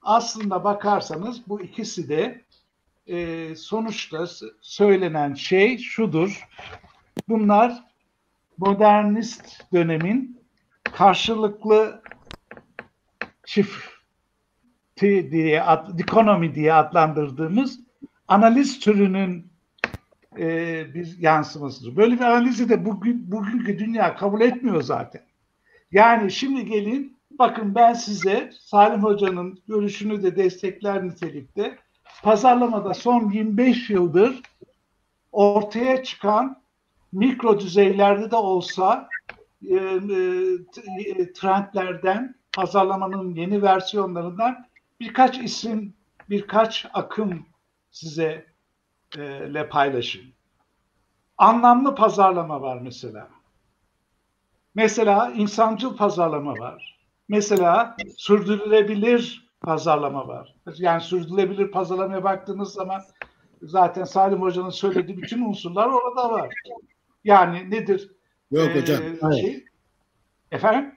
Aslında 0.02 0.64
bakarsanız 0.64 1.48
bu 1.48 1.60
ikisi 1.60 2.08
de 2.08 2.44
e, 3.06 3.56
sonuçta 3.56 4.26
söylenen 4.60 5.34
şey 5.34 5.78
şudur. 5.78 6.48
Bunlar 7.28 7.84
modernist 8.58 9.72
dönemin 9.72 10.40
karşılıklı 10.84 12.02
çift 13.46 13.95
diye, 15.00 15.62
ad, 15.62 15.98
dikonomi 15.98 16.54
diye 16.54 16.74
adlandırdığımız 16.74 17.80
analiz 18.28 18.80
türünün 18.80 19.46
e, 20.38 20.94
bir 20.94 21.18
yansımasıdır. 21.18 21.96
Böyle 21.96 22.14
bir 22.14 22.20
analizi 22.20 22.68
de 22.68 22.84
bugün 22.84 23.32
bugünkü 23.32 23.78
dünya 23.78 24.16
kabul 24.16 24.40
etmiyor 24.40 24.82
zaten. 24.82 25.22
Yani 25.92 26.30
şimdi 26.30 26.66
gelin 26.66 27.16
bakın 27.30 27.74
ben 27.74 27.92
size 27.92 28.50
Salim 28.60 29.02
Hoca'nın 29.02 29.58
görüşünü 29.68 30.22
de 30.22 30.36
destekler 30.36 31.04
nitelikte 31.04 31.78
pazarlamada 32.22 32.94
son 32.94 33.30
25 33.30 33.90
yıldır 33.90 34.40
ortaya 35.32 36.02
çıkan 36.02 36.56
mikro 37.12 37.60
düzeylerde 37.60 38.30
de 38.30 38.36
olsa 38.36 39.08
e, 39.68 39.74
e, 39.74 41.32
trendlerden 41.32 42.34
pazarlamanın 42.52 43.34
yeni 43.34 43.62
versiyonlarından 43.62 44.66
birkaç 45.00 45.38
isim, 45.38 45.94
birkaç 46.30 46.86
akım 46.94 47.46
size 47.90 48.46
e, 49.18 49.20
le 49.54 49.68
paylaşayım. 49.68 50.32
Anlamlı 51.38 51.94
pazarlama 51.94 52.60
var 52.60 52.80
mesela. 52.80 53.28
Mesela 54.74 55.30
insancıl 55.30 55.96
pazarlama 55.96 56.52
var. 56.52 56.98
Mesela 57.28 57.96
sürdürülebilir 58.16 59.48
pazarlama 59.60 60.28
var. 60.28 60.54
Yani 60.76 61.00
sürdürülebilir 61.00 61.70
pazarlamaya 61.70 62.24
baktığınız 62.24 62.72
zaman 62.72 63.02
zaten 63.62 64.04
Salim 64.04 64.42
Hoca'nın 64.42 64.70
söylediği 64.70 65.16
bütün 65.16 65.42
unsurlar 65.42 65.86
orada 65.86 66.30
var. 66.30 66.54
Yani 67.24 67.70
nedir? 67.70 68.10
Yok 68.50 68.68
ee, 68.68 68.80
hocam. 68.80 69.02
Hayır. 69.20 69.42
Şey, 69.42 69.64
efendim? 70.52 70.95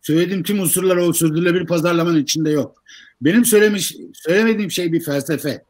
Söylediğim 0.00 0.42
tüm 0.42 0.60
unsurlar 0.60 0.96
o 0.96 1.12
sürdürülebilir 1.12 1.66
pazarlamanın 1.66 2.22
içinde 2.22 2.50
yok. 2.50 2.82
Benim 3.20 3.44
söylemiş 3.44 3.96
söylemediğim 4.14 4.70
şey 4.70 4.92
bir 4.92 5.00
felsefe. 5.00 5.64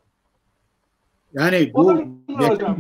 Yani 1.35 1.71
bu 1.75 2.05
yaşam, 2.41 2.77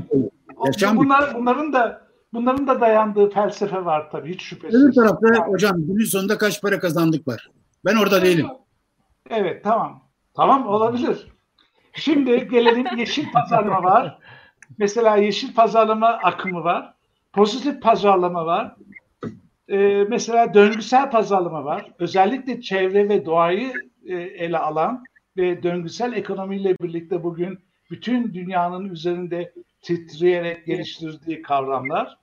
yaşam 0.66 0.96
bunlar, 0.96 1.34
bunların 1.38 1.72
da 1.72 2.08
bunların 2.32 2.66
da 2.66 2.80
dayandığı 2.80 3.30
felsefe 3.30 3.84
var 3.84 4.10
tabii 4.10 4.34
hiç 4.34 4.42
şüphesiz. 4.42 4.84
Öbür 4.84 4.92
tarafta 4.92 5.26
yani. 5.34 5.52
hocam 5.52 5.76
günün 5.76 6.04
sonunda 6.04 6.38
kaç 6.38 6.62
para 6.62 6.78
kazandık 6.78 7.28
var. 7.28 7.50
Ben 7.84 7.96
orada 7.96 8.22
değilim. 8.22 8.46
Evet 9.30 9.64
tamam. 9.64 10.02
Tamam 10.34 10.66
olabilir. 10.66 11.26
Şimdi 11.92 12.48
gelelim 12.48 12.86
yeşil 12.98 13.32
pazarlama 13.32 13.82
var. 13.82 14.18
Mesela 14.78 15.16
yeşil 15.16 15.54
pazarlama 15.54 16.08
akımı 16.08 16.64
var. 16.64 16.94
Pozitif 17.32 17.82
pazarlama 17.82 18.46
var 18.46 18.76
e, 19.72 20.04
mesela 20.08 20.54
döngüsel 20.54 21.10
pazarlama 21.10 21.64
var. 21.64 21.92
Özellikle 21.98 22.60
çevre 22.60 23.08
ve 23.08 23.26
doğayı 23.26 23.72
e, 24.06 24.14
ele 24.16 24.58
alan 24.58 25.04
ve 25.36 25.62
döngüsel 25.62 26.12
ekonomiyle 26.12 26.76
birlikte 26.78 27.22
bugün 27.22 27.58
bütün 27.90 28.34
dünyanın 28.34 28.88
üzerinde 28.88 29.52
titreyerek 29.82 30.66
geliştirdiği 30.66 31.42
kavramlar 31.42 32.18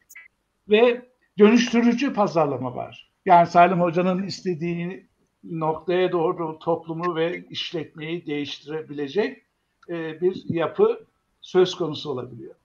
ve 0.70 1.02
dönüştürücü 1.40 2.14
pazarlama 2.14 2.76
var. 2.76 3.10
Yani 3.26 3.48
Salim 3.48 3.82
Hoca'nın 3.82 4.24
istediği 4.24 5.08
noktaya 5.44 6.12
doğru 6.12 6.60
toplumu 6.60 7.16
ve 7.16 7.46
işletmeyi 7.50 8.26
değiştirebilecek 8.26 9.44
e, 9.90 10.22
bir 10.22 10.44
yapı 10.50 11.06
söz 11.42 11.76
konusu 11.76 12.10
olabiliyor. 12.10 12.56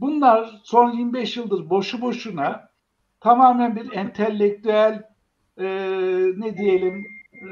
Bunlar 0.00 0.60
son 0.64 0.92
25 0.92 1.36
yıldır 1.36 1.70
boşu 1.70 2.00
boşuna 2.00 2.71
tamamen 3.22 3.76
bir 3.76 3.92
entelektüel 3.92 5.02
e, 5.58 5.64
ne 6.36 6.56
diyelim 6.56 7.06
e, 7.32 7.50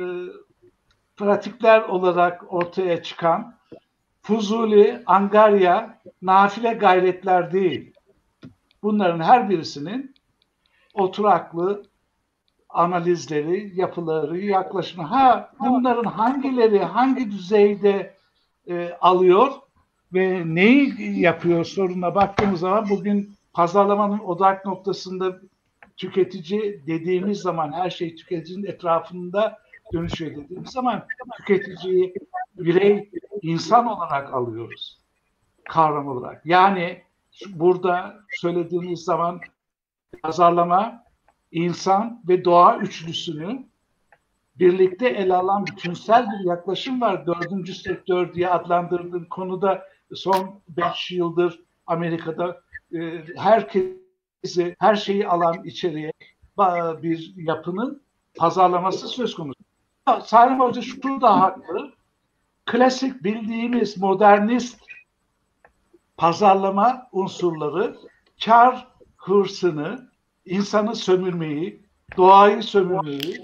pratikler 1.17 1.81
olarak 1.81 2.53
ortaya 2.53 3.03
çıkan 3.03 3.55
fuzuli, 4.23 5.03
angarya, 5.07 6.01
nafile 6.23 6.73
gayretler 6.73 7.53
değil. 7.53 7.95
Bunların 8.83 9.21
her 9.21 9.51
birisinin 9.51 10.15
oturaklı 10.95 11.83
analizleri, 12.69 13.73
yapıları, 13.75 14.39
yaklaşımı. 14.39 15.07
Ha 15.07 15.53
bunların 15.61 16.11
hangileri 16.11 16.79
hangi 16.79 17.31
düzeyde 17.31 18.15
e, 18.69 18.97
alıyor 19.01 19.53
ve 20.15 20.43
neyi 20.55 21.21
yapıyor 21.21 21.65
soruna 21.65 22.15
baktığımız 22.15 22.61
zaman 22.61 22.91
bugün 22.91 23.35
pazarlamanın 23.53 24.19
odak 24.19 24.67
noktasında 24.67 25.41
tüketici 26.01 26.83
dediğimiz 26.87 27.39
zaman 27.39 27.73
her 27.73 27.91
şey 27.91 28.15
tüketicinin 28.15 28.67
etrafında 28.67 29.59
dönüşüyor 29.93 30.31
dediğimiz 30.37 30.71
zaman 30.71 31.07
tüketiciyi 31.37 32.15
birey 32.59 33.11
insan 33.43 33.87
olarak 33.87 34.35
alıyoruz 34.35 35.01
kavram 35.65 36.09
olarak. 36.09 36.47
Yani 36.47 37.03
burada 37.49 38.21
söylediğimiz 38.41 39.01
zaman 39.01 39.41
pazarlama 40.23 41.05
insan 41.53 42.23
ve 42.29 42.45
doğa 42.45 42.79
üçlüsünü 42.79 43.65
birlikte 44.57 45.09
ele 45.09 45.35
alan 45.35 45.67
bütünsel 45.67 46.27
bir 46.27 46.49
yaklaşım 46.49 47.01
var. 47.01 47.27
Dördüncü 47.27 47.75
sektör 47.75 48.35
diye 48.35 48.49
adlandırdığım 48.49 49.25
konuda 49.25 49.83
son 50.15 50.61
beş 50.69 51.11
yıldır 51.11 51.61
Amerika'da 51.87 52.61
e, 52.95 53.25
herkes 53.37 54.00
bizi 54.45 54.77
her 54.79 54.97
şeyi 54.97 55.29
alan 55.29 55.65
içeriye 55.65 56.12
bir 57.03 57.33
yapının 57.37 58.03
pazarlaması 58.37 59.09
söz 59.09 59.35
konusu. 59.35 59.61
Salim 60.25 60.61
Hoca 60.61 60.83
şu 60.83 61.21
da 61.21 61.41
haklı. 61.41 61.93
Klasik 62.67 63.25
bildiğimiz 63.25 63.99
modernist 63.99 64.81
pazarlama 66.17 67.09
unsurları 67.12 67.97
kar 68.45 68.89
hırsını 69.17 70.11
insanı 70.45 70.97
sömürmeyi, 70.97 71.83
doğayı 72.17 72.62
sömürmeyi 72.62 73.43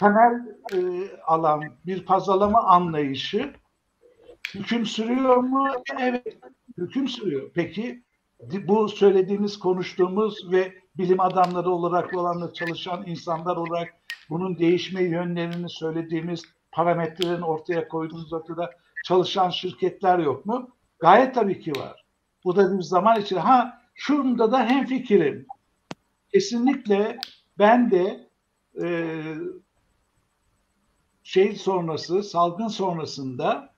temel 0.00 0.56
e, 0.72 0.78
alan 1.26 1.62
bir 1.86 2.04
pazarlama 2.04 2.62
anlayışı 2.62 3.54
hüküm 4.54 4.86
sürüyor 4.86 5.36
mu? 5.36 5.68
Evet, 5.98 6.38
hüküm 6.78 7.08
sürüyor. 7.08 7.50
Peki 7.54 8.02
bu 8.40 8.88
söylediğimiz, 8.88 9.58
konuştuğumuz 9.58 10.52
ve 10.52 10.74
bilim 10.98 11.20
adamları 11.20 11.70
olarak 11.70 12.12
bu 12.12 12.20
alanda 12.20 12.52
çalışan 12.52 13.06
insanlar 13.06 13.56
olarak 13.56 13.94
bunun 14.30 14.58
değişme 14.58 15.02
yönlerini 15.02 15.70
söylediğimiz 15.70 16.42
parametrelerin 16.72 17.42
ortaya 17.42 17.88
koyduğumuz 17.88 18.32
noktada 18.32 18.70
çalışan 19.04 19.50
şirketler 19.50 20.18
yok 20.18 20.46
mu? 20.46 20.70
Gayet 20.98 21.34
tabii 21.34 21.60
ki 21.60 21.72
var. 21.72 22.04
Bu 22.44 22.56
da 22.56 22.78
bir 22.78 22.82
zaman 22.82 23.20
için. 23.20 23.36
Ha 23.36 23.82
şunda 23.94 24.52
da 24.52 24.66
hem 24.66 24.86
fikrim. 24.86 25.46
Kesinlikle 26.32 27.18
ben 27.58 27.90
de 27.90 28.30
e, 28.82 29.14
şey 31.22 31.56
sonrası, 31.56 32.22
salgın 32.22 32.68
sonrasında 32.68 33.74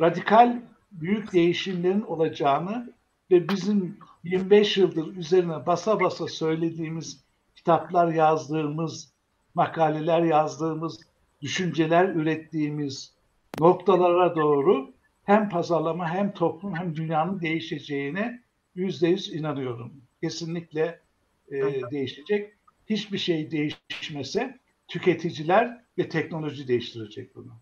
radikal 0.00 0.62
büyük 0.92 1.32
değişimlerin 1.32 2.02
olacağını 2.02 2.92
ve 3.30 3.48
bizim 3.48 3.98
25 4.24 4.76
yıldır 4.76 5.16
üzerine 5.16 5.66
basa 5.66 6.00
basa 6.00 6.28
söylediğimiz 6.28 7.24
kitaplar 7.54 8.12
yazdığımız, 8.12 9.12
makaleler 9.54 10.22
yazdığımız, 10.22 11.00
düşünceler 11.42 12.08
ürettiğimiz 12.08 13.14
noktalara 13.58 14.36
doğru 14.36 14.92
hem 15.24 15.48
pazarlama 15.48 16.14
hem 16.14 16.32
toplum 16.32 16.76
hem 16.76 16.96
dünyanın 16.96 17.40
değişeceğine 17.40 18.42
yüzde 18.74 19.08
yüz 19.08 19.34
inanıyorum. 19.34 19.92
Kesinlikle 20.22 21.00
e, 21.50 21.62
değişecek. 21.90 22.52
Hiçbir 22.86 23.18
şey 23.18 23.50
değişmese 23.50 24.58
tüketiciler 24.88 25.80
ve 25.98 26.08
teknoloji 26.08 26.68
değiştirecek 26.68 27.34
bunu. 27.34 27.52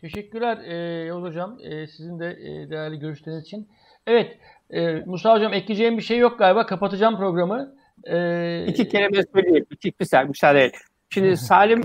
Teşekkürler 0.00 0.58
e, 0.64 0.74
Yavuz 1.06 1.24
Hocam. 1.24 1.58
E, 1.62 1.86
sizin 1.86 2.18
de 2.18 2.26
e, 2.26 2.70
değerli 2.70 2.98
görüşleriniz 2.98 3.44
için. 3.44 3.68
Evet, 4.06 4.38
e, 4.70 4.92
Musa 5.06 5.34
Hocam 5.34 5.52
ekleyeceğim 5.52 5.96
bir 5.96 6.02
şey 6.02 6.18
yok 6.18 6.38
galiba. 6.38 6.66
Kapatacağım 6.66 7.16
programı. 7.16 7.74
E, 8.04 8.66
İki 8.66 8.88
kelime 8.88 9.22
söyleyeyim. 9.34 9.66
İki 9.70 9.92
kısa 9.92 10.22
müsaade 10.22 10.64
et. 10.64 10.74
Şimdi 11.10 11.36
Salim 11.36 11.84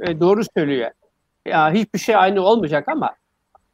e, 0.00 0.20
doğru 0.20 0.42
söylüyor. 0.56 0.90
Ya 1.46 1.72
hiçbir 1.72 1.98
şey 1.98 2.16
aynı 2.16 2.40
olmayacak 2.42 2.88
ama 2.88 3.14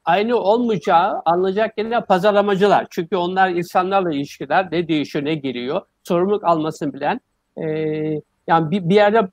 aynı 0.05 0.37
olmayacağı 0.37 1.23
anlayacak 1.25 1.75
yine 1.79 2.01
pazarlamacılar. 2.01 2.87
Çünkü 2.91 3.17
onlar 3.17 3.51
insanlarla 3.51 4.13
ilişkiler 4.15 4.69
ne 4.73 4.89
değişiyor 4.89 5.25
ne 5.25 5.35
giriyor. 5.35 5.81
Sorumluluk 6.05 6.45
almasını 6.45 6.93
bilen. 6.95 7.21
E, 7.57 7.67
yani 8.47 8.71
bir, 8.71 8.89
bir 8.89 8.95
yerde 8.95 9.29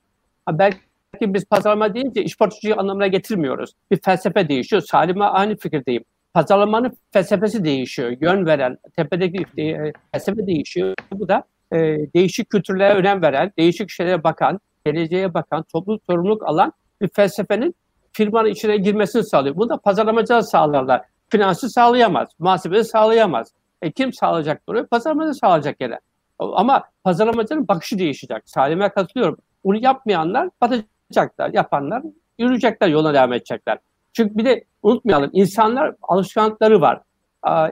belki 0.50 1.34
biz 1.34 1.44
pazarlama 1.44 1.94
deyince 1.94 2.22
işportacıyı 2.22 2.76
anlamına 2.76 3.06
getirmiyoruz. 3.06 3.72
Bir 3.90 4.00
felsefe 4.02 4.48
değişiyor. 4.48 4.82
Salim'e 4.82 5.24
aynı 5.24 5.56
fikirdeyim. 5.56 6.04
Pazarlamanın 6.34 6.96
felsefesi 7.12 7.64
değişiyor. 7.64 8.16
Yön 8.20 8.46
veren, 8.46 8.78
tepedeki 8.96 9.62
e, 9.62 9.92
felsefe 10.12 10.46
değişiyor. 10.46 10.94
Bu 11.12 11.28
da 11.28 11.44
e, 11.72 11.78
değişik 12.14 12.50
kültürlere 12.50 12.94
önem 12.94 13.22
veren, 13.22 13.52
değişik 13.58 13.90
şeylere 13.90 14.24
bakan, 14.24 14.60
geleceğe 14.86 15.34
bakan, 15.34 15.62
topluluk 15.62 16.02
sorumluluk 16.06 16.48
alan 16.48 16.72
bir 17.00 17.08
felsefenin 17.08 17.74
firmanın 18.12 18.48
içine 18.48 18.76
girmesini 18.76 19.24
sağlıyor. 19.24 19.56
Bunu 19.56 19.68
da 19.68 19.76
pazarlamacılar 19.76 20.40
sağlarlar. 20.40 21.02
Finansı 21.28 21.70
sağlayamaz, 21.70 22.28
muhasebesi 22.38 22.90
sağlayamaz. 22.90 23.52
E 23.82 23.92
kim 23.92 24.12
sağlayacak 24.12 24.62
bunu? 24.68 24.86
Pazarlamacı 24.86 25.34
sağlayacak 25.34 25.78
gene. 25.78 25.98
Ama 26.38 26.82
pazarlamacının 27.04 27.68
bakışı 27.68 27.98
değişecek. 27.98 28.42
Salim'e 28.46 28.88
katılıyorum. 28.88 29.36
Bunu 29.64 29.76
yapmayanlar 29.76 30.48
batacaklar. 30.60 31.50
Yapanlar 31.52 32.02
yürüyecekler, 32.38 32.88
yola 32.88 33.14
devam 33.14 33.32
edecekler. 33.32 33.78
Çünkü 34.14 34.38
bir 34.38 34.44
de 34.44 34.64
unutmayalım 34.82 35.30
insanlar 35.32 35.94
alışkanlıkları 36.02 36.80
var. 36.80 37.00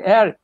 Eğer 0.04 0.36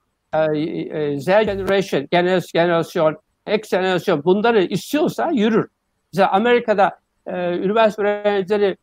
Z 1.18 1.26
generation, 1.26 2.08
generasyon, 2.54 3.16
X 3.54 3.70
generasyon 3.70 4.24
bunları 4.24 4.62
istiyorsa 4.62 5.30
yürür. 5.32 5.68
Mesela 6.12 6.32
Amerika'da 6.32 6.98
e, 7.26 7.58
üniversite 7.58 8.02
öğrencileri 8.02 8.76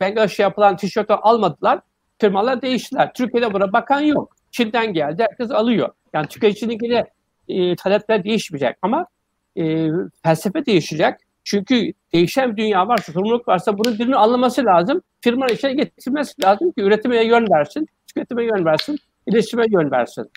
e, 0.00 0.42
yapılan 0.42 0.76
tişörtü 0.76 1.12
almadılar. 1.12 1.80
Firmalar 2.18 2.62
değiştiler. 2.62 3.12
Türkiye'de 3.12 3.52
buna 3.52 3.72
bakan 3.72 4.00
yok. 4.00 4.36
Çin'den 4.50 4.92
geldi. 4.92 5.26
Herkes 5.30 5.50
alıyor. 5.50 5.88
Yani 6.12 6.26
tüketicinin 6.26 6.78
e, 7.48 7.76
talepler 7.76 8.24
değişmeyecek 8.24 8.76
ama 8.82 9.06
e, 9.56 9.88
felsefe 10.22 10.66
değişecek. 10.66 11.14
Çünkü 11.46 11.92
değişen 12.12 12.52
bir 12.52 12.56
dünya 12.56 12.88
varsa, 12.88 13.12
sorumluluk 13.12 13.48
varsa 13.48 13.78
bunun 13.78 13.98
birini 13.98 14.16
anlaması 14.16 14.64
lazım. 14.64 15.02
Firmanın 15.20 15.52
içine 15.52 15.74
getirmesi 15.74 16.42
lazım 16.44 16.72
ki 16.72 16.82
üretime 16.82 17.24
yön 17.24 17.46
versin, 17.50 17.86
tüketime 18.08 18.44
yön 18.44 18.64
versin, 18.64 18.98
iletişime 19.26 19.64
yön 19.68 19.90
versin. 19.90 20.30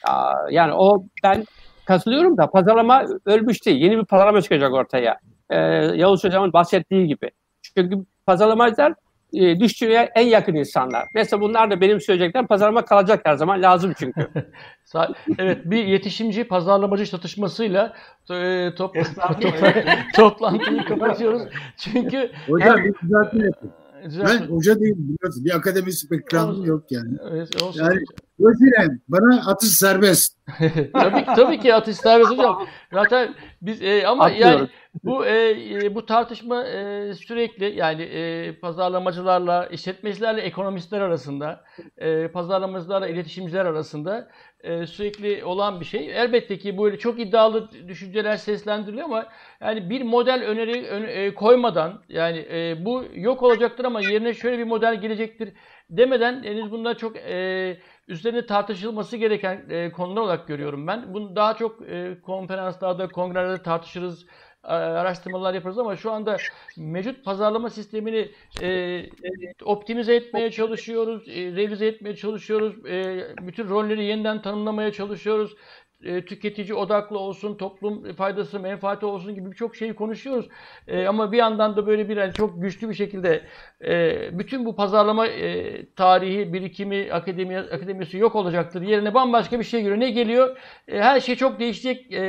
Yani 0.52 0.74
o 0.74 1.06
ben 1.24 1.46
katılıyorum 1.86 2.38
da 2.38 2.50
pazarlama 2.50 3.06
ölmüş 3.26 3.66
değil. 3.66 3.82
Yeni 3.82 3.98
bir 3.98 4.06
pazarlama 4.06 4.42
çıkacak 4.42 4.74
ortaya. 4.74 5.18
Ee, 5.50 5.58
Yavuz 5.96 6.24
Hocam'ın 6.24 6.54
bahsettiği 6.54 7.08
gibi. 7.08 7.32
Çünkü 7.62 7.98
pazarlamacılar 8.26 8.94
e, 9.34 9.60
dişçiye 9.60 10.12
en 10.16 10.28
yakın 10.28 10.56
insanlar. 10.56 11.08
Mesela 11.16 11.42
bunlar 11.42 11.72
da 11.72 11.82
benim 11.82 12.02
söyleyeceklerim 12.02 12.48
pazarlama 12.48 12.86
kalacak 12.86 13.22
her 13.26 13.36
zaman 13.36 13.62
lazım 13.62 13.94
çünkü. 14.00 14.28
evet 15.40 15.58
bir 15.66 15.86
yetişimci 15.86 16.44
pazarlamacı 16.44 17.06
çatışmasıyla 17.06 17.94
e, 18.32 18.70
top, 18.78 18.96
top, 19.42 19.54
toplantıyı 20.16 20.86
kapatıyoruz. 20.86 21.44
Çünkü 21.78 22.32
Hocam 22.48 22.78
her, 22.78 22.86
bir 22.86 22.94
düzeltme 23.04 23.46
yapın. 23.46 23.72
Ben 24.04 24.48
hoca 24.48 24.80
değilim 24.80 24.98
biliyorsun. 24.98 25.46
Bir 25.46 25.56
akademisyen 25.56 26.12
background'um 26.12 26.66
yok 26.66 26.92
yani. 26.92 27.18
Evet, 27.32 27.62
olsun. 27.64 27.84
Yani 27.84 28.04
Özilen 28.40 29.02
bana 29.08 29.42
atış 29.48 29.70
serbest. 29.70 30.38
tabii, 30.94 31.26
tabii 31.36 31.60
ki 31.60 31.74
atış 31.74 31.98
serbest 31.98 32.32
hocam. 32.32 32.68
Zaten 32.94 33.36
biz 33.62 33.82
e, 33.82 34.08
ama 34.08 34.26
Atlıyorum. 34.26 34.60
yani 34.60 34.70
bu 35.04 35.26
e, 35.26 35.96
bu 35.96 36.06
tartışma 36.06 36.64
e, 36.64 37.14
sürekli 37.14 37.66
yani 37.66 38.02
e, 38.02 38.54
pazarlamacılarla, 38.60 39.66
işletmecilerle 39.66 40.42
ekonomistler 40.42 41.02
arasında, 41.02 41.64
e, 41.98 42.28
pazarlamacılarla 42.28 43.08
iletişimciler 43.08 43.66
arasında 43.66 44.30
e, 44.64 44.86
sürekli 44.86 45.44
olan 45.46 45.80
bir 45.80 45.86
şey. 45.86 46.12
Elbette 46.22 46.58
ki 46.58 46.78
böyle 46.78 46.98
çok 46.98 47.20
iddialı 47.20 47.70
düşünceler 47.88 48.36
seslendiriliyor 48.36 49.06
ama 49.06 49.26
yani 49.62 49.90
bir 49.90 50.02
model 50.02 50.44
öneri 50.44 50.88
ön, 50.88 51.04
e, 51.04 51.34
koymadan 51.34 52.02
yani 52.10 52.38
e, 52.52 52.86
bu 52.86 53.04
yok 53.14 53.44
olacaktır 53.44 53.86
ama 53.86 54.02
yerine 54.02 54.34
şöyle 54.34 54.58
bir 54.58 54.64
model 54.64 55.02
gelecektir 55.02 55.54
demeden 55.90 56.44
henüz 56.44 56.72
bunlar 56.72 56.98
çok 56.98 57.18
e, 57.18 57.78
üzerine 58.08 58.46
tartışılması 58.46 59.18
gereken 59.18 59.66
e, 59.70 59.92
konular 59.92 60.22
olarak 60.22 60.48
görüyorum 60.48 60.88
ben. 60.88 61.14
Bunu 61.14 61.36
daha 61.36 61.54
çok 61.54 61.82
e, 61.90 62.22
konferanslarda, 62.22 63.08
kongrelerde 63.08 63.64
tartışırız 63.64 64.26
araştırmalar 64.74 65.54
yaparız 65.54 65.80
ama 65.80 65.96
şu 65.96 66.12
anda 66.12 66.38
mevcut 66.78 67.26
pazarlama 67.26 67.70
sistemini 67.70 68.32
e, 68.62 69.02
optimize 69.64 70.16
etmeye 70.16 70.52
çalışıyoruz, 70.52 71.28
e, 71.28 71.56
revize 71.56 71.88
etmeye 71.88 72.16
çalışıyoruz, 72.16 72.86
e, 72.86 73.28
bütün 73.42 73.70
rolleri 73.70 74.04
yeniden 74.04 74.42
tanımlamaya 74.42 74.92
çalışıyoruz 74.92 75.56
e, 76.04 76.26
tüketici 76.26 76.74
odaklı 76.74 77.20
olsun, 77.20 77.56
toplum 77.56 78.14
faydası, 78.14 78.60
menfaati 78.60 79.06
olsun 79.06 79.36
gibi 79.36 79.52
birçok 79.52 79.76
şeyi 79.76 79.94
konuşuyoruz. 79.94 80.50
E, 80.88 81.08
ama 81.08 81.32
bir 81.32 81.38
yandan 81.38 81.76
da 81.76 81.88
böyle 81.88 82.10
bir 82.10 82.18
yani 82.18 82.34
çok 82.34 82.62
güçlü 82.62 82.90
bir 82.90 82.94
şekilde 82.94 83.42
e, 83.86 84.40
bütün 84.40 84.66
bu 84.66 84.76
pazarlama 84.76 85.28
e, 85.28 85.86
tarihi, 85.86 86.54
birikimi, 86.54 87.14
akademi, 87.14 87.58
akademisi 87.58 88.18
yok 88.18 88.36
olacaktır. 88.36 88.82
Yerine 88.82 89.14
bambaşka 89.14 89.60
bir 89.60 89.64
şey 89.64 89.82
geliyor. 89.82 90.00
Ne 90.00 90.10
geliyor? 90.10 90.58
E, 90.88 91.00
her 91.00 91.20
şey 91.20 91.36
çok 91.36 91.60
değişecek, 91.60 92.14
e, 92.14 92.22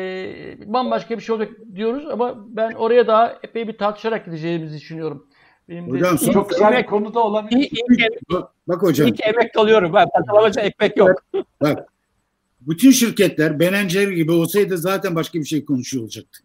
bambaşka 0.66 1.16
bir 1.16 1.22
şey 1.22 1.34
olacak 1.34 1.52
diyoruz 1.74 2.06
ama 2.08 2.34
ben 2.46 2.72
oraya 2.72 3.06
daha 3.06 3.38
epey 3.42 3.68
bir 3.68 3.78
tartışarak 3.78 4.24
gideceğimizi 4.24 4.76
düşünüyorum. 4.76 5.26
Benim 5.68 5.90
hocam 5.90 6.18
de, 6.18 6.32
çok 6.32 6.50
güzel 6.50 6.78
bir 6.78 6.86
konuda 6.86 7.20
olabilir. 7.20 7.60
İyi, 7.60 7.70
iyi, 7.70 8.08
bak, 8.32 8.50
bak 8.68 8.82
hocam. 8.82 9.08
İlk 9.08 9.26
emek 9.26 9.56
alıyorum 9.56 9.92
ben. 9.94 10.08
Pazarlamacı 10.08 10.60
ekmek 10.60 10.96
yok. 10.96 11.24
Bak 11.62 11.89
bütün 12.60 12.90
şirketler 12.90 13.60
Ben 13.60 13.88
Jerry 13.88 14.14
gibi 14.14 14.32
olsaydı 14.32 14.78
zaten 14.78 15.14
başka 15.14 15.38
bir 15.38 15.44
şey 15.44 15.64
konuşuyor 15.64 16.04
olacaktık. 16.04 16.44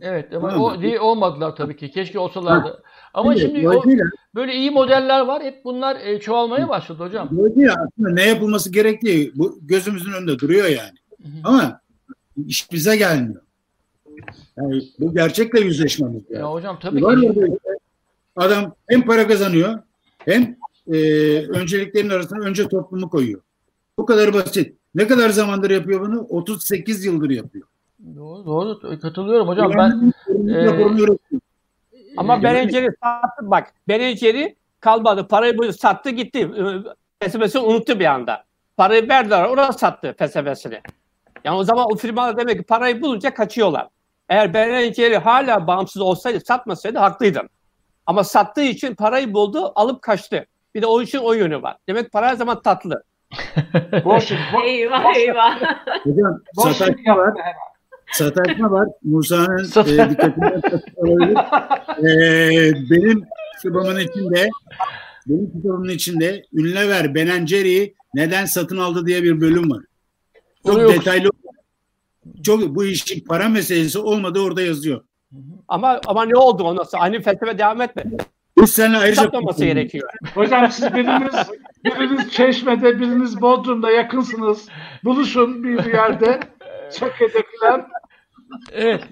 Evet 0.00 0.34
ama 0.34 0.50
tamam. 0.50 0.64
o 0.64 0.82
değil 0.82 0.96
olmadılar 0.96 1.56
tabii 1.56 1.76
ki. 1.76 1.90
Keşke 1.90 2.18
olsalardı. 2.18 2.68
Ha. 2.68 2.78
Ama 3.14 3.36
şimdi, 3.36 3.54
şimdi 3.54 3.68
o, 3.68 3.84
böyle 4.34 4.54
iyi 4.54 4.70
modeller 4.70 5.20
var. 5.20 5.42
Hep 5.42 5.64
bunlar 5.64 5.96
e, 5.96 6.20
çoğalmaya 6.20 6.68
başladı 6.68 7.02
hocam. 7.02 7.28
Dolayısıyla 7.36 7.74
aslında 7.74 8.10
ne 8.10 8.28
yapılması 8.28 8.72
gerektiği 8.72 9.32
bu 9.34 9.58
gözümüzün 9.62 10.12
önünde 10.12 10.38
duruyor 10.38 10.66
yani. 10.66 10.98
Hı 11.22 11.28
hı. 11.28 11.40
Ama 11.44 11.80
iş 12.46 12.72
bize 12.72 12.96
gelmiyor. 12.96 13.42
Yani 14.56 14.82
bu 14.98 15.14
gerçekle 15.14 15.60
yüzleşmemiz 15.60 16.22
lazım. 16.22 16.36
Ya 16.36 16.52
hocam 16.52 16.78
tabii 16.82 17.02
var 17.02 17.20
ki. 17.20 17.58
Adam 18.36 18.74
hem 18.88 19.02
para 19.06 19.28
kazanıyor 19.28 19.78
hem 20.18 20.56
e, 20.92 20.98
önceliklerin 21.46 22.10
arasında 22.10 22.40
önce 22.40 22.68
toplumu 22.68 23.10
koyuyor. 23.10 23.40
Bu 24.00 24.06
kadar 24.06 24.34
basit. 24.34 24.76
Ne 24.94 25.06
kadar 25.06 25.28
zamandır 25.28 25.70
yapıyor 25.70 26.00
bunu? 26.00 26.20
38 26.20 27.04
yıldır 27.04 27.30
yapıyor. 27.30 27.66
Doğru, 28.16 28.46
doğru. 28.46 29.00
Katılıyorum 29.00 29.48
hocam. 29.48 29.72
Ben 29.78 30.12
e, 30.48 30.68
Ama 32.16 32.38
e, 32.38 32.42
Berenceri 32.42 32.88
sattı 33.02 33.50
bak. 33.50 33.72
Berenceri 33.88 34.56
kalmadı. 34.80 35.28
Parayı 35.28 35.58
bu 35.58 35.72
sattı 35.72 36.10
gitti. 36.10 36.50
Fesebesi 37.22 37.58
unuttu 37.58 38.00
bir 38.00 38.04
anda. 38.04 38.44
Parayı 38.76 39.08
verdiler. 39.08 39.44
Orada 39.44 39.72
sattı 39.72 40.14
fesebesini. 40.18 40.80
Yani 41.44 41.56
o 41.56 41.64
zaman 41.64 41.86
o 41.92 41.96
firmalar 41.96 42.36
demek 42.36 42.58
ki 42.58 42.62
parayı 42.62 43.02
bulunca 43.02 43.34
kaçıyorlar. 43.34 43.88
Eğer 44.28 44.54
Berenceri 44.54 45.18
hala 45.18 45.66
bağımsız 45.66 46.02
olsaydı 46.02 46.40
satmasaydı 46.46 46.98
haklıydın. 46.98 47.48
Ama 48.06 48.24
sattığı 48.24 48.62
için 48.62 48.94
parayı 48.94 49.34
buldu 49.34 49.72
alıp 49.74 50.02
kaçtı. 50.02 50.46
Bir 50.74 50.82
de 50.82 50.86
o 50.86 51.02
için 51.02 51.18
o 51.18 51.32
yönü 51.32 51.62
var. 51.62 51.76
Demek 51.88 52.12
para 52.12 52.28
her 52.28 52.34
zaman 52.34 52.62
tatlı. 52.62 53.02
Boş, 54.04 54.30
bo- 54.30 54.64
Eyvah 54.64 55.04
boş- 55.04 55.16
eyvah. 55.16 55.60
Hocam 56.04 56.40
boş 56.56 56.76
sataşma 56.76 57.16
var. 57.16 57.34
Sataşma 58.12 58.70
var. 58.70 58.88
Musa'nın 59.02 59.58
e, 59.64 59.64
dikkatinden 60.10 60.62
olabilir. 60.96 61.36
E, 61.98 62.72
benim 62.90 63.24
kitabımın 63.62 63.98
içinde 64.00 64.48
benim 65.26 65.50
kitabımın 65.52 65.88
içinde 65.88 66.42
Ünlever 66.52 67.14
Benenceri'yi 67.14 67.94
neden 68.14 68.44
satın 68.44 68.78
aldı 68.78 69.06
diye 69.06 69.22
bir 69.22 69.40
bölüm 69.40 69.70
var. 69.70 69.82
Çok 70.66 70.74
Onu 70.76 70.88
detaylı 70.88 71.28
çok 72.42 72.74
bu 72.74 72.84
işin 72.84 73.24
para 73.24 73.48
meselesi 73.48 73.98
olmadığı 73.98 74.40
orada 74.40 74.62
yazıyor. 74.62 75.04
Ama 75.68 76.00
ama 76.06 76.24
ne 76.24 76.36
oldu 76.36 76.64
ondan 76.64 76.82
sonra? 76.82 77.02
Aynı 77.02 77.20
felsefe 77.20 77.58
devam 77.58 77.80
etmedi. 77.80 78.16
Biz 78.62 78.70
seninle 78.70 78.98
ayrıca 78.98 79.22
Satmaması 79.22 79.64
gerekiyor. 79.64 80.10
Hocam 80.34 80.70
siz 80.70 80.94
biriniz 80.94 81.50
biriniz 81.84 82.32
Çeşme'de, 82.32 83.00
biriniz 83.00 83.40
Bodrum'da 83.40 83.90
yakınsınız. 83.90 84.68
Buluşun 85.04 85.64
bir 85.64 85.84
yerde. 85.84 86.40
Çeke'de 86.92 87.42
falan. 87.60 87.88
evet. 88.72 89.04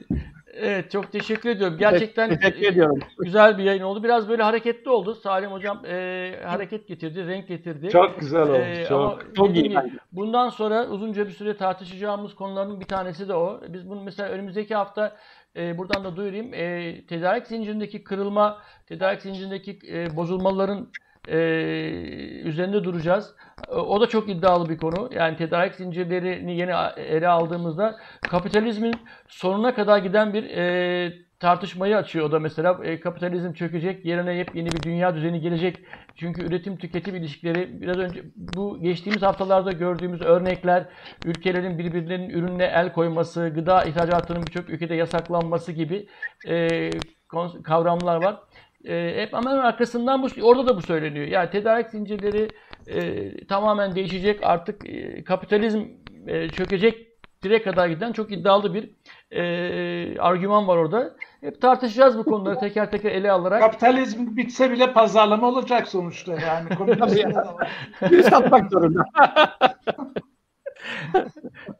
Evet 0.60 0.90
çok 0.90 1.12
teşekkür 1.12 1.50
ediyorum. 1.50 1.76
Gerçekten 1.78 2.38
Teşekkür 2.38 2.62
e, 2.62 2.66
ediyorum. 2.66 2.98
güzel 3.18 3.58
bir 3.58 3.62
yayın 3.62 3.82
oldu. 3.82 4.04
Biraz 4.04 4.28
böyle 4.28 4.42
hareketli 4.42 4.90
oldu. 4.90 5.14
Salim 5.14 5.50
hocam 5.50 5.82
e, 5.86 6.34
hareket 6.46 6.88
getirdi, 6.88 7.26
renk 7.26 7.48
getirdi. 7.48 7.88
Çok 7.88 8.20
güzel 8.20 8.42
oldu. 8.42 8.56
Ee, 8.56 8.84
çok. 8.88 9.00
ama 9.00 9.18
Çok 9.36 9.56
iyi 9.56 9.62
gibi, 9.62 9.78
bundan 10.12 10.48
sonra 10.48 10.86
uzunca 10.86 11.26
bir 11.26 11.32
süre 11.32 11.56
tartışacağımız 11.56 12.34
konuların 12.34 12.80
bir 12.80 12.84
tanesi 12.84 13.28
de 13.28 13.34
o. 13.34 13.60
Biz 13.68 13.90
bunu 13.90 14.02
mesela 14.02 14.28
önümüzdeki 14.28 14.74
hafta 14.74 15.16
e, 15.58 15.78
buradan 15.78 16.04
da 16.04 16.16
duyurayım. 16.16 16.54
E, 16.54 17.06
tedarik 17.06 17.46
zincirindeki 17.46 18.04
kırılma, 18.04 18.62
tedarik 18.86 19.22
zincirindeki 19.22 19.78
e, 19.88 20.16
bozulmaların 20.16 20.88
e, 21.28 21.36
üzerinde 22.44 22.84
duracağız. 22.84 23.34
E, 23.68 23.74
O 23.74 24.00
da 24.00 24.06
çok 24.06 24.28
iddialı 24.28 24.68
bir 24.68 24.78
konu. 24.78 25.10
Yani 25.12 25.36
tedarik 25.36 25.74
zincirlerini 25.74 26.56
yeni 26.56 26.72
ele 26.96 27.28
aldığımızda 27.28 27.96
kapitalizmin 28.28 28.94
sonuna 29.28 29.74
kadar 29.74 29.98
giden 29.98 30.32
bir 30.34 30.44
e, 30.44 31.27
tartışmayı 31.40 31.96
açıyor 31.96 32.28
o 32.28 32.32
da 32.32 32.38
mesela. 32.38 32.80
E, 32.84 33.00
kapitalizm 33.00 33.52
çökecek, 33.52 34.04
yerine 34.04 34.34
yepyeni 34.34 34.72
bir 34.72 34.82
dünya 34.82 35.14
düzeni 35.14 35.40
gelecek. 35.40 35.78
Çünkü 36.14 36.46
üretim 36.46 36.76
tüketim 36.76 37.16
ilişkileri 37.16 37.80
biraz 37.80 37.98
önce 37.98 38.22
bu 38.36 38.82
geçtiğimiz 38.82 39.22
haftalarda 39.22 39.72
gördüğümüz 39.72 40.22
örnekler 40.22 40.84
ülkelerin 41.24 41.78
birbirlerinin 41.78 42.30
ürününe 42.30 42.64
el 42.64 42.92
koyması, 42.92 43.48
gıda 43.48 43.84
ihracatının 43.84 44.42
birçok 44.46 44.70
ülkede 44.70 44.94
yasaklanması 44.94 45.72
gibi 45.72 46.08
e, 46.48 46.90
kavramlar 47.64 48.22
var. 48.22 48.40
E, 48.84 49.22
hep 49.22 49.32
hemen 49.32 49.56
arkasından 49.56 50.22
bu 50.22 50.28
orada 50.42 50.66
da 50.68 50.76
bu 50.76 50.82
söyleniyor. 50.82 51.26
Yani 51.26 51.50
tedarik 51.50 51.90
zincirleri 51.90 52.48
e, 52.86 53.46
tamamen 53.46 53.94
değişecek. 53.94 54.40
Artık 54.42 54.88
e, 54.88 55.24
kapitalizm 55.24 55.82
e, 56.26 56.48
çökecek 56.48 57.07
dire 57.42 57.62
kadar 57.62 57.88
giden 57.88 58.12
çok 58.12 58.32
iddialı 58.32 58.74
bir 58.74 58.90
e, 59.30 60.20
argüman 60.20 60.68
var 60.68 60.76
orada. 60.76 61.16
Hep 61.40 61.60
tartışacağız 61.60 62.18
bu 62.18 62.24
konuları 62.24 62.58
teker 62.58 62.90
teker 62.90 63.12
ele 63.12 63.32
alarak. 63.32 63.60
Kapitalizm 63.60 64.36
bitse 64.36 64.70
bile 64.70 64.92
pazarlama 64.92 65.48
olacak 65.48 65.88
sonuçta 65.88 66.32
yani. 66.32 66.68
Bir 68.10 68.22
satmak 68.22 68.70
zorunda. 68.70 69.04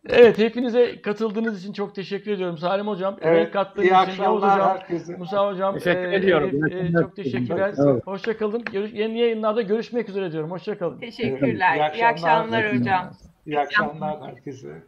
Evet 0.09 0.39
hepinize 0.39 1.03
katıldığınız 1.03 1.61
için 1.61 1.73
çok 1.73 1.95
teşekkür 1.95 2.31
ediyorum. 2.31 2.59
Salim 2.59 2.87
hocam, 2.87 3.17
Evet, 3.21 3.37
renk 3.37 3.53
kattığınız 3.53 3.89
iyi 3.89 4.13
için 4.13 4.23
Yavuz 4.23 4.43
hocam, 4.43 4.61
herkese. 4.61 5.17
Musa 5.17 5.49
hocam. 5.49 5.75
Teşekkür 5.75 6.13
e, 6.13 6.17
ediyorum. 6.17 6.51
Elif, 6.71 6.95
e, 6.95 7.01
çok 7.01 7.17
teşekkürler. 7.17 7.73
Olun. 7.79 8.03
Hoşçakalın. 8.05 8.65
Yeni 8.73 9.19
yayınlarda 9.19 9.63
görüşmek 9.63 10.09
üzere 10.09 10.33
diyorum. 10.33 10.51
Hoşçakalın. 10.51 11.01
Teşekkürler. 11.01 11.75
İyi 11.75 11.79
İyi 11.79 12.07
akşamlar 12.07 12.15
akşamlar. 12.15 12.81
hocam. 12.81 13.11
İyi 13.47 13.61
akşamlar 13.61 14.23
herkese. 14.23 14.83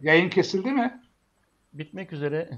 Yayın 0.00 0.30
kesildi 0.30 0.72
mi? 0.72 1.02
Bitmek 1.72 2.12
üzere. 2.12 2.50